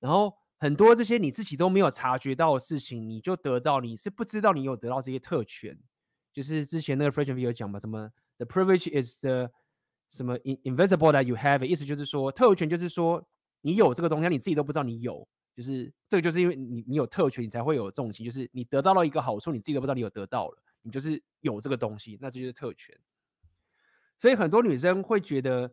[0.00, 5.78] 然后很多这些你自己都没有察觉到的事情，你就得到，你是不知道你有得到这些特权。
[6.32, 9.52] 就是之前那个 Fresh and Fit 有讲嘛，什么 The privilege is the
[10.10, 13.24] 什么 invisible that you have，意思就是说特权就是说
[13.60, 22.96] 你有这个东西，你自己都不知道你有，就是这个就是因为你你有特权，你才会有这种情，就是你得到了一个好处，你自己都不知道你有得到了，你就是有这个东西，那这就是特权。
[24.16, 25.72] 所以很多女生会觉得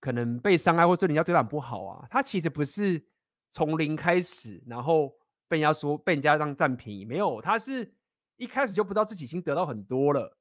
[0.00, 3.04] 可能被伤害，或者人家对她不好啊，她其实不是
[3.50, 5.16] 从零开始，然后
[5.48, 7.94] 被人家说被人家让占便宜，没有，她是
[8.36, 10.36] 一开始就不知道自己已经得到很多了，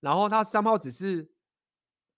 [0.00, 1.30] 然后她三号只是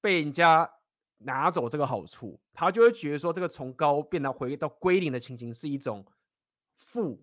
[0.00, 0.70] 被人家
[1.18, 6.04] 拿走这个好处，他就会觉得说这个从高变到回到归零的情形是一种
[6.76, 7.22] 负，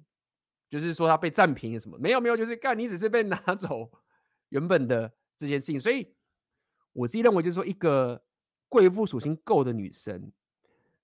[0.69, 3.89] 就是说他被占便宜什么，没有没有，就是干你只是被拿 走
[4.49, 6.13] 原本的这件事情，所以。
[6.97, 8.23] 我自己认为，就是说，一个
[8.69, 10.31] 贵妇属性够的女生，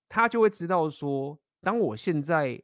[0.08, 2.58] 她就会知道说，当我现在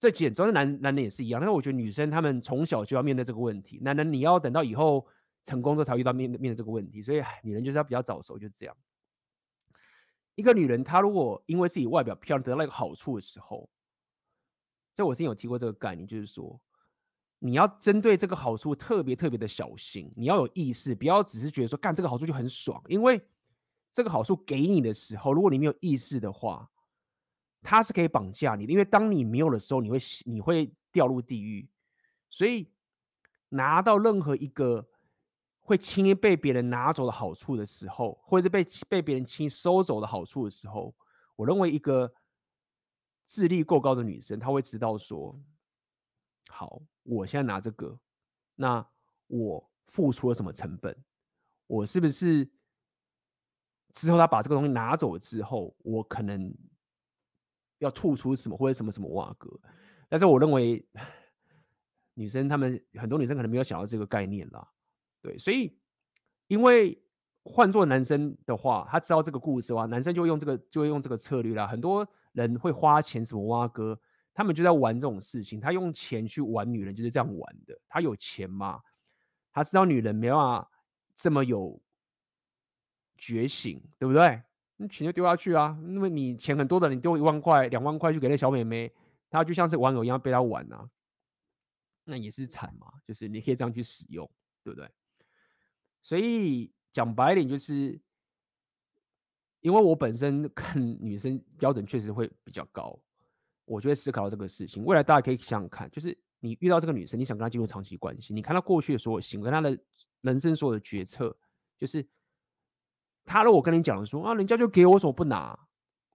[0.00, 1.40] 这简装的男男人也是一样。
[1.40, 5.06] 但是我觉得女生她们从小就要面对这个问题，男人你要等到以后
[5.44, 7.00] 成功之后才遇到面面对这个问题。
[7.00, 8.76] 所以女人就是要比较早熟，就这样。
[10.34, 13.68] 一个女人她如果因为自己外表漂亮得到一个好处的时候，
[14.94, 16.60] 在我之前有提过这个概念，就是说。
[17.44, 23.20] 你要针对这个好处特别特别的小心，你要有意识，不要只是觉得说干这个好处就很爽，因为
[23.92, 26.70] 这个好处给你的时候，如果你没有意识的话，
[27.60, 31.68] 它是可以绑架你的，因为当你没有的时候，你会你会掉入地狱。
[32.30, 32.70] 所以
[33.48, 34.88] 拿到任何一个
[35.62, 40.94] 会轻易被别人拿走的好处的时候，或者被被别人轻易收走的好处的时候，
[41.36, 42.12] 我认为一个
[43.26, 45.40] 智力够高的女生，她会知道说。
[46.50, 47.98] 好，我现在拿这个，
[48.56, 48.86] 那
[49.28, 50.94] 我付出了什么成本？
[51.66, 52.46] 我是不是
[53.94, 56.54] 之后他把这个东西拿走了之后，我可能
[57.78, 59.48] 要吐出什么或者什么什么瓦格？
[60.10, 60.84] 但是我认为
[62.12, 64.68] 女生她们很多女生可能没有想到这个概念啦，
[65.22, 65.74] 对，所以
[66.48, 67.00] 因为
[67.44, 71.66] 换做男生的话，他知道这个故事的话，男生就用这个就会用这个策略啦。
[71.66, 73.98] 很多人会花钱什么挖哥。
[74.34, 77.78] 他们就在玩这种事情，他用钱去玩女人，就是这样玩的。
[77.86, 78.80] 他有钱嘛？
[79.52, 80.70] 他知道女人没办法
[81.14, 81.78] 这么有
[83.18, 84.42] 觉醒，对不对？
[84.78, 85.78] 那钱就丢下去啊。
[85.82, 88.90] 那么你钱很多的，你丢一万块、两万块去给那小妹妹，
[89.28, 90.88] 她就像是玩偶一样被她玩啊，
[92.04, 92.90] 那也是惨嘛。
[93.06, 94.26] 就是你可以这样去使用，
[94.64, 94.90] 对不对？
[96.02, 97.98] 所以讲白一点，就是
[99.60, 102.98] 因为我本身看女生标准确实会比较高。
[103.64, 104.84] 我就会思考这个事情。
[104.84, 109.78] 未来大家可以想想看，就是你遇到这个女生，你想跟她进入长期关系，你看她过去的所有行为，她的
[110.20, 111.34] 人生所有的决策，
[111.78, 112.04] 就是
[113.24, 115.56] 她如果跟你讲说啊，人家就给我，什么不拿？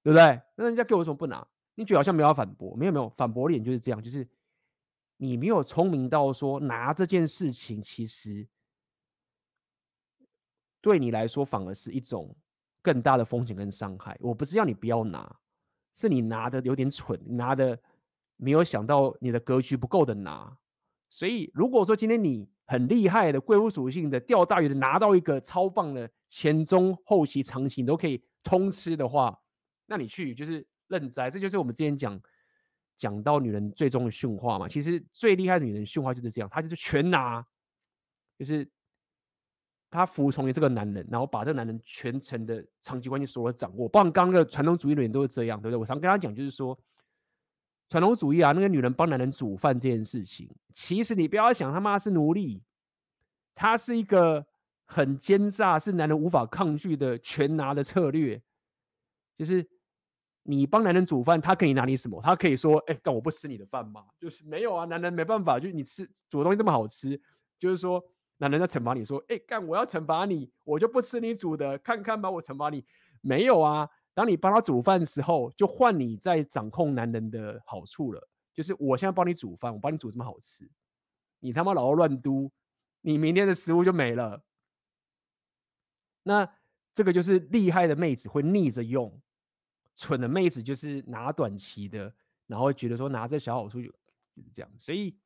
[0.04, 0.40] 对不对？
[0.56, 1.48] 那人家给我，什么不拿？
[1.76, 4.28] 你觉得好像没有反驳，没有没有反驳点就是这样，就是
[5.16, 8.46] 你没有聪明到说拿这件事情，其实
[10.82, 12.36] 对你来说反而是一种
[12.82, 14.18] 更大的风险跟伤害。
[14.20, 15.36] 我不是要你不要拿。
[16.00, 17.76] 是你拿的有点蠢，拿的
[18.36, 20.56] 没有想到你的格局不够的拿，
[21.10, 29.36] 所以如果说今天你很厉害的贵妇属性的钓大鱼的拿到一个超棒的前中后期长期你都可以通吃的话，
[29.88, 32.22] 那你去就是认栽，这就是我们之前讲
[32.96, 34.68] 讲到女人最终的驯化嘛。
[34.68, 37.44] 其实最厉害的女人驯化就是这样，她就是全拿，
[38.38, 38.70] 就是。
[39.90, 43.88] 他服从于这个男人，然后把这个男人全程的长期关系所有掌握。
[43.88, 45.78] 包括刚刚的传统主义的人都是这样，对不对？
[45.80, 46.78] 我常跟他讲，就是说，
[47.90, 52.62] 传统主义啊，那个女人帮男人煮饭这件事情，其实你不要想他妈是奴隶，
[53.56, 54.46] 他是一个
[54.86, 58.42] 很奸诈，是男人无法抗拒的全拿的策略。
[59.38, 59.66] 就是
[60.44, 62.22] 你帮男人煮饭，他可以拿你什么？
[62.22, 67.18] 他可以说：“哎，干我不吃你的饭吗？”就是没有啊，男人没办法，就是你吃煮的东西这么好吃，
[67.58, 68.04] 就是说。
[68.40, 69.68] 那人家惩罚你说：“哎，干！
[69.68, 72.86] 我要惩罚你，我就不吃你煮的，看看吧，我惩罚你。”
[73.22, 78.30] 没有啊，当你帮他煮饭的时候，就换你在掌控男人的好处了。
[78.54, 80.70] 就是我现在帮你煮饭，我帮你煮这么好吃，
[81.40, 82.52] 你他妈老要乱嘟，
[83.02, 84.44] 你明天的食物就没了。
[86.22, 86.48] 那
[86.94, 89.20] 这个就是厉害的妹子会逆着用，
[89.96, 92.14] 蠢的妹子就是拿短期的，
[92.46, 93.88] 然后觉得说拿这小好处就
[94.36, 95.18] 就是这样，所以。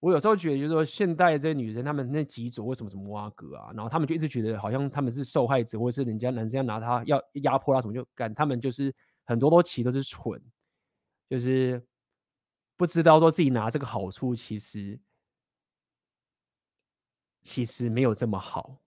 [0.00, 3.70] 我有时候觉得，就是说，现代这些女生，她们那几组为什么什么挖格啊？
[3.74, 8.34] 然后她们就一直觉得，好像她们是受害者，或者是人家男生要拿她要压迫她什么就干。
[8.34, 10.42] 她们就是很多都其实都是蠢，
[11.28, 11.86] 就是
[12.76, 14.98] 不知道说自己拿这个好处，其实
[17.42, 18.78] 其实没有这么好，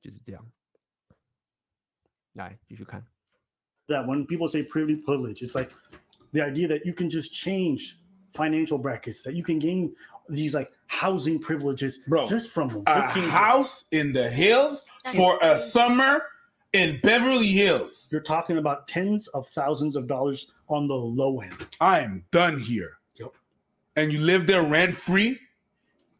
[0.00, 0.48] 就是这样。
[2.34, 3.04] 来继续看。
[3.88, 5.72] That when people say privilege, it's like
[6.32, 7.96] the idea that you can just change.
[8.34, 9.94] Financial brackets that you can gain
[10.28, 15.58] these like housing privileges, Bro, just from a working house in the hills for a
[15.58, 16.22] summer
[16.72, 18.08] in Beverly Hills.
[18.10, 21.66] You're talking about tens of thousands of dollars on the low end.
[21.80, 22.98] I am done here.
[23.16, 23.32] Yep.
[23.96, 25.38] And you live there rent free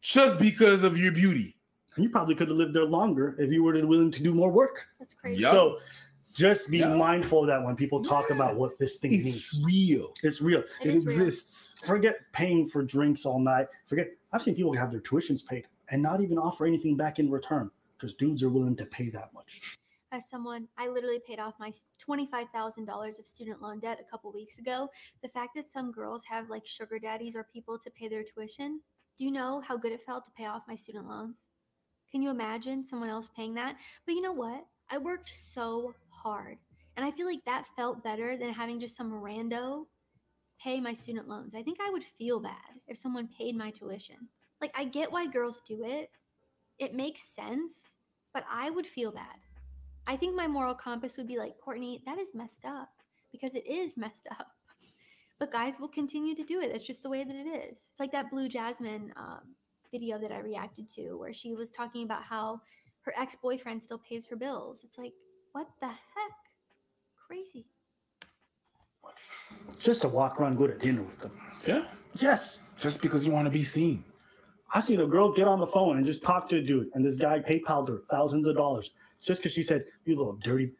[0.01, 1.55] just because of your beauty.
[1.95, 4.51] And you probably could have lived there longer if you were willing to do more
[4.51, 4.85] work.
[4.99, 5.41] That's crazy.
[5.41, 5.51] Yup.
[5.51, 5.79] So
[6.35, 6.93] just be Yeah.
[6.95, 9.65] mindful of that when people talk about what this thing It's means.
[9.65, 10.13] real.
[10.21, 10.59] It's real.
[10.81, 11.19] It is real.
[11.21, 11.75] It exists.
[11.83, 13.67] Forget paying for drinks all night.
[13.87, 14.09] Forget.
[14.33, 17.71] I've seen people have their tuitions paid and not even offer anything back in return
[17.97, 19.79] because dudes are willing to pay that much.
[20.11, 24.59] as someone i literally paid off my $25000 of student loan debt a couple weeks
[24.59, 24.89] ago
[25.21, 28.79] the fact that some girls have like sugar daddies or people to pay their tuition
[29.17, 31.47] do you know how good it felt to pay off my student loans
[32.11, 35.93] can you imagine someone else paying that but you know what i worked so
[36.25, 36.57] hard
[36.97, 39.85] and i feel like that felt better than having just some rando
[40.61, 44.17] pay my student loans i think i would feel bad if someone paid my tuition
[44.61, 46.09] like i get why girls do it
[46.79, 47.93] it makes sense
[48.33, 49.37] but i would feel bad
[50.07, 52.89] I think my moral compass would be like, Courtney, that is messed up
[53.31, 54.47] because it is messed up.
[55.39, 56.71] But guys will continue to do it.
[56.71, 57.89] That's just the way that it is.
[57.91, 59.55] It's like that Blue Jasmine um,
[59.91, 62.61] video that I reacted to where she was talking about how
[63.01, 64.83] her ex boyfriend still pays her bills.
[64.85, 65.13] It's like,
[65.55, 66.35] what the heck?
[67.27, 67.65] Crazy.
[69.79, 71.31] Just to walk around, go to dinner with them.
[71.65, 71.85] Yeah.
[72.19, 72.59] Yes.
[72.77, 74.03] Just because you want to be seen.
[74.73, 77.05] I seen a girl get on the phone and just talk to a dude, and
[77.05, 80.73] this guy PayPal'd her thousands of dollars just because she said, "You little dirty."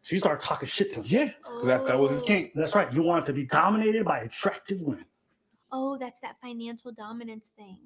[0.00, 1.06] She started talking shit to him.
[1.06, 2.26] Yeah, 'cause that, that was his oh.
[2.26, 2.50] king.
[2.54, 2.90] That's right.
[2.90, 5.04] You wanted to be dominated by attractive women.
[5.70, 7.78] Oh, that's that financial dominance thing.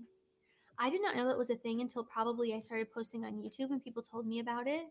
[0.78, 3.70] I did not know that was a thing until probably I started posting on YouTube
[3.72, 4.86] and people told me about it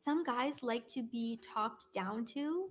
[0.00, 2.70] Some guys like to be talked down to.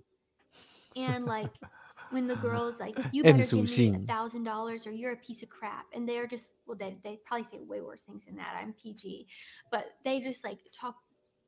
[0.94, 1.50] And like
[2.10, 4.06] when the girl is like, you better give me a 属性。
[4.06, 5.86] thousand dollars or you're a piece of crap.
[5.92, 8.56] And they're just well, they they probably say way worse things than that.
[8.60, 9.26] I'm PG.
[9.70, 10.96] But they just like talk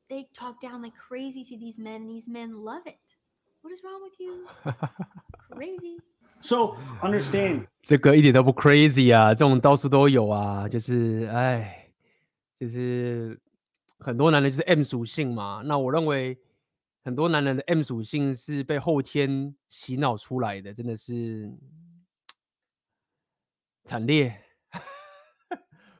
[0.09, 3.15] they talk down like crazy to these men and these men love it.
[3.61, 4.47] What is wrong with you?
[5.51, 5.97] Crazy.
[6.41, 11.91] So understand, 这个一点都不 crazy 啊，这种到处都有啊，就是哎，
[12.57, 13.37] 就是
[13.98, 15.62] 很多男人就是 M 属性嘛。
[15.64, 16.38] 那我认为
[17.02, 21.52] 很多男人的 M 属性是被后天洗脑出来的，真的是
[23.84, 24.40] 惨烈。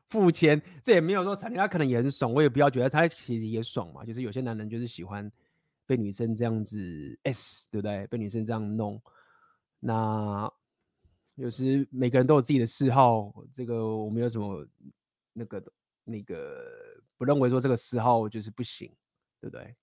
[0.08, 4.05] 付钱，这也没有说惨烈，他可能也很爽，我也不要觉得他其实也爽嘛。
[4.05, 5.28] 就是有些男人就是喜欢
[5.86, 8.06] 被女生这样子 S，对不对？
[8.06, 9.02] 被女生这样弄。
[9.81, 10.48] 那
[11.34, 14.64] 有时每个人都有自己的嗜好，这个我没有什么
[15.32, 15.64] 那个
[16.05, 16.64] 那个
[17.18, 18.92] 不认为说这个嗜好就是不行，
[19.42, 19.76] 对不对？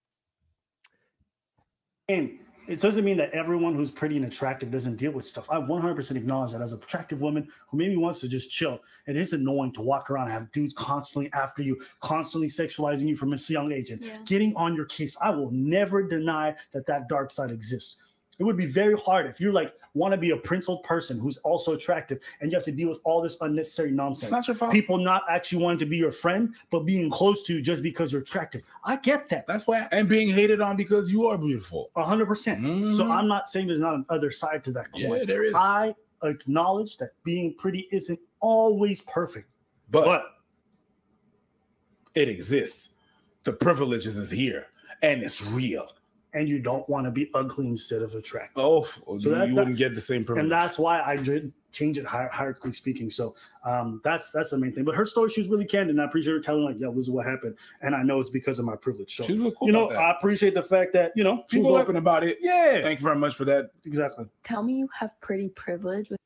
[2.09, 5.49] and it doesn't mean that everyone who's pretty and attractive doesn't deal with stuff.
[5.51, 9.17] I 100% acknowledge that as an attractive woman who maybe wants to just chill, it
[9.17, 13.33] is annoying to walk around and have dudes constantly after you, constantly sexualizing you from
[13.33, 14.19] a young age and Yeah.
[14.25, 15.17] getting on your case.
[15.21, 18.03] I will never deny that that dark side exists.
[18.39, 21.38] It would be very hard if you like want to be a principled person who's
[21.40, 24.32] also attractive and you have to deal with all this unnecessary nonsense.
[24.32, 24.72] not your fault.
[24.72, 28.12] People not actually wanting to be your friend, but being close to you just because
[28.14, 28.62] you're attractive.
[28.86, 29.46] I get that.
[29.48, 31.92] That's why, and being hated on because you are beautiful.
[31.96, 32.62] Hundred percent.
[32.96, 33.12] So Mhm.
[33.12, 35.02] I'm not saying there's not an other side to that coin.
[35.04, 35.54] Yeah, there is.
[35.56, 39.50] I acknowledge that being pretty isn't always perfect.
[39.90, 40.24] But,
[42.16, 42.90] it exists.
[43.44, 44.68] The privileges is here,
[45.02, 45.88] and it's real.
[46.34, 48.64] And you don't want to be ugly instead of attractive.
[48.64, 50.44] Oh, So you, that- you wouldn't get the same privilege.
[50.44, 53.10] And that's why I did change it hier- hierarchically speaking.
[53.12, 53.36] So
[53.66, 54.84] um, that's that's the main thing.
[54.86, 55.90] But her story, she was really candid.
[55.96, 58.30] And I appreciate her telling like, "Yo, this is what happened," and I know it's
[58.30, 59.16] because of my privilege.
[59.16, 59.98] So She's really cool you know, that.
[59.98, 62.38] I appreciate the fact that you know She was people open about it.
[62.42, 63.72] Yeah, Thank you very much for that.
[63.86, 64.26] exactly.
[64.44, 66.18] Tell me you have pretty privilege with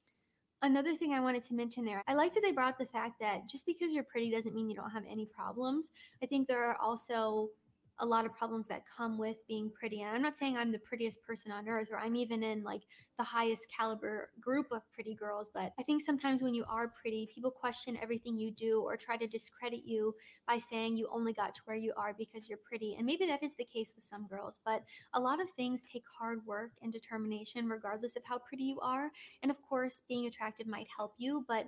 [0.62, 3.20] Another thing I wanted to mention there, I liked that they brought up the fact
[3.20, 5.92] that just because you're pretty doesn't mean you don't have any problems.
[6.24, 7.50] I think there are also
[8.00, 10.02] a lot of problems that come with being pretty.
[10.02, 12.82] And I'm not saying I'm the prettiest person on earth or I'm even in like
[13.18, 17.30] the highest caliber group of pretty girls, but I think sometimes when you are pretty,
[17.34, 20.14] people question everything you do or try to discredit you
[20.46, 22.96] by saying you only got to where you are because you're pretty.
[22.96, 24.84] And maybe that is the case with some girls, but
[25.14, 29.10] a lot of things take hard work and determination regardless of how pretty you are.
[29.42, 31.68] And of course, being attractive might help you, but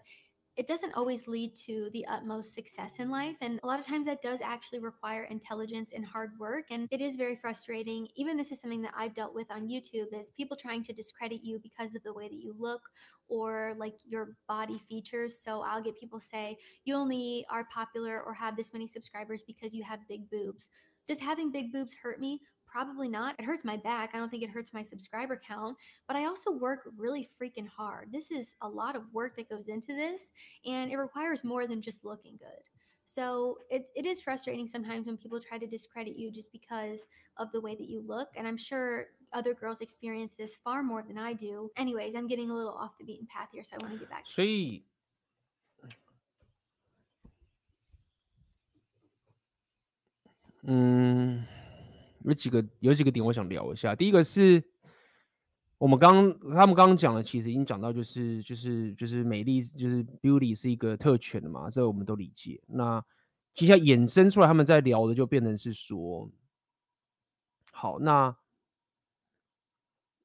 [0.58, 3.36] it doesn't always lead to the utmost success in life.
[3.42, 6.66] And a lot of times that does actually require intelligence and hard work.
[6.72, 8.08] And it is very frustrating.
[8.16, 11.44] Even this is something that I've dealt with on YouTube is people trying to discredit
[11.44, 12.82] you because of the way that you look
[13.30, 15.40] or like your body features.
[15.40, 19.76] So I'll get people say, you only are popular or have this many subscribers because
[19.76, 20.72] you have big boobs.
[21.08, 22.42] Does having big boobs hurt me?
[22.68, 23.36] Probably not.
[23.40, 24.12] It hurts my back.
[24.14, 28.12] I don't think it hurts my subscriber count, but I also work really freaking hard.
[28.12, 30.32] This is a lot of work that goes into this,
[30.66, 32.64] and it requires more than just looking good.
[33.06, 37.50] So it, it is frustrating sometimes when people try to discredit you just because of
[37.54, 38.28] the way that you look.
[38.36, 41.72] And I'm sure other girls experience this far more than I do.
[41.78, 44.10] Anyways, I'm getting a little off the beaten path here, so I want to get
[44.10, 44.26] back.
[44.28, 44.84] Sweet.
[50.68, 51.48] Mm.
[52.28, 53.96] 有几个有几个点我想聊一下。
[53.96, 54.62] 第一个是
[55.78, 62.62] 我们刚他们刚刚讲的，其实已经讲到，就是就是就是美丽就是 beauty 是一个特权的嘛，这我们都理解。
[62.68, 63.02] 那
[63.54, 66.30] 接下来衍生出来，他们在聊的就变成是说，
[67.72, 68.36] 好，那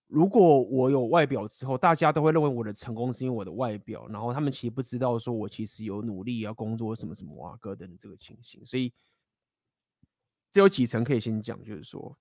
[0.09, 8.93] 如果我有外表之后，大家都会认为我的成功是因为我的外表，然后他们其实不知道说我其实有努力要工作什么什么啊，哥等这个情形，所以。
[10.53, 12.15] 这有几层可以先讲，就是说，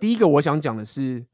[0.00, 1.24] 第一个我想讲的是，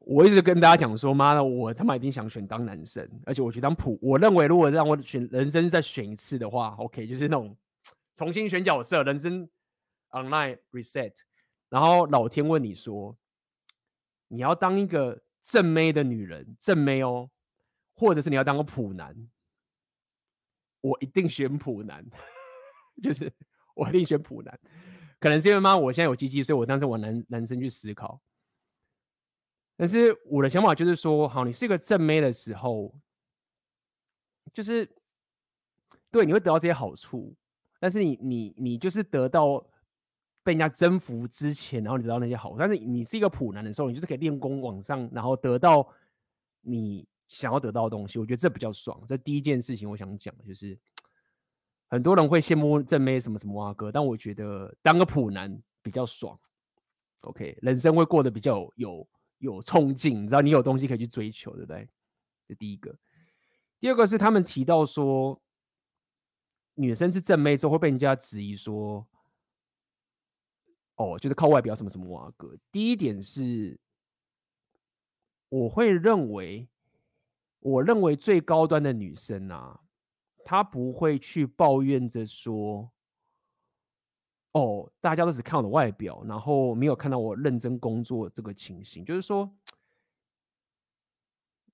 [0.00, 7.56] 我一直跟大家讲说，妈的，我他妈一定想选当男生，而且我觉得当普，我认为如果让我选人生再选一次的话，OK，就是那种
[8.16, 9.48] 重新选角色，人生
[10.10, 11.14] online reset，
[11.68, 13.16] 然后老天问你说，
[14.26, 17.30] 你要当一个正妹的女人，正妹哦，
[17.94, 19.28] 或者是你要当个普男。
[20.80, 22.04] 我一定选普男，
[23.02, 23.32] 就是
[23.74, 24.58] 我一定选普男，
[25.18, 28.20] 可能是因为妈我现在有鸡鸡，所以我当时我男男生去思考。
[29.76, 32.94] 但是我的想法就是说，好，你是一个正妹的时候，
[34.54, 34.88] 就是
[36.10, 37.34] 对你会得到这些好处，
[37.78, 39.58] 但是你你你就是得到
[40.42, 42.58] 被人家征服之前，然后你得到那些好处。
[42.58, 45.86] 但是你是一个普男的时候，你就是可以练功往上，然后得到
[46.60, 47.06] 你。
[47.28, 49.04] 想要得到的东西，我觉得这比较爽。
[49.08, 50.78] 这第一件事情，我想讲就是，
[51.88, 56.38] 很多人会羡慕正妹什么什么啊哥，但我觉得当个普男比较爽。
[57.22, 61.88] OK，人生会过得比较有有有冲劲，你知道你有东西可以去追求，对不对？
[62.46, 62.96] 这第一个。
[63.80, 65.42] 第二个是他们提到说，
[66.74, 69.04] 女生是正妹之后会被人家质疑说，
[70.94, 72.56] 哦，就是靠外表什么什么啊哥。
[72.70, 73.80] 第一点是，
[75.48, 76.68] 我会认为。
[77.60, 79.80] 我认为最高端的女生啊，
[80.44, 82.90] 她不会去抱怨着说
[84.52, 89.50] ：“哦，大家都只看我的外表，然后没有看到我认真工作这个情形。”就是说，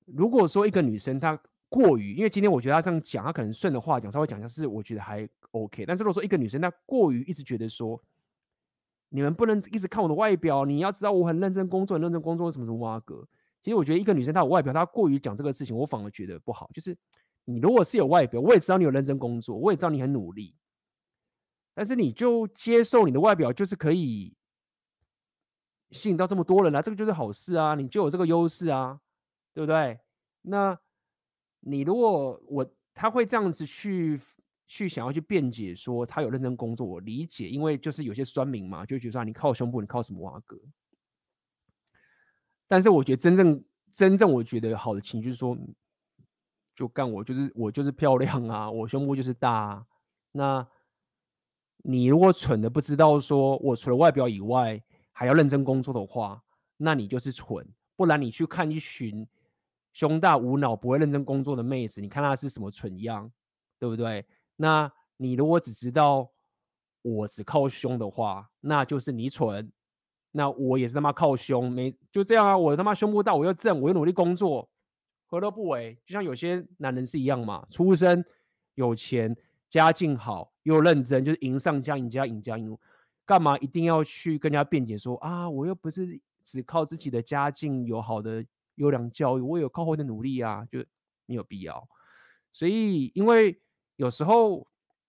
[0.07, 1.39] 如果说一个女生她
[1.69, 5.85] 过于，因为今天我觉得她这样讲，她可能顺着话讲，稍微讲一下是我觉得还 OK。
[5.85, 8.03] 但是如果说一个女生她过于一直觉得说，
[9.11, 13.29] 你们不能一直看我的外表，你要知道我很认真工作，很认真工作为什么什么哇哥。
[13.63, 16.69] 其实我觉得一个女生她有外表，她过于讲这个事情，我反而觉得不好。
[16.75, 16.97] 就是
[17.45, 20.55] 你如果是有外表，我也知道你有认真工作，我也知道你很努力，
[21.75, 24.35] 但是你就接受你的外表就是可以
[25.91, 29.01] 吸引到这么多人啊，这个就是好事啊，你就有这个优势啊，
[29.55, 29.99] 对不对？
[30.43, 30.79] 那
[31.61, 34.21] 你如果我他会这样子去
[34.67, 40.59] 去想要去辩解说他有认真工作，我理解，因为就是有些酸民嘛，就觉得说你靠胸部，你靠什么挖哥？
[42.73, 45.55] 但是我觉得真正真正我觉得好的情绪说，
[46.75, 49.87] 就干我就是我就是漂亮啊，我胸部就是大啊。
[50.33, 50.67] 那
[51.83, 56.43] 你如果蠢的不知道说我除了外表以外还要认真工作的话，
[56.79, 57.69] 那你就是蠢。
[57.95, 59.29] 不然你去看一群
[59.93, 63.31] 胸大无脑不会认真工作的妹子，你看她是什么蠢样，
[63.79, 64.25] 对不对？
[64.57, 66.33] 那你如果只知道
[67.03, 69.71] 我只靠胸的话，那就是你蠢。
[70.35, 72.57] 那我也是他妈靠胸，没就这样啊！
[72.57, 74.67] 我他妈胸部大，我又正，我又努力工作，
[75.27, 75.95] 何乐不为？
[76.07, 78.25] 就像有些男人是一样嘛，出身
[78.75, 79.37] 有钱，
[79.69, 82.75] 家境好，又认真，就是赢上加赢加赢加赢，
[83.27, 85.51] 干嘛一定要去跟人家辩解说啊？
[85.51, 88.43] 我又不是只靠自己的家境有好的
[88.77, 90.83] 优良教育，我有靠后的努力啊，就
[91.27, 91.87] 没有必要。
[92.55, 93.61] 所以，因为
[93.97, 94.67] 有时候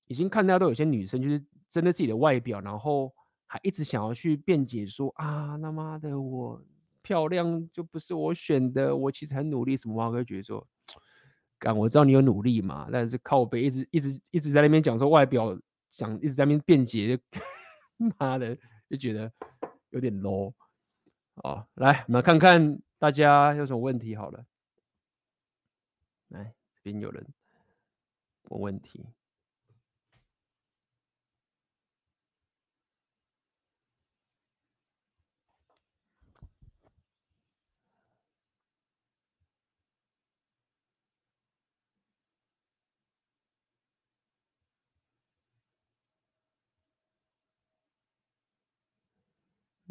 [0.07, 3.13] 已经看到都有些女生就是针对自己的外表，然后。
[3.53, 6.59] 还一直想要去辩解说啊，他妈的我
[7.03, 10.67] 漂亮就不是我选的，我其实很努力什么话，我会觉得说，
[11.59, 15.55] 干我知道你有努力嘛，但是靠背一直一直一直在那边讲说外表，
[15.91, 17.19] 想一直在那边辩解，
[18.17, 18.57] 妈的
[18.89, 19.31] 就觉得
[19.91, 20.51] 有点 low。
[21.35, 24.43] 哦，来我们看看大家有什么问题好了，
[26.29, 27.23] 来这边有人
[28.49, 29.05] 问问题。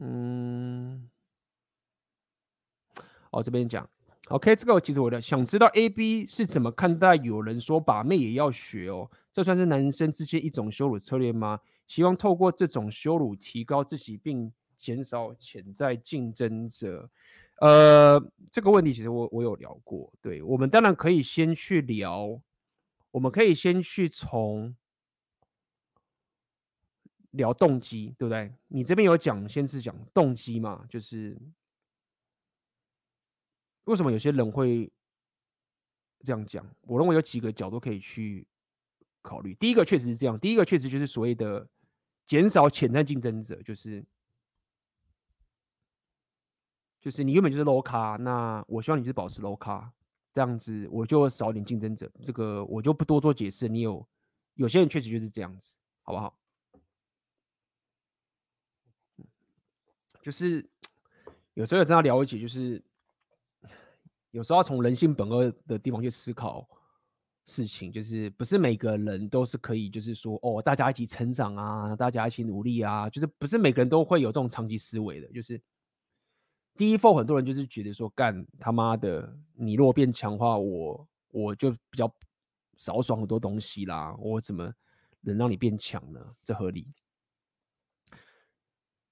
[0.05, 1.09] 嗯，
[3.31, 3.89] 哦，这边讲
[4.31, 11.61] ，OK，这个其实我的想知道 AB 是怎么看待有人说把妹也要学哦，这算是男生之间一种羞辱策略吗？
[11.87, 17.09] 希望透过这种羞辱提高自己，并减少潜在竞争者。
[17.61, 22.41] 呃，这个问题其实我我有聊过，对，我们当然可以先去聊，
[23.13, 24.75] 我们可以先去从。
[27.33, 28.51] 聊动机，对不对？
[28.69, 31.37] 你这边有讲，先是讲动机嘛，就是
[33.85, 34.91] 为什么有些人会
[36.25, 36.65] 这样讲？
[36.83, 38.47] 我认为有几个角度可以去
[39.23, 39.55] 考虑。
[39.55, 41.69] 第一个确实是这样，第一个确实就是所谓的
[42.27, 44.05] 减少潜在竞争者，就是
[47.01, 49.93] 就是你原本就是 low 卡，那我希望你是保持 low 卡，
[50.33, 52.11] 这样子我就少点竞争者。
[52.23, 53.69] 这个我就不多做解释。
[53.69, 54.07] 你有
[54.55, 56.39] 有些人确实就是这样子，好不好？
[60.23, 60.65] 就是
[61.55, 62.83] 有时候也真要了解，就是
[64.31, 66.67] 有时候要从人性本恶的地方去思考
[67.45, 75.27] 事情，就是不是每个人都是可以，就是说哦，大家一起成长啊，大家一起努力啊，就是不是每个人都会有这种长期思维的。
[75.33, 75.61] 就是
[76.77, 82.11] 第一步，很多人就是觉得说，干他妈的，你若变强化，我我就比较
[82.79, 84.73] 少爽很多东西啦，我怎么
[85.21, 86.21] 能让你变强呢？
[86.45, 86.87] 这合理。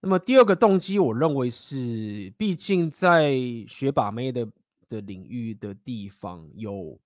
[0.03, 3.35] 那么第二个动机，我认为是，毕竟在
[3.69, 4.49] 学把妹的
[4.89, 6.99] 的领域的地方有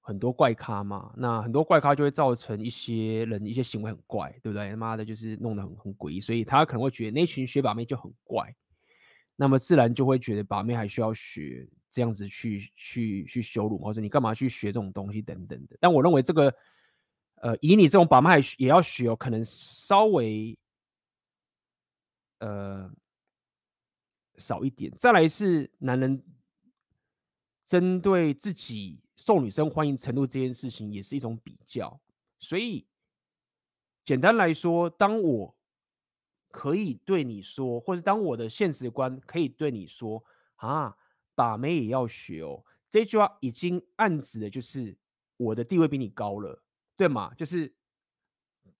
[0.00, 4.70] 很多怪咖嘛，那很多怪咖就会造成一些人一些行为很怪，对不对？
[4.70, 8.52] 他妈的，就是弄得很很诡异，所以他可能会觉得那群学把妹就很怪，
[9.36, 15.76] 那么自然就会觉得把妹还需要学这样子去去去羞辱，或者你干嘛去学这种东西等等的。
[15.78, 16.52] 但我认为这个，
[17.36, 20.58] 呃，以你这种把妹也要学哦，可能稍微。
[22.38, 22.90] 呃，
[24.36, 24.92] 少一点。
[24.98, 26.22] 再来是男人
[27.64, 32.00] 针对自己受女生欢迎程度这件事情，也是一种比较。
[32.38, 32.86] 所以
[34.04, 35.56] 简单来说，当我
[36.50, 40.24] 可以对你说，或者当我的现实观可以对你说
[40.56, 40.96] 啊，
[41.34, 44.96] 把妹也要学哦，这句话已经暗指的就是
[45.36, 46.62] 我的地位比你高了，
[46.96, 47.34] 对吗？
[47.34, 47.74] 就是。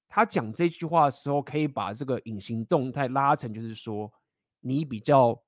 [0.09, 4.13] 他讲这句话的时候，可以把这个隐形动态拉成，就是说
[4.61, 5.41] 你比较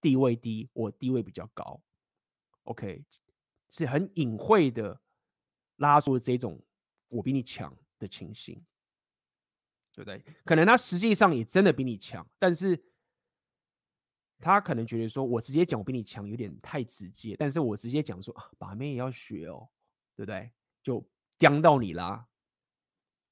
[0.00, 1.82] 地位低，我地位比较高。
[2.64, 3.04] OK，
[3.70, 5.00] 是很隐晦的
[5.76, 6.62] 拉出这种
[7.08, 8.62] 我比你强的情形，
[9.92, 10.22] 对不对？
[10.44, 12.80] 可能他实际上也真的比你强，但是
[14.38, 19.68] 他可能觉得说我直接讲我比你强有点太直接，但是我直接讲说啊，把妹也要学哦，
[20.14, 20.52] 对不对？
[20.82, 21.04] 就
[21.38, 22.28] 刁到你啦，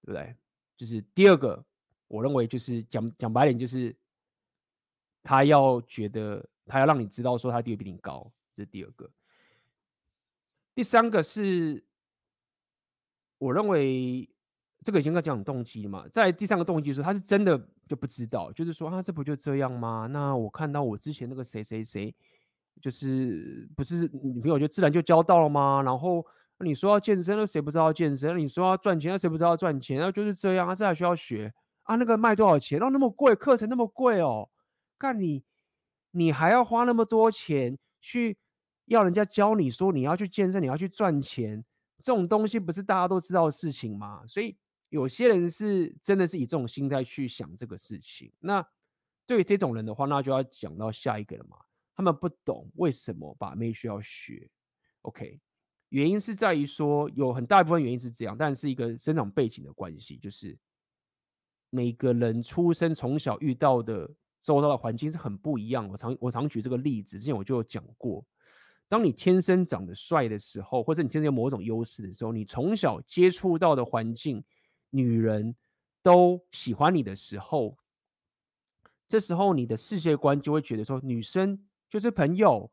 [0.02, 0.36] 对不对？
[0.80, 1.62] 就是第二个，
[2.08, 3.94] 我认为就是讲讲白点，就是
[5.22, 9.10] 他要觉得他要让你知道说他地位比你高，这是第二个。
[10.74, 11.84] 第三个是，
[13.36, 14.26] 我认为
[14.82, 20.08] 这个已经在讲动机了嘛，在第三个动机是他是真的就不知道，就是说啊，这不就这样吗？
[20.10, 22.14] 那我看到我之前那个谁谁谁，
[22.80, 25.82] 就是不是女朋友就自然就交到了吗？
[25.82, 26.24] 然后。
[26.62, 28.36] 你说要健身，那谁不知道健身？
[28.38, 29.98] 你说要赚钱，那谁不知道赚钱？
[29.98, 31.52] 那就是这样啊，这还需要学
[31.84, 31.96] 啊？
[31.96, 32.78] 那个卖多少钱？
[32.82, 34.50] 哦，那么贵，课程那么贵哦。
[34.98, 35.42] 干你，
[36.10, 38.36] 你还要花那么多钱去
[38.84, 41.64] 要人家教你说你要去健身，你要去赚钱，
[41.98, 44.22] 这种东西不是大家都知道的事情吗？
[44.26, 44.54] 所以
[44.90, 48.30] 有些人是真的是以这种心态去想这个事情。
[48.38, 48.62] 那
[49.26, 51.56] 对于这种人的话，那就要讲到下一个了嘛。
[51.96, 54.50] 他们不懂为什么把妹需要学。
[55.02, 55.40] OK。
[55.90, 60.56] 原因是在于说，有很大一部分原因是这样，但是一个生长背景的关系，就是
[61.68, 64.08] 每个人出生从小遇到的
[64.40, 65.88] 周遭的环境是很不一样。
[65.88, 68.24] 我常我常举这个例子，之前我就有讲过，
[68.88, 74.44] 当你天生长得帅的时候，或者你天生有某种优势的时候，你从小接触到的环境，
[74.90, 75.56] 女人
[76.04, 77.76] 都喜欢你的时候，
[79.08, 82.70] 这时候你的世界观就会觉得说，女生就是朋友。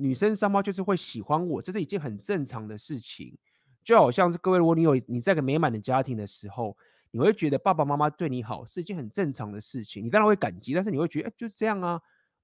[0.00, 3.36] 女生三猫就是会喜欢我，这是一件很正常的事情。
[3.84, 6.76] 就好像是各位，如果你有你在个美满的家庭的时候，
[7.10, 10.04] 你会觉得爸爸妈妈对你好是一件很正常的事情。
[10.04, 12.00] 你当然会感激，但是你会觉得，哎，就是这样啊，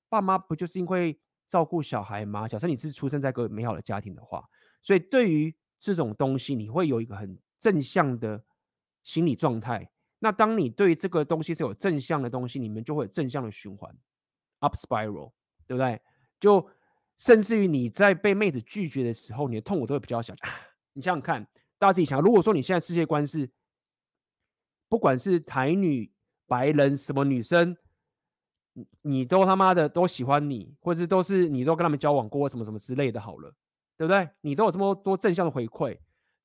[0.09, 1.17] 爸妈不就是因为
[1.47, 2.49] 照顾小孩吗？
[2.49, 4.43] 假设你是出生在个美好的家庭的话，
[4.83, 8.43] 所以对于这种东西，你会有一个很正向的
[9.03, 9.89] 心理状态。
[10.19, 13.95] 那当你对这个东西是有正向的东西，你们就会有正向的循环
[14.61, 15.33] ，up spiral，
[15.67, 16.01] 对不对？
[16.41, 16.67] 就
[17.17, 20.35] 甚至于你在被妹子拒绝的时候，你的痛苦都会比较小。
[20.93, 21.45] 你想想看，
[21.79, 23.51] 大家自己想，如果说你现在世界观是，
[24.89, 26.13] 不管是台女、
[26.47, 27.77] 白人什么女生，
[28.75, 33.55] 你你都他妈的都喜欢你，或者是都是你都跟他们交往过什么什么之类的，好了，
[33.97, 34.29] 对不对？
[34.41, 35.99] 你都有这么多正向的回馈，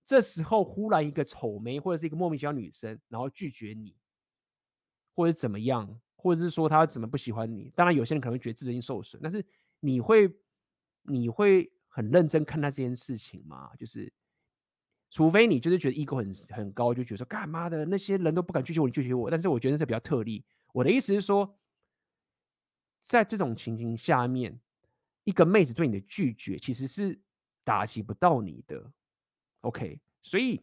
[0.06, 3.96] 这时候忽然一个丑眉或者是一个莫名其妙女生，然后拒绝你，
[5.16, 7.72] 或者怎么样，或者是说他怎么不喜欢你？
[7.76, 9.46] 当然有些人可能会觉得自尊心受损，但是
[9.80, 10.28] 你会
[11.03, 13.72] 你会很认真看待这件事情吗？
[13.78, 14.11] 就是。
[15.11, 19.28] 除非你就是觉得 ego 很很高，就觉得说干嘛的那些人都不敢拒绝我，你拒绝我。
[19.28, 20.45] 但是我觉得这是比较特例。
[20.72, 21.58] 我的意思是说，
[23.06, 24.60] 在这种情形下面，
[25.24, 27.19] 一个妹子对你的拒绝其实是
[27.64, 28.92] 打击不到你的。
[29.61, 30.61] OK，所以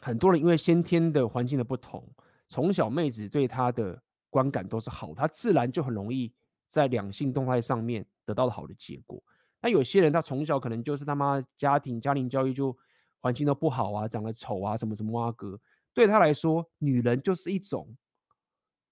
[0.00, 2.04] 很多人因为先天的环境的不同，
[2.48, 6.34] 从小妹子对他的观感都是好，他自然就很容易
[6.66, 9.22] 在两性动态上面得到了好的结果。
[9.62, 12.76] 那有些人他从小可能就是他妈家庭家庭教育就。
[13.22, 15.58] 环境都不好啊，长得丑啊，什么什么啊哥，
[15.92, 17.96] 对他来说，女人就是一种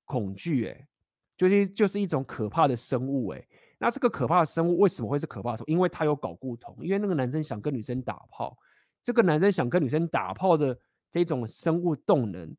[0.05, 0.89] 恐惧，哎，
[1.37, 3.47] 就是就是一种可怕的生物，哎，
[3.79, 5.71] 那这个可怕的生物为什么会是可怕的生物？
[5.71, 8.57] 因为他有睾固酮，因为那个男生想跟女生打炮，
[9.05, 10.77] 这个男生想跟女生打炮的
[11.13, 12.57] 这种生物动能，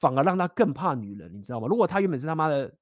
[0.00, 1.66] 反而让他更怕女人，你知道吗？
[1.66, 2.76] 如果他原本是他妈的，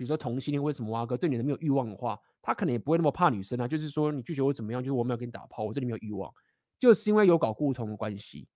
[0.00, 3.68] 比如说同性恋，为什么啊哥对女人没有欲望的话，他可能也不会那么怕女生啊。
[3.68, 4.82] 就是说你拒绝我怎么样？
[4.82, 6.32] 就是我没有跟你打炮，我对你没有欲望。
[6.78, 8.48] 就是因为有搞固酮的关系，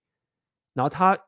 [0.72, 1.18] 然后他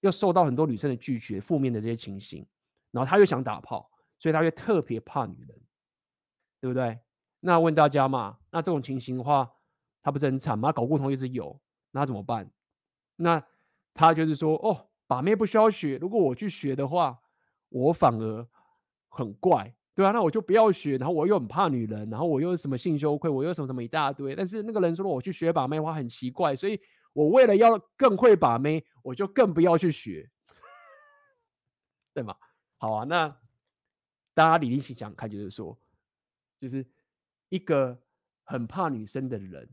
[0.00, 2.44] 又受到很多女生的拒绝，负面的这些情形，
[2.90, 5.60] 然后他又想打炮，所以他又特别怕女人，
[6.60, 6.98] 对不对？
[7.38, 9.48] 那问大家嘛，那这种情形的话，
[10.02, 10.72] 他不是很惨吗？
[10.72, 11.60] 搞固同一直有，
[11.92, 12.50] 那怎么办？
[13.14, 13.40] 那
[13.94, 17.22] 他就是说，哦，把妹不需要学，如果我去学的话，
[17.68, 18.48] 我反而
[19.16, 19.74] 很怪。
[19.94, 24.36] 对啊，那我就不要学，然后我又很怕女人，然后我又什么性羞愧，我又什么什么一大堆。
[24.36, 26.78] 但是那个人说我去学把妹的话很奇怪，所以
[27.14, 30.28] 我为了要更会把妹，我就更不要去学，
[32.12, 32.36] 对吗？
[32.76, 33.34] 好啊，那
[34.34, 35.74] 大家理性想看，就是说，
[36.60, 36.84] 就是
[37.48, 37.98] 一个
[38.44, 39.66] 很怕女生的人，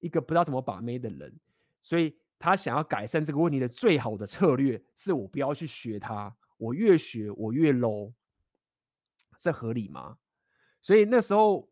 [0.00, 1.34] 一个不知道怎么把妹的人，
[1.80, 8.12] 所以他想要改善这个问题的最好的策略是我不要去学他，我越学我越 low。
[9.40, 10.16] 这合理吗？
[10.82, 11.68] 所以那时候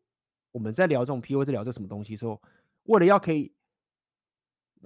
[0.52, 2.42] 我们在聊这种 PUA，在聊这什么东西的时候，
[2.84, 3.54] 为了要可以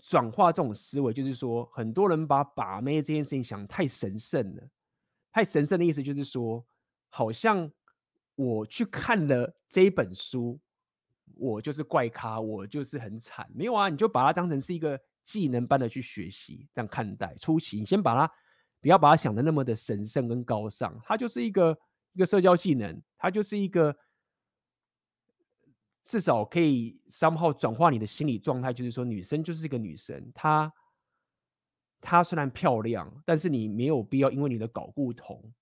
[0.00, 4.62] 转化这种思维，就是说很多人把把妹这件事情想太神圣了。
[5.32, 6.64] 太神圣的意思就是说，
[7.08, 7.70] 好像
[8.34, 10.60] 我去看了这一本书，
[11.34, 13.50] 我就是怪咖，我就是很惨。
[13.54, 17.34] 没有啊，你就把它当成是一个技能般的去学习，这样看待。
[17.36, 18.32] 初期你先把它
[18.80, 21.76] 不要把它想的那么的神圣跟高尚，它就是一个。
[22.12, 23.96] 一个社交技能，它就是一个
[26.04, 28.72] 至少可以 somehow 转化你的心理状态。
[28.72, 30.72] 就是说，女生就是一个女生，她
[32.00, 35.52] 她虽然漂亮，但是你没有必要因为你的睾固酮，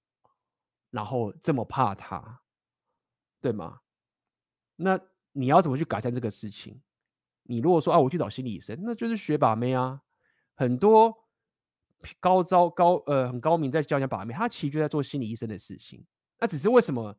[0.91, 2.41] 然后这么怕她，
[3.41, 3.81] 对吗？
[4.77, 4.99] 那
[5.33, 6.81] 你要怎么去改善这个事情？
[7.43, 10.01] 你如果说啊，我去找心理医生，那就是学把妹啊。
[10.55, 11.15] 很多
[12.19, 16.05] 高招高呃很高明在教人家把妹，他其实就在做心理医生的事情。
[16.41, 17.15] 那只是为什么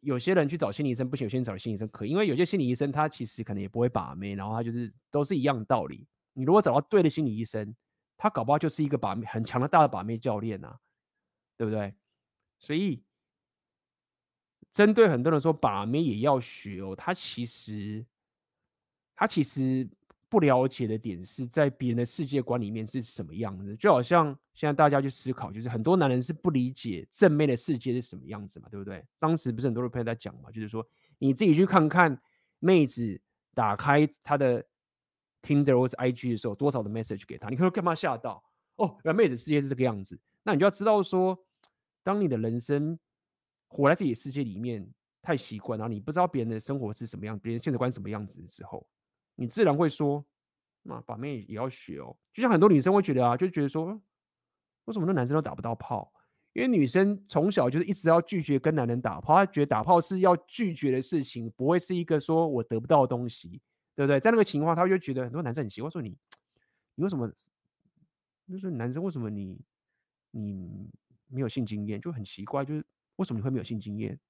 [0.00, 2.10] 有些人去找心理医生不行，有些人找心理医生可以？
[2.10, 6.06] 因为有些心理医生他其实可能也不会把妹，然后他就是都是一样的道理。
[6.32, 7.74] 你如果找到对的心理医生，
[8.16, 10.78] 他搞不好就是一个把妹很强的大的把妹教练啊，
[11.56, 11.94] 对不对？
[12.58, 13.02] 所以
[14.72, 18.06] 针对很多人说把妹也要学哦，他其实
[19.16, 19.88] 他其实。
[20.30, 29.04] 不了解的点是在别人的世界观里面是什么样子，就好像现在大家去思考，就是很多男人是不理解正妹的世界是什么样子嘛，对不对？
[29.18, 30.86] 当时不是很多的朋友在讲嘛，就是说
[31.18, 32.16] 你自己去看看
[32.60, 33.20] 妹子
[33.54, 34.64] 打开她的
[35.42, 38.40] Tinder 或者 IG 的时候，多少的 message 给她，你可能干嘛吓到？
[38.76, 41.36] 哦，原来妹子世界是这个样子，那你就要知道说，
[42.04, 42.96] 当你的人生
[43.66, 44.88] 活在自己的世界里面
[45.20, 48.86] 太习惯，然后你不知道别人的生活是什么样，别人现实观什么样子的时候。
[49.40, 50.22] 你自然会说，
[50.82, 52.14] 那把妹也要学哦。
[52.30, 53.98] 就像很多女生会觉得啊，就觉得说，
[54.84, 56.12] 为什么那男生都打不到炮？
[56.52, 63.62] 因为女生从小就是一直要拒绝跟男人打炮，她觉得打炮是要拒绝的事情，不会是一个说我得不到的东西，
[63.96, 64.20] 对不对？
[64.20, 66.14] 在那个情况，她就觉得很多男生很奇怪，说你，
[66.96, 67.32] 你为什么？
[68.46, 69.58] 就是男生为什么你
[70.32, 70.90] 你
[71.28, 72.84] 没有性经验，就很奇怪，就是
[73.16, 74.20] 为什么你会没有性经验？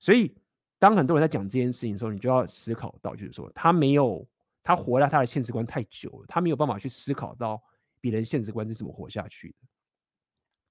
[0.00, 0.34] 所以
[0.80, 4.26] 当很多人在讲这件事情的时候，你就要思考到，就是说他没有。
[4.62, 7.62] 他活在他的现实观太久了，他没有办法去思考到
[8.00, 9.56] 别人现实观是怎么活下去的，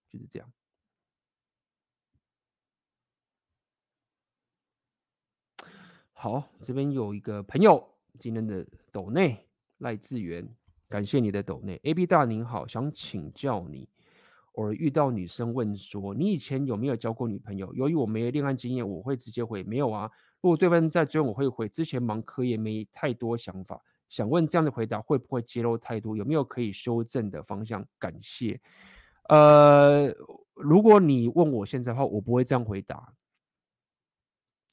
[0.09, 0.51] 就是这样。
[6.13, 10.53] 好，这边有一个朋友今天的抖内赖志源，
[10.89, 11.79] 感谢你的抖内。
[11.83, 13.89] A B 大您好，想请教你，
[14.53, 20.11] 偶尔遇到女生问说：“你以前有没有交过女朋友？”由于我没有恋爱经验，我会直接回：“没有啊。”
[20.41, 26.17] 如果对方在追问，我会回：“之前忙科研，没太多想法。”想问这样的回答会不会揭露太多？
[26.17, 27.85] 有没有可以修正的方向？
[27.99, 28.59] 感谢。
[29.27, 30.07] 呃，
[30.55, 33.13] 如果你问我现在的话，我不会这样回答，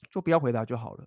[0.08, 1.06] 就不要回答就好了。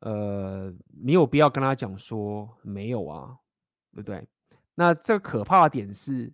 [0.00, 3.38] 呃，你有必要跟他讲说没有啊，
[3.92, 4.26] 对不对？
[4.74, 6.32] 那这个可怕的点是，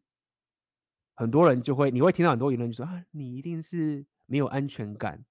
[1.15, 5.25] 很多人就会，你会听到很多言论就说啊，你一定是没有安全感，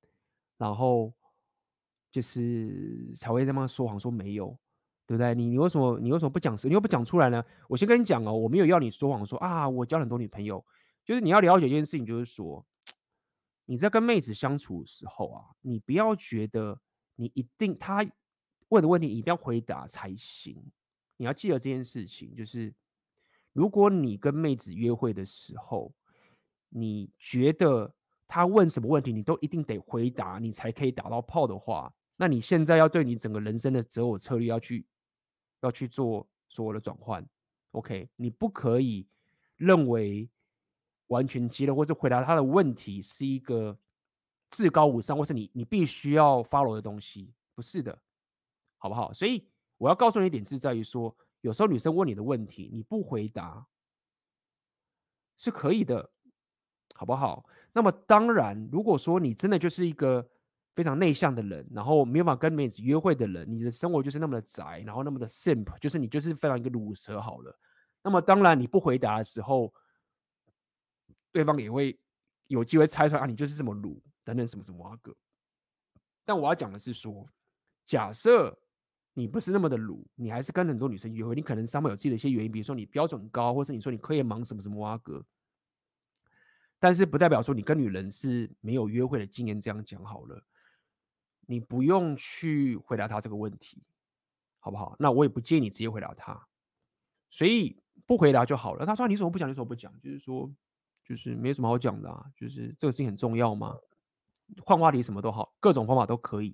[0.60, 1.12] 然后。
[2.12, 4.48] 就是才会这么说谎，说没有，
[5.06, 5.36] 对不对？
[5.36, 6.68] 你你为什么你为什么不讲实？
[6.68, 7.46] 你又不讲出来呢？
[7.68, 10.66] 我先跟你讲哦，我没有要你说谎，说啊，我交很多女朋友。
[11.06, 12.66] 就是你要了解一件事情，就是说
[13.66, 16.82] 你在跟妹子相处的时候啊，你不要觉得
[17.14, 18.04] 你一定她
[18.70, 20.60] 问的问题一定要回答才行。
[21.16, 22.74] 你要记得这件事情，就是
[23.54, 25.94] 如果你跟妹子约会的时候，
[26.70, 27.94] 你觉得
[28.30, 31.92] 他问什么问题你都一定得回答，你才可以打到炮的话。
[32.16, 34.86] 那你现在要对你整个人生的择偶策略要去
[35.62, 37.28] 要去做所有的转换
[37.72, 38.08] ，OK？
[38.16, 39.08] 你不可以
[39.56, 40.30] 认为
[41.08, 43.76] 完全接了或者回答他的问题是一个
[44.52, 48.00] 至高无上，或是你你必须要 follow 的东西，不是的，
[48.78, 49.12] 好不好？
[49.12, 53.66] 所以我要告诉你一点是在于说，有时候女生问你的问题，你不回答
[55.38, 56.12] 是可以的，
[56.96, 57.46] 好不好？
[57.74, 60.28] 那么当然，如果说你真的就是一个。
[60.76, 67.54] 非常内向的人，然后没有办法跟妹子约会的人，你的生活就是那么的宅，然后那么的 simp，就是你就是非常一个卤蛇好了。
[68.02, 69.74] 那么当然你不回答的时候，
[71.34, 72.00] 对方也会
[72.48, 75.14] 有机会猜出来啊，你就是这么卤等等什么什么阿哥。
[76.24, 77.28] 但我要讲的是说，
[77.86, 78.58] 假设
[79.14, 85.22] 你不是那么的卤，你还是跟很多女生约会，你可能上面有自己的一些原因，比如说你标准高，或是你说你课业忙什么什么阿哥。
[86.80, 90.44] 但是不代表说你跟女人是没有约会的经验，这样讲好了。
[91.46, 93.84] 你不用去回答他这个问题，
[94.60, 94.96] 好不好？
[95.00, 96.48] 那我也不建议你直接回答他，
[97.32, 98.86] 所以不回答就好了。
[98.86, 99.50] 他说：“你怎么不讲？
[99.50, 100.50] 你怎么不讲？”就是说，
[101.04, 102.26] 就是没什么好讲的啊。
[102.36, 103.76] 就是这个事情很重要吗？
[104.64, 106.52] 换话题什么都好，各种方法都可以，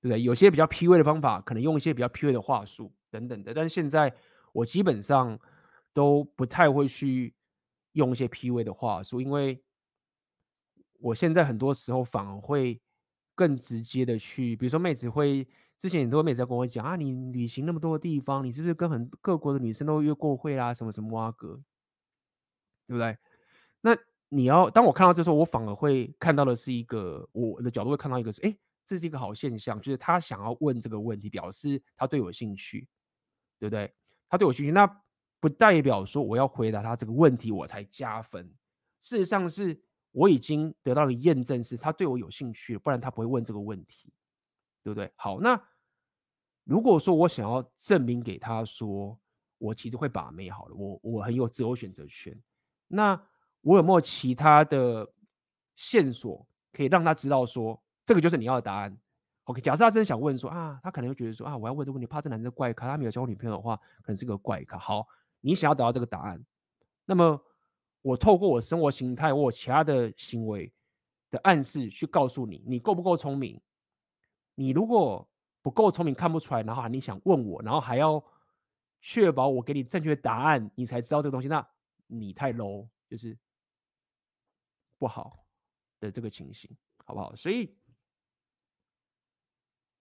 [0.00, 0.22] 对不对？
[0.22, 3.54] 有些比较 PUA 的方法，可能用一些比较 PUA 的话术等等的。
[3.54, 4.14] 但是现在
[4.52, 5.38] 我基本上
[5.94, 7.34] 都不太会去
[7.92, 9.62] 用一些 PUA 的话术，因为
[10.98, 12.80] 我现在很多时候反而会。
[13.34, 15.48] 更直接的去，比如说妹子会
[15.78, 20.72] 之前很多妹子在跟我讲啊，你旅行那么多的地方，你是不是跟很各国的女生都约过会啦？
[20.74, 21.58] 什么什么哇哥，
[22.86, 23.16] 对不对？
[23.80, 23.96] 那
[24.28, 28.54] 你要当我看到这时候，我反而会看到的是一个我的角度会看到一个是，哎，
[28.84, 32.86] 这是一个好现象，就是他想要问这个问题，表示他对我有兴趣，
[33.58, 33.90] 对不对？
[34.28, 34.86] 他对我兴趣，那
[35.42, 38.46] 不代表说我要回答他这个问题我才加分，
[39.00, 39.82] 事实上是。
[40.14, 44.12] 我已经得到了验证，是他对我有兴趣，不然他不会问这个问题，
[44.84, 45.10] 对不对？
[45.16, 45.58] 好，那
[46.64, 49.18] 如果说我想要证明给他说，
[49.56, 52.38] 我其实会把妹，好了，我我很有自由选择权，
[52.88, 53.18] 那
[53.62, 55.10] 我有没有其他的
[55.76, 58.94] 线索可以让他知道说，这个就是你要的答案
[59.44, 64.78] ？OK，假设他真的想问说啊，他可能会觉得说啊，我要问这个问题，怕这男生怪咖，他没有交女朋友的话，可能是个怪咖。
[64.78, 65.08] 好，
[65.42, 66.42] 你想要得到这个答案，
[67.04, 67.38] 那么。
[68.04, 70.74] 我透过我生活形态，或其他的行为
[71.30, 73.60] 的暗示去告诉你，你够不够聪明？
[74.56, 75.30] 你如果
[75.60, 78.20] 不够聪明，看不出来，然后你想问我，然后还要
[79.00, 81.64] 确保我给你正确答案，你才知道这个东西，那
[82.08, 83.38] 你太 low，就是
[84.98, 85.46] 不好
[86.00, 86.68] 的这个情形，
[87.04, 87.36] 好不好？
[87.36, 87.72] 所以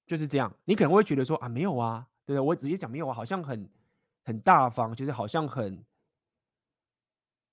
[0.07, 2.47] 就是这样，你可能会觉得说啊，没有啊，对不对？
[2.47, 3.69] 我直接讲没有啊，好像很
[4.23, 5.85] 很大方，就是好像很。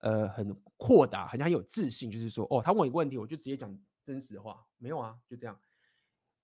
[0.00, 5.58] 呃，很豁达，好像很有自信，就是说，哦，他问一个问题，我就直接讲真实的话，没有啊，就这样。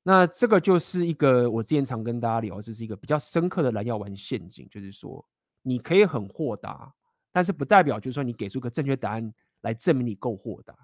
[0.02, 5.24] 那这个就是一个我之前常跟大家聊，这是一个比较深刻的蓝药丸陷阱，就是说，
[5.62, 6.92] 你可以很豁达，
[7.30, 10.76] 但是不代表就是说你给出个正确答案来证明你够豁达。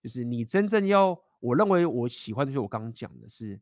[0.00, 3.60] 就是你真正要，我认为我喜欢的就是我刚刚讲的是，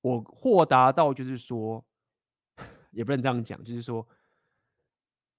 [0.00, 1.86] 我豁达到就是说，
[2.90, 4.06] 也不能这样讲，就是说。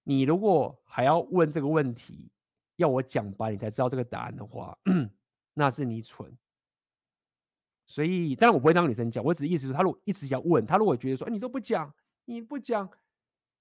[0.04, 2.32] 你如果还要问这个问题，
[2.78, 4.76] 要我讲白你才知道这个答案的话，
[5.54, 6.36] 那是你蠢。
[7.86, 11.94] 所以，当然我不会当女生讲，我只是意思是，他如果一直想问，他如果觉得说，哎，你都不讲，
[12.26, 12.90] 你不讲，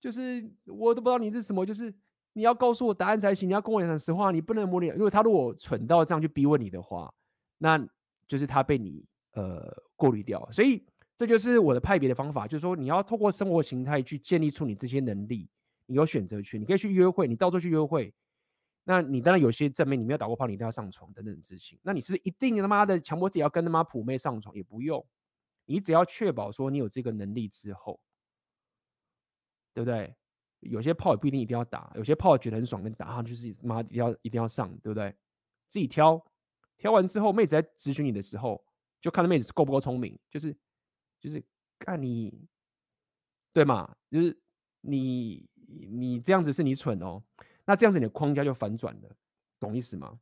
[0.01, 1.95] 就是我都不知道你是什么，就是
[2.33, 4.87] 你要告诉我答案才行，你要跟我讲实话，你不能模拟。
[4.89, 7.13] 如果他如果蠢到这样去逼问你的话，
[7.59, 7.79] 那
[8.27, 10.51] 就是他被你呃过滤掉。
[10.51, 10.83] 所以，
[11.21, 15.47] 这就是我的派别的方法，就是说，你要透过生活形态去建立出你这些能力。
[15.85, 18.11] 你有选择权，你可以去约会，你到处去约会。
[18.85, 21.79] 那你当然有些证明，你没有打过炮，你一定要上床等等的事情。
[21.83, 25.05] 那你是，是一定他妈的强迫自己要跟他妈普妹上床，也不用。
[25.67, 28.01] 你只要确保说你有这个能力之后，
[29.75, 30.15] 对不对？
[30.61, 35.15] 有些炮也不一定一定要打，有些炮觉得很爽，跟打上去自己妈一定要一定要上，对不对？
[35.69, 36.19] 自己挑，
[36.79, 38.65] 挑完之后，妹子在咨询你的时候，
[39.03, 40.57] 就看妹子够不够聪明，就是
[41.21, 41.43] 就是
[41.79, 42.49] 看你，
[43.53, 43.95] 对嘛？
[44.11, 44.37] 就是
[44.81, 47.23] 你你这样子是你蠢哦。
[47.65, 49.17] 那这样子你的框架就反转了，
[49.61, 50.19] 懂意思吗？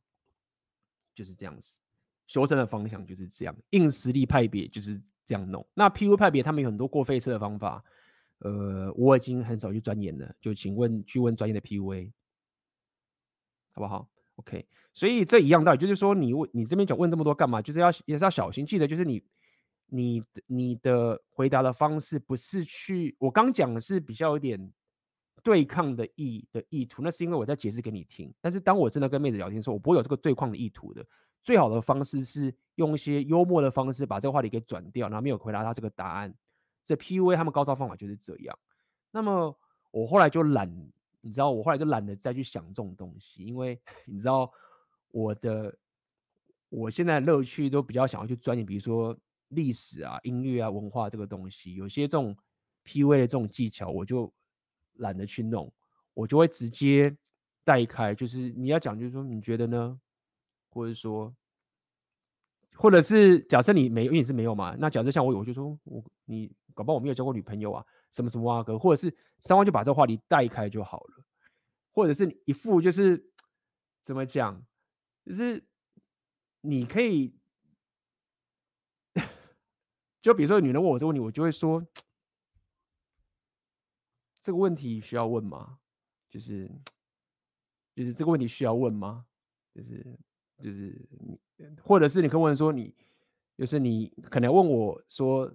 [1.15, 1.79] 就是这样子，
[2.27, 5.65] 修正的方向就是这样，硬实力派别就是这样弄。
[5.73, 7.83] 那 PU 派别他们有很多过费车的方法，
[8.39, 12.11] 呃，我已经很少去钻研了，就请问去问专业的 PUA，
[13.71, 17.61] 好不好？OK，所以这一样道理，就是说你问你这边讲问这么多干嘛？
[17.61, 19.21] 就是要也是要小心，记得就是你
[19.89, 24.71] 你你的回答的方式不是去，我刚讲的是比较有点。
[25.41, 28.31] 对抗的意的意图，那是因为我在解释给你听。
[28.41, 31.03] 但是当我真的跟妹子聊天的时候，我不会有这个对抗的意图的。
[31.41, 36.35] 最好的方式是用一些幽默的方式把这个话题给转掉，然后没有回答他这个答案。
[36.83, 38.59] 这 PUA 他们高招方法就是这样。
[39.11, 39.57] 那么
[39.91, 40.69] 我后来就懒，
[41.21, 44.51] 你知道，我后来就懒得再去想这种东西，因为你知道
[45.11, 45.73] 我的
[46.67, 49.17] 我现在乐趣都比较想要去钻研，比如说
[49.49, 51.75] 历史啊、音乐啊、文化这个东西。
[51.75, 52.35] 有些这种
[52.85, 54.33] PUA 的这种技巧，我就。
[54.99, 55.71] 懒得去弄，
[56.13, 57.15] 我就会直接
[57.63, 58.13] 带开。
[58.13, 59.97] 就是你要讲，就是说你觉得呢？
[60.71, 61.33] 或者说，
[62.75, 64.75] 或者是假设你没，因为你是没有嘛。
[64.77, 71.23] 那假设像我有，我就说我你搞不好我没有交过女朋友啊，什么什么啊哥，或者是三万就把这个话题带开就好了。
[71.93, 73.31] 或者是一副就是
[74.03, 74.61] 怎么讲，
[75.25, 75.65] 就是
[76.59, 77.33] 你可以，
[80.21, 81.85] 就比如说女人问我这个问题，我就会说。
[84.41, 85.77] 这个问题需要问吗？
[86.29, 86.71] 就是，
[87.93, 89.25] 就是这个问题需要问吗？
[89.75, 90.19] 就是，
[90.59, 91.07] 就是，
[91.83, 92.95] 或者是你可以问说你，
[93.57, 95.53] 就是你可能问我说，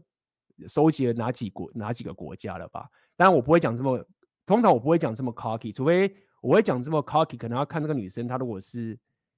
[0.68, 2.88] 收集了哪几国哪几个国家了吧？
[3.16, 4.06] 当然我不会讲这么，
[4.44, 8.96] 通常我不会讲这么 cocky，除非我会讲这么 cocky，可能要看那个女生她如果是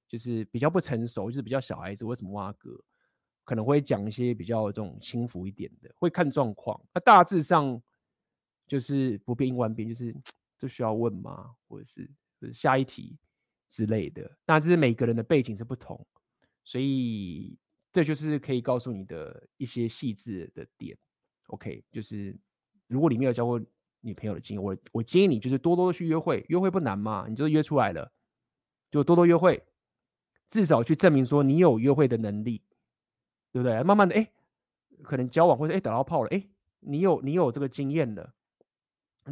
[0.08, 2.70] 就是比较不成熟，就是比较小孩子，为什么挖哥
[3.46, 6.78] 可能会讲一些比较这种轻浮一点的，会看状况。
[6.92, 7.82] 那大致上。
[8.68, 10.12] 就是不变应万变，就是
[10.58, 11.54] 这需要问吗？
[11.68, 12.10] 或者是
[12.52, 13.16] 下一题
[13.70, 14.28] 之类的。
[14.44, 16.04] 那这是每个人的背景是不同，
[16.64, 17.56] 所以
[17.92, 20.98] 这就是可以告诉你的一些细致的点。
[21.46, 22.36] OK，就是
[22.88, 23.60] 如果你没有交过
[24.00, 28.10] 女朋友的经验，我我建议你就是多多的去约会，约会不难嘛，你就约出来了，
[28.90, 29.62] 就多多约会，
[30.48, 32.60] 至少去证明说你有约会的能力，
[33.56, 33.82] 对不对？
[33.82, 34.30] 慢慢的，哎，
[35.02, 36.46] 可能交往或者哎打到炮了，哎，
[36.80, 38.34] 你有你有这个经验了。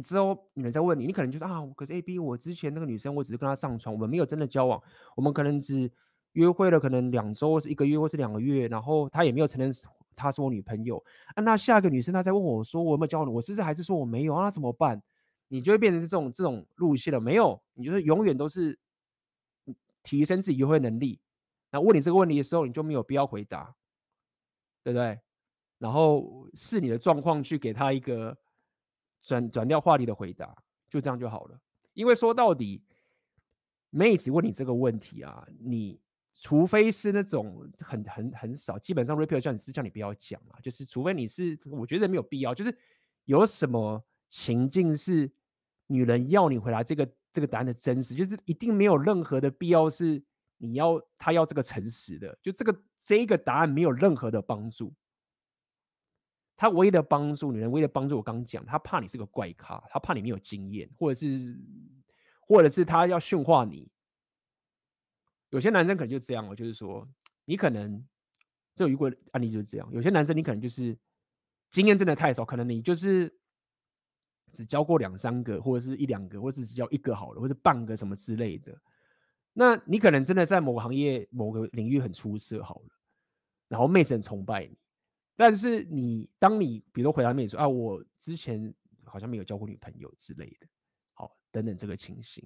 [0.01, 4.81] 之后女人再问你，你可能就是啊，可是 A B，我之前那个女生，我只是跟她上床，我们没有真的交往，
[5.15, 5.91] 我们可能只
[6.31, 9.71] 约会了，可能两周或是一个月或是两个月，然后她也没有承认
[10.15, 10.97] 她是我女朋友。
[11.35, 13.31] 啊，那下一个女生她再问我说，我有没有交往？
[13.31, 14.45] 我是不是还是说我没有啊？
[14.45, 14.99] 那怎么办？
[15.49, 17.19] 你就会变成是这种这种路线了。
[17.19, 18.79] 没有，你就是永远都是
[20.01, 21.19] 提升自己约会能力。
[21.71, 23.75] 那问你这个问题的时候，你就没有必要回答，
[24.85, 25.19] 对不对？
[25.79, 28.37] 然后视你的状况去给他一个。
[29.27, 30.55] 转转掉话题的回答，
[30.87, 31.59] 就这样就好了。
[31.95, 32.83] 因为说到底，
[33.89, 35.99] 妹子问你这个问题啊，你
[36.39, 42.53] 除非是那种很很很少，基本上 repeat 叫你是叫你不要讲啊，就是除非你是，我觉得没有必要。
[42.53, 42.77] 就是
[43.23, 43.99] 有什么
[44.29, 45.27] 情境是
[45.87, 50.23] 女人要你回答这个这个答案的真实，就是一定没有任何的必要是
[50.57, 54.93] 你要她要这个诚实的，就这个这一个答案没有任何的帮助。
[56.57, 61.59] 他唯一的帮助，女人唯一的帮助，我刚讲，他怕你是个怪咖，他怕你没有经验，或者是，
[62.39, 63.91] 或者是他要驯化你。
[65.49, 67.07] 有些男生可能就这样哦，就是说，
[67.43, 68.05] 你可能，
[68.73, 70.97] 这有一个案例就是这样，有些男生你可能就是
[71.71, 73.37] 经验真的太少，可能你就是
[74.53, 78.73] 只教过两三个，或者是一两个，或者只教一个好了，或者半个什么之类的。
[79.51, 82.94] 那你可能真的在某个行业、某个领域很出色好了，
[83.75, 84.77] 然后妹子很崇拜你。
[85.35, 88.73] 但是你，当你比如回答妹子说啊，我之前
[89.03, 90.67] 好像没有交过女朋友之类的，
[91.13, 92.41] 好，等等这个情形，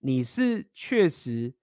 [0.00, 1.54] 你是确实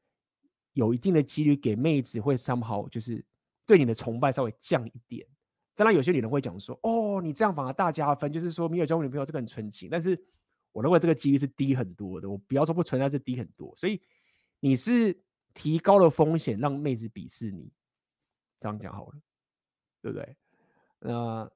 [0.72, 3.22] 有一定的几率给妹子会 somehow 就是
[3.66, 5.28] 对你的崇拜稍微降一点。
[5.76, 9.90] 当然有些女人会讲说，哦，你这样反而大加分，就是说没有交过女朋友这个很纯情。
[9.92, 10.18] 但是
[10.72, 13.74] 我认为这个几率是低很多的，我不要说不存在，是低很多。
[13.76, 14.02] 所以
[14.62, 15.20] 你是
[15.54, 17.70] 提高了风险让妹子鄙视你，
[18.64, 19.14] 这样讲好了，
[20.02, 20.38] 对不对？
[21.00, 21.52] 那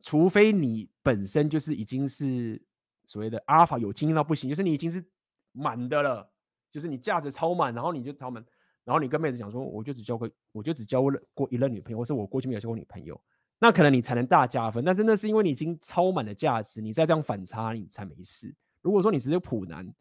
[0.00, 2.62] 除非你本身就是已经是
[3.06, 5.04] 所谓的阿尔法有经验到不行，就是你已经是
[5.50, 6.30] 满的了，
[6.70, 8.44] 就是你价值超满，然后你就超满，
[8.84, 13.20] 然后你跟妹子讲说，我就只交过，我就只交过过一任女朋友，或是我过去没有交过女朋友，
[13.58, 14.84] 那可能你才能大加分。
[14.84, 18.54] 但是那是因为你已经超满的价值，你再这样反差，你才没事。
[18.80, 19.92] 如果说你只是普男，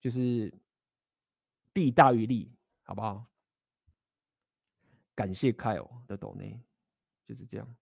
[0.00, 0.52] 就是
[1.72, 2.52] 弊大于利，
[2.82, 3.24] 好不好？
[5.14, 6.60] 感谢 Kyle 的抖内，
[7.26, 7.76] 就是这样。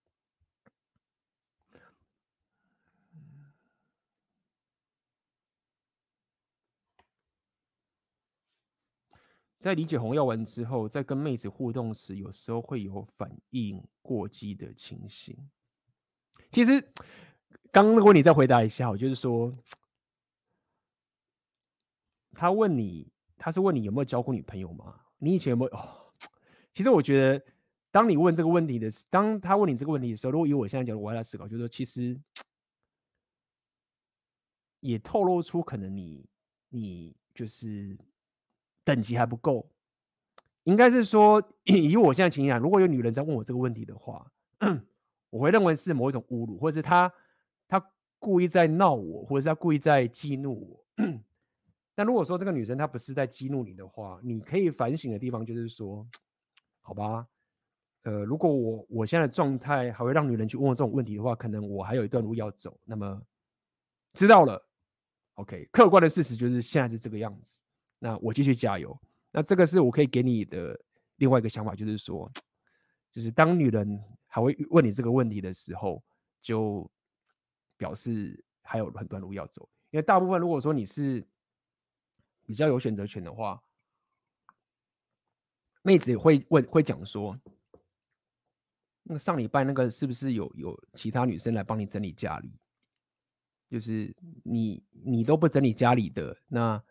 [9.59, 15.37] 在理解红药丸之后，在跟妹子互动时，有时候会有反应过激的情形。
[16.51, 16.81] 其实，
[17.71, 19.55] 刚刚如果你再回答一下，我就是说，
[22.31, 24.99] 他问你，他是问你有没有交过女朋友吗？
[25.19, 25.71] 你以前有没有？
[25.77, 26.00] 哦，
[26.73, 27.45] 其实我觉得，
[27.91, 32.19] 当你问这个问题的，当他问你这个问题的时候，如果以我现在角度，我要来思考，就是说，其实
[34.79, 36.25] 也透露出可能你，
[36.69, 37.97] 你就是。
[38.83, 39.69] 等级还不够，
[40.63, 44.25] 应该是说，以我现在情况，如果有女人在问我这个问题的话，
[45.29, 47.13] 我会认为是某一种侮辱，或者是她
[47.67, 50.85] 她故意在闹我，或者是她故意在激怒我。
[51.93, 56.05] 但如果说这个女生她不是在激怒你的话，你可以反省的地方就是说，
[56.81, 57.27] 好吧，
[58.03, 62.77] 呃，如果我我现在的状态还会让女人去问我这种问题的话，可能我还有一段路要走。
[62.83, 63.21] 那么
[64.13, 64.61] 知道了
[65.35, 67.61] ，OK，客观的事实就是现在是这个样子。
[67.99, 68.99] 那我继续加油。
[69.31, 70.77] 那这个是我可以给你的
[71.17, 72.29] 另外一个想法，就是说，
[73.11, 76.03] 就是当女人还会问你这个问题的时候，
[76.41, 76.89] 就
[77.77, 79.69] 表示还有很段路要走。
[79.91, 81.25] 因为大部分如果说你是
[82.45, 83.61] 比较有选择权的话，
[85.81, 87.37] 妹子会问会讲说，
[89.03, 92.51] 那上礼拜那个是不是有有其他女生来帮你整理家里？
[93.69, 96.81] 就是你你都不整理家里的那。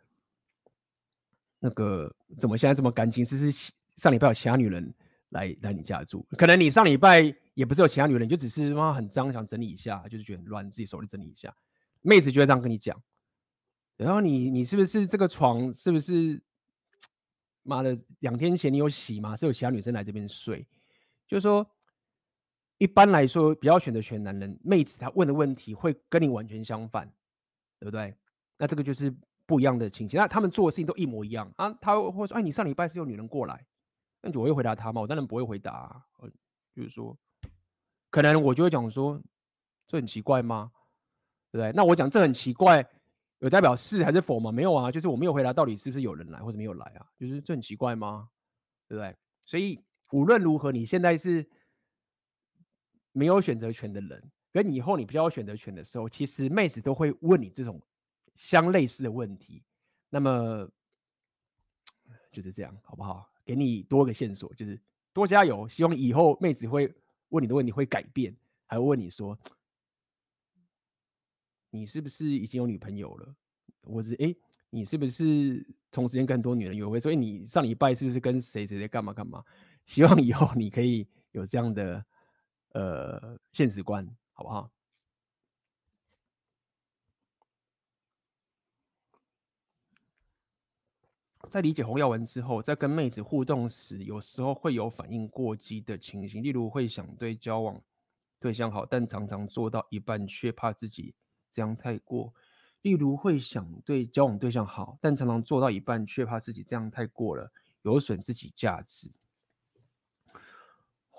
[1.62, 3.22] 那个怎么现在这么干净？
[3.22, 4.94] 是是上礼拜有其他女人
[5.28, 6.26] 来来你家住？
[6.30, 7.20] 可能你上礼拜
[7.52, 11.54] 也不是有其他女人，就只是妈很脏，想整理一下，就是觉得很乱，自己手里整理一下。
[12.00, 12.98] 妹子就会这样跟你讲。
[13.98, 16.40] 然后你你是不是这个床是不是
[17.62, 19.36] 妈的两天前你有洗吗？
[19.36, 20.66] 是有其他女生来这边睡？
[21.26, 21.66] 就是说，
[22.78, 27.06] 一般来说比较选择选男人，妹子她问的问题会跟你完全相反，
[27.78, 28.16] 对不对？
[28.56, 29.14] 那这个就是。
[29.46, 31.76] 不一样的情形，那他们做的事情都一模一样啊。
[31.80, 33.66] 他会说：“哎，你上礼拜是有女人过来？”
[34.22, 35.00] 那我会回答他吗？
[35.00, 36.02] 我当然不会回答啊。
[36.72, 37.18] 就是说，
[38.10, 39.20] 可能我就会讲说
[39.88, 40.70] ：“这很奇怪吗？”
[41.50, 41.72] 对不对？
[41.74, 42.88] 那我讲这很奇怪，
[43.40, 44.50] 有代表是还是否吗？
[44.50, 47.06] 没有啊，就是我没有回答到底是不是有人来或者没有来啊。
[47.18, 48.30] 就是这很奇怪吗？
[48.88, 49.14] 对不对？
[49.44, 49.78] 所以
[50.12, 51.46] 无论如何，你现在是
[53.12, 57.80] 没有选择权的人，跟以后你比较有选择权的时候，其实妹子都会问你这种。
[58.36, 59.62] 相类似的问题，
[60.08, 60.66] 那么
[62.32, 63.28] 就是这样，好不好？
[63.44, 64.80] 给你多个线索，就是
[65.12, 65.68] 多加油。
[65.68, 66.90] 希望以后妹子会
[67.30, 68.34] 问你的问题会改变，
[68.66, 69.38] 还会问你说，
[71.70, 73.34] 你是不是已经有女朋友了？
[73.82, 74.34] 或是哎，
[74.70, 77.00] 你是不是同时间跟很多女人约会？
[77.00, 79.44] 所以你上礼拜是不是跟谁谁谁干嘛干嘛？
[79.86, 82.04] 希望以后你可以有这样的
[82.72, 84.70] 呃现实观，好不好？
[91.48, 97.82] 在理解红药丸之后，在跟妹子互动时，有时候会有反应过激的情形，例如会想对交往
[98.38, 101.12] 对象好，但常常做到一半却怕自己
[101.52, 102.32] 这样太过；
[102.82, 109.10] 例如会想对交往对象好，但常常做到一半却怕自己这样太过了，有损自己价值。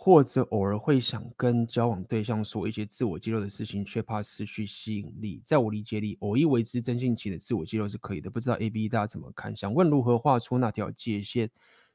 [0.03, 5.43] 或者偶尔会想跟交往对象说一些自我揭露的事情，却怕失去吸引力。
[5.45, 8.27] 在我理解里，偶一为之真性情的自我揭露是可以的。
[8.27, 9.56] 不知道 A B 大家怎么看？
[9.56, 11.51] 想问如何画出那条界限，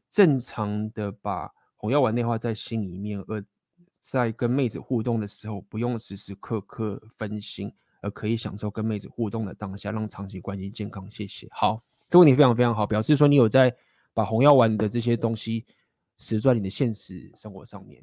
[0.08, 3.44] 正常的把红药丸内化在心里面，而
[4.00, 11.10] 在跟妹子互动的时候，不用时时刻刻分心，而可以享受跟妹子互动的当下，让长期关系健康。
[11.10, 11.48] 谢谢。
[11.50, 13.74] 好，这个问题非常非常好，表示说你有在
[14.12, 15.64] 把红药丸的这些东西。
[16.18, 18.02] 实在你的现实生活上面，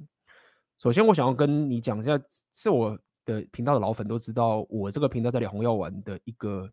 [0.77, 2.11] 首先我想要跟你讲一下，
[2.53, 6.71] 是我的频道的老粉都知道，我这个频道在聊红药丸的一个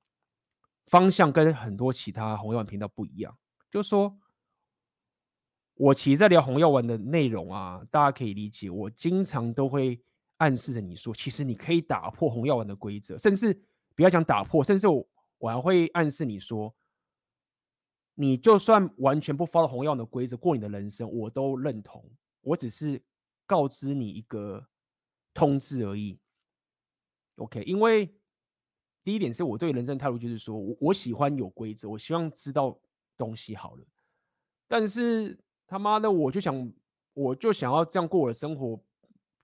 [0.89, 3.35] 方向跟很多其他红药丸频道不一样，
[3.71, 4.15] 就是说，
[5.77, 9.99] 我其实在聊红药丸的内容啊，大家可以理解，我经常都会
[10.41, 13.55] 暗示着你说，其实你可以打破红药丸的规则，甚至
[13.95, 15.07] 不要讲打破，甚至我
[15.39, 16.75] 我还会暗示你说。
[18.15, 22.05] 你就算完全不 follow 红药丸的规则过你的人生，我都认同。
[22.43, 23.03] 我只是
[23.47, 24.67] 告知你一个
[25.33, 26.19] 通知而已。
[27.37, 28.15] OK，因为
[29.03, 32.79] 第一点是我对人生态度就是说我我喜欢有规则，我希望知道
[33.17, 33.85] 东西好了，
[34.69, 36.73] 但是他妈的我就想
[37.15, 38.79] 我就想要这样过我的生活，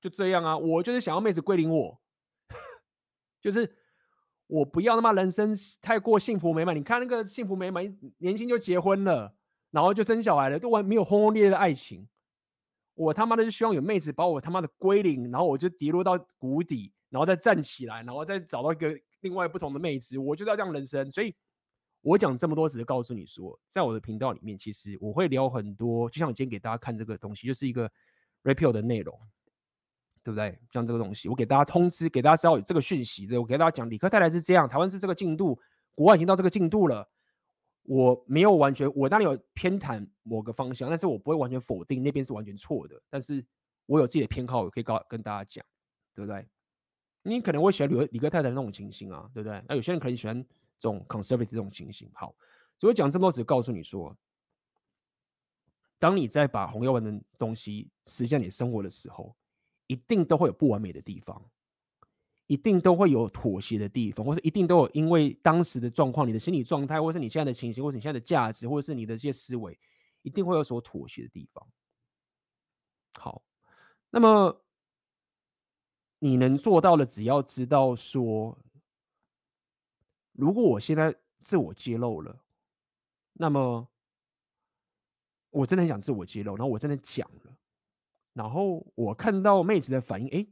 [0.00, 2.00] 就这样啊，我就是想要妹子归零我，
[3.40, 3.76] 就是
[4.46, 6.76] 我不要他妈人生太过幸福美满。
[6.76, 7.84] 你看那个幸福美满，
[8.18, 9.34] 年轻就结婚了，
[9.70, 12.06] 然后就生小孩了，都完没有轰轰烈烈的爱情。
[12.94, 21.10] 我他妈的就希望有妹子把我他妈的归零，然后我就跌落到谷底，然后再站起来，然后再找到一个另外不同的妹子，我就要这样人生。
[21.10, 21.34] 所以，
[22.00, 27.90] 我讲这么多，只是告诉你说，在我的频道里面，其实我会聊很多，就像我今天给大家看这个东西，就是一个
[28.44, 29.20] repeal 的内容，
[30.26, 30.58] 对不对？
[30.72, 35.56] 像这个东西，我给大家通知，给大家知道有这个讯息，对，我给大家讲，理科太太是这样，台湾是这个进度，
[35.94, 37.08] 国外已经到这个进度了。
[37.84, 43.00] 我没有完全，我当然有偏袒某个方向，但是我不会完全否定那边是完全错的。
[43.08, 43.46] 但是
[43.86, 45.64] 我有自己的偏好，我可以告跟大家讲，
[46.12, 46.44] 对不对？
[47.22, 49.62] 你可能会喜欢理理科太太那种情形啊，对不对？
[49.68, 50.44] 那有些人可能喜欢
[50.76, 52.10] 这种 conservative 这种情形。
[52.12, 52.34] 好，
[52.76, 54.16] 所以我讲这么多，只告诉你说，
[56.00, 59.34] 当你在把红药丸的东西实现你生活的时候，
[59.86, 61.42] 一定都会有不完美的地方。
[62.48, 69.76] 一定都会有妥协的地方，或是一定都有因为当时的状况、你的心理状态，或是你现在的情形，或是你现在的价值，或者是你的这些思维，
[70.22, 71.66] 一定会有所妥协的地方。
[73.14, 73.42] 好，
[74.10, 74.64] 那么
[76.20, 78.56] 你能做到的，只要知道说，
[80.30, 82.44] 如果我现在自我揭露了，
[83.32, 83.88] 那么
[85.50, 87.28] 我真的很想自我揭露，然后我真的讲，
[88.36, 90.46] 然后我看到妹子的反应，哎。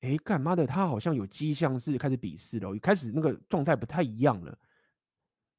[0.00, 4.56] 哎，干妈的，他好像有迹象是开始鄙视了，开始那个状态不太一样了，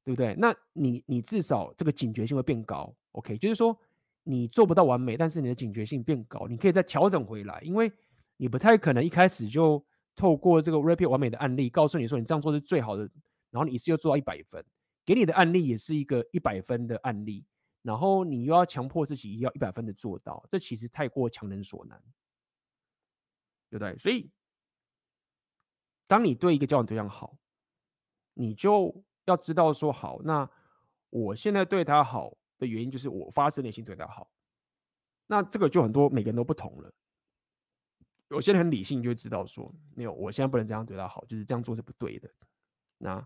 [0.05, 0.33] 对不对？
[0.35, 3.37] 那你你至少这个警觉性会变高，OK？
[3.37, 3.77] 就是说
[4.23, 7.91] 你做不到完美，但是你的警觉性变高，你可以再调整回来，因为
[8.37, 13.03] 你不太可能一开始就透过这个 repeat 完美的案例告诉你说你这样做是最好的，
[13.51, 14.63] 然后你一次又做到一百分，
[15.05, 17.43] 给你的案例也是一个一百分的案例，
[17.81, 22.01] 然后你又要强迫自己要一百分的做到，这其实太过强人所难。
[23.71, 23.95] 对不对？
[23.99, 24.31] 所以，
[26.07, 27.37] 当你对一个交往对象好，
[28.33, 30.49] 你就要知道说好，那
[31.11, 34.31] 我现在对他好的原因就是我发自内心对他好。
[35.27, 36.91] 那这个就很多每个人都不同了。
[38.29, 42.27] 有些人很理性，就知道说，没有，我现在不能这样对他好，就是这样做是不对的。
[42.97, 43.23] 那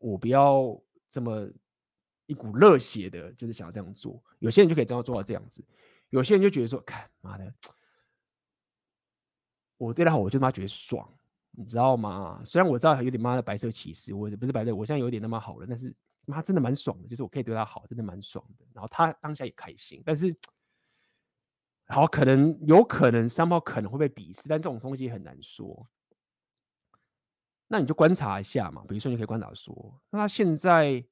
[0.00, 0.76] 我不要
[1.08, 1.48] 这么
[2.26, 4.22] 一股热血的，就是想要这样做。
[4.38, 5.64] 有些人就可以这样做到这样子，
[6.10, 7.52] 有些人就觉得说，看妈的。
[9.76, 11.06] 我对他好，我就他妈觉得爽，
[11.50, 12.40] 你知道吗？
[12.44, 15.94] 虽然我知道他有点妈的白色歧视，我不是白色，我现在有点那么好了，但是
[16.26, 18.64] 妈真的蛮爽的，就是我可以对他好，真的蛮爽的。
[18.72, 20.34] 然后他当下也开心，但是
[21.88, 25.86] 好可能有可能三炮可能会被鄙视，但这种东西很难说。
[27.66, 31.04] 那你就观察一下嘛，比如说你可以观察说，那他现在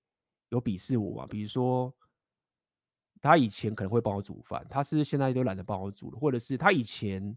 [0.53, 1.27] 有鄙视我吗？
[1.27, 1.93] 比如说
[3.21, 7.37] 他以前可能会帮我煮饭，他是现在都懒得帮我煮了，或者是他以前。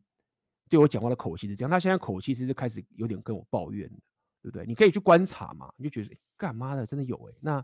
[0.68, 4.00] 对我讲话的口气是这样，他现在口气其实开始有点跟我抱怨了，
[4.42, 4.66] 对不对？
[4.66, 7.64] 你可以去观察嘛，你就觉得干嘛的真的有哎、那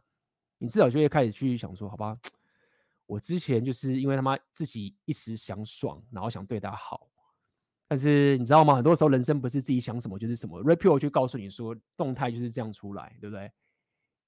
[0.59, 2.15] 你至少就会开始去想说，好吧，
[3.07, 7.09] 我之前就是因为他妈自己一时想爽，然后想对他好，
[7.87, 8.75] 但是你知道吗？
[8.75, 13.51] 很多时候人生不是自己想什么就是什么，Rapio 就告诉你说，动态就是这样出来，对不对？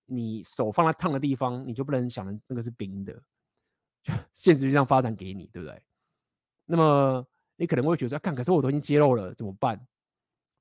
[0.06, 3.22] 你手放在烫的地方，你就不能想的那个是冰的，
[4.34, 5.82] 现实就这样发展给你，对不对？
[6.66, 7.26] 那么。
[7.56, 9.80] 你可能会觉得，看，可是我都已经揭露了，怎么办？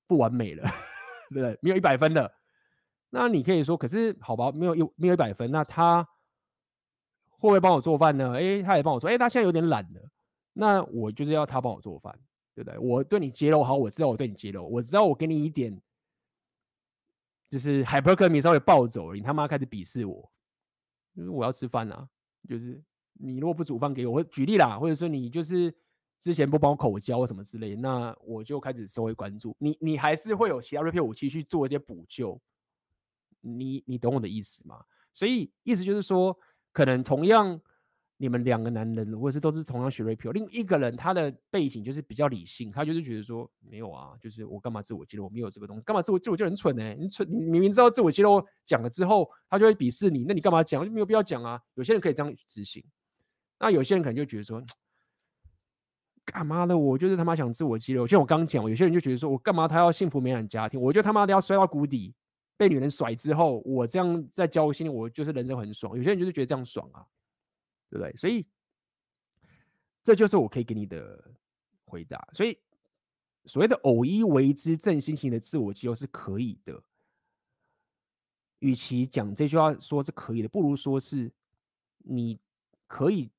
[0.07, 0.63] 不完美了，
[1.33, 1.59] 对不对？
[1.63, 2.31] 没有一百分的，
[3.09, 6.05] 那你可以说，可是好吧，没有一没有一百分，那他
[7.31, 8.33] 会不会帮我做饭呢？
[8.35, 10.03] 诶，他也帮我说，诶，他现在有点懒了，
[10.53, 12.15] 那我就是要他帮我做饭，
[12.55, 12.79] 对不对？
[12.79, 15.75] 我对你揭露好，我知道我对你揭露，我知道我给你一点，
[17.53, 20.33] 就是 hypergamy 稍微暴走了，你他妈开始鄙视我，
[21.13, 22.09] 因为我要吃饭啊，
[22.49, 22.83] 就是
[23.13, 25.75] 你如果不煮饭给我，我举例啦，或者说你就是。
[26.23, 29.77] 之前不帮我口交什么之类，那我就开始稍微关注你。
[29.81, 32.41] 你还是会有其他 rep 武器去做一些补救，
[33.41, 34.85] 你你懂我的意思吗？
[35.13, 36.39] 所以意思就是说，
[36.71, 37.61] 可能同样
[38.23, 50.85] 你们两个男人，或者是都是同样学 repeal，另一个人他的背景就是比较理性，他就是觉得说没有啊，就是我干嘛自我揭露，我没有这个东西，干嘛自我自我就很蠢呢、你蠢，你明明知道自我揭露讲了之后，他就会鄙视你，那你干嘛讲？
[50.85, 51.61] 就没有必要讲啊。
[51.75, 52.85] 有些人可以这样执行，
[53.59, 54.63] 那有些人可能就觉得说。
[56.25, 56.79] 干嘛的？
[56.79, 58.07] 我就是他妈想自我激流。
[58.07, 60.81] 像我刚讲，有些人就觉得说，我干嘛他要幸福美满家庭？
[60.81, 62.15] 我就他妈的要摔到谷底，
[62.57, 65.97] 被女人甩之后，我这样在交心，我就是人生很爽。
[65.97, 67.05] 有些人就是觉得这样爽啊，
[67.93, 68.17] 对不对？
[68.17, 68.47] 所以
[70.03, 71.23] 这就是我可以给你的
[71.85, 72.27] 回答。
[72.33, 72.59] 所以
[73.45, 76.83] 所谓的偶一为之正心型的自我肌肉是可以的。
[78.61, 81.31] 与其讲这句话说是可以的，不如说是
[81.99, 82.41] 你
[82.87, 83.31] 可以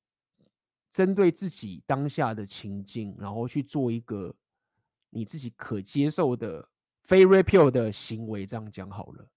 [0.92, 4.32] 针对自己当下的情境，然后去做一个
[5.10, 6.68] 你自己可接受的
[7.02, 8.46] 非 rapier 的行为。
[8.46, 9.28] 这样讲好了，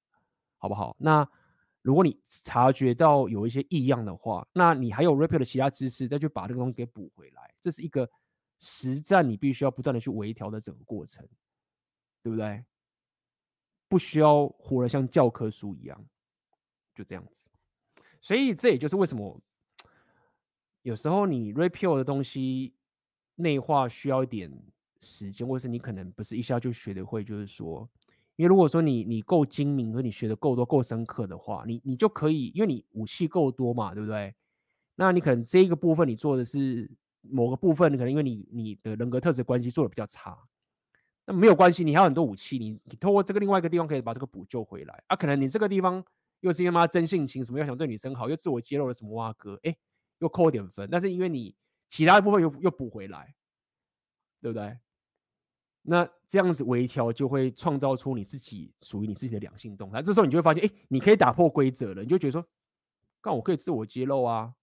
[0.57, 0.95] 好不好？
[0.99, 1.27] 那
[1.87, 7.49] 如果你察觉到有一些异样的话，那你还有 rapier 的其他知识，再去把这个东西给补回来。
[7.61, 8.09] 这是一个
[8.59, 11.25] 实战，你必须要不断的去微调的整个过程，
[12.21, 12.65] 对不对？
[13.87, 16.05] 不需要活得像教科书一样，
[16.93, 17.45] 就这样子。
[18.19, 19.41] 所以这也就是为什么
[20.81, 22.75] 有时候你 Rapier 的东西
[23.35, 24.51] 内化需要一点
[24.99, 27.23] 时间，或是你可能不是一下就学得会。
[27.23, 27.89] 就是说，
[28.37, 34.33] 因为如果说你你够精明，和你学的够多、够深刻的话，你你就可以，因为你武器够多嘛，对不对？
[34.95, 36.89] 那你可能这一个部分你做的是
[37.21, 40.37] 某个部分，可能因为你你的人格特质关系做的比较差。
[41.25, 45.15] 那没有关系，你还有很多武器，你你透过这个另外一个地方可以把这个补救回来啊。
[45.15, 46.03] 可能你这个地方
[46.39, 49.75] 又是因为妈真性情，什么又想对女生好，又自我揭露了什么挖哥，哎，
[50.19, 50.87] 又扣点分。
[50.91, 51.55] 但是因为你
[51.89, 53.35] 其他的部分又又补回来，
[54.41, 54.77] 对不对？
[55.89, 60.01] 那这样子微调就会创造出你自己属于你自己的两性动态。
[60.01, 62.01] 这时候你就会发现，哎，你可以打破规则了。
[62.01, 62.45] 你就觉得说，
[63.21, 64.53] 干我可以自我揭露啊，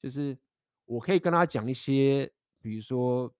[0.00, 0.38] 就是
[0.84, 2.30] 我可以跟他讲一些，
[2.62, 3.32] 比如说。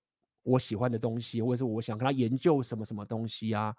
[0.45, 3.71] 我喜欢的东西，或者是我想跟他研究什么什么东西啊，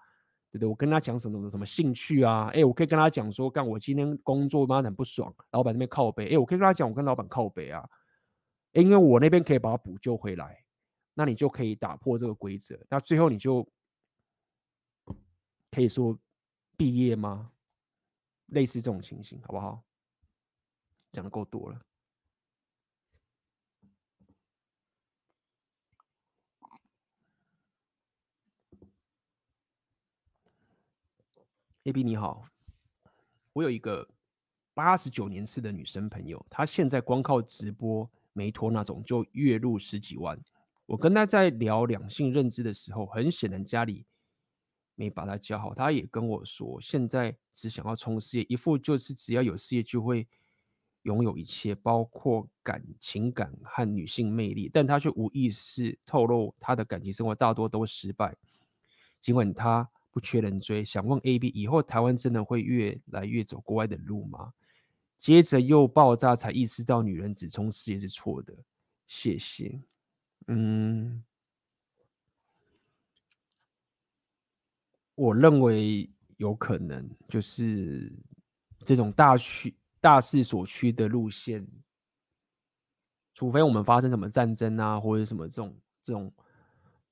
[0.52, 0.68] 对不对？
[0.68, 2.48] 我跟他讲什么什么兴趣啊？
[2.54, 6.32] 哎，我可以跟他讲说，干我今天工作妈很不爽，老板那边靠北。
[6.32, 7.84] 哎，我可以跟他讲，我跟老板靠北啊。
[8.74, 10.62] 哎因为我那边可以把它补救回来，
[11.20, 12.82] 那你就可以打破这个规则。
[12.88, 13.62] 那最后你就
[15.70, 16.18] 可以说
[16.78, 17.52] 毕业吗？
[18.46, 19.84] 类似这种情形，好不好？
[21.12, 21.78] 讲的够多了。
[31.82, 32.46] A B 你好，
[33.52, 34.08] 我有一个
[34.72, 40.42] 八十九年次的女生朋友，她现在光靠直播没拖那种就月入十几万。
[40.90, 44.04] 我跟他在聊两性认知的时候，很显然家里
[44.96, 45.72] 没把她教好。
[45.72, 50.26] 他也跟我说，现在只想要冲事业，一副就是只要有事业就会
[51.02, 54.68] 拥有一切，包括感情感和女性魅力。
[54.68, 58.36] 但他却无意识透露，他的感情生活大多都失败，
[59.20, 59.88] 尽管他。
[60.12, 64.52] 不缺人追，想问 A B，以后台湾真的会越来越走国外的路吗？
[65.16, 68.52] 接着又爆炸，才意识到女人只冲事业是错的。
[69.06, 69.80] 谢谢。
[70.52, 71.22] 嗯，
[75.14, 78.12] 我认为有可能，就是
[78.84, 81.64] 这种大趋大势所趋的路线，
[83.32, 86.32] 除非我们发生什么战争啊，或者什么这种这种。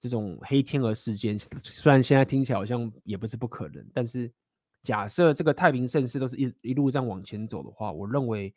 [0.00, 4.32] 这种黑天鹅事件，虽然现在听起来好像也不是不可能，但是
[4.80, 8.54] 假设这个太平盛世都是一一路这样往前走的话，我认为，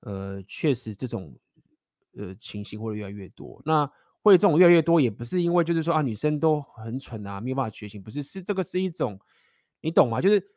[0.00, 1.32] 呃，确实这种
[2.18, 3.62] 呃情形会越来越多。
[3.64, 3.88] 那
[4.22, 9.18] 会这种越来越多，也不是因为就是说啊女生都很蠢啊，没有办法觉醒，不是，是这个是一种，
[9.80, 10.20] 你懂吗？
[10.20, 10.50] 就是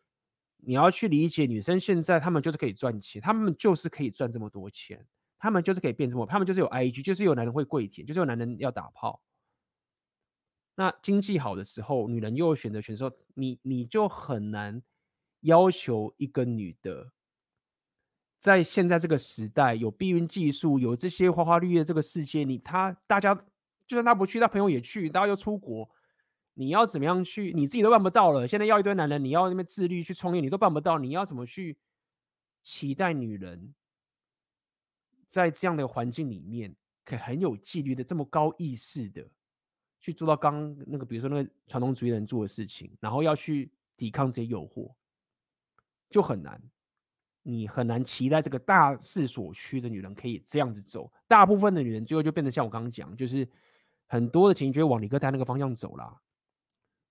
[0.57, 5.05] 你要去理解女生现在她们就是可以赚钱，她们就是可以赚这么多钱，
[5.39, 9.21] 她们就是可以变这么，她们就是有 IG，就是有男人会跪舔，就是有男人要打炮。
[10.75, 14.81] 那经济好的时候，女人又有选择权的时候，你你就很难
[15.41, 17.11] 要求一个女的，
[18.39, 23.39] 在现在这个时代有避孕技术，有这些花花绿绿的这个世界，你她大家
[23.87, 25.89] 就算他不去，他朋友也去，然后又出国，
[26.53, 27.51] 你要怎么样去？
[27.53, 28.47] 你自己都办不到了。
[28.47, 31.77] 现在要一堆男人，你要那边自律去创业，你都办不到，你要怎么去
[32.63, 33.73] 期待女人
[35.27, 39.25] 在这样的环境里面，可以很有纪律的这么高意识的？
[39.99, 44.93] 去做到刚那个，比如说那个传统主义人做的事情，然后要去抵抗这些诱惑，
[46.09, 46.61] 就很难。
[47.41, 51.11] 你很难期待这个大势所趋的女人可以这样子走。
[51.25, 53.47] 大部分的女人最后就变得像我刚刚讲，就是
[54.13, 56.21] 很多的情绪往理科太太那个方向走啦。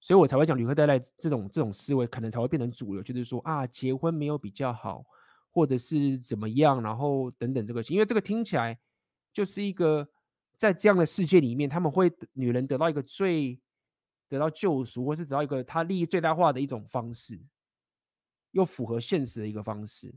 [0.01, 5.05] 所以我才会讲理科太太这种这种思维可能才会变成主流，就是说啊，结婚没有比较好，
[5.51, 8.79] 或者是怎么样，然后等等这个，因为这个听起来
[9.33, 10.09] 就是一个。
[10.55, 13.61] 在这样的世界里面，他们会女人得到一个最
[14.29, 17.41] 得到救赎，或是得到一个她利益最大化的一种方式，
[18.53, 20.15] 又符合现实的一个方式，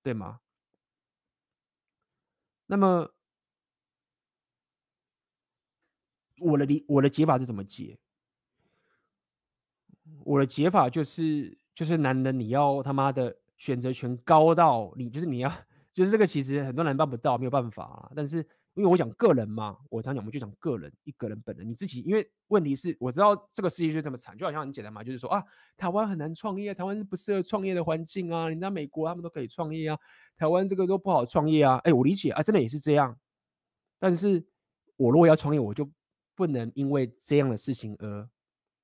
[0.00, 0.38] 对吗？
[2.66, 3.10] 那么
[6.40, 7.98] 我的理我的解法是怎么解？
[10.24, 15.52] 我的解法就是就是男人你要他妈的选择权高到你就是你要。
[15.90, 18.12] 就是这个其实很多男人办不到，没有办法啊。
[18.14, 18.36] 但是
[18.74, 22.02] 因为我讲个人嘛，我常讲我们就讲个人，一个人本人你自己。
[22.02, 25.42] 因为问题是我知道这个世界就这么惨，就好像很简单嘛，就是说啊，
[25.76, 28.48] 台湾很难创业，台湾是不适合创业的环境啊。
[28.48, 29.98] 人家美国他们都可以创业啊，
[30.36, 31.78] 台湾这个都不好创业啊。
[31.78, 33.18] 哎，我理解啊，真的也是这样。
[33.98, 34.46] 但是
[34.96, 35.90] 我如果要创业，我就
[36.38, 38.30] 不能因为这样的事情而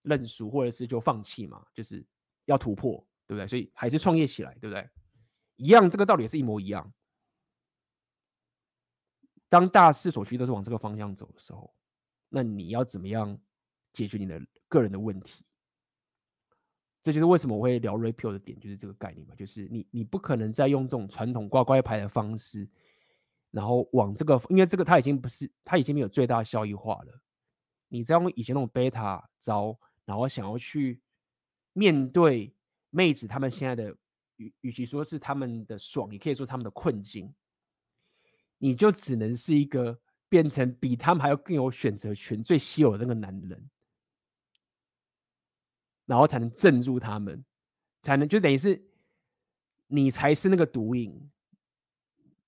[0.02, 2.04] 认输，或者是就放弃嘛，就是
[2.46, 2.94] 要突破，
[3.28, 3.46] 对不对？
[3.46, 4.90] 所以还是创业起来，对不对？
[5.54, 6.92] 一样，这个道理也是一模一样。
[9.48, 11.72] 当大势所趋都是往这个方向走的时候，
[12.28, 13.38] 那你要怎么样
[13.92, 15.44] 解决你的个人的问题？
[17.04, 22.68] 这就是为什么我会聊 repeal 的点，就是这个概念嘛，就是你你不可能再用这种传统乖乖牌的方式，
[23.52, 27.20] 然后往这个，因为这个它已经不是，它已经没有最大效益化了。
[27.94, 31.00] 你再用以前那种贝塔招，然后想要去
[31.72, 32.52] 面对
[32.90, 33.96] 妹子他们现在的。
[34.36, 37.32] 与与其说是他们的爽，也可以说他们的困境，
[38.58, 39.96] 你就只能是一个
[40.28, 43.70] 变成比他们还要更有选择权、最稀有的那个男人，
[46.04, 47.44] 然后才能镇住他们，
[48.02, 48.84] 才能就等于是
[49.86, 51.30] 你才是那个毒瘾，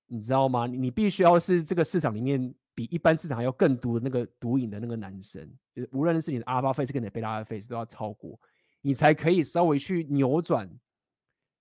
[0.06, 0.66] 你知道吗？
[0.66, 8.38] 你必须要是这个市场里面比一般市场还要更毒的那个毒瘾的那个男生，就是无论是你的 Alpha Face 跟你的 Beta Face 都要超过，
[8.82, 10.70] 你才可以稍微去扭转。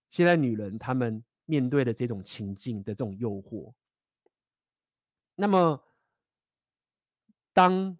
[0.09, 3.73] 现在女人她们面对的这种情境的这种诱惑，
[5.35, 5.81] 那么
[7.53, 7.97] 当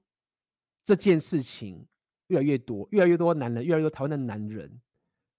[0.84, 1.88] 这件事情
[2.28, 4.82] 越来越多，越来越多男人，越来越多台湾的男人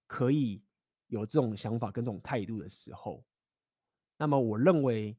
[0.07, 0.63] 可以
[1.07, 3.23] 有这种想法跟这种态度的时候，
[4.17, 5.15] 那么我认为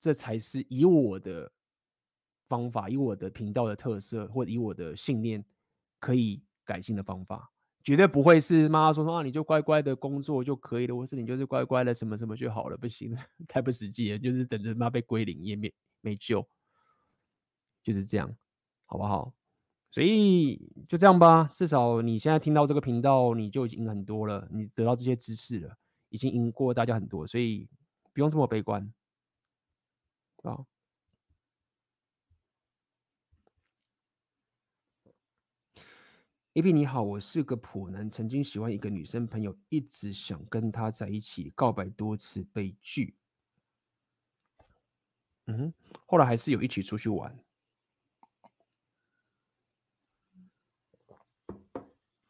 [0.00, 1.52] 这才是以我的
[2.48, 5.44] 方法，以我的频道的特色，或者以我的信念
[6.00, 7.52] 可以改进的方法。
[7.84, 13.16] 绝对不会是妈妈说说啊，你就乖乖的工作就可以了，或是你就是乖乖的什么什么就好了，不行，
[13.48, 16.46] 太不实际了，就是等着妈被归零也没没救，
[17.82, 18.34] 就是这样，
[18.84, 19.32] 好不好？
[19.90, 25.74] 所以就这样吧，至少你现在听到这个频道，你就已经很多了，你得到这些知识了，
[26.10, 27.66] 已经赢过大家很多，所以
[28.12, 28.92] 不用这么悲观，
[30.42, 30.66] 啊。
[36.58, 43.14] A B 你好，我是个普男，曾经喜欢一个女生朋友，一直想跟她在一起，告白多次被拒。
[45.46, 45.72] 嗯，
[46.04, 47.38] 后来还是有一起出去玩。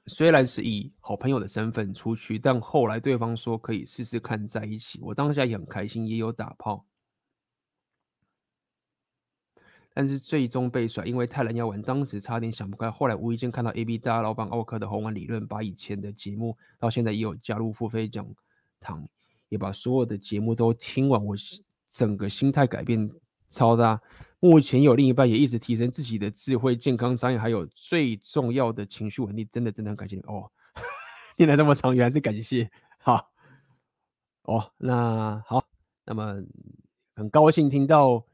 [0.08, 6.86] 虽然是以好朋友的身份出去，但后来对方说可以试试看在一起，我当下也很开心，也有打炮。
[9.98, 12.88] 但是最终被甩，因为太难要玩，当时差点想不开。
[12.88, 18.24] 后来无意间看到 AB 大老板奥克的红丸理论，把以前的节目到现在也有加入付费讲
[18.78, 19.04] 堂，
[19.48, 21.26] 也把所有的节目都听完。
[21.26, 21.34] 我
[21.90, 23.10] 整个心态改变
[23.50, 24.00] 超大。
[24.38, 29.48] 目前有另一半，也一直提升自己的智慧、健康、商业，还有最重要的情绪稳定。
[29.50, 30.48] 真的，真的很感谢你哦！
[31.36, 32.70] 念了这么长，原来是感谢。
[32.98, 33.32] 好，
[34.42, 35.64] 哦，那好，
[36.04, 36.40] 那么
[37.16, 38.27] 很高兴听到。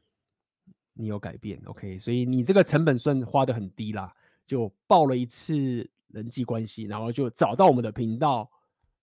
[0.95, 4.15] 你有改变，OK，所以你这个成本算花得很低啦，
[4.47, 8.51] 就报了一次人际关系，然后就找到我们的频道，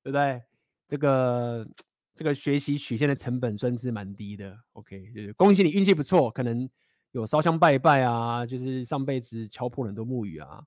[0.02, 0.42] 对不对？
[0.88, 1.68] 这个
[2.16, 6.70] 这个学习曲线的成本算是蛮低的，OK，就是恭喜你运气不错，可能
[7.12, 10.66] 有烧香拜拜啊，就是上辈子敲破了很多木鱼啊，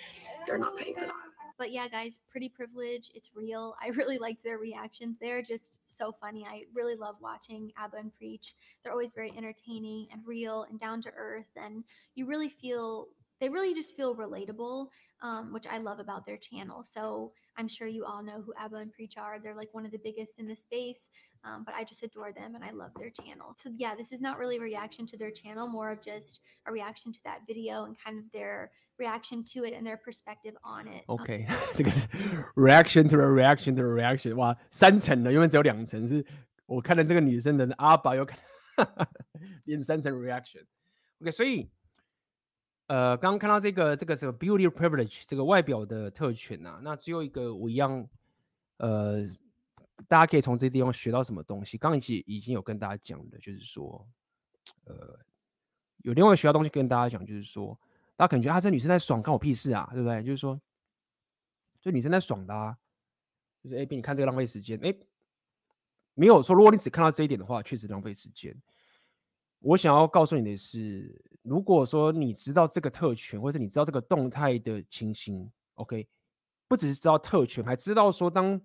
[0.45, 1.13] they're not paying for that.
[1.57, 3.09] But yeah, guys, pretty privilege.
[3.15, 3.75] It's real.
[3.81, 5.17] I really liked their reactions.
[5.17, 6.45] They're just so funny.
[6.47, 8.53] I really love watching Abba and Preach.
[8.83, 11.49] They're always very entertaining and real and down to earth.
[11.55, 11.83] And
[12.15, 13.07] you really feel,
[13.39, 14.87] they really just feel relatable,
[15.21, 16.83] um, which I love about their channel.
[16.83, 19.39] So I'm sure you all know who Abba and Preach are.
[19.39, 21.09] They're like one of the biggest in the space,
[21.46, 23.54] um, but I just adore them and I love their channel.
[23.56, 26.72] So yeah, this is not really a reaction to their channel, more of just a
[26.72, 30.86] reaction to that video and kind of their reaction to it and their perspective on
[30.86, 31.04] it.
[31.08, 32.06] Um, OK， 这个是
[32.54, 36.24] reaction to a reaction to a reaction，哇，三层的，因为只有两层是
[36.66, 38.38] 我看了这个女生的阿爸有看，
[39.64, 41.70] 变三层 reaction。OK， 所以。
[42.88, 46.80] 呃，刚刚看到这个，这个是个 beauty privilege，这个外表的特权呐、啊。
[46.82, 48.06] 那只有一个我一样，
[48.76, 49.24] 呃，
[50.07, 51.77] 大家可以从这地方学到什么东西？
[51.77, 54.07] 刚刚已经已经有跟大家讲的，就是说，
[54.85, 55.19] 呃，
[56.03, 57.79] 有另外学到东西跟大家讲，就是说，
[58.15, 60.21] 大家可能觉得啊，这女生在爽，关我屁事啊，对不对？
[60.23, 60.59] 就是说，
[61.81, 62.77] 就女生在爽的啊，
[63.63, 64.93] 就是哎，比你看这个浪费时间，哎，
[66.13, 68.55] 没有说，如果你只看到这一点的话，确实浪费时间。
[69.59, 71.23] 我想要告诉你的是。
[71.43, 76.05] 如果说你知道这个特权，或者你知道这个动态的情形，OK，
[76.67, 78.59] 不只是知道特权，还知道说，当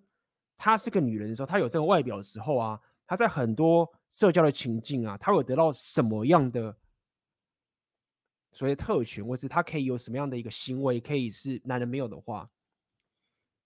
[0.57, 6.77] 她是个女人的时候，她有这个外表的时候啊，她在很多社交的情境啊，她会得到什么样的
[8.53, 12.49] 所谓特权，或是她可以有什么样的一个行为，可以是男人没有的话。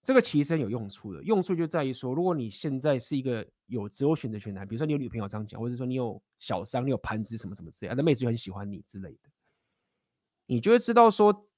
[0.03, 9.29] 这个其实很有用处的，用处就在于说，如果你现在是一个有自由选择权的，比如说你有女朋友这样讲，或者说你有小三，你有盘子什么什么之类的，那妹子就很喜欢你之类的，
[10.45, 11.49] 你就会知道说，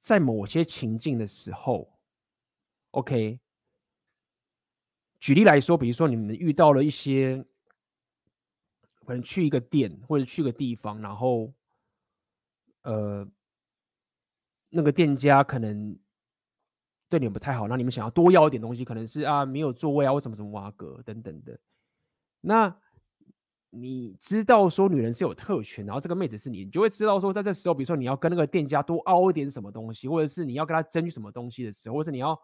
[0.00, 1.92] 在某些情境的时候
[2.92, 3.38] ，OK，
[5.18, 7.44] 举例来说，比如说你们遇到了一些，
[9.04, 11.52] 可能去一个店或者去个地方，然后，
[12.82, 13.26] 呃，
[14.70, 15.98] 那个店家可能。
[17.08, 21.56] 对你们不太好，那你们想要多要一点东西，可能是啊没有座位啊，或什么什么挖格等等的。
[22.40, 22.76] 那
[23.70, 32.36] 你知道说女人是有特权，然后这个妹子是你，你就会知道说在这时候，比如说你要跟那个店家多凹一点什么东西，或者是你要跟他争取什么东西的时候，或者是你要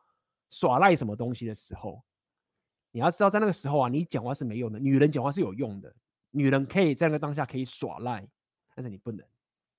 [0.48, 2.00] 耍赖什么东西的时候，
[2.92, 5.92] 你要知道在那个时候啊，你讲话是没用的，女人讲话是有用的，
[6.30, 8.26] 女人可以在那个当下可以耍赖，
[8.76, 9.26] 但是你不能。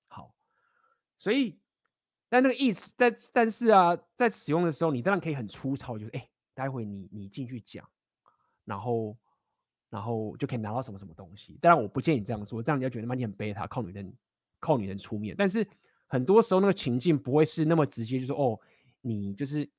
[0.07, 0.35] 好，
[1.17, 1.57] 所以。
[2.29, 7.87] 但那个意思，在但是啊，在使用的时候，你当然可以很粗糙，就是哎，待会你你进去讲，
[8.65, 9.15] 然后
[9.91, 11.59] 然后就可以拿到什么什么东西。
[11.61, 14.11] 当然，我不建议你这样说，这样人家觉得妈你很贝塔，靠女人
[14.59, 15.35] 靠女人出面。
[15.37, 15.63] 但是
[16.07, 18.59] 很多时候那个情境不会是那么直接，就是哦，
[19.01, 19.69] 你就是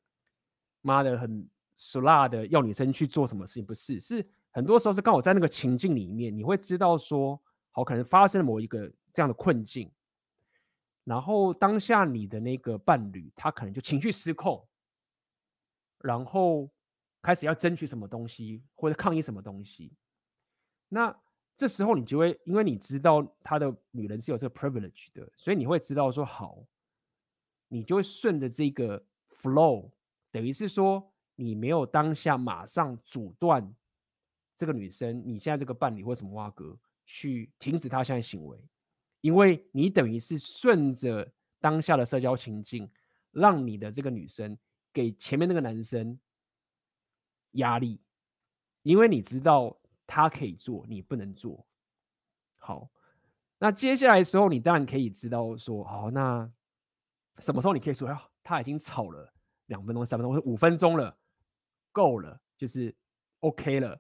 [0.81, 7.41] 妈的很俗辣的要女生去做什么事情，不是，是很多时候是刚好在那个情境里面，你会知道说，
[7.73, 9.91] 好，可能发生了某一个这样的困境。
[11.05, 14.67] 然后当下你的那个伴侣，他可能就情绪失控，
[15.99, 16.71] 然后
[17.21, 19.93] 开始要争取什么东西或者抗议什么东西。
[20.89, 21.15] 那
[21.57, 26.65] 这时候你就会，因为你知道他的女人是有这个 privilege 的，所以你会知道说好，
[27.69, 29.91] 你就会顺着这个 flow，
[30.31, 33.75] 等于是说你没有当下马上阻断
[34.55, 38.59] 这个女生，你现在这个伴侣或什么挖格去停止他现在行为。
[39.21, 42.91] 因为你等于是顺着当下的社交情境，
[43.31, 44.57] 让你的这个女生
[44.93, 46.19] 给前面那个男生
[47.53, 48.01] 压力，
[48.83, 51.67] 因为你知道他可以做，你不能做。
[52.57, 52.91] 好，
[53.59, 56.51] 那接下来的时候，你当然可以知道说，好，那
[57.39, 59.33] 什么时候你可以说，哎，他已经吵了
[59.67, 61.17] 两分钟、三分钟或者五分钟了，
[61.95, 62.95] 够了，就是
[63.41, 63.99] OK 了。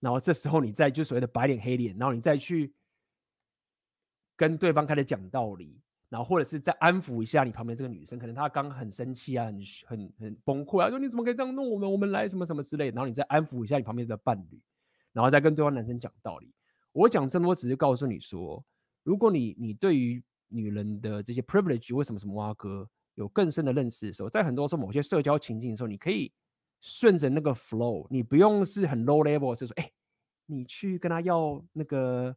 [0.00, 2.74] 然后这时候你再就所谓的白脸黑脸，然后你再去。
[4.36, 11.88] 跟对方开始讲道理，然后或者是再安抚一下你旁边这个女生，可能她刚很生气啊，很很很崩溃啊，说你怎么可以这样弄我们？
[11.88, 14.60] 我们来什么什么之类，然后你再安抚一下你旁边的伴侣，
[15.12, 16.52] 然后再跟对方男生讲道理。
[16.90, 18.60] 我讲这么多只是告诉你说，
[19.04, 26.32] 如果你你对于女人的这些 privilege 为什么什么挖哥有更深的认识的时候，在很多时候某些社交情境的时候，你可以
[26.84, 29.90] 顺着那个 flow，你不用是很 low level，是说哎，
[30.44, 32.36] 你去跟他要那个。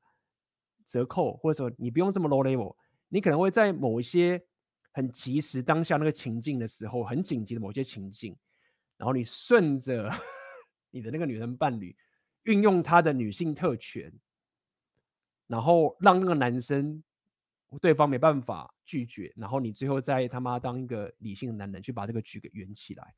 [0.90, 2.74] 折扣，或者说你不用这么 low level，
[3.09, 4.42] 你可能会在某一些
[4.93, 8.34] 很及时当下那个情境的时候，很紧急的某些情境，
[8.95, 10.09] 然后你顺着
[10.90, 11.93] 你的那个女人伴侣，
[12.43, 14.09] 运用他的女性特权，
[15.48, 17.03] 然后让那个男生
[17.82, 23.14] 对方没办法拒绝，然后你最后再他妈当一个理性的男人去把这个局给圆起来。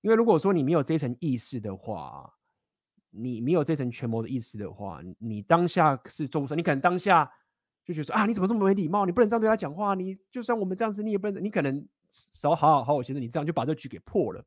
[0.00, 2.32] 因为如果说你没有这一层意识的话，
[3.10, 7.24] 你没有这层权谋的意思的话，你当下是做不成，你可能当下
[7.84, 9.06] 就觉得说啊，你怎么这么没礼貌？
[9.06, 9.94] 你不能这样对他讲话。
[9.94, 14.40] 你就算我们这样子，你也不能，你可能少好好好好先生，你这样就把这局给破了，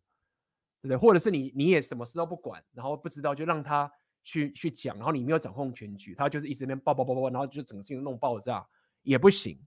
[0.81, 0.97] 对不对？
[0.97, 3.91] 或者是你你也什么事都不管，然后不知道就让他
[4.23, 8.65] 去去讲，然后你没有掌控全局，他就是一直那边爆爆爆爆，然后就整个事情弄爆炸
[9.01, 9.59] 也不行。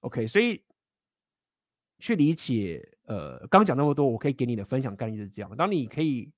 [0.00, 0.64] OK，所以
[1.98, 6.30] 去理解，呃，刚讲那么多，我可以给你的分享概念是这样：当你可以。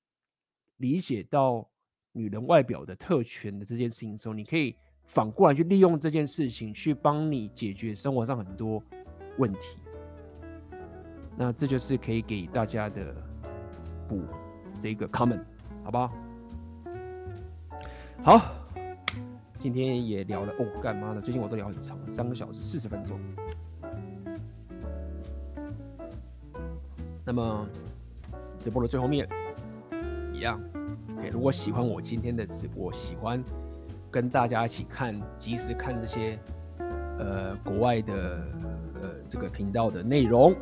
[0.78, 1.68] 理解到
[2.12, 8.80] 女人外表的特权的这件事情的时候，你可以反过来去利用这件事情去帮你解决生活上很多
[9.38, 9.76] 问题。
[11.36, 13.12] 那这就是可以给大家的
[14.08, 14.22] 补
[14.78, 15.42] 这个 comment，
[15.82, 16.12] 好不好？
[18.22, 18.52] 好，
[19.58, 21.20] 今天也聊了哦，干嘛呢？
[21.20, 23.18] 最近我都聊很长，三个小时四十分钟。
[27.28, 27.68] 那么
[28.56, 29.28] 直播的最后面。
[30.32, 30.58] 一样
[31.18, 31.28] ，OK。
[31.30, 33.44] 如果喜欢我今天的直播，喜欢
[34.10, 36.38] 跟大家一起看，及时看这些
[37.18, 38.14] 呃国外的
[39.02, 40.54] 呃这个频道的内容，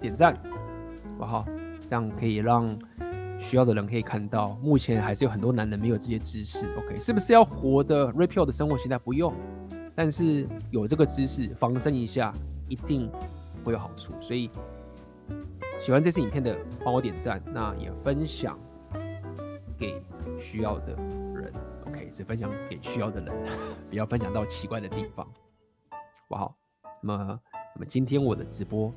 [0.00, 1.46] 点赞，好不好？
[1.86, 2.68] 这样可以让
[3.38, 4.58] 需要的人可以看到。
[4.60, 6.98] 目前还是有很多男人没有这些知识，OK？
[6.98, 8.98] 是不是要活的 rapio 的生活形态？
[8.98, 9.32] 不用，
[9.94, 12.32] 但是有这个知识防身一下，
[12.66, 13.08] 一定
[13.62, 14.12] 会有好处。
[14.20, 14.50] 所以
[15.80, 18.58] 喜欢这次影片的，帮我点赞，那也分享。
[19.78, 19.98] 给
[20.38, 20.94] 需要的
[21.34, 21.50] 人
[21.86, 23.34] ，OK，只分享给需要的人，
[23.88, 25.24] 不要分享到奇怪的地方，
[25.88, 26.54] 好不好？
[27.00, 27.40] 那么，
[27.74, 28.92] 那么今天我的直播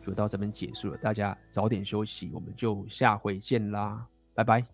[0.00, 4.71] 就到这边结束了，大家早点休息，我们就下回见啦，拜拜。